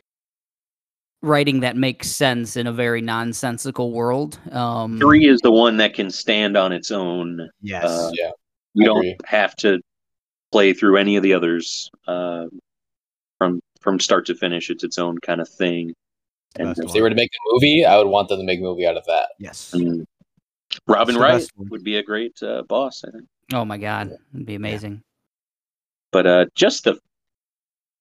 writing 1.23 1.61
that 1.61 1.77
makes 1.77 2.11
sense 2.11 2.57
in 2.57 2.67
a 2.67 2.73
very 2.73 3.03
nonsensical 3.03 3.93
world. 3.93 4.39
Um, 4.53 4.99
Three 4.99 5.29
is 5.29 5.41
the 5.41 5.53
one 5.53 5.77
that 5.77 5.95
can 5.95 6.11
stand 6.11 6.57
on 6.57 6.73
its 6.73 6.91
own. 6.91 7.49
Yes. 7.61 7.85
Uh, 7.85 8.11
Yeah, 8.15 8.31
You 8.75 8.87
don't 8.87 9.27
have 9.27 9.55
to 9.57 9.81
play 10.53 10.73
through 10.73 10.97
any 10.97 11.17
of 11.17 11.23
the 11.23 11.35
others 11.35 11.91
uh, 12.07 12.47
from 13.39 13.61
from 13.81 14.01
start 14.01 14.27
to 14.27 14.35
finish. 14.35 14.71
It's 14.71 14.85
its 14.85 14.99
own 14.99 15.19
kind 15.19 15.41
of 15.41 15.49
thing. 15.49 15.95
And 16.57 16.69
Best 16.69 16.83
If 16.85 16.93
they 16.93 17.01
were 17.01 17.11
to 17.11 17.15
make 17.15 17.31
a 17.31 17.55
movie, 17.55 17.85
I 17.85 17.97
would 17.97 18.09
want 18.09 18.29
them 18.29 18.39
to 18.39 18.45
make 18.45 18.59
a 18.59 18.63
movie 18.63 18.87
out 18.87 18.97
of 18.97 19.07
that. 19.07 19.31
yes. 19.39 19.73
mm, 19.75 20.05
Robin 20.87 21.17
Wright 21.17 21.47
would 21.57 21.85
be 21.85 21.97
a 21.97 22.03
great 22.03 22.43
uh, 22.43 22.63
boss, 22.63 23.05
I 23.07 23.11
think. 23.11 23.25
oh 23.53 23.65
my 23.65 23.79
god, 23.79 24.17
it'd 24.35 24.47
be 24.47 24.57
amazing. 24.57 25.03
But 26.13 26.27
uh, 26.27 26.47
just 26.57 26.85
the, 26.85 26.99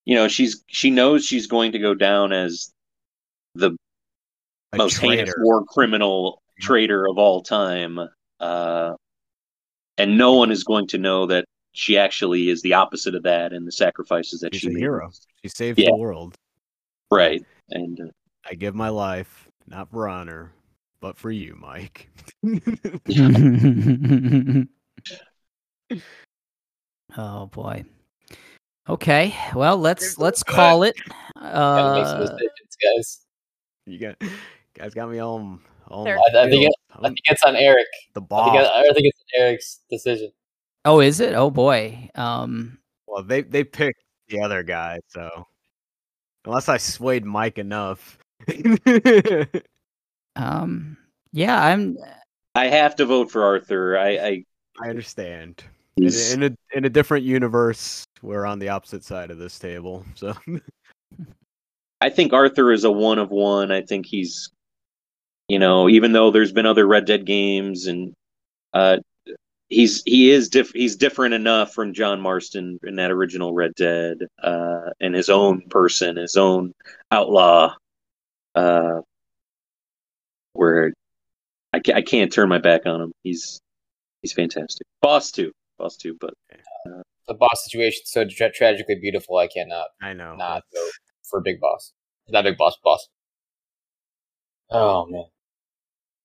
you 0.06 0.16
know, 0.16 0.28
she's 0.28 0.64
she 0.68 0.90
knows 0.90 1.26
she's 1.26 1.48
going 1.48 1.74
to 1.74 1.80
go 1.80 1.94
down 1.94 2.34
as 2.34 2.72
the 3.56 3.76
A 4.74 4.78
most 4.78 4.98
heinous 4.98 5.34
war 5.38 5.64
criminal 5.66 6.42
traitor 6.60 7.08
of 7.08 7.18
all 7.18 7.42
time. 7.42 8.00
Uh, 8.40 8.94
and 9.98 10.18
no 10.18 10.34
one 10.34 10.52
is 10.52 10.64
going 10.64 10.88
to 10.88 10.98
know 10.98 11.26
that 11.28 11.46
she 11.80 11.98
actually 11.98 12.50
is 12.50 12.62
the 12.62 12.74
opposite 12.74 13.16
of 13.16 13.24
that 13.24 13.54
and 13.54 13.66
the 13.66 13.72
sacrifices 13.72 14.42
that 14.42 14.54
She's 14.54 14.64
she 14.64 14.68
a 14.68 14.72
made. 14.72 14.80
hero. 14.82 15.10
She 15.42 15.48
saved 15.48 15.80
Yeah. 15.80 15.92
the 15.92 15.96
world. 15.96 16.36
Right. 17.10 17.42
And 17.70 17.98
uh, 18.02 18.08
I 18.46 18.56
give 18.56 18.76
my 18.76 18.90
life, 18.90 19.48
not 19.66 19.90
for 19.90 20.10
honor, 20.10 20.52
but 21.00 21.18
for 21.18 21.32
you, 21.32 21.56
Mike. 21.58 22.10
oh 27.18 27.46
boy. 27.48 27.84
Okay, 28.88 29.36
well 29.56 29.78
let's 29.78 30.18
let's 30.18 30.44
call 30.44 30.84
it. 30.84 30.96
Gotta 31.40 32.00
make 32.00 32.08
some 32.30 32.36
Uh, 32.36 32.40
guys. 32.98 33.22
you 33.86 34.00
got 34.00 34.16
guys 34.74 34.94
got 34.94 35.10
me 35.10 35.20
all 35.20 35.60
all 35.88 36.08
I- 36.08 36.18
I 36.36 36.50
think 36.50 36.66
it- 36.66 36.74
I 36.92 37.08
think 37.08 37.18
it's 37.30 37.44
on 37.44 37.56
Eric. 37.56 37.86
the 38.14 38.20
I 38.20 38.22
think, 38.22 38.30
boss. 38.30 38.68
I, 38.68 38.80
I 38.82 38.94
think 38.94 39.06
it's 39.06 39.24
Eric's 39.38 39.80
decision. 39.90 40.32
Oh, 40.86 41.00
is 41.00 41.20
it? 41.20 41.34
Oh 41.34 41.50
boy. 41.50 42.10
Um, 42.16 42.78
Well, 43.08 43.24
they 43.24 43.42
they 43.42 43.64
picked 43.64 44.04
the 44.28 44.42
other 44.42 44.64
guy, 44.64 45.00
so 45.08 45.48
unless 46.46 46.70
I 46.70 46.78
swayed 46.78 47.26
Mike 47.26 47.58
enough. 47.58 48.18
um, 50.36 50.98
yeah, 51.32 51.64
I'm. 51.64 51.98
I 52.56 52.68
have 52.68 52.96
to 52.98 53.06
vote 53.06 53.32
for 53.32 53.44
Arthur. 53.44 53.98
I, 53.98 54.10
I 54.18 54.44
I 54.82 54.90
understand. 54.90 55.64
In, 55.98 56.08
in 56.08 56.44
a 56.44 56.78
in 56.78 56.86
a 56.86 56.90
different 56.90 57.26
universe, 57.26 58.06
we're 58.22 58.46
on 58.46 58.60
the 58.60 58.70
opposite 58.70 59.04
side 59.04 59.32
of 59.32 59.38
this 59.38 59.60
table. 59.60 60.06
So 60.16 60.34
I 62.02 62.10
think 62.10 62.34
Arthur 62.34 62.72
is 62.72 62.84
a 62.86 62.92
one 62.92 63.20
of 63.20 63.30
one. 63.30 63.72
I 63.72 63.82
think 63.82 64.06
he's, 64.06 64.50
you 65.48 65.60
know, 65.60 65.90
even 65.90 66.14
though 66.14 66.32
there's 66.32 66.54
been 66.54 66.66
other 66.66 66.88
Red 66.88 67.06
Dead 67.06 67.26
games 67.26 67.88
and 67.88 68.14
uh, 68.74 68.98
he's 69.70 70.02
he 70.06 70.32
is 70.32 70.50
diff- 70.50 70.74
he's 70.74 70.96
different 70.96 71.34
enough 71.34 71.74
from 71.74 71.94
John 71.94 72.20
Marston 72.22 72.80
in 72.84 72.96
that 72.98 73.12
original 73.12 73.54
Red 73.54 73.74
Dead 73.76 74.18
uh, 74.42 74.90
and 75.00 75.16
his 75.16 75.30
own 75.30 75.62
person, 75.70 76.18
his 76.18 76.36
own 76.36 76.74
outlaw, 77.12 77.76
uh, 78.56 79.02
where 80.54 80.94
I, 81.74 81.80
ca- 81.80 81.94
I 81.94 82.02
can't 82.02 82.32
turn 82.32 82.50
my 82.50 82.58
back 82.58 82.86
on 82.86 83.02
him. 83.02 83.12
He's 83.24 83.60
he's 84.22 84.34
fantastic. 84.34 84.86
Boss 85.02 85.32
too, 85.32 85.52
boss 85.78 85.96
too, 85.98 86.18
but 86.20 86.34
The 87.28 87.34
boss 87.36 87.64
situation 87.66 88.02
is 88.04 88.12
so 88.12 88.26
tra- 88.26 88.52
tragically 88.52 88.96
beautiful. 89.00 89.38
I 89.38 89.48
cannot 89.48 89.88
I 90.02 90.14
know. 90.14 90.36
not 90.36 90.64
vote 90.74 90.92
for 91.30 91.42
Big 91.42 91.60
Boss. 91.60 91.94
Not 92.28 92.44
Big 92.44 92.58
Boss, 92.58 92.76
Boss. 92.84 93.08
Oh 94.72 95.06
man. 95.08 95.26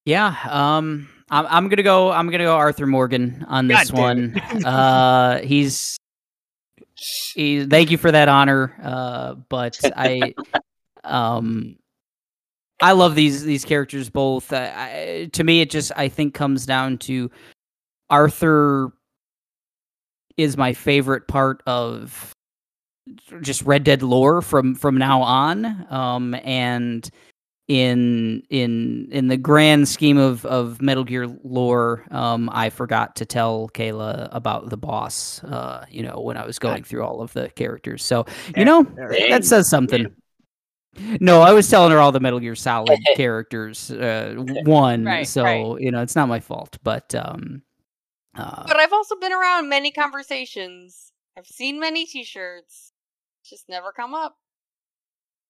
Yeah. 0.04 0.36
Um, 0.48 1.08
I'm 1.30 1.46
I'm 1.46 1.68
gonna 1.68 1.82
go. 1.82 2.10
I'm 2.10 2.30
gonna 2.30 2.44
go 2.44 2.56
Arthur 2.56 2.86
Morgan 2.86 3.44
on 3.48 3.66
this 3.66 3.90
God 3.90 3.98
one. 3.98 4.38
uh, 4.64 5.40
he's. 5.40 5.96
He, 7.34 7.66
thank 7.66 7.90
you 7.90 7.98
for 7.98 8.12
that 8.12 8.28
honor. 8.28 8.74
Uh, 8.82 9.34
but 9.34 9.78
I, 9.96 10.34
um, 11.04 11.76
I 12.80 12.92
love 12.92 13.14
these 13.14 13.42
these 13.42 13.64
characters 13.64 14.10
both. 14.10 14.52
Uh, 14.52 14.70
I, 14.74 15.30
to 15.32 15.44
me, 15.44 15.60
it 15.60 15.70
just 15.70 15.92
I 15.96 16.08
think 16.08 16.34
comes 16.34 16.66
down 16.66 16.98
to 16.98 17.30
Arthur 18.10 18.92
is 20.36 20.56
my 20.56 20.72
favorite 20.72 21.26
part 21.28 21.62
of 21.66 22.32
just 23.40 23.62
Red 23.62 23.84
Dead 23.84 24.02
lore 24.02 24.42
from 24.42 24.74
from 24.74 24.98
now 24.98 25.22
on. 25.22 25.86
Um, 25.90 26.34
and 26.44 27.08
in 27.68 28.42
in 28.50 29.08
in 29.10 29.28
the 29.28 29.36
grand 29.36 29.88
scheme 29.88 30.18
of 30.18 30.44
of 30.44 30.82
Metal 30.82 31.04
Gear 31.04 31.26
lore, 31.44 32.04
um, 32.10 32.50
I 32.52 32.68
forgot 32.70 33.16
to 33.16 33.24
tell 33.26 33.70
Kayla 33.72 34.28
about 34.32 34.68
the 34.68 34.76
boss. 34.76 35.42
Uh, 35.44 35.84
you 35.90 36.02
know, 36.02 36.20
when 36.20 36.36
I 36.36 36.44
was 36.44 36.58
going 36.58 36.84
through 36.84 37.02
all 37.04 37.22
of 37.22 37.32
the 37.32 37.48
characters. 37.50 38.04
So 38.04 38.26
you 38.56 38.64
know, 38.64 38.82
that 39.28 39.44
says 39.44 39.68
something. 39.70 40.14
No, 41.20 41.40
I 41.42 41.52
was 41.52 41.68
telling 41.68 41.90
her 41.90 41.98
all 41.98 42.12
the 42.12 42.20
Metal 42.20 42.38
Gear 42.38 42.54
Solid 42.54 43.00
characters. 43.16 43.90
Uh, 43.90 44.34
one, 44.64 45.04
Right, 45.04 45.26
so 45.26 45.42
right. 45.42 45.80
you 45.80 45.90
know 45.90 46.02
it's 46.02 46.14
not 46.14 46.28
my 46.28 46.40
fault, 46.40 46.78
but 46.84 47.14
um, 47.14 47.62
uh, 48.36 48.64
But 48.66 48.76
I've 48.76 48.92
also 48.92 49.16
been 49.16 49.32
around 49.32 49.68
many 49.68 49.90
conversations. 49.90 51.12
I've 51.36 51.46
seen 51.46 51.80
many 51.80 52.06
T-shirts. 52.06 52.92
Just 53.44 53.68
never 53.68 53.90
come 53.92 54.14
up. 54.14 54.36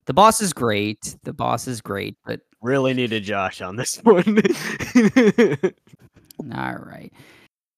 The 0.07 0.13
boss 0.15 0.41
is 0.41 0.53
great. 0.53 1.17
The 1.25 1.33
boss 1.33 1.67
is 1.69 1.81
great, 1.81 2.17
but 2.25 2.41
Really 2.63 2.95
needed 2.95 3.25
Josh 3.25 3.61
on 3.61 3.77
this 3.77 3.97
one. 4.05 4.39
all 6.55 6.75
right. 6.77 7.13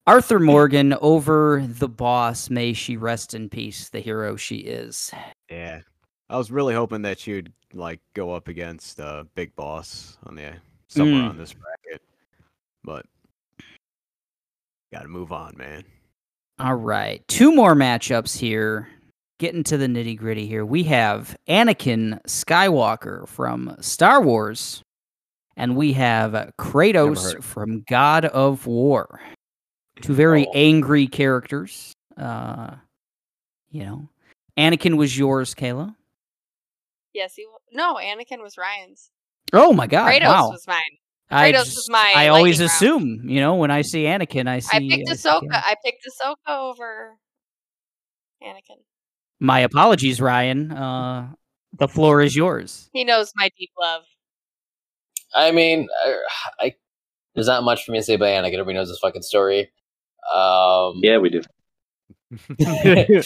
Arthur 0.07 0.39
Morgan 0.39 0.94
over 1.01 1.65
the 1.66 1.89
boss. 1.89 2.48
May 2.51 2.73
she 2.73 2.97
rest 2.97 3.35
in 3.35 3.48
peace, 3.48 3.89
the 3.89 3.98
hero 4.01 4.36
she 4.36 4.57
is. 4.59 5.11
yeah. 5.51 5.81
I 6.28 6.36
was 6.36 6.51
really 6.51 6.74
hoping 6.74 7.03
that 7.03 7.19
she 7.20 7.35
would 7.35 7.53
like 7.73 8.01
go 8.15 8.32
up 8.32 8.48
against 8.48 8.98
uh 9.01 9.24
Big 9.35 9.55
Boss 9.57 10.19
on 10.27 10.35
the 10.36 10.55
somewhere 10.89 11.23
Mm. 11.23 11.31
on 11.31 11.39
this 11.39 11.53
bracket. 11.53 12.03
But 12.85 13.07
gotta 14.93 15.09
move 15.09 15.31
on, 15.32 15.57
man. 15.57 15.85
All 16.59 16.74
right. 16.74 17.27
Two 17.28 17.55
more 17.55 17.74
matchups 17.74 18.36
here. 18.39 18.89
Getting 19.39 19.65
to 19.65 19.77
the 19.77 19.87
nitty 19.87 20.17
gritty 20.17 20.47
here. 20.47 20.65
We 20.65 20.85
have 20.85 21.37
Anakin 21.47 22.23
Skywalker 22.25 23.29
from 23.29 23.77
Star 23.81 24.23
Wars, 24.23 24.83
and 25.59 25.77
we 25.77 25.93
have 25.93 26.53
Kratos 26.59 27.43
from 27.43 27.83
God 27.87 28.25
of 28.25 28.67
War. 28.67 29.21
Two 30.01 30.15
very 30.15 30.47
Oh. 30.47 30.53
angry 30.55 31.07
characters. 31.07 31.93
Uh, 32.17 32.77
you 33.71 33.85
know, 33.85 34.09
Anakin 34.57 34.97
was 34.97 35.19
yours, 35.19 35.55
Kayla. 35.55 35.95
Yes, 37.13 37.35
he. 37.35 37.45
wa- 37.47 37.59
No, 37.73 37.97
Anakin 37.97 38.41
was 38.41 38.57
Ryan's. 38.57 39.11
Oh 39.53 39.75
my 39.75 39.87
God! 39.87 40.11
Kratos 40.11 40.25
wow. 40.29 40.49
was 40.51 40.67
mine. 40.67 40.81
I 41.31 41.53
Kratos 41.53 41.59
was 41.59 41.75
just- 41.75 41.91
my 41.91 42.13
I 42.17 42.29
always 42.29 42.59
lightning 42.59 42.69
round. 42.97 43.03
assume, 43.21 43.29
you 43.29 43.41
know, 43.41 43.55
when 43.57 43.71
I 43.71 43.83
see 43.83 44.05
Anakin, 44.05 44.49
I 44.49 44.61
see. 44.61 44.77
I 44.77 44.81
picked 44.81 45.09
see 45.09 45.29
Ahsoka. 45.29 45.43
Anakin. 45.43 45.63
I 45.63 45.75
picked 45.85 46.07
Ahsoka 46.07 46.37
over 46.59 47.19
Anakin. 48.43 48.81
My 49.41 49.61
apologies, 49.61 50.21
Ryan. 50.21 50.73
Uh, 50.73 51.29
the 51.79 51.89
floor 51.89 52.21
is 52.23 52.35
yours. 52.35 52.89
He 52.93 53.05
knows 53.05 53.33
my 53.37 53.51
deep 53.59 53.71
love. 53.79 54.03
I 55.35 55.51
mean, 55.53 55.89
I, 56.07 56.17
I 56.61 56.75
there's 57.35 57.47
not 57.49 57.63
much 57.65 57.85
for 57.85 57.93
me 57.93 57.99
to 57.99 58.03
say 58.03 58.15
about 58.15 58.27
Anakin. 58.29 58.55
Everybody 58.55 58.75
knows 58.75 58.89
this 58.89 58.99
fucking 59.01 59.23
story. 59.23 59.71
Um, 60.35 60.95
yeah, 61.03 61.19
we 61.19 61.29
do. 61.29 61.43
yeah, 62.59 63.23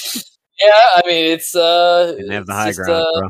I 0.95 1.03
mean, 1.07 1.25
it's 1.33 1.55
uh, 1.55 2.15
Didn't 2.17 2.33
have 2.33 2.47
the 2.47 2.53
high 2.55 2.67
just 2.71 2.81
ground, 2.81 2.93
a 2.93 3.21
bro. 3.21 3.29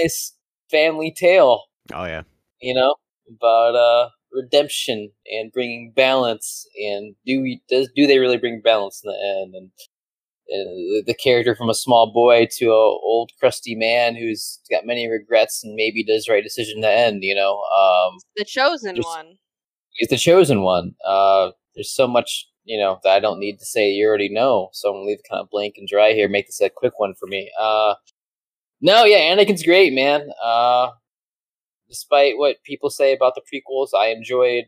nice 0.00 0.34
family 0.70 1.12
tale, 1.16 1.64
Oh 1.92 2.04
yeah. 2.04 2.22
you 2.60 2.74
know, 2.74 2.94
about 3.28 3.74
uh 3.74 4.08
redemption 4.32 5.10
and 5.26 5.52
bringing 5.52 5.92
balance. 5.94 6.66
And 6.76 7.14
do 7.26 7.42
we 7.42 7.60
does 7.68 7.90
do 7.96 8.06
they 8.06 8.18
really 8.18 8.38
bring 8.38 8.60
balance 8.62 9.02
in 9.04 9.10
the 9.10 9.40
end? 9.42 9.54
And 9.54 9.70
uh, 10.52 11.02
the 11.06 11.14
character 11.22 11.54
from 11.56 11.70
a 11.70 11.74
small 11.74 12.12
boy 12.12 12.46
to 12.58 12.66
a 12.66 12.72
old 12.72 13.30
crusty 13.40 13.74
man 13.74 14.14
who's 14.14 14.60
got 14.70 14.84
many 14.86 15.08
regrets 15.08 15.64
and 15.64 15.74
maybe 15.74 16.04
does 16.04 16.26
the 16.26 16.32
right 16.34 16.44
decision 16.44 16.82
to 16.82 16.90
end. 16.90 17.22
You 17.22 17.34
know, 17.34 17.60
um, 17.78 18.18
The 18.36 18.44
chosen 18.44 18.98
one. 19.00 19.38
he's 19.94 20.08
the 20.08 20.16
chosen 20.18 20.62
one. 20.62 20.94
Uh, 21.06 21.50
there's 21.74 21.94
so 21.94 22.06
much 22.06 22.46
you 22.64 22.78
know 22.78 23.00
that 23.02 23.10
I 23.12 23.18
don't 23.20 23.40
need 23.40 23.58
to 23.58 23.64
say. 23.64 23.88
You 23.90 24.06
already 24.06 24.28
know, 24.28 24.68
so 24.72 24.88
I'm 24.90 24.96
gonna 24.96 25.06
leave 25.06 25.18
it 25.18 25.28
kind 25.28 25.40
of 25.40 25.50
blank 25.50 25.74
and 25.78 25.88
dry 25.88 26.12
here. 26.12 26.28
Make 26.28 26.46
this 26.46 26.60
a 26.60 26.68
quick 26.70 26.98
one 27.00 27.14
for 27.18 27.26
me. 27.26 27.50
Uh, 27.58 27.94
no, 28.80 29.04
yeah, 29.04 29.34
Anakin's 29.34 29.62
great, 29.62 29.92
man. 29.92 30.28
Uh, 30.44 30.90
despite 31.88 32.36
what 32.38 32.56
people 32.64 32.90
say 32.90 33.12
about 33.14 33.34
the 33.34 33.42
prequels, 33.42 33.88
I 33.98 34.08
enjoyed 34.08 34.64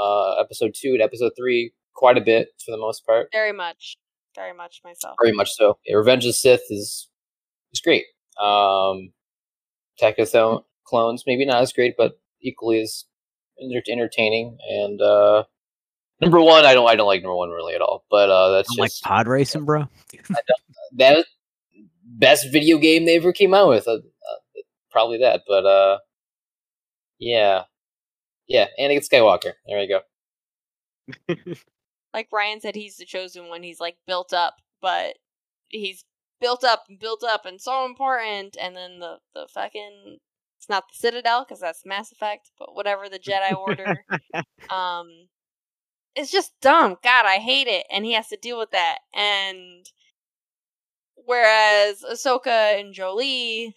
uh, 0.00 0.34
episode 0.36 0.72
two 0.74 0.90
and 0.92 1.02
episode 1.02 1.32
three 1.36 1.72
quite 1.94 2.16
a 2.16 2.20
bit 2.20 2.48
for 2.64 2.70
the 2.70 2.78
most 2.78 3.04
part. 3.06 3.28
Very 3.32 3.52
much, 3.52 3.96
very 4.34 4.54
much 4.54 4.80
myself. 4.84 5.16
Very 5.22 5.34
much 5.34 5.50
so. 5.52 5.78
Yeah, 5.86 5.96
Revenge 5.96 6.24
of 6.24 6.30
the 6.30 6.34
Sith 6.34 6.62
is 6.70 7.08
is 7.72 7.80
great. 7.80 8.04
Um, 8.40 9.12
Attack 9.98 10.18
of 10.18 10.30
the 10.30 10.60
Clones 10.84 11.24
maybe 11.26 11.44
not 11.44 11.62
as 11.62 11.72
great, 11.72 11.94
but 11.96 12.18
equally 12.40 12.80
as 12.80 13.04
entertaining. 13.60 14.58
And 14.68 15.00
uh, 15.00 15.44
number 16.20 16.40
one, 16.40 16.64
I 16.64 16.74
don't 16.74 16.88
I 16.88 16.96
don't 16.96 17.06
like 17.06 17.22
number 17.22 17.36
one 17.36 17.50
really 17.50 17.74
at 17.74 17.80
all. 17.80 18.04
But 18.10 18.30
uh, 18.30 18.50
that's 18.52 18.70
I'm 18.70 18.76
like 18.78 18.90
just 18.90 19.02
pod 19.02 19.28
racing, 19.28 19.64
bro. 19.64 19.88
that 20.96 21.24
best 22.04 22.50
video 22.52 22.78
game 22.78 23.04
they 23.04 23.16
ever 23.16 23.32
came 23.32 23.54
out 23.54 23.68
with. 23.68 23.86
Uh, 23.86 23.94
uh, 23.94 24.60
probably 24.90 25.18
that, 25.18 25.42
but 25.46 25.64
uh, 25.66 25.98
yeah, 27.18 27.64
yeah, 28.48 28.66
Anakin 28.80 29.06
Skywalker. 29.08 29.52
There 29.66 29.78
we 29.78 29.88
go. 29.88 31.54
Like 32.14 32.28
Ryan 32.32 32.60
said, 32.60 32.74
he's 32.74 32.96
the 32.96 33.04
chosen 33.04 33.48
one. 33.48 33.62
He's 33.62 33.80
like 33.80 33.96
built 34.06 34.32
up, 34.32 34.56
but 34.80 35.16
he's 35.68 36.04
built 36.40 36.64
up 36.64 36.84
and 36.88 36.98
built 36.98 37.24
up 37.24 37.46
and 37.46 37.60
so 37.60 37.86
important. 37.86 38.56
And 38.60 38.76
then 38.76 38.98
the 38.98 39.18
the 39.34 39.48
fucking 39.52 40.18
it's 40.58 40.68
not 40.68 40.84
the 40.88 40.96
Citadel 40.96 41.44
because 41.44 41.60
that's 41.60 41.84
Mass 41.84 42.12
Effect, 42.12 42.50
but 42.58 42.74
whatever 42.74 43.08
the 43.08 43.18
Jedi 43.18 43.56
Order. 43.56 44.04
um, 44.70 45.08
it's 46.14 46.30
just 46.30 46.52
dumb. 46.60 46.96
God, 47.02 47.26
I 47.26 47.36
hate 47.36 47.66
it, 47.66 47.84
and 47.90 48.04
he 48.04 48.12
has 48.12 48.28
to 48.28 48.36
deal 48.36 48.58
with 48.58 48.70
that. 48.70 48.98
And 49.14 49.86
whereas 51.16 52.04
Ahsoka 52.08 52.78
and 52.78 52.94
Jolee 52.94 53.72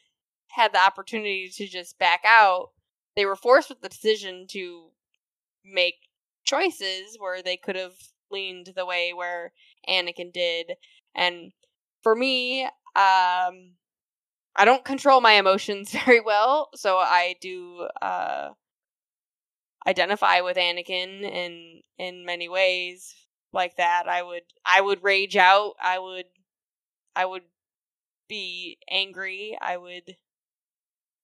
had 0.50 0.74
the 0.74 0.80
opportunity 0.80 1.50
to 1.56 1.68
just 1.68 1.98
back 1.98 2.22
out, 2.26 2.70
they 3.16 3.26
were 3.26 3.36
forced 3.36 3.70
with 3.70 3.82
the 3.82 3.90
decision 3.90 4.46
to 4.52 4.90
make 5.66 5.96
choices 6.44 7.18
where 7.18 7.42
they 7.42 7.58
could 7.58 7.76
have 7.76 7.96
leaned 8.32 8.74
the 8.76 8.86
way 8.86 9.14
where 9.14 9.54
Anakin 9.90 10.34
did. 10.34 10.74
And 11.16 11.52
for 12.04 12.16
me, 12.16 12.64
um 12.66 13.74
I 14.56 14.66
don't 14.66 14.86
control 14.86 15.22
my 15.22 15.34
emotions 15.34 15.92
very 16.06 16.22
well, 16.22 16.70
so 16.76 16.98
I 16.98 17.36
do 17.42 17.88
uh 18.02 18.52
identify 19.88 20.42
with 20.42 20.58
Anakin 20.58 21.22
in 21.22 21.82
in 21.98 22.26
many 22.26 22.50
ways 22.50 23.16
like 23.54 23.78
that. 23.78 24.08
I 24.08 24.22
would 24.22 24.44
I 24.66 24.82
would 24.82 25.04
rage 25.04 25.36
out. 25.38 25.74
I 25.82 26.00
would 26.00 26.26
I 27.16 27.26
would 27.26 27.44
be 28.30 28.80
angry. 28.90 29.58
I 29.62 29.78
would 29.78 30.18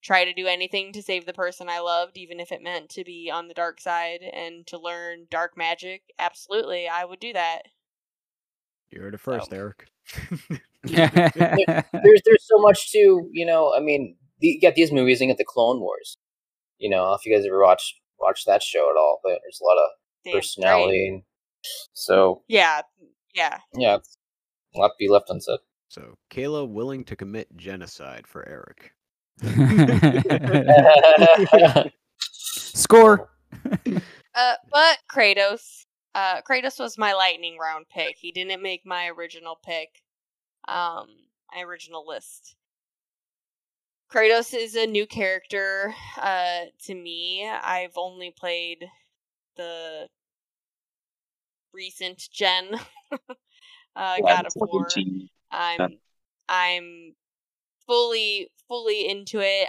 try 0.01 0.25
to 0.25 0.33
do 0.33 0.47
anything 0.47 0.91
to 0.93 1.01
save 1.01 1.25
the 1.25 1.33
person 1.33 1.67
I 1.69 1.79
loved, 1.79 2.17
even 2.17 2.39
if 2.39 2.51
it 2.51 2.61
meant 2.63 2.89
to 2.91 3.03
be 3.03 3.29
on 3.31 3.47
the 3.47 3.53
dark 3.53 3.79
side 3.79 4.21
and 4.21 4.65
to 4.67 4.77
learn 4.79 5.27
dark 5.29 5.55
magic. 5.57 6.01
Absolutely, 6.19 6.87
I 6.87 7.05
would 7.05 7.19
do 7.19 7.33
that. 7.33 7.63
You 8.91 9.01
heard 9.01 9.13
it 9.13 9.19
first, 9.19 9.49
So- 9.51 9.55
Eric. 9.55 9.87
there's 10.83 12.21
there's 12.25 12.47
so 12.47 12.57
much 12.57 12.91
to 12.91 13.29
you 13.31 13.45
know. 13.45 13.73
I 13.75 13.79
mean, 13.79 14.15
the, 14.39 14.47
you 14.47 14.61
got 14.61 14.75
these 14.75 14.91
movies 14.91 15.21
and 15.21 15.29
you 15.29 15.33
got 15.33 15.37
the 15.37 15.45
Clone 15.47 15.79
Wars. 15.79 16.17
You 16.79 16.89
know, 16.89 17.13
if 17.13 17.25
you 17.25 17.35
guys 17.35 17.45
ever 17.45 17.61
watch 17.61 17.95
watch 18.19 18.45
that 18.45 18.63
show 18.63 18.89
at 18.89 18.97
all, 18.99 19.19
but 19.23 19.39
there's 19.43 19.59
a 19.61 19.65
lot 19.65 19.77
of 19.77 19.89
Damn, 20.25 20.33
right. 20.33 20.39
personality. 20.41 21.07
And 21.07 21.23
so 21.93 22.43
Yeah, 22.47 22.81
yeah. 23.33 23.59
yeah, 23.75 23.97
a 24.75 24.77
lot 24.79 24.89
to 24.89 24.93
be 24.99 25.07
left 25.09 25.29
unsaid. 25.29 25.59
so, 25.89 26.15
Kayla 26.31 26.67
willing 26.67 27.03
to 27.05 27.15
commit 27.15 27.55
genocide 27.55 28.25
for 28.27 28.47
Eric. 28.49 28.91
Score. 32.21 33.29
Uh, 34.33 34.53
but 34.71 34.97
Kratos, 35.11 35.83
uh, 36.15 36.39
Kratos 36.49 36.79
was 36.79 36.97
my 36.97 37.11
lightning 37.11 37.57
round 37.57 37.85
pick. 37.89 38.15
He 38.17 38.31
didn't 38.31 38.61
make 38.61 38.85
my 38.85 39.09
original 39.09 39.59
pick, 39.61 39.89
um, 40.69 41.07
my 41.53 41.61
original 41.61 42.07
list. 42.07 42.55
Kratos 44.09 44.53
is 44.53 44.75
a 44.75 44.87
new 44.87 45.05
character, 45.05 45.93
uh, 46.17 46.61
to 46.85 46.95
me. 46.95 47.45
I've 47.45 47.97
only 47.97 48.31
played 48.31 48.85
the 49.57 50.07
recent 51.73 52.29
gen, 52.31 52.79
uh, 53.97 54.15
God 54.25 54.45
of 54.45 54.53
War. 54.55 54.87
I'm 55.51 55.99
I'm 56.47 57.15
fully 57.91 58.49
fully 58.69 59.05
into 59.09 59.41
it. 59.41 59.67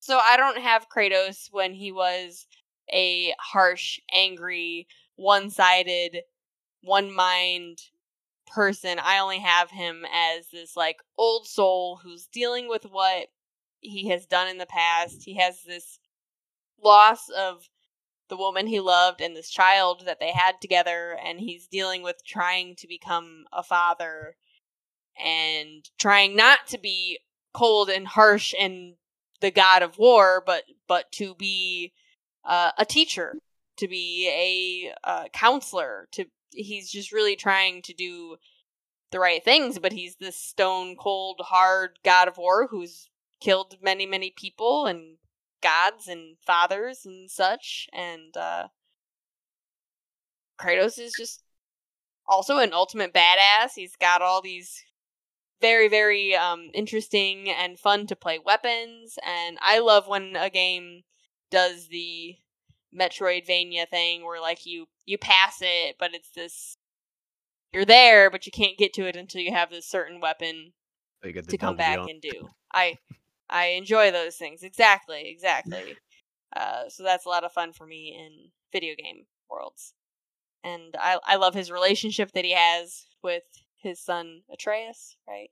So 0.00 0.18
I 0.18 0.38
don't 0.38 0.56
have 0.56 0.88
Kratos 0.88 1.48
when 1.50 1.74
he 1.74 1.92
was 1.92 2.46
a 2.90 3.34
harsh, 3.38 4.00
angry, 4.10 4.88
one-sided, 5.16 6.22
one-mind 6.80 7.80
person. 8.46 8.98
I 8.98 9.18
only 9.18 9.40
have 9.40 9.70
him 9.70 10.06
as 10.10 10.48
this 10.50 10.78
like 10.78 10.96
old 11.18 11.46
soul 11.46 12.00
who's 12.02 12.26
dealing 12.32 12.70
with 12.70 12.84
what 12.84 13.26
he 13.80 14.08
has 14.08 14.24
done 14.24 14.48
in 14.48 14.56
the 14.56 14.64
past. 14.64 15.24
He 15.24 15.36
has 15.36 15.62
this 15.64 16.00
loss 16.82 17.28
of 17.28 17.68
the 18.30 18.36
woman 18.38 18.66
he 18.66 18.80
loved 18.80 19.20
and 19.20 19.36
this 19.36 19.50
child 19.50 20.04
that 20.06 20.20
they 20.20 20.32
had 20.32 20.54
together 20.62 21.18
and 21.22 21.38
he's 21.38 21.66
dealing 21.66 22.02
with 22.02 22.24
trying 22.24 22.76
to 22.76 22.88
become 22.88 23.44
a 23.52 23.62
father 23.62 24.36
and 25.24 25.88
trying 25.98 26.36
not 26.36 26.60
to 26.68 26.78
be 26.78 27.18
cold 27.52 27.88
and 27.88 28.06
harsh 28.06 28.54
and 28.58 28.94
the 29.40 29.50
god 29.50 29.82
of 29.82 29.98
war 29.98 30.42
but 30.44 30.64
but 30.86 31.10
to 31.12 31.34
be 31.34 31.92
uh, 32.44 32.70
a 32.78 32.84
teacher 32.84 33.34
to 33.76 33.88
be 33.88 34.28
a 34.28 35.08
uh, 35.08 35.24
counselor 35.32 36.08
to 36.12 36.24
he's 36.50 36.90
just 36.90 37.12
really 37.12 37.36
trying 37.36 37.82
to 37.82 37.92
do 37.92 38.36
the 39.10 39.18
right 39.18 39.44
things 39.44 39.78
but 39.78 39.92
he's 39.92 40.16
this 40.16 40.36
stone 40.36 40.96
cold 40.96 41.40
hard 41.44 41.98
god 42.04 42.28
of 42.28 42.36
war 42.36 42.68
who's 42.70 43.08
killed 43.40 43.76
many 43.82 44.06
many 44.06 44.32
people 44.36 44.86
and 44.86 45.16
gods 45.62 46.06
and 46.06 46.36
fathers 46.46 47.04
and 47.04 47.30
such 47.30 47.88
and 47.92 48.36
uh 48.36 48.68
Kratos 50.58 50.98
is 50.98 51.12
just 51.16 51.42
also 52.26 52.58
an 52.58 52.72
ultimate 52.72 53.14
badass. 53.14 53.70
He's 53.74 53.96
got 53.96 54.22
all 54.22 54.42
these 54.42 54.84
very 55.60 55.88
very 55.88 56.34
um 56.34 56.70
interesting 56.74 57.48
and 57.50 57.78
fun 57.78 58.06
to 58.06 58.16
play 58.16 58.38
weapons 58.38 59.18
and 59.26 59.58
I 59.60 59.80
love 59.80 60.06
when 60.06 60.36
a 60.36 60.50
game 60.50 61.02
does 61.50 61.88
the 61.88 62.36
Metroidvania 62.96 63.88
thing 63.88 64.24
where 64.24 64.40
like 64.40 64.66
you 64.66 64.86
you 65.06 65.18
pass 65.18 65.58
it 65.60 65.96
but 65.98 66.14
it's 66.14 66.30
this 66.30 66.76
you're 67.72 67.84
there 67.84 68.30
but 68.30 68.46
you 68.46 68.52
can't 68.52 68.78
get 68.78 68.92
to 68.94 69.06
it 69.06 69.16
until 69.16 69.40
you 69.40 69.52
have 69.52 69.70
this 69.70 69.86
certain 69.86 70.20
weapon 70.20 70.72
So 71.22 71.28
you 71.28 71.34
get 71.34 71.48
to 71.48 71.58
come 71.58 71.76
back 71.76 71.98
and 72.08 72.20
do. 72.20 72.48
I 72.72 72.98
I 73.50 73.66
enjoy 73.68 74.10
those 74.10 74.36
things. 74.36 74.62
Exactly, 74.62 75.28
exactly. 75.28 75.96
Uh, 76.56 76.88
so 76.88 77.02
that's 77.02 77.26
a 77.26 77.28
lot 77.28 77.44
of 77.44 77.52
fun 77.52 77.74
for 77.74 77.86
me 77.86 78.16
in 78.18 78.50
video 78.72 78.94
game 78.96 79.26
worlds. 79.50 79.92
And 80.64 80.96
I 80.98 81.18
I 81.22 81.36
love 81.36 81.54
his 81.54 81.70
relationship 81.70 82.32
that 82.32 82.44
he 82.46 82.52
has 82.52 83.04
with 83.22 83.42
his 83.78 84.00
son 84.00 84.42
Atreus, 84.52 85.16
right? 85.26 85.50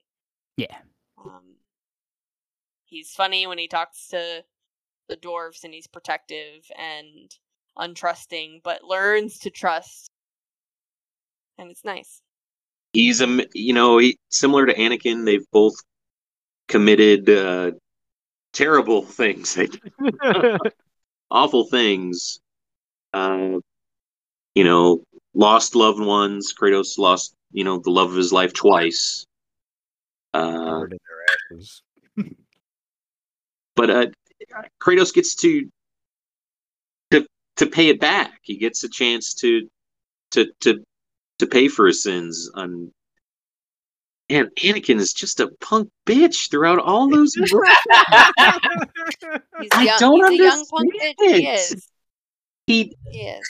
Yeah. 0.57 0.77
Um 1.23 1.55
he's 2.85 3.11
funny 3.11 3.47
when 3.47 3.57
he 3.57 3.67
talks 3.67 4.07
to 4.09 4.43
the 5.07 5.17
dwarves 5.17 5.63
and 5.63 5.73
he's 5.73 5.87
protective 5.87 6.69
and 6.77 7.35
untrusting, 7.77 8.61
but 8.63 8.83
learns 8.83 9.39
to 9.39 9.49
trust. 9.49 10.09
And 11.57 11.71
it's 11.71 11.85
nice. 11.85 12.21
He's 12.93 13.21
a, 13.21 13.45
you 13.53 13.73
know, 13.73 13.97
he, 13.97 14.17
similar 14.29 14.65
to 14.65 14.73
Anakin. 14.73 15.25
They've 15.25 15.49
both 15.51 15.75
committed 16.67 17.29
uh, 17.29 17.71
terrible 18.53 19.01
things, 19.03 19.57
awful 21.31 21.65
things. 21.65 22.39
Uh, 23.13 23.59
you 24.55 24.63
know, 24.63 25.03
lost 25.33 25.75
loved 25.75 25.99
ones. 25.99 26.53
Kratos 26.53 26.97
lost, 26.97 27.35
you 27.51 27.63
know, 27.63 27.79
the 27.79 27.91
love 27.91 28.11
of 28.11 28.15
his 28.17 28.33
life 28.33 28.53
twice. 28.53 29.25
Uh, 30.33 30.83
in 30.83 30.89
their 30.89 31.57
ashes. 31.57 31.81
but 33.75 33.89
uh, 33.89 34.05
Kratos 34.81 35.13
gets 35.13 35.35
to 35.35 35.69
to 37.11 37.25
to 37.57 37.65
pay 37.65 37.89
it 37.89 37.99
back. 37.99 38.39
He 38.41 38.57
gets 38.57 38.83
a 38.83 38.89
chance 38.89 39.33
to 39.35 39.69
to 40.31 40.47
to 40.61 40.83
to 41.39 41.47
pay 41.47 41.67
for 41.67 41.87
his 41.87 42.03
sins. 42.03 42.51
On 42.55 42.91
and 44.29 44.49
Anakin 44.61 44.97
is 44.97 45.13
just 45.13 45.39
a 45.39 45.47
punk 45.61 45.89
bitch 46.05 46.51
throughout 46.51 46.79
all 46.79 47.09
those. 47.09 47.33
He's 47.35 47.53
I 49.71 49.83
young, 49.83 49.99
don't 49.99 50.31
he's 50.31 50.41
a 50.41 50.43
young 50.43 50.65
punk 50.65 50.93
understand 50.93 51.15
bitch. 51.21 51.37
He 51.37 51.47
it. 51.47 51.83
He 52.67 52.95
Yes. 53.11 53.41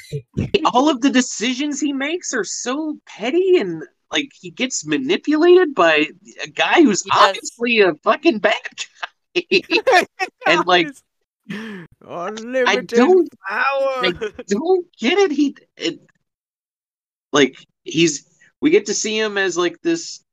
all 0.73 0.89
of 0.89 1.02
the 1.02 1.10
decisions 1.10 1.80
he 1.81 1.91
makes 1.91 2.34
are 2.34 2.44
so 2.44 2.98
petty 3.07 3.57
and 3.57 3.84
like 4.11 4.30
he 4.39 4.52
gets 4.52 4.85
manipulated 4.85 5.76
by 5.76 6.06
a 6.44 6.48
guy 6.48 6.81
who's 6.84 7.03
He 7.03 7.10
does. 7.10 7.19
obviously 7.30 7.80
a 7.81 7.94
fucking 7.95 8.39
bad 8.39 8.53
guy. 9.35 9.44
and 10.48 10.65
like 10.65 10.88
unlimited 12.07 12.88
don't- 12.88 13.30
power. 13.48 14.11
don't 14.48 14.85
get 14.98 15.18
it. 15.18 15.31
He 15.31 15.56
it, 15.76 15.99
like 17.34 17.57
he's 17.84 18.26
we 18.61 18.69
get 18.69 18.85
to 18.88 18.94
see 18.94 19.18
him 19.19 19.38
as 19.38 19.57
like 19.57 19.81
this 19.81 20.23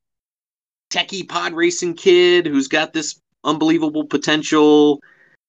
techie 0.90 1.28
pod 1.28 1.52
racing 1.52 1.94
kid 1.94 2.46
who's 2.46 2.68
got 2.68 2.92
this 2.92 3.20
unbelievable 3.42 4.04
potential. 4.06 5.00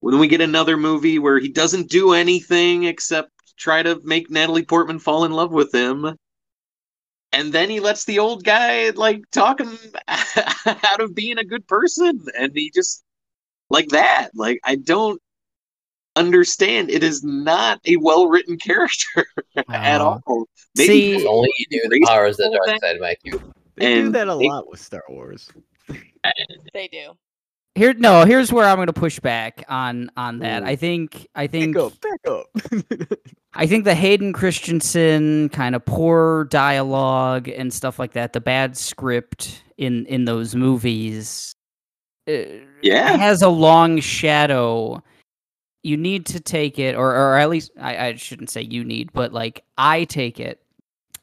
When 0.06 0.20
we 0.20 0.28
get 0.28 0.40
another 0.40 0.78
movie 0.78 1.18
where 1.18 1.40
he 1.40 1.50
doesn't 1.50 1.90
do 1.90 2.14
anything 2.14 2.84
except 2.84 3.32
try 3.58 3.82
to 3.82 4.00
make 4.04 4.30
Natalie 4.30 4.62
Portman 4.64 5.00
fall 5.00 5.26
in 5.26 5.32
love 5.32 5.52
with 5.52 5.74
him. 5.74 6.16
And 7.32 7.52
then 7.52 7.72
he 7.72 7.80
lets 7.80 8.06
the 8.06 8.20
old 8.20 8.44
guy 8.44 8.92
like 8.92 9.24
talk 9.32 9.60
him 9.60 9.76
out 10.08 11.02
of 11.02 11.16
being 11.16 11.40
a 11.40 11.44
good 11.44 11.68
person 11.68 12.22
and 12.38 12.52
he 12.54 12.70
just 12.70 13.04
like 13.72 13.88
that. 13.90 14.30
Like 14.36 14.60
I 14.64 14.76
don't 14.76 15.20
understand. 16.16 16.92
It 16.92 17.02
is 17.04 17.24
not 17.24 17.80
a 17.88 17.96
well 17.96 18.28
written 18.28 18.58
character 18.60 19.26
at 19.70 20.02
all. 20.02 20.22
See- 20.78 21.16
If 21.16 21.26
only 21.26 21.50
you 21.58 21.66
knew 21.72 21.90
the 21.90 22.06
powers 22.06 22.40
of 22.40 22.52
the 22.52 22.62
dark 22.64 22.80
side, 22.80 23.00
Mike. 23.00 23.22
They 23.74 23.96
do 24.04 24.12
that 24.12 24.28
a 24.30 24.38
they- 24.38 24.48
lot 24.50 24.70
with 24.70 24.80
Star 24.82 25.02
Wars. 25.10 25.50
They 26.76 26.90
do. 26.92 27.14
Here, 27.76 27.94
no. 27.94 28.24
Here's 28.26 28.54
where 28.54 28.66
I'm 28.66 28.78
going 28.78 28.88
to 28.88 28.94
push 28.94 29.20
back 29.20 29.64
on 29.68 30.10
on 30.16 30.40
that. 30.40 30.64
Ooh. 30.64 30.68
I 30.68 30.76
think 30.78 31.28
I 31.36 31.48
think 31.48 31.76
Back 31.76 31.84
up, 31.84 31.94
back 32.02 32.20
up. 32.28 33.10
I 33.54 33.68
think 33.68 33.84
the 33.86 33.96
Hayden 33.96 34.34
Christensen 34.34 35.50
kind 35.50 35.76
of 35.76 35.86
poor 35.86 36.46
dialogue 36.46 37.48
and 37.50 37.74
stuff 37.74 38.00
like 38.00 38.14
that, 38.14 38.34
the 38.34 38.42
bad 38.42 38.78
script 38.78 39.62
in 39.78 40.06
in 40.06 40.26
those 40.26 40.56
movies, 40.56 41.54
uh, 42.30 42.34
Yeah. 42.82 43.18
has 43.18 43.42
a 43.42 43.50
long 43.50 44.00
shadow. 44.00 45.04
You 45.84 45.98
need 45.98 46.26
to 46.28 46.40
take 46.40 46.80
it, 46.80 46.96
or 46.96 47.12
or 47.14 47.38
at 47.38 47.50
least 47.50 47.72
I, 47.80 48.08
I 48.08 48.16
shouldn't 48.16 48.50
say 48.50 48.62
you 48.62 48.84
need, 48.84 49.12
but 49.14 49.34
like 49.34 49.64
I 49.78 50.06
take 50.06 50.40
it. 50.40 50.62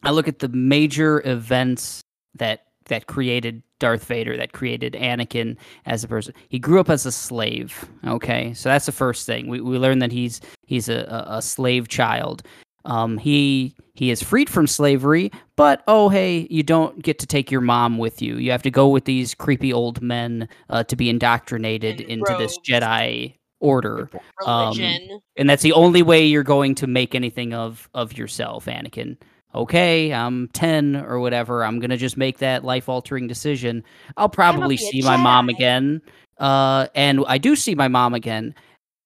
I 0.04 0.10
look 0.10 0.28
at 0.28 0.38
the 0.40 0.48
major 0.48 1.22
events 1.26 2.02
that 2.34 2.66
that 2.86 3.06
created 3.06 3.62
Darth 3.82 4.04
Vader, 4.04 4.36
that 4.36 4.52
created 4.52 4.92
Anakin 4.94 5.56
as 5.86 6.04
a 6.04 6.08
person. 6.08 6.32
He 6.48 6.58
grew 6.58 6.78
up 6.80 6.88
as 6.88 7.04
a 7.04 7.12
slave. 7.12 7.84
Okay, 8.06 8.54
so 8.54 8.68
that's 8.68 8.86
the 8.86 8.92
first 9.04 9.26
thing. 9.26 9.48
We 9.48 9.60
we 9.60 9.76
learn 9.78 9.98
that 9.98 10.12
he's 10.12 10.40
he's 10.66 10.88
a, 10.88 11.00
a, 11.28 11.38
a 11.38 11.42
slave 11.42 11.88
child. 11.88 12.42
Um, 12.84 13.18
he 13.18 13.74
he 13.94 14.10
is 14.10 14.22
freed 14.22 14.48
from 14.50 14.66
slavery, 14.66 15.30
but 15.56 15.82
oh 15.86 16.08
hey, 16.08 16.46
you 16.50 16.62
don't 16.62 17.02
get 17.02 17.18
to 17.20 17.26
take 17.26 17.50
your 17.50 17.60
mom 17.60 17.98
with 17.98 18.22
you. 18.22 18.36
You 18.38 18.50
have 18.52 18.62
to 18.62 18.70
go 18.70 18.88
with 18.88 19.04
these 19.04 19.34
creepy 19.34 19.72
old 19.72 20.00
men 20.02 20.48
uh, 20.70 20.82
to 20.84 20.96
be 20.96 21.08
indoctrinated 21.08 22.00
In 22.00 22.18
into 22.20 22.34
this. 22.38 22.58
Jedi 22.68 23.34
order 23.60 24.10
Um, 24.46 24.70
Religion. 24.76 25.20
and 25.36 25.48
that's 25.48 25.62
the 25.62 25.72
only 25.72 26.02
way 26.02 26.26
you're 26.26 26.42
going 26.56 26.74
to 26.82 26.86
make 26.88 27.14
anything 27.14 27.54
of 27.54 27.88
of 27.94 28.18
yourself 28.18 28.66
anakin 28.66 29.16
okay 29.54 30.12
i'm 30.12 30.48
10 30.48 30.96
or 30.96 31.20
whatever 31.20 31.64
i'm 31.64 31.78
gonna 31.80 31.96
just 31.96 32.16
make 32.16 32.38
that 32.38 32.64
life 32.64 32.88
altering 32.88 33.26
decision 33.26 33.82
i'll 34.16 34.28
probably 34.28 34.76
see 34.76 35.02
my 35.02 35.16
mom 35.16 35.48
again 35.48 36.00
uh 36.38 36.86
and 36.94 37.24
i 37.28 37.38
do 37.38 37.54
see 37.56 37.74
my 37.74 37.88
mom 37.88 38.14
again 38.14 38.54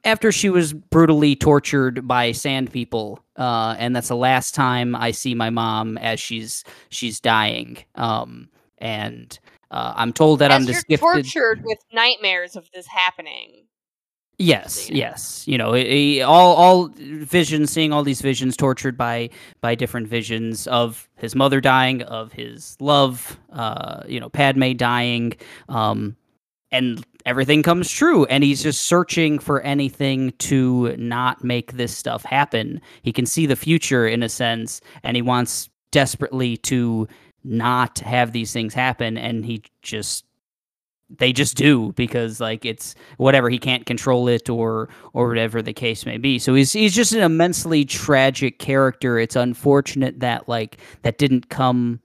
after 0.05 0.31
she 0.31 0.49
was 0.49 0.73
brutally 0.73 1.35
tortured 1.35 2.07
by 2.07 2.33
sand 2.33 2.73
people 2.73 3.19
uh 3.37 3.75
and 3.79 3.95
that's 3.95 4.09
the 4.09 4.17
last 4.17 4.55
time 4.55 4.95
i 4.95 5.11
see 5.11 5.35
my 5.35 5.51
mom 5.51 5.99
as 5.99 6.21
she's 6.21 6.65
she's 6.91 7.21
dying 7.21 7.77
um 7.97 8.49
and 8.79 9.39
uh, 9.71 9.95
I'm 9.97 10.13
told 10.13 10.39
that 10.39 10.51
As 10.53 10.61
I'm 10.61 10.67
just 10.67 10.87
gifted. 10.87 11.01
tortured 11.25 11.63
with 11.65 11.79
nightmares 11.93 12.55
of 12.57 12.69
this 12.73 12.87
happening. 12.87 13.66
Yes, 14.39 14.91
yes. 14.91 15.49
You 15.49 15.57
know, 15.57 15.73
he, 15.73 16.21
all 16.21 16.55
all 16.57 16.89
visions, 16.99 17.71
seeing 17.71 17.93
all 17.93 18.03
these 18.03 18.21
visions, 18.21 18.55
tortured 18.55 18.97
by 18.97 19.31
by 19.63 19.75
different 19.75 20.09
visions 20.09 20.67
of 20.67 21.09
his 21.17 21.35
mother 21.35 21.59
dying, 21.59 22.03
of 22.03 22.33
his 22.33 22.77
love, 22.79 23.39
uh, 23.51 24.03
you 24.07 24.21
know, 24.21 24.29
Padme 24.29 24.73
dying, 24.73 25.33
um, 25.71 26.17
and 26.71 27.03
everything 27.25 27.63
comes 27.63 27.91
true. 27.91 28.27
And 28.27 28.45
he's 28.45 28.63
just 28.63 28.83
searching 28.83 29.39
for 29.39 29.63
anything 29.63 30.33
to 30.39 30.95
not 30.99 31.43
make 31.43 31.73
this 31.73 31.97
stuff 31.97 32.23
happen. 32.23 32.83
He 33.03 33.13
can 33.13 33.25
see 33.25 33.47
the 33.47 33.57
future 33.57 34.07
in 34.07 34.23
a 34.23 34.29
sense, 34.29 34.83
and 35.03 35.17
he 35.17 35.23
wants 35.23 35.71
desperately 35.93 36.59
to 36.59 37.09
not 37.43 38.01
have 38.01 38.33
these 38.33 38.53
things 38.53 38.75
happen. 38.75 39.17
And 39.17 39.47
he 39.47 39.63
just 39.81 40.27
they 41.09 41.33
just 41.33 41.57
do 41.57 41.93
because 41.93 42.41
like 42.41 42.65
it's 42.65 42.95
whatever 43.17 43.49
he 43.49 43.59
can't 43.59 43.87
control 43.87 44.29
it 44.29 44.51
or 44.51 44.89
or 45.13 45.29
whatever 45.29 45.63
the 45.63 45.73
case 45.73 46.05
may 46.05 46.19
be. 46.19 46.39
So 46.39 46.55
he's 46.55 46.73
he's 46.73 46.95
just 46.95 47.13
an 47.13 47.23
immensely 47.23 47.85
tragic 47.85 48.59
character. 48.59 49.19
It's 49.19 49.37
unfortunate 49.37 50.21
that 50.21 50.49
like 50.49 50.79
that 51.03 51.19
didn't 51.19 51.49
come 51.49 52.01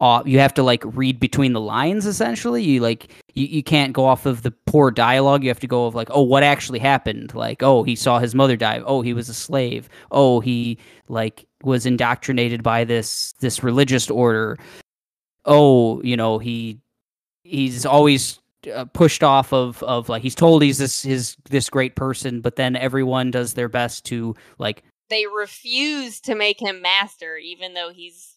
off 0.00 0.26
you 0.28 0.38
have 0.38 0.54
to 0.54 0.62
like 0.62 0.82
read 0.84 1.20
between 1.20 1.52
the 1.52 1.60
lines 1.60 2.06
essentially. 2.06 2.62
You 2.62 2.80
like 2.80 3.12
you, 3.34 3.46
you 3.46 3.62
can't 3.62 3.92
go 3.92 4.04
off 4.04 4.24
of 4.24 4.42
the 4.42 4.50
poor 4.50 4.90
dialogue. 4.90 5.42
You 5.42 5.50
have 5.50 5.60
to 5.60 5.66
go 5.66 5.86
of 5.86 5.94
like 5.94 6.08
oh 6.10 6.22
what 6.22 6.42
actually 6.42 6.78
happened? 6.78 7.34
Like 7.34 7.62
oh 7.62 7.82
he 7.82 7.96
saw 7.96 8.18
his 8.18 8.34
mother 8.34 8.56
die. 8.56 8.80
Oh 8.84 9.02
he 9.02 9.12
was 9.12 9.28
a 9.28 9.34
slave. 9.34 9.88
Oh 10.10 10.40
he 10.40 10.78
like 11.08 11.46
was 11.62 11.84
indoctrinated 11.84 12.62
by 12.62 12.84
this 12.84 13.34
this 13.40 13.62
religious 13.62 14.08
order. 14.08 14.56
Oh 15.44 16.00
you 16.02 16.16
know 16.16 16.38
he 16.38 16.80
he's 17.48 17.86
always 17.86 18.40
uh, 18.74 18.84
pushed 18.86 19.22
off 19.22 19.52
of 19.52 19.82
of 19.82 20.08
like 20.08 20.22
he's 20.22 20.34
told 20.34 20.62
he's 20.62 20.78
this 20.78 21.02
his 21.02 21.36
this 21.48 21.70
great 21.70 21.94
person 21.96 22.40
but 22.40 22.56
then 22.56 22.76
everyone 22.76 23.30
does 23.30 23.54
their 23.54 23.68
best 23.68 24.04
to 24.04 24.34
like 24.58 24.82
They 25.10 25.24
refuse 25.26 26.20
to 26.22 26.34
make 26.34 26.60
him 26.60 26.82
master, 26.82 27.36
even 27.36 27.74
though 27.74 27.90
he's 27.92 28.36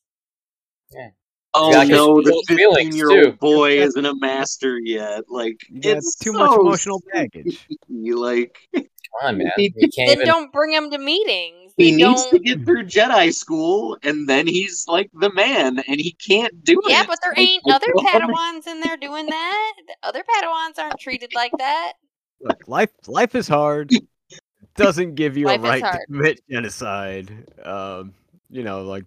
Yeah. 0.94 1.10
Oh 1.54 1.72
got 1.74 1.88
no, 1.90 2.22
the 2.22 2.32
own 2.34 2.44
feelings, 2.58 2.96
fifteen-year-old 2.96 3.40
boy 3.40 3.72
isn't 3.80 4.06
a 4.06 4.16
master 4.16 4.80
yet. 4.80 5.24
Like 5.28 5.58
You 5.70 5.82
got 5.82 5.98
it's 5.98 6.16
too 6.18 6.32
much 6.34 6.58
emotional 6.58 7.02
baggage. 7.14 7.66
sneaky, 7.66 8.14
Like 8.14 8.58
Come 8.74 8.86
on, 9.24 9.38
man. 9.40 9.52
You 9.58 9.72
can't 9.74 9.94
then 9.96 10.10
even. 10.18 10.26
don't 10.28 10.54
bring 10.54 10.72
him 10.72 10.90
to 10.92 10.98
meetings. 10.98 11.61
He 11.78 11.92
needs 11.92 12.24
to 12.26 12.32
don't- 12.38 12.46
get 12.46 12.64
through 12.66 12.84
Jedi 12.86 13.34
school, 13.34 13.98
and 14.04 14.28
then 14.28 14.48
he's 14.48 14.88
like 14.88 15.10
the 15.14 15.32
man, 15.34 15.80
and 15.88 16.00
he 16.00 16.12
can't 16.14 16.64
do 16.64 16.80
it. 16.86 16.90
Yeah, 16.90 17.06
but 17.08 17.20
there 17.22 17.32
Like, 17.32 17.40
ain't 17.40 17.64
I 17.68 17.76
other. 17.76 17.88
Padawans 17.98 18.68
in 18.68 18.80
there 18.82 18.98
doing 18.98 19.26
that. 19.28 19.74
The 19.88 19.96
Other 20.08 20.24
Padawans 20.24 20.78
aren't 20.80 21.00
treated 21.00 21.34
like 21.36 21.52
that. 21.58 21.94
Look, 22.42 22.68
life 22.68 22.90
life 23.08 23.36
is 23.36 23.48
hard. 23.48 23.92
Doesn't 24.76 25.16
give 25.16 25.36
you 25.38 25.48
Life 25.48 25.60
a 25.60 25.64
right 25.64 25.84
to 25.84 26.06
commit 26.08 26.40
genocide. 26.50 27.30
Um, 27.64 28.14
you 28.50 28.64
know, 28.64 28.84
like 28.84 29.06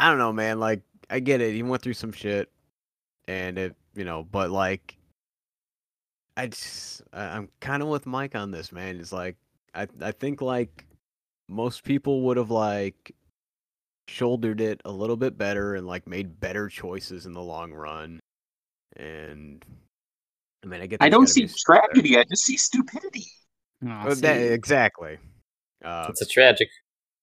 I 0.00 0.08
don't 0.08 0.18
know, 0.18 0.32
man. 0.32 0.58
Like 0.60 0.82
I 1.08 1.20
get 1.20 1.40
it. 1.40 1.54
He 1.54 1.62
went 1.62 1.82
through 1.82 1.94
some 1.94 2.12
shit, 2.12 2.50
and 3.28 3.56
it, 3.58 3.76
you 3.94 4.04
know, 4.04 4.24
but 4.30 4.50
like 4.50 4.96
I 6.36 6.48
just 6.48 7.02
I- 7.12 7.36
I'm 7.36 7.48
kind 7.60 7.82
of 7.82 7.88
with 7.88 8.06
Mike 8.06 8.34
on 8.34 8.50
this, 8.50 8.72
man. 8.72 8.98
It's 9.00 9.12
like 9.12 9.36
I 9.74 9.86
I 10.02 10.10
think 10.12 10.42
like 10.42 10.84
most 11.48 11.84
people 11.84 12.22
would 12.22 12.36
have 12.36 12.50
like 12.50 13.14
shouldered 14.08 14.60
it 14.60 14.80
a 14.84 14.90
little 14.90 15.16
bit 15.16 15.36
better 15.36 15.74
and 15.74 15.86
like 15.86 16.06
made 16.06 16.40
better 16.40 16.68
choices 16.68 17.26
in 17.26 17.32
the 17.32 17.42
long 17.42 17.72
run. 17.72 18.20
And 18.96 19.64
I 20.64 20.66
mean, 20.66 20.80
I 20.80 20.86
get. 20.86 21.02
I 21.02 21.08
don't 21.08 21.26
see 21.28 21.44
a 21.44 21.46
there. 21.46 21.54
tragedy. 21.66 22.18
I 22.18 22.24
just 22.24 22.44
see 22.44 22.56
stupidity. 22.56 23.26
oh, 23.86 23.90
Uh, 23.90 24.14
that- 24.16 24.52
exactly. 24.52 25.18
Uh, 25.84 26.06
It's 26.10 26.22
a 26.22 26.26
tragic. 26.26 26.68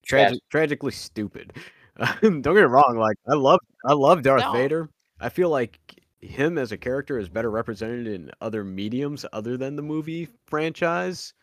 tragic, 0.06 0.38
tragically 0.50 0.92
stupid. 0.92 1.52
Don't 2.22 2.40
get 2.42 2.54
me 2.54 2.60
wrong. 2.62 2.96
Like 2.98 3.16
I 3.28 3.34
love, 3.34 3.60
I 3.86 3.92
love 3.92 4.22
Darth 4.22 4.42
No. 4.42 4.52
Vader. 4.52 4.88
I 5.20 5.28
feel 5.28 5.50
like 5.50 5.78
him 6.20 6.56
as 6.56 6.72
a 6.72 6.78
character 6.78 7.18
is 7.18 7.28
better 7.28 7.50
represented 7.50 8.06
in 8.06 8.30
other 8.40 8.64
mediums 8.64 9.26
other 9.32 9.56
than 9.58 9.76
the 9.76 9.82
movie 9.82 10.28
franchise. 10.46 11.34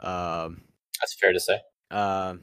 Um, 0.00 0.62
That's 1.00 1.14
fair 1.20 1.32
to 1.32 1.38
say. 1.40 1.60
Uh, 1.92 2.36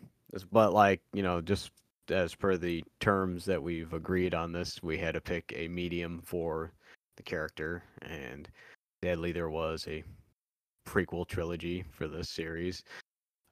but 0.52 0.74
like 0.74 1.02
you 1.14 1.24
know, 1.24 1.42
just 1.42 1.72
as 2.10 2.34
per 2.36 2.58
the 2.58 2.84
terms 3.00 3.46
that 3.46 3.62
we've 3.62 3.94
agreed 3.94 4.34
on 4.34 4.52
this, 4.52 4.82
we 4.82 4.98
had 4.98 5.16
to 5.16 5.22
pick 5.22 5.54
a 5.56 5.68
medium 5.68 6.22
for 6.24 6.72
the 7.18 7.24
character, 7.24 7.84
and 8.02 8.50
deadly 9.02 9.32
there 9.32 9.50
was 9.50 9.86
a 9.88 10.04
prequel 10.88 11.28
trilogy 11.28 11.84
for 11.92 12.08
this 12.08 12.30
series. 12.30 12.84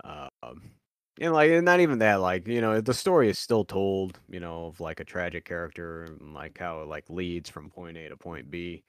Um, 0.03 0.71
and 1.19 1.33
like, 1.33 1.49
and 1.51 1.65
not 1.65 1.79
even 1.79 1.99
that, 1.99 2.15
like 2.15 2.47
you 2.47 2.61
know, 2.61 2.79
the 2.79 2.93
story 2.93 3.29
is 3.29 3.39
still 3.39 3.65
told, 3.65 4.19
you 4.29 4.39
know, 4.39 4.67
of 4.67 4.79
like 4.79 4.99
a 4.99 5.05
tragic 5.05 5.45
character, 5.45 6.03
and 6.03 6.33
like 6.33 6.57
how 6.57 6.81
it 6.81 6.87
like 6.87 7.09
leads 7.09 7.49
from 7.49 7.69
point 7.69 7.97
A 7.97 8.09
to 8.09 8.17
point 8.17 8.51
B. 8.51 8.83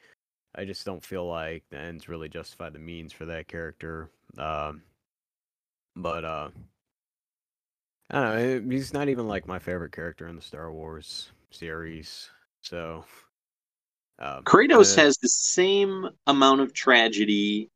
I 0.55 0.65
just 0.65 0.85
don't 0.85 1.05
feel 1.05 1.27
like 1.27 1.65
the 1.71 1.79
ends 1.79 2.09
really 2.09 2.29
justify 2.29 2.71
the 2.71 2.79
means 2.79 3.13
for 3.13 3.27
that 3.27 3.49
character. 3.49 4.11
Um, 4.39 4.83
but 5.97 6.25
uh, 6.25 6.49
I 8.11 8.21
don't 8.21 8.67
know. 8.69 8.75
He's 8.75 8.95
not 8.95 9.09
even 9.09 9.29
like 9.29 9.47
my 9.47 9.59
favorite 9.59 9.93
character 9.93 10.29
in 10.29 10.37
the 10.37 10.43
Star 10.43 10.73
Wars 10.73 11.31
series. 11.51 12.31
So, 12.63 13.05
um, 14.19 14.45
Kratos 14.45 14.97
uh, 14.97 15.03
has 15.03 15.19
the 15.19 15.29
same 15.29 16.09
amount 16.27 16.61
of 16.61 16.73
tragedy 16.73 17.71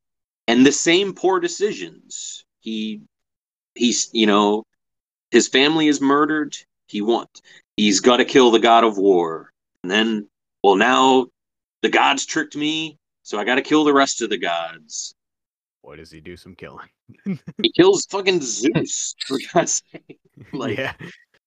and 0.48 0.66
the 0.66 0.72
same 0.72 1.14
poor 1.14 1.38
decisions. 1.38 2.44
He 2.60 3.02
he's 3.74 4.10
you 4.12 4.26
know 4.26 4.64
his 5.30 5.48
family 5.48 5.88
is 5.88 6.00
murdered. 6.00 6.56
He 6.86 7.02
want 7.02 7.42
he's 7.76 8.00
got 8.00 8.18
to 8.18 8.24
kill 8.24 8.50
the 8.50 8.58
god 8.58 8.84
of 8.84 8.96
war. 8.98 9.52
And 9.82 9.90
then 9.90 10.28
well 10.62 10.76
now 10.76 11.26
the 11.82 11.88
gods 11.88 12.24
tricked 12.24 12.56
me, 12.56 12.98
so 13.22 13.38
I 13.38 13.44
got 13.44 13.56
to 13.56 13.62
kill 13.62 13.84
the 13.84 13.94
rest 13.94 14.22
of 14.22 14.30
the 14.30 14.38
gods. 14.38 15.14
What 15.82 15.96
does 15.96 16.10
he 16.10 16.20
do? 16.20 16.36
Some 16.36 16.54
killing. 16.54 16.88
He 17.62 17.70
kills 17.76 18.06
fucking 18.06 18.40
Zeus 18.40 19.14
for 19.26 19.38
God's 19.52 19.82
sake. 19.92 20.18
Like 20.52 20.78
yeah. 20.78 20.94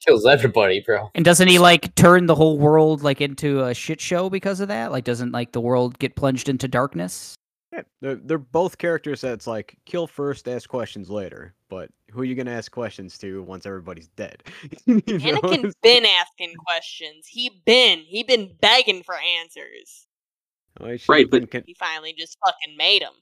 Kills 0.06 0.26
everybody, 0.26 0.84
bro. 0.86 1.10
And 1.16 1.26
doesn't 1.26 1.48
he 1.48 1.58
like 1.58 1.96
turn 1.96 2.28
the 2.28 2.36
whole 2.36 2.58
world 2.60 3.02
like 3.02 3.20
into 3.22 3.64
a 3.64 3.74
shit 3.74 4.00
show 4.00 4.30
because 4.30 4.60
of 4.60 4.68
that? 4.68 4.92
Like, 4.92 5.04
doesn't 5.04 5.32
like 5.32 5.52
the 5.54 5.62
world 5.62 5.98
get 6.00 6.16
plunged 6.16 6.48
into 6.50 6.68
darkness? 6.68 7.34
Yeah, 7.74 7.82
they're, 8.02 8.16
they're 8.16 8.38
both 8.38 8.78
characters 8.78 9.22
that's 9.22 9.48
like 9.48 9.76
kill 9.86 10.06
first, 10.08 10.48
ask 10.48 10.70
questions 10.70 11.10
later. 11.10 11.56
But 11.70 11.90
who 12.12 12.22
are 12.22 12.26
you 12.26 12.36
gonna 12.36 12.52
ask 12.52 12.72
questions 12.72 13.18
to 13.20 13.42
once 13.44 13.66
everybody's 13.66 14.08
dead? 14.10 14.44
You 14.86 14.96
know? 14.96 15.02
Anakin's 15.40 15.74
been 15.82 16.06
asking 16.06 16.54
questions. 16.68 17.26
He 17.28 17.50
been 17.66 18.00
he 18.00 18.22
been 18.24 18.52
begging 18.62 19.02
for 19.02 19.16
answers. 19.42 20.08
Well, 20.80 20.92
he 20.92 20.98
should've 20.98 21.10
Right, 21.10 21.30
but- 21.30 21.50
con- 21.52 21.64
He 21.66 21.74
finally 21.74 22.14
just 22.14 22.38
fucking 22.46 22.78
made 22.78 23.02
them. 23.02 23.14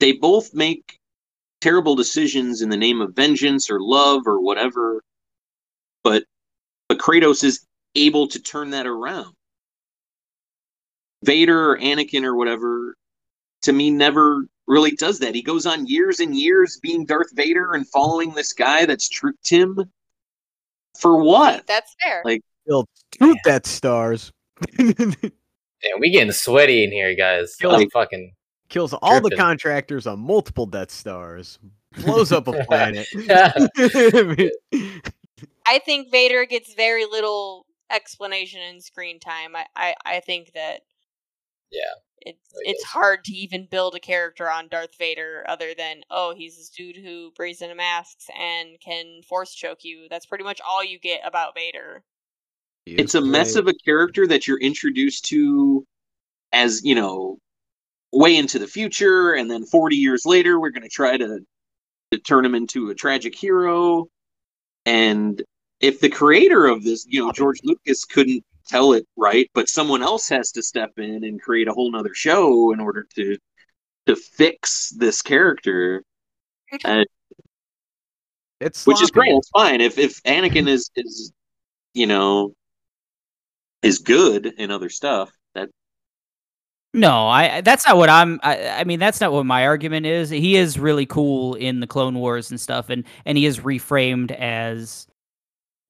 They 0.00 0.12
both 0.12 0.54
make 0.54 0.98
terrible 1.60 1.94
decisions 1.94 2.62
in 2.62 2.68
the 2.68 2.76
name 2.76 3.00
of 3.00 3.14
vengeance 3.14 3.70
or 3.70 3.80
love 3.80 4.26
or 4.26 4.40
whatever 4.40 5.02
but 6.04 6.24
but 6.88 6.98
kratos 6.98 7.42
is 7.42 7.66
able 7.94 8.28
to 8.28 8.38
turn 8.38 8.70
that 8.70 8.86
around 8.86 9.34
vader 11.24 11.72
or 11.72 11.78
anakin 11.78 12.24
or 12.24 12.36
whatever 12.36 12.94
to 13.62 13.72
me 13.72 13.90
never 13.90 14.46
really 14.66 14.90
does 14.92 15.18
that 15.18 15.34
he 15.34 15.42
goes 15.42 15.64
on 15.64 15.86
years 15.86 16.20
and 16.20 16.36
years 16.36 16.78
being 16.82 17.06
darth 17.06 17.34
vader 17.34 17.72
and 17.72 17.88
following 17.88 18.34
this 18.34 18.52
guy 18.52 18.84
that's 18.84 19.08
tricked 19.08 19.48
him 19.48 19.90
for 20.98 21.22
what 21.22 21.66
That's 21.66 21.94
fair. 22.02 22.22
Like- 22.24 22.42
killed 22.66 22.88
two 23.12 23.34
that 23.44 23.66
Stars. 23.66 24.32
Damn, 24.76 26.00
we 26.00 26.10
getting 26.10 26.32
sweaty 26.32 26.82
in 26.82 26.90
here, 26.90 27.14
guys. 27.14 27.54
Kills- 27.56 27.84
fucking. 27.92 28.32
Kills 28.68 28.92
all 28.94 29.20
the 29.20 29.30
contractors 29.30 30.06
on 30.06 30.18
multiple 30.20 30.66
Death 30.66 30.90
Stars. 30.90 31.58
Blows 32.04 32.32
up 32.32 32.48
a 32.48 32.52
planet. 32.64 33.06
I 35.66 35.78
think 35.80 36.10
Vader 36.10 36.44
gets 36.46 36.74
very 36.74 37.04
little 37.06 37.66
explanation 37.90 38.60
in 38.62 38.80
screen 38.80 39.18
time. 39.20 39.54
I, 39.56 39.66
I, 39.76 39.94
I 40.04 40.20
think 40.20 40.52
that 40.54 40.80
Yeah, 41.70 41.80
it's 42.20 42.54
I 42.54 42.62
it's 42.64 42.84
guess. 42.84 42.90
hard 42.92 43.24
to 43.24 43.32
even 43.32 43.66
build 43.70 43.94
a 43.94 44.00
character 44.00 44.50
on 44.50 44.68
Darth 44.68 44.96
Vader 44.98 45.44
other 45.48 45.74
than 45.74 46.02
oh 46.10 46.34
he's 46.36 46.56
this 46.56 46.70
dude 46.70 46.96
who 46.96 47.30
breathes 47.36 47.62
into 47.62 47.74
masks 47.74 48.26
and 48.38 48.78
can 48.80 49.22
force 49.28 49.54
choke 49.54 49.84
you. 49.84 50.06
That's 50.10 50.26
pretty 50.26 50.44
much 50.44 50.60
all 50.66 50.84
you 50.84 50.98
get 50.98 51.20
about 51.24 51.54
Vader. 51.54 52.02
it's 52.86 53.14
a 53.14 53.20
mess 53.20 53.56
of 53.56 53.68
a 53.68 53.74
character 53.74 54.26
that 54.26 54.46
you're 54.46 54.60
introduced 54.60 55.24
to 55.26 55.84
as 56.52 56.82
you 56.84 56.94
know 56.94 57.38
way 58.12 58.36
into 58.36 58.58
the 58.58 58.66
future 58.66 59.34
and 59.34 59.50
then 59.50 59.64
40 59.64 59.96
years 59.96 60.24
later 60.24 60.58
we're 60.58 60.70
going 60.70 60.82
to 60.82 60.88
try 60.88 61.16
to, 61.16 61.40
to 62.12 62.18
turn 62.18 62.44
him 62.44 62.54
into 62.54 62.90
a 62.90 62.94
tragic 62.94 63.34
hero. 63.34 64.06
And 64.84 65.42
if 65.80 66.00
the 66.00 66.08
creator 66.08 66.66
of 66.66 66.82
this 66.84 67.06
you 67.08 67.24
know 67.24 67.32
george 67.32 67.60
lucas 67.62 68.04
couldn't 68.04 68.44
tell 68.66 68.94
it 68.94 69.06
right 69.16 69.50
but 69.54 69.68
someone 69.68 70.02
else 70.02 70.28
has 70.28 70.50
to 70.52 70.62
step 70.62 70.92
in 70.98 71.22
and 71.22 71.40
create 71.40 71.68
a 71.68 71.72
whole 71.72 71.90
nother 71.90 72.14
show 72.14 72.72
in 72.72 72.80
order 72.80 73.06
to 73.14 73.36
to 74.06 74.16
fix 74.16 74.90
this 74.90 75.20
character. 75.20 76.02
Uh, 76.84 77.04
It's 78.60 78.86
which 78.86 79.02
is 79.02 79.10
great 79.10 79.32
it's 79.32 79.50
fine. 79.50 79.80
If 79.80 79.98
if 79.98 80.22
anakin 80.22 80.68
is 80.68 80.90
is 80.96 81.32
you 81.92 82.06
know 82.06 82.54
is 83.82 83.98
good 83.98 84.46
in 84.46 84.70
other 84.70 84.88
stuff 84.88 85.30
No, 86.96 87.28
I 87.28 87.60
that's 87.60 87.86
not 87.86 87.98
what 87.98 88.08
I'm 88.08 88.40
I, 88.42 88.68
I 88.68 88.84
mean 88.84 88.98
that's 88.98 89.20
not 89.20 89.30
what 89.30 89.44
my 89.44 89.66
argument 89.66 90.06
is. 90.06 90.30
He 90.30 90.56
is 90.56 90.78
really 90.78 91.04
cool 91.04 91.54
in 91.54 91.80
the 91.80 91.86
Clone 91.86 92.14
Wars 92.18 92.50
and 92.50 92.58
stuff 92.58 92.88
and 92.88 93.04
and 93.26 93.36
he 93.36 93.44
is 93.44 93.60
reframed 93.60 94.30
as 94.32 95.06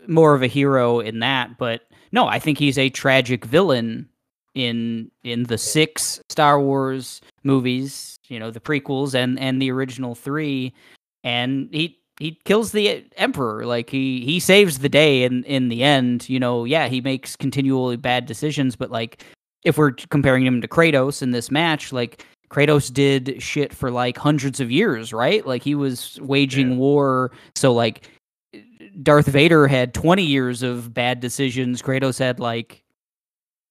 more 0.08 0.34
of 0.34 0.42
a 0.42 0.48
hero 0.48 1.00
in 1.00 1.20
that, 1.20 1.58
but 1.58 1.82
no, 2.12 2.26
I 2.26 2.40
think 2.40 2.58
he's 2.58 2.76
a 2.78 2.90
tragic 2.90 3.44
villain 3.44 4.08
in 4.54 5.10
in 5.22 5.44
the 5.44 5.58
6 5.58 6.20
Star 6.28 6.60
Wars 6.60 7.20
movies, 7.44 8.16
you 8.28 8.40
know, 8.40 8.50
the 8.50 8.60
prequels 8.60 9.14
and 9.14 9.38
and 9.38 9.62
the 9.62 9.70
original 9.70 10.16
3 10.16 10.74
and 11.22 11.68
he 11.72 12.00
he 12.18 12.38
kills 12.44 12.72
the 12.72 13.04
emperor 13.16 13.64
like 13.66 13.90
he 13.90 14.24
he 14.24 14.40
saves 14.40 14.80
the 14.80 14.88
day 14.88 15.22
in 15.24 15.44
in 15.44 15.68
the 15.68 15.82
end 15.82 16.28
you 16.28 16.40
know 16.40 16.64
yeah 16.64 16.88
he 16.88 17.00
makes 17.00 17.36
continually 17.36 17.96
bad 17.96 18.26
decisions 18.26 18.74
but 18.76 18.90
like 18.90 19.22
if 19.66 19.76
we're 19.76 19.90
comparing 19.90 20.46
him 20.46 20.60
to 20.62 20.68
Kratos 20.68 21.22
in 21.22 21.32
this 21.32 21.50
match, 21.50 21.92
like 21.92 22.24
Kratos 22.50 22.92
did 22.92 23.42
shit 23.42 23.74
for 23.74 23.90
like 23.90 24.16
hundreds 24.16 24.60
of 24.60 24.70
years, 24.70 25.12
right? 25.12 25.44
Like 25.44 25.64
he 25.64 25.74
was 25.74 26.20
waging 26.22 26.70
Yeah. 26.70 26.76
war. 26.76 27.32
So 27.56 27.74
like 27.74 28.08
Darth 29.02 29.26
Vader 29.26 29.66
had 29.66 29.92
20 29.92 30.22
years 30.22 30.62
of 30.62 30.94
bad 30.94 31.18
decisions. 31.18 31.82
Kratos 31.82 32.18
had 32.20 32.38
like 32.38 32.84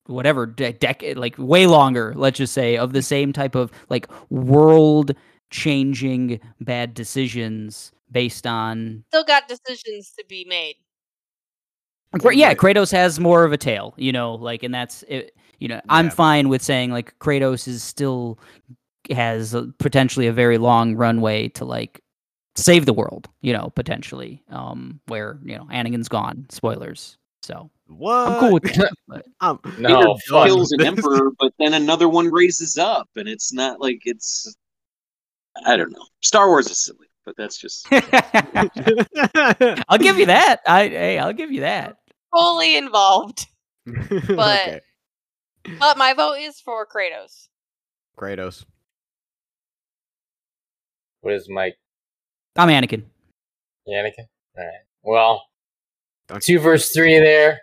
whatever 0.07 0.45
de- 0.45 0.73
decade 0.73 1.17
like 1.17 1.35
way 1.37 1.65
longer, 1.65 2.13
let's 2.17 2.37
just 2.37 2.53
say, 2.53 2.75
of 2.75 2.91
the 2.91 2.99
mm. 2.99 3.05
same 3.05 3.31
type 3.31 3.55
of 3.55 3.71
like 3.89 4.05
world 4.29 5.15
changing 5.49 6.41
bad 6.59 6.93
decisions 6.93 7.93
based 8.11 8.45
on 8.45 9.05
Still 9.07 9.23
got 9.23 9.47
decisions 9.47 10.11
to 10.19 10.25
be 10.27 10.45
made. 10.49 10.75
Yeah, 12.33 12.49
Right. 12.49 12.57
Kratos 12.57 12.91
has 12.91 13.17
more 13.17 13.45
of 13.45 13.53
a 13.53 13.57
tail, 13.57 13.93
you 13.97 14.11
know, 14.11 14.35
like, 14.35 14.61
and 14.63 14.73
that's 14.73 15.03
it. 15.07 15.33
You 15.59 15.69
know, 15.69 15.81
I'm 15.89 16.09
fine 16.09 16.49
with 16.49 16.61
saying 16.61 16.91
like 16.91 17.17
Kratos 17.19 17.67
is 17.67 17.83
still 17.83 18.39
has 19.11 19.53
a, 19.53 19.67
potentially 19.79 20.27
a 20.27 20.33
very 20.33 20.57
long 20.57 20.95
runway 20.95 21.47
to 21.49 21.65
like 21.65 22.01
save 22.55 22.85
the 22.85 22.93
world, 22.93 23.29
you 23.41 23.53
know, 23.53 23.71
potentially. 23.75 24.43
Um, 24.49 24.99
where 25.07 25.39
you 25.43 25.55
know 25.57 25.65
Anakin's 25.65 26.09
gone. 26.09 26.45
Spoilers. 26.49 27.17
So 27.41 27.69
What? 27.87 28.27
I'm 28.27 28.39
cool 28.39 28.53
with 28.53 28.63
that. 28.63 28.91
but- 29.07 29.25
I'm, 29.39 29.59
No, 29.77 30.17
kills 30.27 30.71
an 30.71 30.81
emperor, 30.81 31.31
but 31.39 31.53
then 31.59 31.73
another 31.75 32.09
one 32.09 32.31
raises 32.31 32.77
up, 32.77 33.07
and 33.15 33.27
it's 33.27 33.53
not 33.53 33.79
like 33.79 34.01
it's. 34.05 34.55
I 35.65 35.77
don't 35.77 35.91
know. 35.91 36.05
Star 36.21 36.47
Wars 36.49 36.69
is 36.69 36.83
silly, 36.83 37.07
but 37.23 37.35
that's 37.37 37.57
just. 37.57 37.87
I'll 39.87 39.97
give 39.99 40.17
you 40.17 40.25
that. 40.25 40.57
I 40.67 40.87
hey, 40.87 41.19
I'll 41.19 41.33
give 41.33 41.51
you 41.51 41.61
that. 41.61 41.97
Fully 42.35 42.75
involved. 42.75 43.45
okay. 43.87 44.81
But 45.79 45.97
my 45.97 46.13
vote 46.13 46.35
is 46.39 46.59
for 46.59 46.85
Kratos. 46.85 47.47
Kratos. 48.17 48.65
What 51.21 51.33
is 51.33 51.49
Mike? 51.49 51.75
I'm 52.55 52.69
Anakin. 52.69 53.03
Anakin? 53.87 54.27
All 54.57 54.63
right. 54.63 54.73
Well, 55.03 55.43
Don't- 56.27 56.41
two 56.41 56.59
versus 56.59 56.91
three 56.93 57.17
there. 57.19 57.61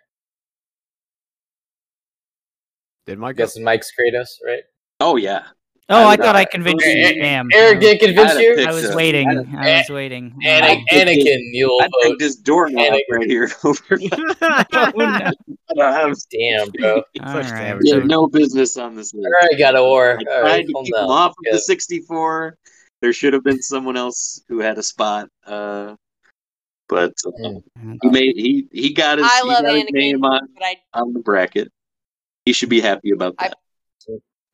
Did 3.06 3.18
Mike? 3.18 3.36
I 3.36 3.38
guess 3.38 3.58
Mike's 3.58 3.90
Kratos, 3.98 4.28
right? 4.46 4.62
Oh 5.00 5.16
yeah, 5.16 5.46
Oh, 5.88 6.04
I 6.06 6.12
I, 6.12 6.16
thought 6.16 6.36
I 6.36 6.44
convinced 6.44 6.84
you. 6.86 6.92
eh, 7.04 7.14
Damn. 7.14 7.48
Eric 7.52 7.80
didn't 7.80 8.00
convince 8.06 8.38
you? 8.38 8.64
I 8.66 8.72
was 8.72 8.86
so. 8.88 8.96
waiting. 8.96 9.28
I'd- 9.28 9.56
I 9.56 9.78
was 9.78 9.90
waiting. 9.90 10.32
Ana- 10.42 10.66
I'd 10.66 10.84
pick 10.88 11.08
Anakin, 11.08 11.38
you'll 11.52 11.78
I 11.82 11.84
vote. 11.86 11.90
think 12.02 12.18
this 12.20 12.36
doorknob 12.36 12.84
Anakin. 12.86 13.00
right 13.10 13.28
here 13.28 13.50
over. 13.64 13.82
Oh, 14.42 14.92
no. 15.74 15.84
I 15.84 15.92
have 15.92 16.16
Damn, 16.30 16.70
bro. 16.78 16.94
All 16.96 17.34
right. 17.34 17.44
savage. 17.46 17.82
yeah, 17.84 17.98
no 17.98 18.26
business 18.26 18.76
on 18.76 18.94
this 18.96 19.12
list. 19.12 19.26
All 19.42 19.48
right, 19.48 19.58
got 19.58 19.76
a 19.76 19.82
war. 19.82 20.10
I 20.12 20.14
All 20.14 20.40
tried 20.40 20.42
right, 20.42 20.66
to 20.66 20.72
keep 20.84 20.94
down. 20.94 21.04
him 21.04 21.10
off 21.10 21.30
of 21.30 21.36
Yeah. 21.44 21.52
the 21.52 21.58
64. 21.58 22.56
There 23.00 23.12
should 23.12 23.32
have 23.32 23.42
been 23.44 23.60
someone 23.60 23.96
else 23.96 24.42
who 24.48 24.60
had 24.60 24.78
a 24.78 24.82
spot. 24.82 25.28
Uh, 25.46 25.96
but 26.88 27.12
uh, 27.26 27.30
Mm. 27.80 27.98
he 28.02 28.08
made 28.08 28.36
he 28.36 28.68
he 28.70 28.92
got 28.92 29.18
his, 29.18 29.26
I 29.26 29.40
he 29.42 29.48
love 29.48 29.62
got 29.64 29.74
his 29.74 29.84
Anakin, 29.84 29.92
name 29.92 30.24
on, 30.24 30.48
but 30.54 30.62
I 30.64 30.76
on 30.94 31.12
the 31.12 31.20
bracket. 31.20 31.70
He 32.44 32.52
should 32.52 32.68
be 32.68 32.80
happy 32.80 33.10
about 33.10 33.34
I- 33.38 33.48
that. 33.48 33.58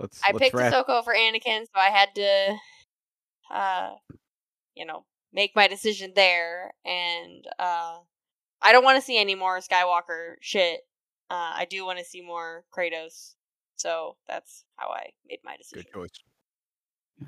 Let's, 0.00 0.20
I 0.22 0.32
let's 0.32 0.38
picked 0.38 0.54
wrap- 0.54 0.72
Ahsoka 0.72 0.90
over 0.90 1.12
Anakin, 1.12 1.62
so 1.62 1.76
I 1.76 1.88
had 1.88 2.14
to, 2.14 2.56
uh, 3.52 3.90
you 4.74 4.86
know, 4.86 5.04
make 5.32 5.56
my 5.56 5.68
decision 5.68 6.12
there. 6.14 6.72
And 6.84 7.44
uh, 7.58 7.98
I 8.62 8.72
don't 8.72 8.84
want 8.84 8.98
to 8.98 9.04
see 9.04 9.18
any 9.18 9.34
more 9.34 9.58
Skywalker 9.60 10.34
shit. 10.40 10.80
Uh, 11.30 11.52
I 11.56 11.66
do 11.68 11.84
want 11.84 11.98
to 11.98 12.04
see 12.04 12.20
more 12.20 12.64
Kratos. 12.76 13.34
So 13.76 14.16
that's 14.26 14.64
how 14.76 14.88
I 14.88 15.10
made 15.28 15.38
my 15.44 15.56
decision. 15.56 15.84
Good 15.92 16.00
choice. 16.00 16.10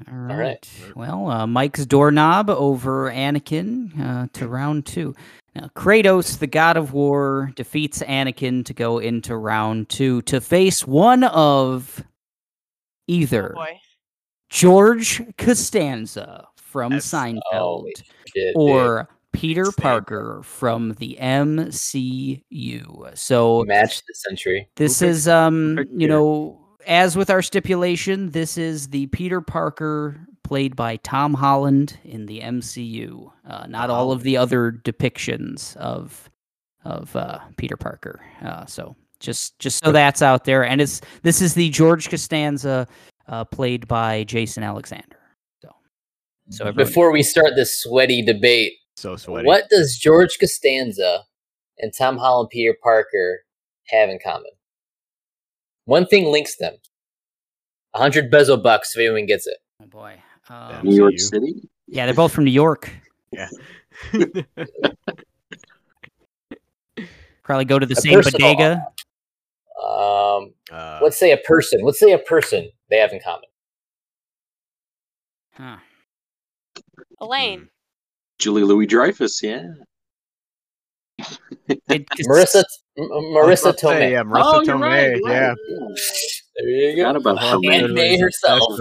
All 0.09 0.17
right. 0.17 0.39
right. 0.39 0.97
Well, 0.97 1.29
uh, 1.29 1.47
Mike's 1.47 1.85
doorknob 1.85 2.49
over 2.49 3.11
Anakin 3.11 3.99
uh, 4.01 4.29
to 4.35 4.47
round 4.47 4.87
two. 4.87 5.15
Now, 5.55 5.69
Kratos, 5.75 6.39
the 6.39 6.47
god 6.47 6.77
of 6.77 6.93
war, 6.93 7.51
defeats 7.57 7.99
Anakin 8.01 8.65
to 8.67 8.73
go 8.73 8.99
into 8.99 9.37
round 9.37 9.89
two 9.89 10.23
to 10.23 10.41
face 10.41 10.87
one 10.87 11.25
of 11.25 12.05
either 13.11 13.53
Oh 13.57 13.61
boy. 13.61 13.81
George 14.49 15.23
Costanza 15.39 16.47
from 16.57 16.93
Yes. 16.95 17.07
Seinfeld 17.11 17.41
Oh, 17.53 17.87
shit, 17.95 18.05
dude. 18.35 18.57
or 18.57 19.09
Peter 19.33 19.67
Same. 19.67 19.73
Parker 19.79 20.41
from 20.43 20.95
the 20.95 21.17
MCU. 21.21 23.17
So 23.17 23.65
match 23.65 24.03
the 24.07 24.15
century. 24.15 24.69
this 24.77 25.01
Who 25.01 25.07
is 25.07 25.29
um 25.29 25.79
you 25.95 26.09
know 26.09 26.57
as 26.87 27.15
with 27.17 27.29
our 27.31 27.43
stipulation, 27.43 28.31
this 28.31 28.57
is 28.57 28.89
the 28.89 29.07
Peter 29.09 29.41
Parker 29.43 30.19
played 30.43 30.75
by 30.75 30.97
Tom 30.97 31.35
Holland 31.35 31.99
in 32.05 32.25
the 32.27 32.41
MCU. 32.41 33.31
Uh, 33.47 33.67
not 33.69 33.91
all 33.91 34.11
of 34.13 34.23
the 34.23 34.37
other 34.39 34.73
depictions 34.73 35.77
of 35.77 36.31
of 36.85 37.15
uh, 37.15 37.39
Peter 37.59 37.77
Parker. 37.77 38.21
Uh, 38.43 38.65
so 38.65 38.97
just 39.21 39.59
just 39.59 39.85
so 39.85 39.93
that's 39.93 40.23
out 40.23 40.45
there, 40.45 40.65
and 40.65 40.81
it's 40.81 41.01
this 41.23 41.41
is 41.43 41.55
the 41.55 41.69
George 41.71 42.09
Costanza 42.11 42.89
uh, 43.29 43.45
played 43.45 43.87
by 43.87 44.25
Jason 44.25 44.63
Alexander. 44.63 45.17
So 45.63 45.71
so 46.51 46.73
Before 46.73 47.13
we 47.13 47.23
start 47.23 47.51
this 47.55 47.81
sweaty 47.83 48.23
debate, 48.23 48.73
So 48.97 49.17
sweaty. 49.17 49.47
what 49.47 49.69
does 49.71 49.97
George 49.97 50.39
Costanza 50.41 51.25
and 51.79 51.93
Tom 51.97 52.17
Holland 52.19 52.49
Peter 52.51 52.75
Parker 52.83 53.41
have 53.89 54.09
in 54.11 54.19
common? 54.25 54.51
One 55.85 56.07
thing 56.07 56.27
links 56.27 56.57
them. 56.57 56.75
A 57.95 57.99
hundred 57.99 58.31
bezel 58.31 58.57
bucks 58.57 58.95
if 58.97 59.01
anyone 59.01 59.27
gets 59.27 59.47
it. 59.47 59.59
oh 59.83 59.87
boy. 59.87 60.15
Um, 60.49 60.81
New 60.85 60.97
York 60.97 61.19
City. 61.19 61.69
yeah, 61.87 62.07
they're 62.07 62.15
both 62.15 62.33
from 62.33 62.45
New 62.45 62.51
York. 62.51 62.91
Yeah. 63.33 63.49
Probably 67.43 67.65
go 67.65 67.79
to 67.79 67.87
the 67.87 67.95
A 67.95 68.01
same 68.01 68.15
personal- 68.15 68.39
bodega. 68.55 68.87
Um, 69.83 70.53
uh, 70.71 71.01
let's 71.03 71.19
say 71.19 71.33
a 71.33 71.37
person. 71.39 71.81
Let's 71.83 71.99
say 71.99 72.13
a 72.13 72.19
person 72.19 72.71
they 72.91 72.99
have 72.99 73.13
in 73.13 73.21
common. 73.21 73.49
Huh. 75.55 75.77
Elaine. 77.21 77.69
Julia 78.39 78.65
Louis-Dreyfus. 78.65 79.43
Yeah. 79.43 79.65
Marisa 81.91 82.65
M- 82.99 83.05
I 83.05 83.07
was 83.07 83.61
Marisa 83.61 83.63
about 83.63 83.79
say, 83.81 83.87
Tomei. 83.87 84.11
Yeah, 84.13 84.23
Marisa 84.23 84.43
Oh, 84.45 84.61
you're 84.63 84.75
Tomei. 84.77 84.81
right, 84.81 85.17
you're 85.17 85.29
yeah. 85.31 85.55
There 86.57 86.69
you 86.69 86.91
Forgot 86.97 87.13
go. 87.13 87.19
about 87.21 87.37
Well, 87.37 87.63
her. 87.63 87.73
Aunt 87.73 87.83
everybody's 87.85 87.95
May 87.95 88.19
herself. 88.19 88.81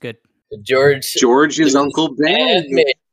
good. 0.00 0.16
George 0.62 1.12
George's 1.14 1.74
Uncle 1.76 2.14
Ben. 2.16 2.66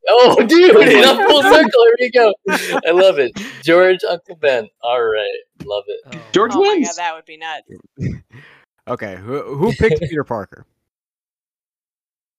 And 0.09 0.37
May. 0.37 0.43
Oh, 0.43 0.47
dude, 0.47 0.75
in 0.89 1.03
a 1.03 1.27
full 1.27 1.43
circle. 1.43 1.83
Here 1.83 1.95
we 1.99 2.11
go. 2.11 2.33
I 2.87 2.91
love 2.91 3.19
it. 3.19 3.31
George, 3.63 3.99
Uncle 4.09 4.35
Ben. 4.35 4.67
All 4.81 5.01
right, 5.03 5.27
love 5.65 5.83
it. 5.87 6.01
Oh. 6.13 6.21
George 6.31 6.51
Oh 6.53 6.61
my 6.61 6.67
wins. 6.73 6.87
god, 6.89 6.95
that 6.97 7.15
would 7.15 7.25
be 7.25 7.37
nuts. 7.37 7.67
Okay, 8.87 9.17
who 9.17 9.55
who 9.55 9.71
picked 9.73 9.99
Peter 10.01 10.23
Parker? 10.23 10.65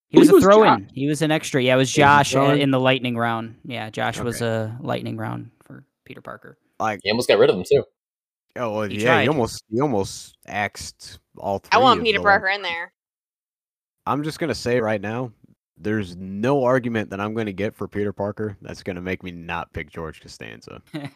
He 0.09 0.19
was 0.19 0.29
Who 0.29 0.35
a 0.35 0.37
was 0.39 0.45
throw 0.45 0.65
Josh? 0.65 0.79
in. 0.81 0.91
He 0.93 1.07
was 1.07 1.23
an 1.23 1.31
extra. 1.31 1.63
Yeah, 1.63 1.75
it 1.75 1.79
was 1.79 1.93
Josh 1.93 2.33
throw 2.33 2.49
uh, 2.49 2.55
in? 2.55 2.61
in 2.63 2.71
the 2.73 2.81
lightning 2.81 3.17
round. 3.17 3.55
Yeah, 3.65 3.89
Josh 3.91 4.19
was 4.19 4.43
a 4.43 4.77
lightning 4.81 5.17
round 5.17 5.53
for 5.65 5.85
Peter 6.05 6.21
Parker. 6.21 6.59
Like, 6.81 6.99
You 7.05 7.13
almost 7.13 7.29
got 7.29 7.39
rid 7.39 7.51
of 7.51 7.57
him 7.57 7.63
too. 7.71 7.85
oh 8.57 8.71
well, 8.75 8.89
He 8.89 8.97
yeah, 8.97 9.05
tried. 9.05 9.23
he 9.23 9.29
almost 9.29 9.63
he 9.71 9.81
almost 9.81 10.37
axed 10.49 11.21
all 11.39 11.61
three. 11.61 11.69
I 11.71 11.79
want 11.79 12.03
Peter 12.03 12.21
Parker 12.21 12.49
in 12.49 12.63
there. 12.63 12.93
I'm 14.05 14.25
just 14.25 14.41
gonna 14.41 14.53
say 14.55 14.81
right 14.81 15.01
now, 15.01 15.31
there's 15.81 16.17
no 16.17 16.63
argument 16.65 17.11
that 17.11 17.21
I'm 17.21 17.35
gonna 17.35 17.53
get 17.53 17.75
for 17.75 17.89
Peter 17.89 18.13
Parker 18.13 18.57
that's 18.61 18.83
gonna 18.83 19.01
make 19.01 19.23
me 19.23 19.31
not 19.31 19.73
pick 19.73 19.91
George 19.91 20.21
Costanza. 20.21 20.83
Those 20.93 21.07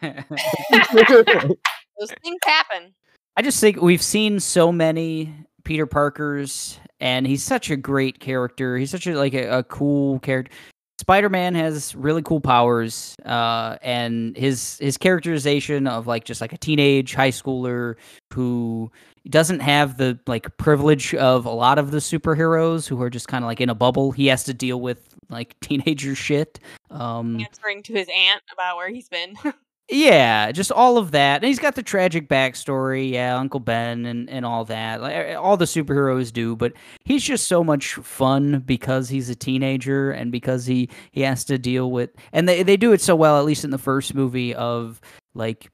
things 2.23 2.39
happen. 2.43 2.93
I 3.37 3.41
just 3.41 3.59
think 3.59 3.81
we've 3.81 4.01
seen 4.01 4.39
so 4.39 4.71
many 4.71 5.33
Peter 5.63 5.85
Parkers, 5.85 6.79
and 6.99 7.27
he's 7.27 7.43
such 7.43 7.69
a 7.69 7.75
great 7.75 8.19
character. 8.19 8.77
He's 8.77 8.91
such 8.91 9.07
a 9.07 9.15
like 9.15 9.33
a, 9.33 9.59
a 9.59 9.63
cool 9.63 10.19
character. 10.19 10.51
Spider 10.99 11.29
Man 11.29 11.55
has 11.55 11.93
really 11.93 12.21
cool 12.21 12.39
powers, 12.39 13.15
uh, 13.25 13.77
and 13.81 14.35
his 14.37 14.77
his 14.79 14.97
characterization 14.97 15.87
of 15.87 16.07
like 16.07 16.23
just 16.23 16.41
like 16.41 16.53
a 16.53 16.57
teenage 16.57 17.13
high 17.13 17.31
schooler 17.31 17.95
who 18.33 18.89
doesn't 19.29 19.59
have 19.59 19.97
the 19.97 20.19
like 20.27 20.55
privilege 20.57 21.13
of 21.15 21.45
a 21.45 21.51
lot 21.51 21.79
of 21.79 21.91
the 21.91 21.97
superheroes 21.97 22.87
who 22.87 23.01
are 23.01 23.09
just 23.09 23.27
kind 23.27 23.43
of 23.43 23.47
like 23.47 23.61
in 23.61 23.69
a 23.69 23.75
bubble. 23.75 24.11
He 24.11 24.27
has 24.27 24.43
to 24.45 24.53
deal 24.53 24.79
with 24.79 25.15
like 25.29 25.59
teenager 25.61 26.15
shit. 26.15 26.59
Um, 26.91 27.39
Answering 27.39 27.83
to 27.83 27.93
his 27.93 28.07
aunt 28.13 28.43
about 28.53 28.77
where 28.77 28.89
he's 28.89 29.09
been. 29.09 29.35
yeah, 29.89 30.51
just 30.51 30.71
all 30.71 30.97
of 30.97 31.11
that. 31.11 31.37
And 31.37 31.45
he's 31.45 31.59
got 31.59 31.75
the 31.75 31.83
tragic 31.83 32.27
backstory, 32.27 33.11
yeah, 33.11 33.37
Uncle 33.37 33.59
Ben 33.59 34.05
and, 34.05 34.29
and 34.29 34.45
all 34.45 34.65
that. 34.65 35.01
Like 35.01 35.35
all 35.35 35.57
the 35.57 35.65
superheroes 35.65 36.31
do, 36.31 36.55
but 36.55 36.73
he's 37.03 37.23
just 37.23 37.47
so 37.47 37.63
much 37.63 37.95
fun 37.95 38.59
because 38.65 39.09
he's 39.09 39.29
a 39.29 39.35
teenager 39.35 40.11
and 40.11 40.31
because 40.31 40.65
he 40.65 40.89
he 41.11 41.21
has 41.21 41.43
to 41.45 41.57
deal 41.57 41.91
with 41.91 42.11
and 42.31 42.47
they 42.47 42.63
they 42.63 42.77
do 42.77 42.93
it 42.93 43.01
so 43.01 43.15
well 43.15 43.39
at 43.39 43.45
least 43.45 43.63
in 43.63 43.71
the 43.71 43.77
first 43.77 44.13
movie 44.13 44.53
of 44.55 45.01
like 45.33 45.69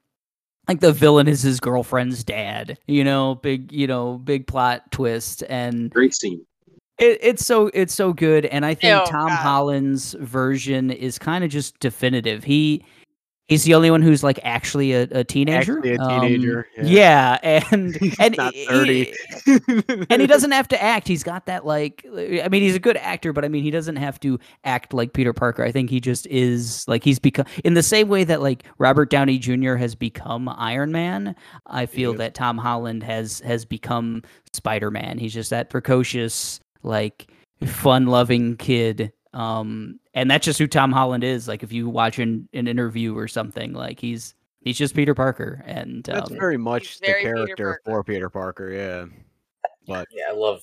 like 0.72 0.80
the 0.80 0.92
villain 0.92 1.28
is 1.28 1.42
his 1.42 1.60
girlfriend's 1.60 2.24
dad, 2.24 2.78
you 2.86 3.04
know, 3.04 3.34
big, 3.36 3.70
you 3.72 3.86
know, 3.86 4.18
big 4.18 4.46
plot 4.46 4.90
twist 4.90 5.42
and 5.48 5.90
Great 5.90 6.14
scene. 6.14 6.44
it, 6.98 7.18
it's 7.20 7.44
so 7.44 7.70
it's 7.74 7.94
so 7.94 8.12
good, 8.12 8.46
and 8.46 8.64
I 8.64 8.74
think 8.74 9.00
Oh, 9.00 9.04
Tom 9.10 9.28
God. 9.28 9.36
Holland's 9.36 10.14
version 10.14 10.90
is 10.90 11.18
kind 11.18 11.44
of 11.44 11.50
just 11.50 11.78
definitive. 11.80 12.44
He 12.44 12.84
he's 13.52 13.64
the 13.64 13.74
only 13.74 13.90
one 13.90 14.02
who's 14.02 14.22
like 14.24 14.40
actually 14.42 14.92
a, 14.92 15.02
a 15.12 15.24
teenager. 15.24 15.78
Actually 15.78 15.94
a 15.94 16.00
Um, 16.00 16.20
teenager, 16.22 16.66
yeah. 16.82 17.38
and 17.42 17.96
and 18.18 18.36
not 18.36 18.54
he- 18.54 19.12
and 19.46 20.20
he 20.20 20.26
doesn't 20.26 20.50
have 20.58 20.68
to 20.68 20.82
act. 20.82 21.06
He's 21.08 21.22
got 21.22 21.46
that 21.46 21.64
like 21.66 22.04
I 22.12 22.48
mean 22.48 22.62
he's 22.62 22.74
a 22.76 22.80
good 22.80 22.96
actor, 22.96 23.32
but 23.32 23.44
I 23.44 23.48
mean 23.48 23.62
he 23.62 23.70
doesn't 23.70 23.96
have 23.96 24.18
to 24.20 24.38
act 24.64 24.92
like 24.94 25.12
Peter 25.12 25.32
Parker. 25.32 25.62
I 25.64 25.72
think 25.72 25.90
he 25.90 26.00
just 26.00 26.26
is 26.26 26.86
like 26.88 27.04
he's 27.04 27.18
become 27.18 27.46
in 27.64 27.74
the 27.74 27.82
same 27.82 28.08
way 28.08 28.24
that 28.24 28.42
like 28.42 28.64
Robert 28.78 29.10
Downey 29.10 29.38
Jr. 29.38 29.74
has 29.76 29.94
become 29.94 30.48
Iron 30.48 30.92
Man. 30.92 31.34
I 31.66 31.86
feel 31.86 32.14
that 32.14 32.34
Tom 32.34 32.58
Holland 32.58 33.02
has 33.02 33.40
has 33.40 33.64
become 33.64 34.22
Spider-Man. 34.52 35.18
He's 35.18 35.32
just 35.34 35.50
that 35.50 35.70
precocious 35.70 36.60
like 36.82 37.28
fun-loving 37.64 38.56
kid. 38.56 39.12
Um 39.34 39.98
and 40.14 40.30
that's 40.30 40.44
just 40.44 40.58
who 40.58 40.66
Tom 40.66 40.92
Holland 40.92 41.24
is. 41.24 41.48
Like 41.48 41.62
if 41.62 41.72
you 41.72 41.88
watch 41.88 42.18
an, 42.18 42.48
an 42.52 42.68
interview 42.68 43.16
or 43.16 43.28
something, 43.28 43.72
like 43.72 43.98
he's 44.00 44.34
he's 44.60 44.78
just 44.78 44.94
Peter 44.94 45.14
Parker 45.14 45.62
and 45.66 46.04
That's 46.04 46.30
um, 46.30 46.36
very 46.36 46.56
much 46.56 47.00
the 47.00 47.06
very 47.06 47.22
character 47.22 47.80
Parker. 47.82 47.82
for 47.84 48.04
Peter 48.04 48.28
Parker. 48.30 48.70
Yeah, 48.70 49.04
but 49.86 50.06
Yeah, 50.12 50.24
I 50.30 50.34
love 50.34 50.60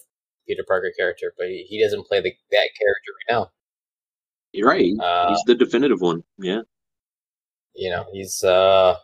Peter 0.47 0.63
Parker 0.67 0.91
character, 0.97 1.33
but 1.37 1.47
he, 1.47 1.65
he 1.69 1.83
doesn't 1.83 2.07
play 2.07 2.21
the, 2.21 2.31
that 2.51 2.69
character 2.77 3.11
right 3.29 3.33
now. 3.39 3.51
You're 4.51 4.67
right. 4.67 4.91
Uh, 4.99 5.29
He's 5.29 5.43
the 5.45 5.53
definitive 5.55 6.01
one. 6.01 6.23
Yeah. 6.39 6.61
You 7.75 7.91
know, 7.91 8.05
he's 8.11 8.43
uh, 8.43 8.95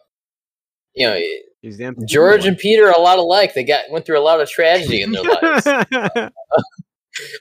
you 0.96 1.06
know, 1.08 1.20
he's 1.62 1.78
the 1.78 1.94
George 2.08 2.42
one. 2.42 2.50
and 2.50 2.58
Peter 2.58 2.88
are 2.88 2.98
a 2.98 3.02
lot 3.02 3.20
alike. 3.20 3.54
They 3.54 3.64
got 3.64 3.86
went 3.92 4.06
through 4.06 4.20
a 4.20 4.24
lot 4.24 4.42
of 4.42 4.50
tragedy 4.50 5.02
in 5.02 5.12
their 5.12 5.24
lives. 5.42 5.66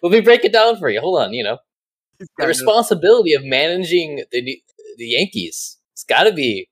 Let 0.02 0.12
me 0.12 0.20
break 0.20 0.44
it 0.44 0.52
down 0.52 0.76
for 0.78 0.88
you. 0.90 1.01
Hold 1.01 1.20
on. 1.20 1.32
You 1.32 1.44
know, 1.44 1.59
the 2.19 2.47
responsibility 2.47 3.32
of 3.35 3.45
managing 3.45 4.24
the 4.32 4.61
the 4.97 5.07
Yankees. 5.07 5.78
It's 5.93 6.05
got 6.05 6.24
to 6.24 6.32
be 6.32 6.69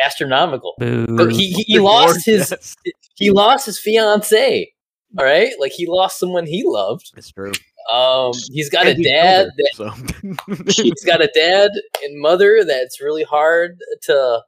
astronomical. 0.00 0.74
boo. 0.78 1.06
But 1.06 1.32
he 1.32 1.52
he, 1.52 1.62
he 1.64 1.78
lost 1.78 2.24
his 2.24 2.50
yes. 2.50 2.76
he 3.16 3.30
lost 3.30 3.66
his 3.66 3.78
fiance. 3.78 4.72
All 5.18 5.24
right, 5.24 5.52
like 5.58 5.72
he 5.72 5.86
lost 5.86 6.18
someone 6.18 6.46
he 6.46 6.62
loved. 6.64 7.12
It's 7.16 7.32
true. 7.32 7.52
Um, 7.90 8.32
he's 8.52 8.70
got 8.70 8.86
a 8.86 8.90
And 8.90 8.98
he 8.98 9.04
dad 9.04 9.50
killed 9.76 9.96
that 9.96 10.64
so. 10.66 10.82
he's 10.82 11.04
got 11.04 11.20
a 11.20 11.30
dad 11.34 11.70
and 12.04 12.20
mother 12.20 12.64
that's 12.64 13.00
really 13.00 13.24
hard 13.24 13.80
to, 14.02 14.42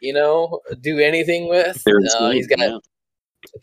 you 0.00 0.12
know, 0.12 0.60
do 0.80 1.00
anything 1.00 1.48
with. 1.48 1.82
Uh, 1.86 2.30
he's 2.30 2.46
got 2.46 2.60
yeah. 2.60 2.78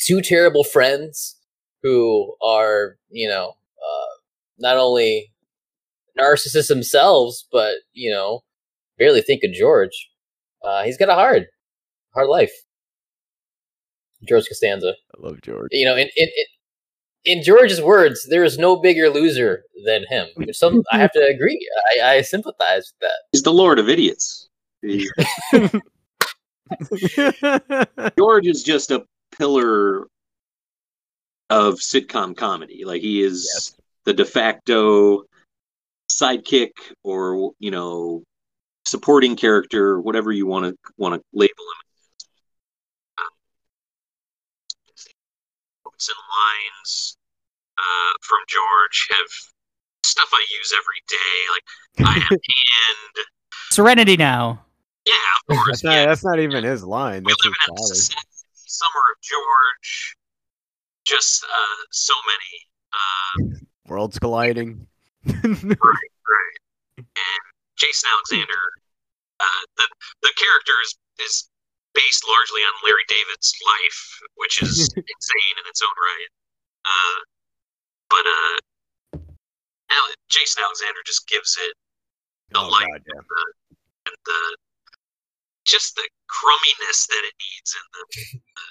two 0.01 0.21
terrible 0.21 0.65
friends 0.65 1.37
who 1.83 2.35
are, 2.41 2.97
you 3.09 3.29
know, 3.29 3.51
uh, 3.51 4.15
not 4.59 4.75
only 4.75 5.31
narcissists 6.17 6.67
themselves, 6.67 7.47
but 7.51 7.75
you 7.93 8.11
know, 8.11 8.41
barely 8.97 9.21
think 9.21 9.43
of 9.43 9.53
George. 9.53 10.09
Uh, 10.63 10.83
he's 10.83 10.97
got 10.97 11.09
a 11.09 11.13
hard, 11.13 11.45
hard 12.13 12.27
life. 12.29 12.51
George 14.27 14.47
Costanza. 14.47 14.93
I 15.15 15.25
love 15.25 15.41
George. 15.41 15.69
You 15.71 15.85
know, 15.85 15.95
in 15.95 16.09
in 16.17 16.27
in, 17.25 17.37
in 17.37 17.43
George's 17.43 17.81
words, 17.81 18.27
there 18.29 18.43
is 18.43 18.57
no 18.57 18.75
bigger 18.75 19.09
loser 19.09 19.63
than 19.85 20.05
him. 20.09 20.27
There's 20.37 20.59
Some 20.63 20.83
I 20.91 20.97
have 20.97 21.11
to 21.13 21.23
agree. 21.23 21.59
I, 22.01 22.15
I 22.15 22.21
sympathize 22.21 22.91
with 22.93 22.99
that. 23.01 23.17
He's 23.31 23.43
the 23.43 23.53
Lord 23.53 23.79
of 23.79 23.87
Idiots. 23.89 24.49
George 28.17 28.47
is 28.47 28.63
just 28.63 28.91
a 28.91 29.05
pillar 29.37 30.07
of 31.49 31.75
sitcom 31.75 32.35
comedy. 32.35 32.83
Like 32.85 33.01
he 33.01 33.21
is 33.21 33.49
Yes. 33.53 33.75
the 34.05 34.13
de 34.13 34.25
facto 34.25 35.23
sidekick 36.21 36.71
or 37.03 37.51
you 37.59 37.71
know 37.71 38.23
supporting 38.85 39.35
character, 39.35 39.99
whatever 40.01 40.31
you 40.31 40.45
want 40.47 40.65
to 40.65 40.75
want 40.97 41.13
to 41.15 41.21
label 41.33 41.49
him. 41.49 41.81
Um, 43.19 43.29
quotes 45.83 46.07
and 46.09 46.17
lines 46.17 47.17
uh, 47.77 48.13
from 48.21 48.39
George 48.47 49.07
have 49.11 49.27
stuff 50.05 50.29
I 50.33 50.45
use 50.59 50.73
every 50.73 51.01
day. 51.09 52.05
Like 52.05 52.07
I 52.07 52.19
have 52.19 52.29
and 52.31 53.25
Serenity 53.71 54.17
now. 54.17 54.63
yeah, 55.05 55.13
of 55.49 55.55
course. 55.55 55.67
That's 55.67 55.83
not, 55.83 56.05
that's 56.07 56.23
not 56.23 56.39
even 56.39 56.63
his 56.63 56.83
line. 56.83 57.23
We 57.25 57.31
That's 57.33 57.45
live 57.45 57.53
his 57.53 57.67
in 57.67 57.73
a 57.73 57.77
father's. 57.77 58.09
summer 58.53 59.01
of 59.15 59.21
George. 59.21 60.15
Just 61.05 61.43
uh, 61.43 61.83
so 61.91 62.13
many. 62.25 63.53
Uh, 63.53 63.65
Worlds 63.87 64.19
colliding. 64.19 64.87
Right, 65.27 66.11
right. 66.23 66.57
And 66.97 67.43
Jason 67.77 68.09
Alexander, 68.13 68.61
uh, 69.39 69.63
the 69.77 69.87
the 70.23 70.33
character 70.35 70.73
is 70.83 70.97
is 71.19 71.49
based 71.93 72.23
largely 72.29 72.61
on 72.61 72.73
Larry 72.85 73.05
David's 73.09 73.53
life, 73.65 74.01
which 74.35 74.61
is 74.61 74.85
insane 74.95 75.55
in 75.57 75.65
its 75.69 75.81
own 75.81 75.97
right. 75.97 76.31
Uh, 76.85 77.19
but 78.09 78.25
uh, 78.25 78.57
Al- 79.89 80.19
Jason 80.29 80.63
Alexander 80.63 81.01
just 81.05 81.27
gives 81.27 81.57
it 81.57 81.73
the 82.51 82.59
oh 82.59 82.69
light 82.69 82.87
god, 82.87 83.01
yeah. 83.05 83.21
and 84.07 84.15
the 84.25 84.41
just 85.65 85.95
the 85.95 86.07
crumminess 86.31 87.07
that 87.11 87.23
it 87.27 87.35
needs 87.35 87.75
and 87.75 87.87
the, 87.91 88.03
the, 88.15 88.67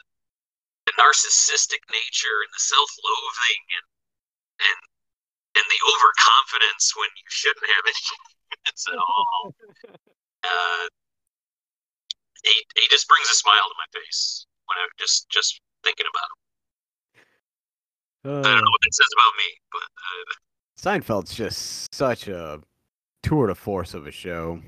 the 0.88 0.94
narcissistic 0.96 1.84
nature 1.92 2.40
and 2.40 2.52
the 2.56 2.62
self-loathing 2.62 3.62
and 3.76 3.86
and 4.56 4.78
and 5.56 5.64
the 5.72 5.80
overconfidence 5.88 6.92
when 6.96 7.08
you 7.16 7.26
shouldn't 7.28 7.66
have 7.66 7.84
it 7.88 7.96
it's 8.68 8.86
all 8.92 9.54
uh 10.44 10.86
he, 12.44 12.54
he 12.76 12.86
just 12.90 13.08
brings 13.08 13.28
a 13.30 13.34
smile 13.34 13.66
to 13.66 13.74
my 13.78 14.00
face 14.00 14.46
when 14.66 14.76
I'm 14.78 14.90
just 14.98 15.28
just 15.30 15.60
thinking 15.82 16.06
about 16.10 16.28
him. 16.30 16.38
I 18.24 18.48
don't 18.48 18.58
Uh, 18.58 18.60
know 18.60 18.70
what 18.70 18.80
that 18.82 18.94
says 18.94 19.12
about 19.14 19.34
me, 19.38 19.48
but 19.72 19.88
uh, 20.06 20.32
Seinfeld's 20.78 21.34
just 21.34 21.92
such 21.94 22.28
a 22.28 22.60
tour 23.22 23.46
de 23.48 23.54
force 23.54 23.94
of 23.94 24.06
a 24.06 24.10
show 24.12 24.60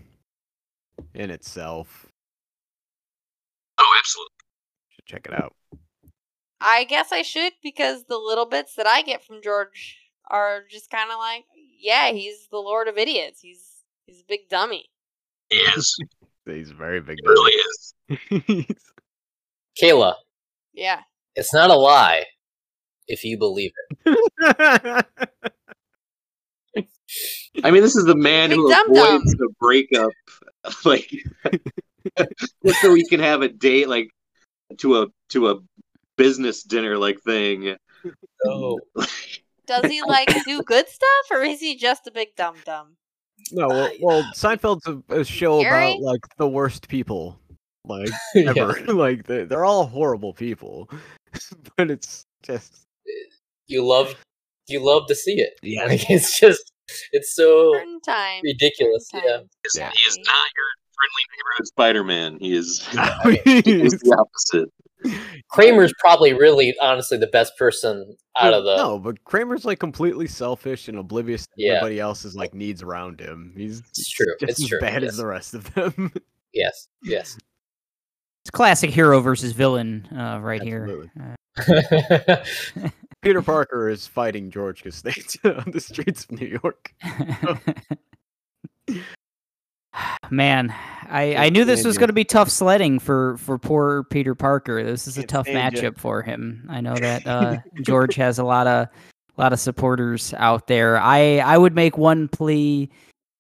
in 1.15 1.31
itself. 1.31 2.06
oh, 3.78 3.97
absolutely. 3.98 4.35
Should 4.90 5.05
check 5.06 5.27
it 5.27 5.35
out. 5.35 5.55
I 6.60 6.85
guess 6.85 7.12
I 7.12 7.23
should 7.23 7.52
because 7.62 8.05
the 8.05 8.19
little 8.19 8.47
bits 8.47 8.74
that 8.74 8.86
I 8.86 9.02
get 9.02 9.24
from 9.24 9.43
George 9.43 9.98
are 10.30 10.62
just 10.70 10.90
kind 10.90 11.10
of 11.10 11.18
like, 11.18 11.44
yeah, 11.80 12.10
he's 12.12 12.46
the 12.50 12.59
Lord 12.59 12.88
of 12.88 12.98
Idiots. 12.98 13.40
He's 13.40 13.62
he's 14.06 14.20
a 14.20 14.24
big 14.28 14.48
dummy. 14.48 14.86
He 15.50 15.56
is. 15.56 15.96
He's 16.46 16.70
very 16.70 17.00
big. 17.00 17.18
He 17.22 17.28
really 17.28 17.52
is. 17.52 18.66
Kayla, 19.82 20.14
Yeah. 20.72 21.00
it's 21.36 21.52
not 21.55 21.70
a 21.70 21.74
lie 21.74 22.24
if 23.06 23.22
you 23.24 23.38
believe 23.38 23.70
it. 24.06 24.26
I 27.64 27.70
mean, 27.70 27.82
this 27.82 27.96
is 27.96 28.05
the 28.05 28.14
man 28.16 28.50
Big 28.50 28.59
who 28.59 28.68
dum-dum. 28.70 28.96
avoids 29.16 29.32
the 29.32 29.48
breakup, 29.59 30.10
like 30.84 31.10
just 32.64 32.80
so 32.80 32.94
he 32.94 33.05
can 33.09 33.20
have 33.20 33.42
a 33.42 33.48
date, 33.48 33.88
like 33.88 34.09
to 34.78 35.02
a 35.02 35.06
to 35.30 35.48
a 35.50 35.56
business 36.16 36.62
dinner 36.62 36.96
like 36.98 37.18
thing. 37.22 37.76
Oh, 38.46 38.78
Does 39.69 39.85
he 39.90 40.03
like 40.03 40.28
do 40.45 40.62
good 40.62 40.89
stuff 40.89 41.27
or 41.31 41.43
is 41.43 41.61
he 41.61 41.77
just 41.77 42.07
a 42.09 42.11
big 42.11 42.35
dum 42.36 42.57
dum? 42.65 42.97
no, 43.53 43.69
well, 43.69 43.90
well 44.03 44.19
uh, 44.20 44.32
Seinfeld's 44.35 44.86
a, 44.89 45.20
a 45.20 45.24
show 45.24 45.61
Gary? 45.62 45.93
about 45.93 46.01
like 46.01 46.20
the 46.39 46.49
worst 46.49 46.89
people, 46.89 47.39
like 47.85 48.09
Yeah. 48.35 48.53
ever. 48.57 48.81
like 48.93 49.27
they're, 49.27 49.47
they're 49.47 49.65
all 49.65 49.86
horrible 49.86 50.32
people, 50.32 50.90
but 51.77 51.90
it's 51.90 52.24
just 52.43 52.81
you 53.69 53.86
love 53.86 54.16
you 54.66 54.85
love 54.85 55.07
to 55.09 55.15
see 55.15 55.35
it. 55.40 55.53
Yeah. 55.62 55.85
Like 55.85 56.11
it's 56.11 56.40
just 56.40 56.73
it's 57.12 57.35
so 57.35 57.73
Certain 57.74 58.01
time. 58.01 58.40
ridiculous. 58.43 59.09
certain 59.11 59.28
Yeah. 59.28 59.40
Yeah. 59.74 59.90
He 59.95 60.07
is 60.07 60.16
not 60.16 60.49
your 60.57 60.66
friendly 60.97 61.24
neighborhood 61.36 61.66
Spider-Man. 61.66 62.39
He 62.40 62.57
is 62.57 62.86
He's- 62.89 63.62
he's 63.65 64.01
the 64.01 64.16
opposite. 64.19 64.70
Kramer's 65.50 65.92
probably 66.00 66.32
really 66.32 66.74
honestly 66.80 67.16
the 67.18 67.26
best 67.28 67.56
person 67.56 68.16
out 68.38 68.52
of 68.52 68.64
the 68.64 68.76
no, 68.76 68.98
but 68.98 69.22
Kramer's 69.24 69.64
like 69.64 69.78
completely 69.78 70.26
selfish 70.26 70.88
and 70.88 70.98
oblivious 70.98 71.46
to 71.46 71.52
Yeah. 71.56 71.74
everybody 71.74 72.00
else's 72.00 72.34
like 72.36 72.52
needs 72.54 72.82
around 72.82 73.20
him. 73.20 73.52
He's 73.56 73.80
It's 73.90 74.08
true, 74.10 74.26
just 74.40 74.50
it's 74.50 74.62
as 74.62 74.68
true, 74.68 74.80
bad 74.80 75.02
yes. 75.02 75.12
as 75.12 75.16
the 75.18 75.26
rest 75.26 75.54
of 75.54 75.72
them. 75.74 76.12
Yes, 76.54 76.88
yes. 77.02 77.36
It's 78.42 78.50
classic 78.50 78.88
hero 78.88 79.20
versus 79.20 79.52
villain 79.52 80.08
uh, 80.16 80.40
right 80.42 80.62
here. 80.62 81.10
Uh, 81.20 82.36
Peter 83.22 83.42
Parker 83.42 83.90
is 83.90 84.06
fighting 84.06 84.50
George 84.50 84.82
Costanza 84.82 85.58
on 85.66 85.70
the 85.72 85.80
streets 85.80 86.24
of 86.24 86.40
New 86.40 86.58
York. 86.62 86.94
Man, 90.30 90.74
I, 91.09 91.36
I 91.36 91.48
knew 91.48 91.64
this 91.64 91.84
was 91.84 91.96
going 91.96 92.09
to 92.09 92.14
be 92.14 92.24
tough 92.24 92.50
sledding 92.50 92.98
for, 92.98 93.36
for 93.38 93.59
poor 93.59 94.05
Peter 94.05 94.34
Parker. 94.34 94.82
This 94.82 95.06
is 95.06 95.18
a 95.18 95.22
tough 95.22 95.46
matchup 95.46 95.98
for 95.98 96.22
him. 96.22 96.66
I 96.68 96.80
know 96.80 96.94
that 96.94 97.26
uh, 97.26 97.59
George 97.82 98.14
has 98.16 98.38
a 98.38 98.44
lot 98.44 98.66
of 98.66 98.88
lot 99.36 99.52
of 99.52 99.60
supporters 99.60 100.34
out 100.36 100.66
there. 100.66 100.98
I 100.98 101.38
I 101.38 101.56
would 101.56 101.74
make 101.74 101.96
one 101.96 102.28
plea 102.28 102.90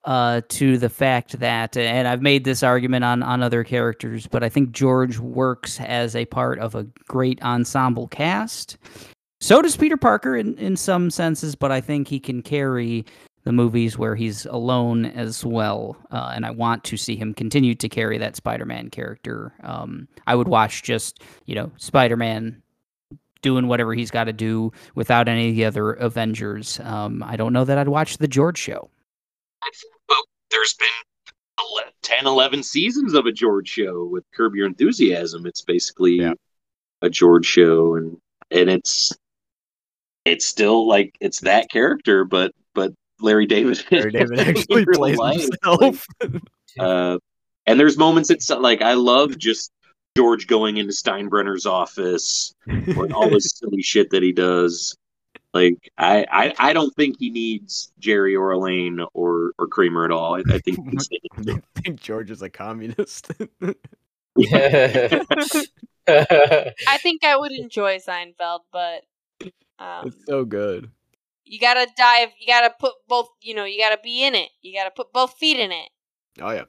uh, 0.04 0.40
to 0.48 0.78
the 0.78 0.88
fact 0.88 1.38
that, 1.40 1.76
and 1.76 2.06
I've 2.06 2.22
made 2.22 2.44
this 2.44 2.62
argument 2.62 3.04
on 3.04 3.22
on 3.22 3.42
other 3.42 3.64
characters, 3.64 4.26
but 4.26 4.42
I 4.42 4.48
think 4.48 4.72
George 4.72 5.18
works 5.18 5.80
as 5.80 6.16
a 6.16 6.24
part 6.24 6.58
of 6.60 6.74
a 6.74 6.84
great 7.08 7.42
ensemble 7.42 8.08
cast. 8.08 8.78
So 9.40 9.62
does 9.62 9.76
Peter 9.76 9.96
Parker 9.96 10.36
in, 10.36 10.56
in 10.58 10.76
some 10.76 11.10
senses, 11.10 11.54
but 11.54 11.70
I 11.70 11.80
think 11.80 12.08
he 12.08 12.18
can 12.18 12.42
carry 12.42 13.04
the 13.48 13.52
movies 13.52 13.96
where 13.96 14.14
he's 14.14 14.44
alone 14.44 15.06
as 15.06 15.42
well. 15.42 15.96
Uh, 16.10 16.32
and 16.34 16.44
I 16.44 16.50
want 16.50 16.84
to 16.84 16.98
see 16.98 17.16
him 17.16 17.32
continue 17.32 17.74
to 17.76 17.88
carry 17.88 18.18
that 18.18 18.36
Spider 18.36 18.66
Man 18.66 18.90
character. 18.90 19.54
Um, 19.62 20.06
I 20.26 20.34
would 20.34 20.48
watch 20.48 20.82
just, 20.82 21.22
you 21.46 21.54
know, 21.54 21.72
Spider 21.78 22.18
Man 22.18 22.62
doing 23.40 23.66
whatever 23.66 23.94
he's 23.94 24.10
got 24.10 24.24
to 24.24 24.34
do 24.34 24.70
without 24.94 25.28
any 25.28 25.48
of 25.48 25.56
the 25.56 25.64
other 25.64 25.92
Avengers. 25.94 26.78
Um, 26.80 27.22
I 27.22 27.36
don't 27.36 27.54
know 27.54 27.64
that 27.64 27.78
I'd 27.78 27.88
watch 27.88 28.18
the 28.18 28.28
George 28.28 28.58
show. 28.58 28.90
Well, 30.10 30.24
there's 30.50 30.74
been 30.74 30.88
11, 31.72 31.92
10, 32.02 32.26
11 32.26 32.62
seasons 32.62 33.14
of 33.14 33.24
a 33.24 33.32
George 33.32 33.66
show 33.70 34.04
with 34.04 34.24
Curb 34.34 34.56
Your 34.56 34.66
Enthusiasm. 34.66 35.46
It's 35.46 35.62
basically 35.62 36.16
Yeah. 36.16 36.34
a 37.00 37.08
George 37.08 37.46
show, 37.46 37.94
and 37.94 38.18
and 38.50 38.68
it's 38.68 39.10
it's 40.26 40.44
still 40.44 40.86
like 40.86 41.16
it's 41.20 41.40
that 41.40 41.70
character, 41.70 42.26
but 42.26 42.52
but 42.67 42.67
Larry 43.20 43.46
David. 43.46 43.84
Larry 43.90 44.12
David 44.12 44.38
actually 44.48 44.86
plays 44.86 45.16
life, 45.18 45.40
himself. 45.40 46.06
Uh, 46.78 47.18
and 47.66 47.80
there's 47.80 47.98
moments 47.98 48.30
it's 48.30 48.48
like 48.50 48.82
I 48.82 48.92
love 48.92 49.36
just 49.36 49.72
George 50.16 50.46
going 50.46 50.76
into 50.76 50.92
Steinbrenner's 50.92 51.66
office 51.66 52.54
and 52.66 53.12
all 53.12 53.28
this 53.28 53.50
silly 53.56 53.82
shit 53.82 54.10
that 54.10 54.22
he 54.22 54.30
does. 54.30 54.96
Like 55.54 55.90
I, 55.98 56.24
I, 56.30 56.54
I 56.58 56.72
don't 56.72 56.94
think 56.94 57.16
he 57.18 57.30
needs 57.30 57.90
Jerry 57.98 58.36
or 58.36 58.52
Elaine 58.52 59.00
or 59.12 59.54
or 59.58 59.66
Kramer 59.66 60.04
at 60.04 60.12
all. 60.12 60.36
I, 60.36 60.42
I 60.48 60.58
think 60.58 60.78
he's, 60.88 61.08
I 61.36 61.80
think 61.80 62.00
George 62.00 62.30
is 62.30 62.42
a 62.42 62.50
communist. 62.50 63.32
I 66.06 66.98
think 67.02 67.24
I 67.24 67.36
would 67.36 67.52
enjoy 67.52 67.98
Seinfeld, 67.98 68.60
but 68.70 69.04
um, 69.78 70.06
it's 70.06 70.26
so 70.26 70.44
good. 70.44 70.92
You 71.48 71.58
gotta 71.58 71.86
dive. 71.96 72.28
You 72.38 72.46
gotta 72.46 72.72
put 72.78 72.92
both. 73.08 73.28
You 73.42 73.54
know, 73.54 73.64
you 73.64 73.80
gotta 73.80 73.98
be 74.02 74.24
in 74.24 74.34
it. 74.34 74.50
You 74.62 74.74
gotta 74.74 74.90
put 74.90 75.12
both 75.12 75.34
feet 75.38 75.58
in 75.58 75.72
it. 75.72 75.88
Oh 76.40 76.50
yeah. 76.50 76.64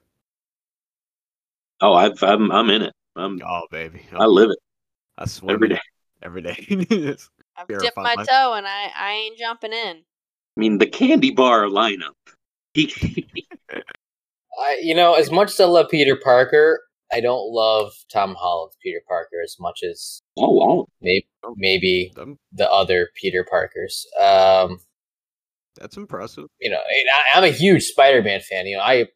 oh, 1.82 1.94
I've, 1.94 2.22
I'm 2.24 2.52
I'm 2.52 2.70
in 2.70 2.84
it. 2.84 2.94
I'm 3.16 3.40
Oh 3.46 3.68
baby. 3.70 4.02
I 4.14 4.26
live 4.26 4.52
it 4.52 4.60
I 5.18 5.26
swear 5.26 5.56
every 5.56 5.70
day. 5.70 5.80
every 6.24 6.42
day. 6.42 6.56
I've 7.58 7.68
dipped 7.68 7.98
my 7.98 8.16
my- 8.16 8.26
toe, 8.26 8.54
and 8.54 8.66
I 8.66 8.92
I 8.98 9.12
ain't 9.14 9.38
jumping 9.38 9.74
in. 9.74 9.98
I 9.98 10.60
mean, 10.60 10.78
the 10.78 10.88
candy 10.88 11.32
bar 11.32 11.64
lineup. 11.66 12.16
I, 14.60 14.80
you 14.82 14.96
know, 14.96 15.14
as 15.16 15.32
much 15.32 15.50
as 15.52 15.60
I 15.60 15.66
love 15.66 15.88
Peter 15.90 16.18
Parker, 16.22 16.82
I 17.12 17.22
don't 17.22 17.52
love 17.52 17.94
Tom 18.12 18.36
Holland's 18.36 18.78
Peter 18.84 19.02
Parker 19.08 19.38
as 19.44 19.56
much 19.60 19.82
as 19.84 20.22
oh 20.38 20.52
wow, 20.52 20.86
maybe 21.02 21.28
maybe 21.56 22.14
um, 22.18 22.38
the 22.52 22.70
other 22.72 23.10
Peter 23.20 23.46
Parkers. 23.50 24.06
Um, 24.22 24.80
that's 25.80 25.98
impressive. 25.98 26.46
you 26.60 26.70
know, 26.70 26.78
and 26.78 27.08
I, 27.16 27.38
I'm 27.38 27.44
a 27.44 27.56
huge 27.56 27.84
Spider-Man 27.84 28.42
fan. 28.42 28.68
You 28.68 28.78
know, 28.78 28.84
I 28.84 29.08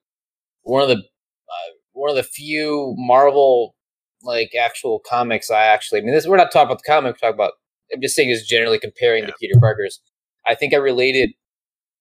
one 0.63 0.81
of 0.81 0.89
the 0.89 0.95
uh, 0.97 1.71
one 1.91 2.09
of 2.09 2.15
the 2.15 2.23
few 2.23 2.95
Marvel 2.97 3.75
like 4.23 4.51
actual 4.59 4.99
comics 5.07 5.51
I 5.51 5.65
actually. 5.65 6.01
I 6.01 6.03
mean, 6.03 6.13
this 6.13 6.25
we're 6.25 6.37
not 6.37 6.51
talking 6.51 6.67
about 6.67 6.81
the 6.83 6.91
comic. 6.91 7.15
We're 7.15 7.27
talking 7.29 7.35
about. 7.35 7.53
I'm 7.93 8.01
just 8.01 8.15
saying, 8.15 8.29
is 8.29 8.47
generally 8.47 8.79
comparing 8.79 9.23
the 9.25 9.33
Yeah. 9.39 9.47
Peter 9.47 9.59
Parkers. 9.59 9.99
I 10.47 10.55
think 10.55 10.73
I 10.73 10.77
related 10.77 11.31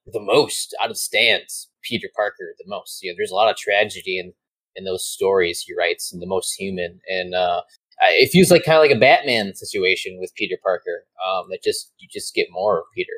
the 0.06 0.20
most 0.20 0.74
out 0.82 0.90
of 0.90 0.97
Stan's 0.97 1.69
Peter 1.82 2.09
Parker 2.16 2.55
the 2.59 2.64
most. 2.66 3.02
You 3.02 3.10
know, 3.10 3.14
there's 3.19 3.31
a 3.31 3.35
lot 3.35 3.51
of 3.51 3.56
tragedy 3.56 4.19
in 4.19 4.32
in 4.76 4.84
those 4.84 5.06
stories 5.06 5.60
he 5.60 5.74
writes, 5.74 6.12
and 6.12 6.20
the 6.22 6.26
most 6.26 6.52
human. 6.58 7.00
And 7.08 7.34
uh, 7.34 7.62
I- 8.00 8.12
it 8.20 8.30
feels 8.30 8.50
like 8.50 8.64
kind 8.64 8.76
of 8.76 8.82
like 8.82 8.96
a 8.96 9.00
Batman 9.00 9.54
situation 9.54 10.18
with 10.20 10.34
Peter 10.34 10.56
Parker. 10.62 11.04
Um, 11.26 11.46
that 11.50 11.62
just 11.62 11.92
you 11.98 12.08
just 12.10 12.34
get 12.34 12.48
more 12.50 12.78
of 12.78 12.84
Peter, 12.94 13.12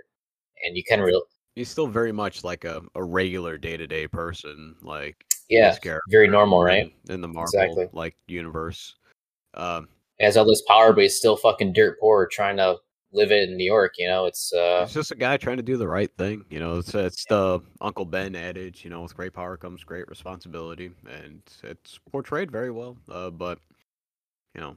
and 0.64 0.76
you 0.76 0.82
kind 0.88 1.00
of 1.00 1.06
real 1.06 1.22
He's 1.54 1.68
still 1.68 1.86
very 1.86 2.10
much 2.10 2.42
like 2.42 2.64
a, 2.64 2.82
a 2.96 3.04
regular 3.04 3.56
day 3.58 3.76
to 3.76 3.86
day 3.86 4.08
person, 4.08 4.74
like 4.82 5.24
yeah, 5.48 5.76
very 6.10 6.26
normal, 6.26 6.62
right? 6.62 6.92
In, 7.08 7.14
in 7.14 7.20
the 7.20 7.28
Marvel 7.28 7.60
Exactly. 7.60 7.88
like 7.92 8.16
universe. 8.26 8.96
Um, 9.54 9.88
has 10.20 10.36
all 10.36 10.44
this 10.44 10.62
power, 10.66 10.92
but 10.92 11.02
he's 11.02 11.16
still 11.16 11.36
fucking 11.36 11.72
dirt 11.72 11.98
poor, 12.00 12.28
trying 12.30 12.56
to 12.56 12.76
live 13.14 13.32
it 13.32 13.48
in 13.48 13.56
New 13.56 13.64
York. 13.64 13.94
You 13.98 14.08
know, 14.08 14.26
it's 14.26 14.52
uh, 14.52 14.82
It's 14.84 14.92
just 14.92 15.12
a 15.12 15.16
guy 15.16 15.36
trying 15.36 15.56
to 15.56 15.62
do 15.62 15.76
the 15.76 15.88
right 15.88 16.10
thing. 16.18 16.44
You 16.50 16.60
know, 16.60 16.78
it's 16.78 16.94
it's 16.94 17.24
the 17.26 17.60
Uncle 17.80 18.04
Ben 18.04 18.34
adage. 18.34 18.84
You 18.84 18.90
know, 18.90 19.02
with 19.02 19.16
great 19.16 19.32
power 19.32 19.56
comes 19.56 19.84
great 19.84 20.08
responsibility, 20.08 20.90
and 21.08 21.40
it's 21.62 21.98
portrayed 22.10 22.50
very 22.50 22.70
well. 22.70 22.96
Uh, 23.10 23.30
but 23.30 23.58
you 24.54 24.60
know, 24.60 24.76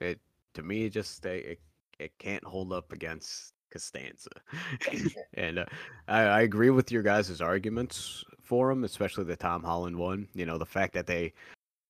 it 0.00 0.20
to 0.54 0.62
me 0.62 0.84
it 0.84 0.90
just 0.90 1.24
it 1.24 1.46
it, 1.46 1.60
it 1.98 2.18
can't 2.18 2.44
hold 2.44 2.72
up 2.72 2.92
against 2.92 3.54
Costanza. 3.70 4.30
and 5.34 5.60
uh, 5.60 5.66
I, 6.08 6.20
I 6.22 6.40
agree 6.42 6.70
with 6.70 6.92
your 6.92 7.02
guys' 7.02 7.40
arguments 7.40 8.24
for 8.42 8.70
him, 8.70 8.84
especially 8.84 9.24
the 9.24 9.36
Tom 9.36 9.62
Holland 9.62 9.96
one. 9.96 10.28
You 10.34 10.46
know, 10.46 10.58
the 10.58 10.66
fact 10.66 10.94
that 10.94 11.06
they 11.06 11.32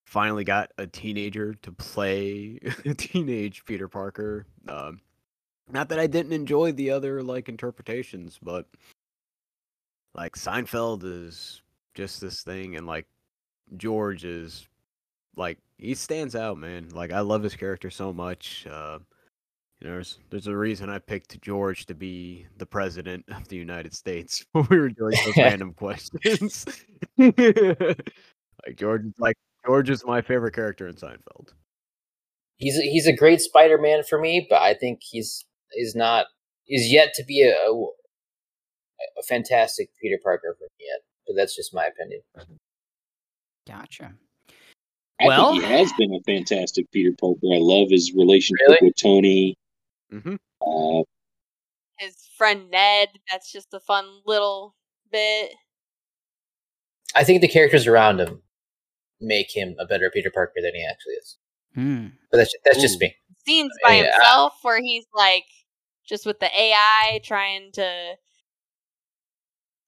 finally 0.06 0.44
got 0.44 0.70
a 0.78 0.86
teenager 0.86 1.54
to 1.54 1.72
play 1.72 2.58
a 2.84 2.94
teenage 2.94 3.64
Peter 3.64 3.88
Parker. 3.88 4.46
Um, 4.68 5.00
not 5.70 5.88
that 5.88 5.98
I 5.98 6.06
didn't 6.06 6.32
enjoy 6.32 6.72
the 6.72 6.90
other 6.90 7.22
like 7.22 7.48
interpretations, 7.48 8.38
but 8.42 8.66
like 10.14 10.34
Seinfeld 10.34 11.02
is 11.04 11.62
just 11.94 12.20
this 12.20 12.42
thing, 12.42 12.76
and 12.76 12.86
like 12.86 13.06
George 13.76 14.24
is 14.24 14.68
like 15.36 15.58
he 15.78 15.94
stands 15.94 16.34
out, 16.34 16.58
man. 16.58 16.88
Like 16.90 17.12
I 17.12 17.20
love 17.20 17.42
his 17.42 17.56
character 17.56 17.90
so 17.90 18.12
much. 18.12 18.66
Uh, 18.70 18.98
you 19.80 19.88
know, 19.88 19.94
there's 19.94 20.18
there's 20.30 20.46
a 20.46 20.56
reason 20.56 20.88
I 20.88 20.98
picked 20.98 21.40
George 21.42 21.86
to 21.86 21.94
be 21.94 22.46
the 22.56 22.66
president 22.66 23.24
of 23.28 23.46
the 23.48 23.56
United 23.56 23.94
States 23.94 24.44
when 24.52 24.66
we 24.70 24.78
were 24.78 24.88
doing 24.88 25.16
those 25.24 25.36
random 25.36 25.74
questions. 25.74 26.64
like 27.18 28.76
George 28.76 29.04
is 29.04 29.14
like 29.18 29.36
George 29.66 29.90
is 29.90 30.04
my 30.04 30.22
favorite 30.22 30.54
character 30.54 30.86
in 30.86 30.94
Seinfeld. 30.94 31.52
he's 32.56 32.76
he's 32.76 33.06
a 33.06 33.14
great 33.14 33.40
Spider-Man 33.40 34.04
for 34.04 34.18
me, 34.18 34.46
but 34.48 34.62
I 34.62 34.74
think 34.74 35.00
he's 35.02 35.44
is 35.74 35.94
not 35.94 36.26
is 36.68 36.90
yet 36.92 37.12
to 37.14 37.24
be 37.24 37.42
a, 37.42 37.54
a 37.54 37.72
a 39.18 39.22
fantastic 39.28 39.88
Peter 40.00 40.18
Parker 40.22 40.54
for 40.58 40.64
me 40.64 40.86
yet. 40.90 41.00
But 41.26 41.34
that's 41.36 41.54
just 41.56 41.74
my 41.74 41.86
opinion. 41.86 42.20
Gotcha. 43.66 44.14
I 45.20 45.26
Well- 45.26 45.52
think 45.52 45.64
he 45.64 45.70
has 45.70 45.92
been 45.98 46.14
a 46.14 46.20
fantastic 46.24 46.90
Peter 46.92 47.12
Parker. 47.18 47.40
I 47.52 47.58
love 47.58 47.88
his 47.90 48.12
relationship 48.14 48.66
Really? 48.68 48.78
with 48.82 48.96
Tony. 48.96 49.56
Mm-hmm. 50.12 50.34
Uh, 50.66 51.02
His 51.98 52.16
friend 52.36 52.70
Ned, 52.70 53.08
that's 53.30 53.50
just 53.50 53.72
a 53.74 53.80
fun 53.80 54.04
little 54.26 54.74
bit. 55.10 55.52
I 57.14 57.24
think 57.24 57.40
the 57.40 57.48
characters 57.48 57.86
around 57.86 58.20
him 58.20 58.42
make 59.20 59.56
him 59.56 59.74
a 59.78 59.86
better 59.86 60.10
Peter 60.10 60.30
Parker 60.30 60.60
than 60.62 60.74
he 60.74 60.84
actually 60.84 61.14
is. 61.14 61.38
Hmm. 61.74 62.06
But 62.30 62.38
that's 62.38 62.54
that's 62.64 62.80
just 62.80 63.00
me. 63.00 63.14
Scenes 63.46 63.72
by 63.82 63.94
Yeah. 63.96 64.12
himself 64.12 64.54
where 64.62 64.80
he's 64.80 65.06
like 65.14 65.44
just 66.06 66.26
with 66.26 66.40
the 66.40 66.50
AI 66.58 67.20
trying 67.22 67.72
to 67.72 68.14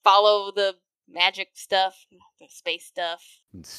follow 0.05 0.53
the 0.53 0.75
magic 1.09 1.49
stuff, 1.55 2.07
the 2.41 2.47
space 2.49 2.85
stuff. 2.85 3.23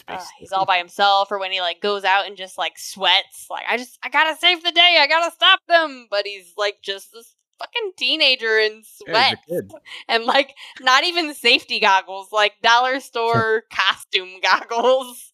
Uh, 0.07 0.25
he's 0.39 0.51
all 0.51 0.65
by 0.65 0.77
himself, 0.77 1.31
or 1.31 1.39
when 1.39 1.51
he 1.51 1.61
like 1.61 1.81
goes 1.81 2.03
out 2.03 2.25
and 2.25 2.35
just 2.37 2.57
like 2.57 2.77
sweats, 2.77 3.47
like 3.49 3.63
I 3.69 3.77
just 3.77 3.99
I 4.03 4.09
gotta 4.09 4.35
save 4.35 4.63
the 4.63 4.71
day, 4.71 4.97
I 4.99 5.07
gotta 5.07 5.31
stop 5.31 5.59
them. 5.67 6.07
But 6.09 6.25
he's 6.25 6.53
like 6.57 6.81
just 6.81 7.11
this 7.13 7.35
fucking 7.59 7.91
teenager 7.97 8.57
in 8.57 8.83
Yeah, 9.07 9.29
sweats 9.31 9.41
he's 9.47 9.61
and 10.07 10.25
like 10.25 10.55
not 10.81 11.03
even 11.03 11.33
safety 11.33 11.79
goggles, 11.79 12.31
like 12.31 12.53
dollar 12.61 12.99
store 12.99 13.63
costume 13.71 14.39
goggles. 14.41 15.33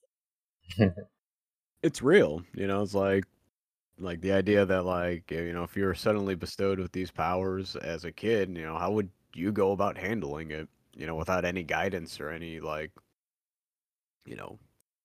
it's 1.81 2.01
real 2.01 2.41
you 2.53 2.67
know 2.67 2.81
it's 2.81 2.95
like 2.95 3.23
like 3.97 4.21
the 4.21 4.31
idea 4.31 4.65
that 4.65 4.83
like 4.83 5.31
you 5.31 5.53
know 5.53 5.63
if 5.63 5.75
you're 5.77 5.93
suddenly 5.93 6.35
bestowed 6.35 6.79
with 6.79 6.91
these 6.91 7.11
powers 7.11 7.75
as 7.77 8.03
a 8.05 8.11
kid 8.11 8.49
you 8.55 8.65
know 8.65 8.77
how 8.77 8.91
would 8.91 9.09
you 9.33 9.51
go 9.51 9.71
about 9.71 9.97
handling 9.97 10.51
it 10.51 10.67
you 10.95 11.05
know 11.07 11.15
without 11.15 11.45
any 11.45 11.63
guidance 11.63 12.19
or 12.19 12.29
any 12.29 12.59
like 12.59 12.91
you 14.25 14.35
know 14.35 14.57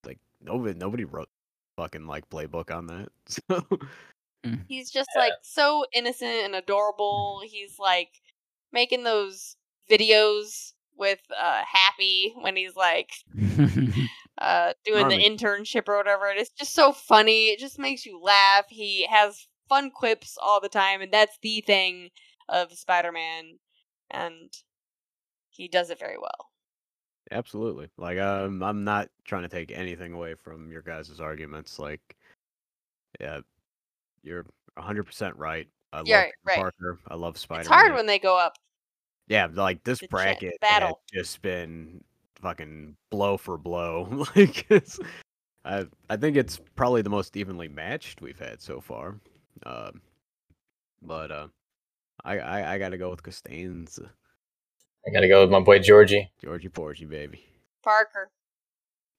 like 0.05 0.19
nobody 0.41 0.79
nobody 0.79 1.05
wrote 1.05 1.29
fucking 1.77 2.07
like 2.07 2.29
playbook 2.31 2.75
on 2.75 2.87
that 2.87 3.09
so 3.27 3.65
He's 4.69 4.91
just 4.91 5.11
Yeah. 5.17 5.23
like 5.23 5.33
so 5.43 5.85
innocent 5.93 6.31
and 6.45 6.55
adorable. 6.55 7.43
He's 7.45 7.79
like 7.79 8.21
making 8.73 9.03
those 9.05 9.57
videos 9.91 10.75
with 10.97 11.21
uh 11.37 11.65
Happy 11.65 12.33
when 12.41 12.57
he's 12.57 12.77
like 12.77 13.11
uh 14.41 14.73
doing 14.85 15.01
Charming. 15.03 15.19
the 15.21 15.25
internship 15.29 15.89
or 15.89 15.97
whatever. 15.97 16.29
And 16.31 16.39
it's 16.39 16.51
just 16.51 16.75
so 16.75 16.93
funny. 16.93 17.47
It 17.47 17.59
just 17.59 17.79
makes 17.79 18.05
you 18.07 18.21
laugh. 18.21 18.65
He 18.69 19.07
has 19.07 19.47
fun 19.69 19.91
quips 19.91 20.37
all 20.43 20.61
the 20.61 20.69
time, 20.69 21.01
and 21.03 21.13
that's 21.13 21.39
the 21.43 21.61
thing 21.67 22.09
of 22.49 22.73
Spider-Man, 22.73 23.59
and 24.11 24.51
he 25.51 25.69
does 25.69 25.91
it 25.91 25.99
very 26.01 26.17
well. 26.19 26.49
absolutely 27.33 27.89
like 27.97 28.19
um, 28.19 28.61
i'm 28.63 28.83
not 28.83 29.09
trying 29.25 29.43
to 29.43 29.49
take 29.49 29.71
anything 29.71 30.13
away 30.13 30.35
from 30.35 30.73
your 30.73 30.83
guys' 30.83 31.21
arguments 31.21 31.79
like 31.79 32.01
yeah 33.21 33.39
you're 34.23 34.45
100% 34.79 35.33
right 35.37 35.69
i 35.93 35.99
love 35.99 36.07
Yeah, 36.09 36.27
right. 36.45 36.57
parker 36.57 36.99
i 37.09 37.15
love 37.15 37.39
spider 37.39 37.61
It's 37.61 37.69
hard 37.69 37.95
when 37.95 38.07
they 38.07 38.19
go 38.19 38.37
up. 38.39 38.55
Yeah, 39.29 39.47
like 39.53 39.85
this 39.85 40.01
the 40.01 40.09
bracket 40.09 40.55
battle. 40.61 41.01
has 41.13 41.25
just 41.25 41.43
been 41.43 42.03
fucking 42.41 42.97
blow 43.11 43.37
for 43.37 43.59
blow. 43.59 44.27
like 44.37 44.67
it's, 44.71 44.99
I 45.65 45.87
I 46.09 46.17
think 46.17 46.37
it's 46.37 46.61
probably 46.77 47.03
the 47.03 47.11
most 47.11 47.37
evenly 47.37 47.69
matched 47.69 48.21
we've 48.21 48.39
had 48.39 48.61
so 48.61 48.81
far. 48.81 49.21
Um, 49.65 50.01
but 51.03 51.31
uh, 51.31 51.49
I, 52.25 52.39
I 52.39 52.75
I 52.75 52.79
gotta 52.79 52.99
go 52.99 53.11
with 53.11 53.23
Costanza, 53.23 54.11
I 55.07 55.11
gotta 55.11 55.29
go 55.29 55.43
with 55.43 55.51
my 55.51 55.61
boy 55.61 55.79
Georgie. 55.79 56.31
Georgie 56.43 56.69
Porgy, 56.69 57.05
baby, 57.05 57.45
Parker. 57.83 58.31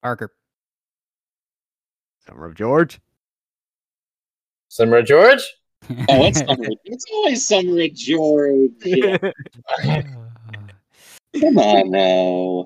Parker. 0.01 0.33
Summer 2.25 2.45
of 2.45 2.55
George. 2.55 2.99
Summer 4.67 4.97
of 4.97 5.05
George. 5.05 5.41
oh, 5.89 6.25
it's 6.25 6.39
summer. 6.39 6.67
It's 6.85 7.05
always 7.11 7.47
summer 7.47 7.81
at 7.81 7.93
George. 7.93 8.71
Come 11.39 11.57
on 11.59 11.91
now. 11.91 12.65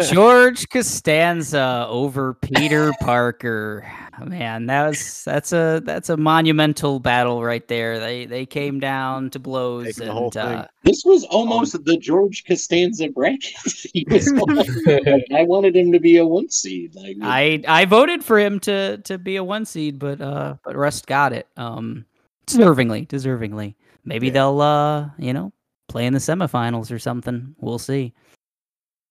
George 0.10 0.68
Costanza 0.68 1.86
over 1.88 2.34
Peter 2.34 2.90
Parker. 3.00 3.90
Man, 4.26 4.66
that 4.66 4.88
was 4.88 5.22
that's 5.24 5.52
a 5.52 5.80
that's 5.84 6.10
a 6.10 6.16
monumental 6.16 6.98
battle 7.00 7.42
right 7.42 7.66
there. 7.68 7.98
They 8.00 8.26
they 8.26 8.44
came 8.46 8.80
down 8.80 9.30
to 9.30 9.38
blows 9.38 9.96
Taking 9.96 10.10
and 10.10 10.36
uh, 10.36 10.66
This 10.84 11.04
was 11.06 11.24
almost 11.26 11.82
the 11.84 11.96
George 11.96 12.44
Costanza 12.46 13.08
bracket. 13.08 13.44
he 13.94 14.04
was 14.10 14.30
almost- 14.32 14.68
like, 14.86 15.24
I 15.34 15.42
wanted 15.44 15.74
him 15.76 15.92
to 15.92 16.00
be 16.00 16.16
a 16.18 16.26
one 16.26 16.50
seed. 16.50 16.94
Like 16.94 17.16
I 17.22 17.62
I 17.66 17.84
voted 17.86 18.24
for 18.24 18.38
him 18.38 18.60
to 18.60 18.98
to 18.98 19.18
be 19.18 19.36
a 19.36 19.44
one 19.44 19.64
seed, 19.64 19.98
but 19.98 20.20
uh 20.20 20.56
but 20.64 20.76
Rust 20.76 21.06
got 21.06 21.32
it. 21.32 21.46
Um 21.56 22.04
deservingly, 22.46 23.06
deservingly. 23.06 23.74
Maybe 24.04 24.26
Yeah. 24.26 24.32
they'll 24.34 24.60
uh, 24.60 25.10
you 25.18 25.32
know, 25.32 25.52
play 25.90 26.06
in 26.06 26.12
the 26.12 26.20
semifinals 26.20 26.92
or 26.92 27.00
something. 27.00 27.54
We'll 27.58 27.80
see. 27.80 28.14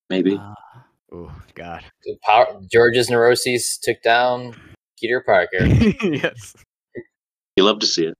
maybe. 0.08 0.36
Uh, 0.36 0.54
oh 1.12 1.42
God. 1.54 1.84
Power, 2.22 2.58
George's 2.72 3.10
neuroses 3.10 3.78
took 3.82 4.02
down 4.02 4.54
Peter 4.98 5.20
Parker. 5.20 5.66
yes. 5.66 6.56
You 7.56 7.64
love 7.64 7.80
to 7.80 7.86
see 7.86 8.06
it. 8.06 8.14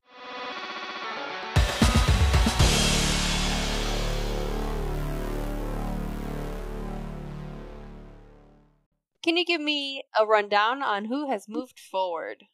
Can 9.22 9.36
you 9.36 9.44
give 9.44 9.60
me 9.60 10.02
a 10.18 10.26
rundown 10.26 10.82
on 10.82 11.06
who 11.06 11.30
has 11.30 11.48
moved 11.48 11.78
forward? 11.78 12.44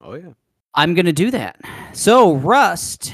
Oh 0.00 0.14
yeah. 0.14 0.32
I'm 0.74 0.94
gonna 0.94 1.12
do 1.12 1.30
that. 1.30 1.60
So 1.92 2.34
Rust, 2.34 3.12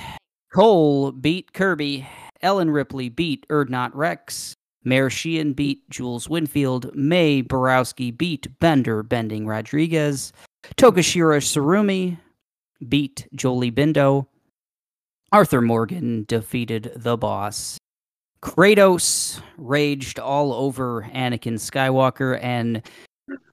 Cole 0.55 1.13
beat 1.13 1.53
Kirby, 1.53 2.07
Ellen 2.43 2.71
Ripley 2.71 3.09
beat 3.09 3.47
Urdnot 3.49 3.91
Wrex, 3.95 4.55
Mare 4.85 5.11
Sheehan 5.11 5.53
beat 5.53 5.89
Jules 5.91 6.29
Winfield, 6.29 6.95
Mae 6.95 7.43
Borowski 7.43 8.11
beat 8.11 8.59
Bender 8.61 9.03
Bending 9.03 9.47
Rodriguez, 9.47 10.33
Tokushirou 10.77 11.39
Tsurumi 11.41 12.19
beat 12.89 13.27
Jolee 13.37 13.73
Bindo, 13.73 14.27
Arthur 15.33 15.61
Morgan 15.61 16.25
defeated 16.29 16.93
the 16.97 17.17
boss, 17.17 17.77
Kratos 18.43 19.41
raged 19.59 20.19
all 20.19 20.53
over 20.55 21.03
Anakin 21.15 21.55
Skywalker, 21.59 22.43
and 22.43 22.83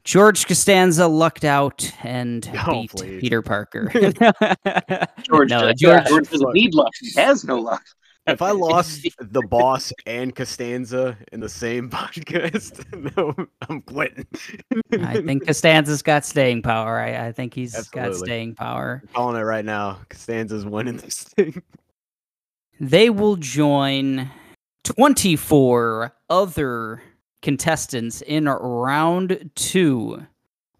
George 0.05 0.47
Costanza 0.47 1.07
lucked 1.07 1.43
out 1.43 1.91
and 2.03 2.49
Oh, 2.65 2.71
beat 2.81 2.91
please. 2.91 3.19
Peter 3.21 3.41
Parker. 3.41 3.89
George, 5.23 5.49
No, 5.49 5.73
George- 5.73 6.07
George 6.07 6.29
doesn't 6.29 6.53
need 6.53 6.73
luck. 6.73 6.93
He 7.01 7.11
has 7.19 7.43
no 7.43 7.59
luck. 7.59 7.83
If 8.27 8.41
I 8.41 8.51
lost 8.51 9.07
the 9.19 9.41
boss 9.41 9.93
and 10.05 10.35
Costanza 10.35 11.17
in 11.31 11.39
the 11.39 11.49
same 11.49 11.89
podcast, 11.89 12.83
no, 13.17 13.33
I'm 13.67 13.81
quitting. 13.81 14.27
I 14.99 15.21
think 15.21 15.47
Costanza's 15.47 16.01
got 16.01 16.25
staying 16.25 16.61
power. 16.61 16.99
I, 16.99 17.27
I 17.27 17.31
think 17.31 17.53
he's 17.53 17.87
got 17.89 18.15
staying 18.15 18.55
power. 18.55 19.01
I'm 19.03 19.13
calling 19.13 19.41
it 19.41 19.45
right 19.45 19.65
now. 19.65 19.99
Costanza's 20.09 20.65
winning 20.65 20.97
this 20.97 21.23
thing. 21.23 21.61
They 22.79 23.09
will 23.09 23.37
join 23.37 24.29
24 24.83 26.13
other 26.29 27.01
contestants 27.41 28.21
in 28.21 28.45
round 28.45 29.49
two, 29.55 30.25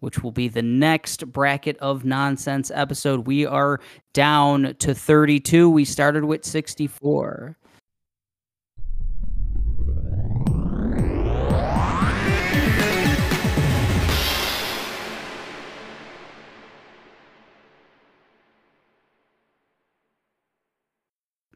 which 0.00 0.22
will 0.22 0.32
be 0.32 0.48
the 0.48 0.62
next 0.62 1.30
bracket 1.32 1.76
of 1.78 2.04
nonsense 2.04 2.70
episode. 2.74 3.26
We 3.26 3.44
are 3.46 3.80
down 4.12 4.74
to 4.78 4.94
32. 4.94 5.68
We 5.68 5.84
started 5.84 6.24
with 6.24 6.44
64. 6.44 7.56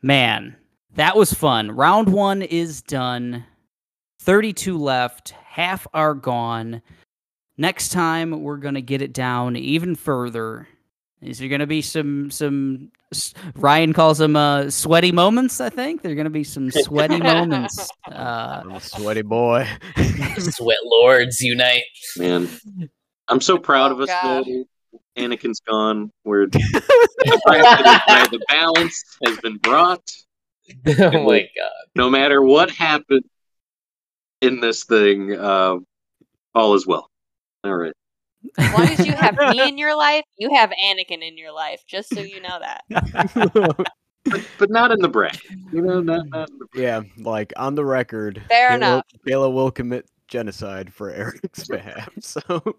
Man, 0.05 0.57
that 0.97 1.17
was 1.17 1.33
fun. 1.33 1.71
Round 1.71 2.13
one 2.13 2.43
is 2.43 2.83
done. 2.83 3.45
32 4.19 4.77
left. 4.77 5.31
Half 5.31 5.87
are 5.95 6.15
gone. 6.15 6.83
Next 7.63 7.91
time, 7.91 8.43
we're 8.43 8.57
going 8.57 8.75
to 8.75 8.83
get 8.83 9.03
it 9.03 9.13
down 9.13 9.55
even 9.55 9.95
further. 9.95 10.67
Is 11.21 11.39
there 11.39 11.49
going 11.49 11.61
to 11.61 11.67
be 11.69 11.81
some, 11.81 12.29
some, 12.29 12.91
Ryan 13.55 13.93
calls 13.93 14.19
them 14.19 14.35
uh, 14.35 14.69
sweaty 14.69 15.13
moments, 15.13 15.61
I 15.61 15.69
think. 15.69 16.03
There 16.03 16.11
are 16.11 16.17
going 16.17 16.25
to 16.25 16.31
be 16.31 16.43
some 16.43 16.73
sweaty 16.73 17.19
moments. 17.23 17.89
Uh, 18.11 18.63
I'm 18.65 18.73
a 18.73 18.81
sweaty 18.81 19.23
boy. 19.23 19.69
Sweat 20.39 20.79
lords 20.85 21.41
unite. 21.41 21.85
Man, 22.17 22.49
I'm 23.29 23.41
so 23.41 23.59
proud 23.59 23.93
Oh, 23.93 23.95
of 23.95 24.01
us. 24.01 24.09
God. 24.09 24.45
though. 24.45 24.65
Anakin's 25.17 25.61
gone. 25.61 26.11
We're 26.25 26.47
the 26.47 27.41
bracket 27.47 27.87
is 27.87 28.01
where 28.09 28.27
the 28.27 28.45
balance 28.49 29.05
has 29.25 29.39
been 29.39 29.59
brought. 29.59 30.11
oh 30.89 31.23
my 31.25 31.43
god. 31.43 31.71
No 31.95 32.11
matter 32.11 32.43
what 32.43 32.73
happened 32.73 33.23
in 34.41 34.59
this 34.59 34.83
thing, 34.83 35.33
uh, 35.39 35.77
all 36.57 36.75
is 36.75 36.89
well. 36.89 37.09
All 37.65 37.77
right. 37.77 37.93
As 38.59 38.73
long 38.73 38.89
as 38.89 39.07
you 39.07 39.13
have 39.13 39.37
me 39.37 39.69
in 39.69 39.79
your 39.79 39.97
life, 39.97 40.25
you 40.37 40.55
have 40.55 40.71
Anakin 40.71 41.27
in 41.27 41.39
your 41.39 41.53
life. 41.53 41.83
Just 41.87 42.13
so 42.13 42.21
you 42.21 42.41
know 42.41 42.59
that. 42.61 43.87
But, 44.25 44.41
but 44.57 44.71
not 44.71 44.93
in 44.93 45.01
the 45.01 45.09
bracket. 45.09 45.41
You 45.73 45.83
know, 45.83 46.01
not, 46.01 46.27
not 46.29 46.49
in 46.49 46.59
the 46.59 46.81
yeah, 46.81 47.03
like 47.19 47.53
on 47.57 47.75
the 47.75 47.85
record, 47.85 48.41
Fair 48.49 48.71
Kayla- 48.71 48.77
enough. 48.77 49.05
Kayla 49.27 49.53
will 49.53 49.73
commit 49.73 50.07
genocide 50.29 50.95
for 50.95 51.11
Eric's 51.11 51.67
behalf. 51.69 52.09
So 52.21 52.77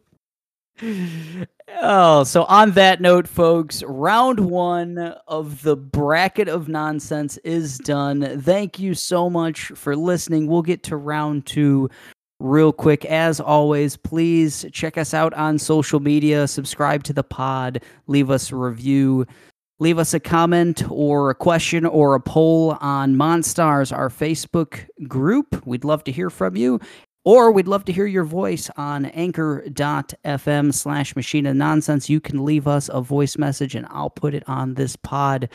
oh, 1.82 2.24
so 2.24 2.44
on 2.46 2.72
that 2.72 3.02
note, 3.02 3.28
folks, 3.28 3.84
round 3.84 4.40
one 4.40 4.98
of 5.28 5.62
the 5.64 5.76
bracket 5.76 6.48
of 6.48 6.70
nonsense 6.70 7.38
is 7.40 7.78
done. 7.80 8.42
Thank 8.42 8.80
you 8.80 8.94
so 8.94 9.30
much 9.30 9.68
for 9.76 9.96
listening. 9.96 10.48
We'll 10.48 10.62
get 10.62 10.84
to 10.84 10.96
round 10.98 11.46
two 11.46 11.90
real 12.44 12.74
quick. 12.74 13.06
As 13.06 13.40
always, 13.40 13.96
please 13.98 14.66
check 14.72 14.98
us 14.98 15.14
out 15.14 15.34
on 15.34 15.58
social 15.58 16.00
media, 16.00 16.48
subscribe 16.48 17.04
to 17.04 17.14
the 17.14 17.24
pod, 17.24 17.82
leave 18.08 18.30
us 18.30 18.52
a 18.52 18.56
review. 18.56 19.26
Leave 19.80 19.98
us 19.98 20.14
a 20.14 20.20
comment 20.20 20.84
or 20.90 21.32
a 21.32 21.36
question 21.36 21.86
or 21.86 22.14
a 22.16 22.20
poll 22.20 22.78
on 22.80 23.16
Monstars, 23.16 23.92
our 23.92 24.08
Facebook 24.08 24.88
group. 25.08 25.66
We'd 25.66 25.84
love 25.84 26.04
to 26.06 26.12
hear 26.12 26.30
from 26.30 26.56
you. 26.56 26.80
Or 27.26 27.52
we'd 27.52 27.68
love 27.68 27.84
to 27.86 27.92
hear 27.92 28.06
your 28.06 28.24
voice 28.24 28.70
on 28.78 29.06
anchor.fm 29.08 30.74
slash 30.74 31.16
machine 31.16 31.46
of 31.46 31.56
nonsense. 31.56 32.10
You 32.10 32.20
can 32.20 32.46
leave 32.46 32.68
us 32.68 32.90
a 32.94 33.02
voice 33.02 33.38
message 33.38 33.76
and 33.76 33.88
I'll 33.90 34.10
put 34.10 34.34
it 34.34 34.44
on 34.48 34.76
this 34.76 34.96
pod. 34.96 35.50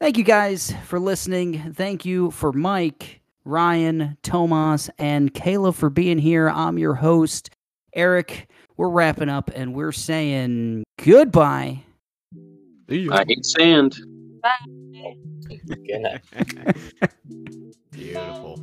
Thank 0.00 0.18
you 0.18 0.24
guys 0.24 0.74
for 0.84 0.98
listening. 0.98 1.72
Thank 1.72 2.04
you 2.04 2.30
for 2.32 2.52
Mike, 2.52 3.20
Ryan, 3.46 4.18
Tomas, 4.24 4.90
and 4.98 5.32
Kayla 5.32 5.72
for 5.72 5.88
being 5.88 6.18
here. 6.18 6.50
I'm 6.50 6.78
your 6.78 6.94
host, 6.94 7.50
Eric. 7.94 8.50
We're 8.76 8.88
wrapping 8.88 9.28
up 9.28 9.52
and 9.54 9.72
we're 9.72 9.92
saying 9.92 10.82
goodbye. 11.02 11.84
I 12.90 13.24
hate 13.26 13.46
sand. 13.46 13.96
Bye. 14.42 14.50
Beautiful. 17.92 18.60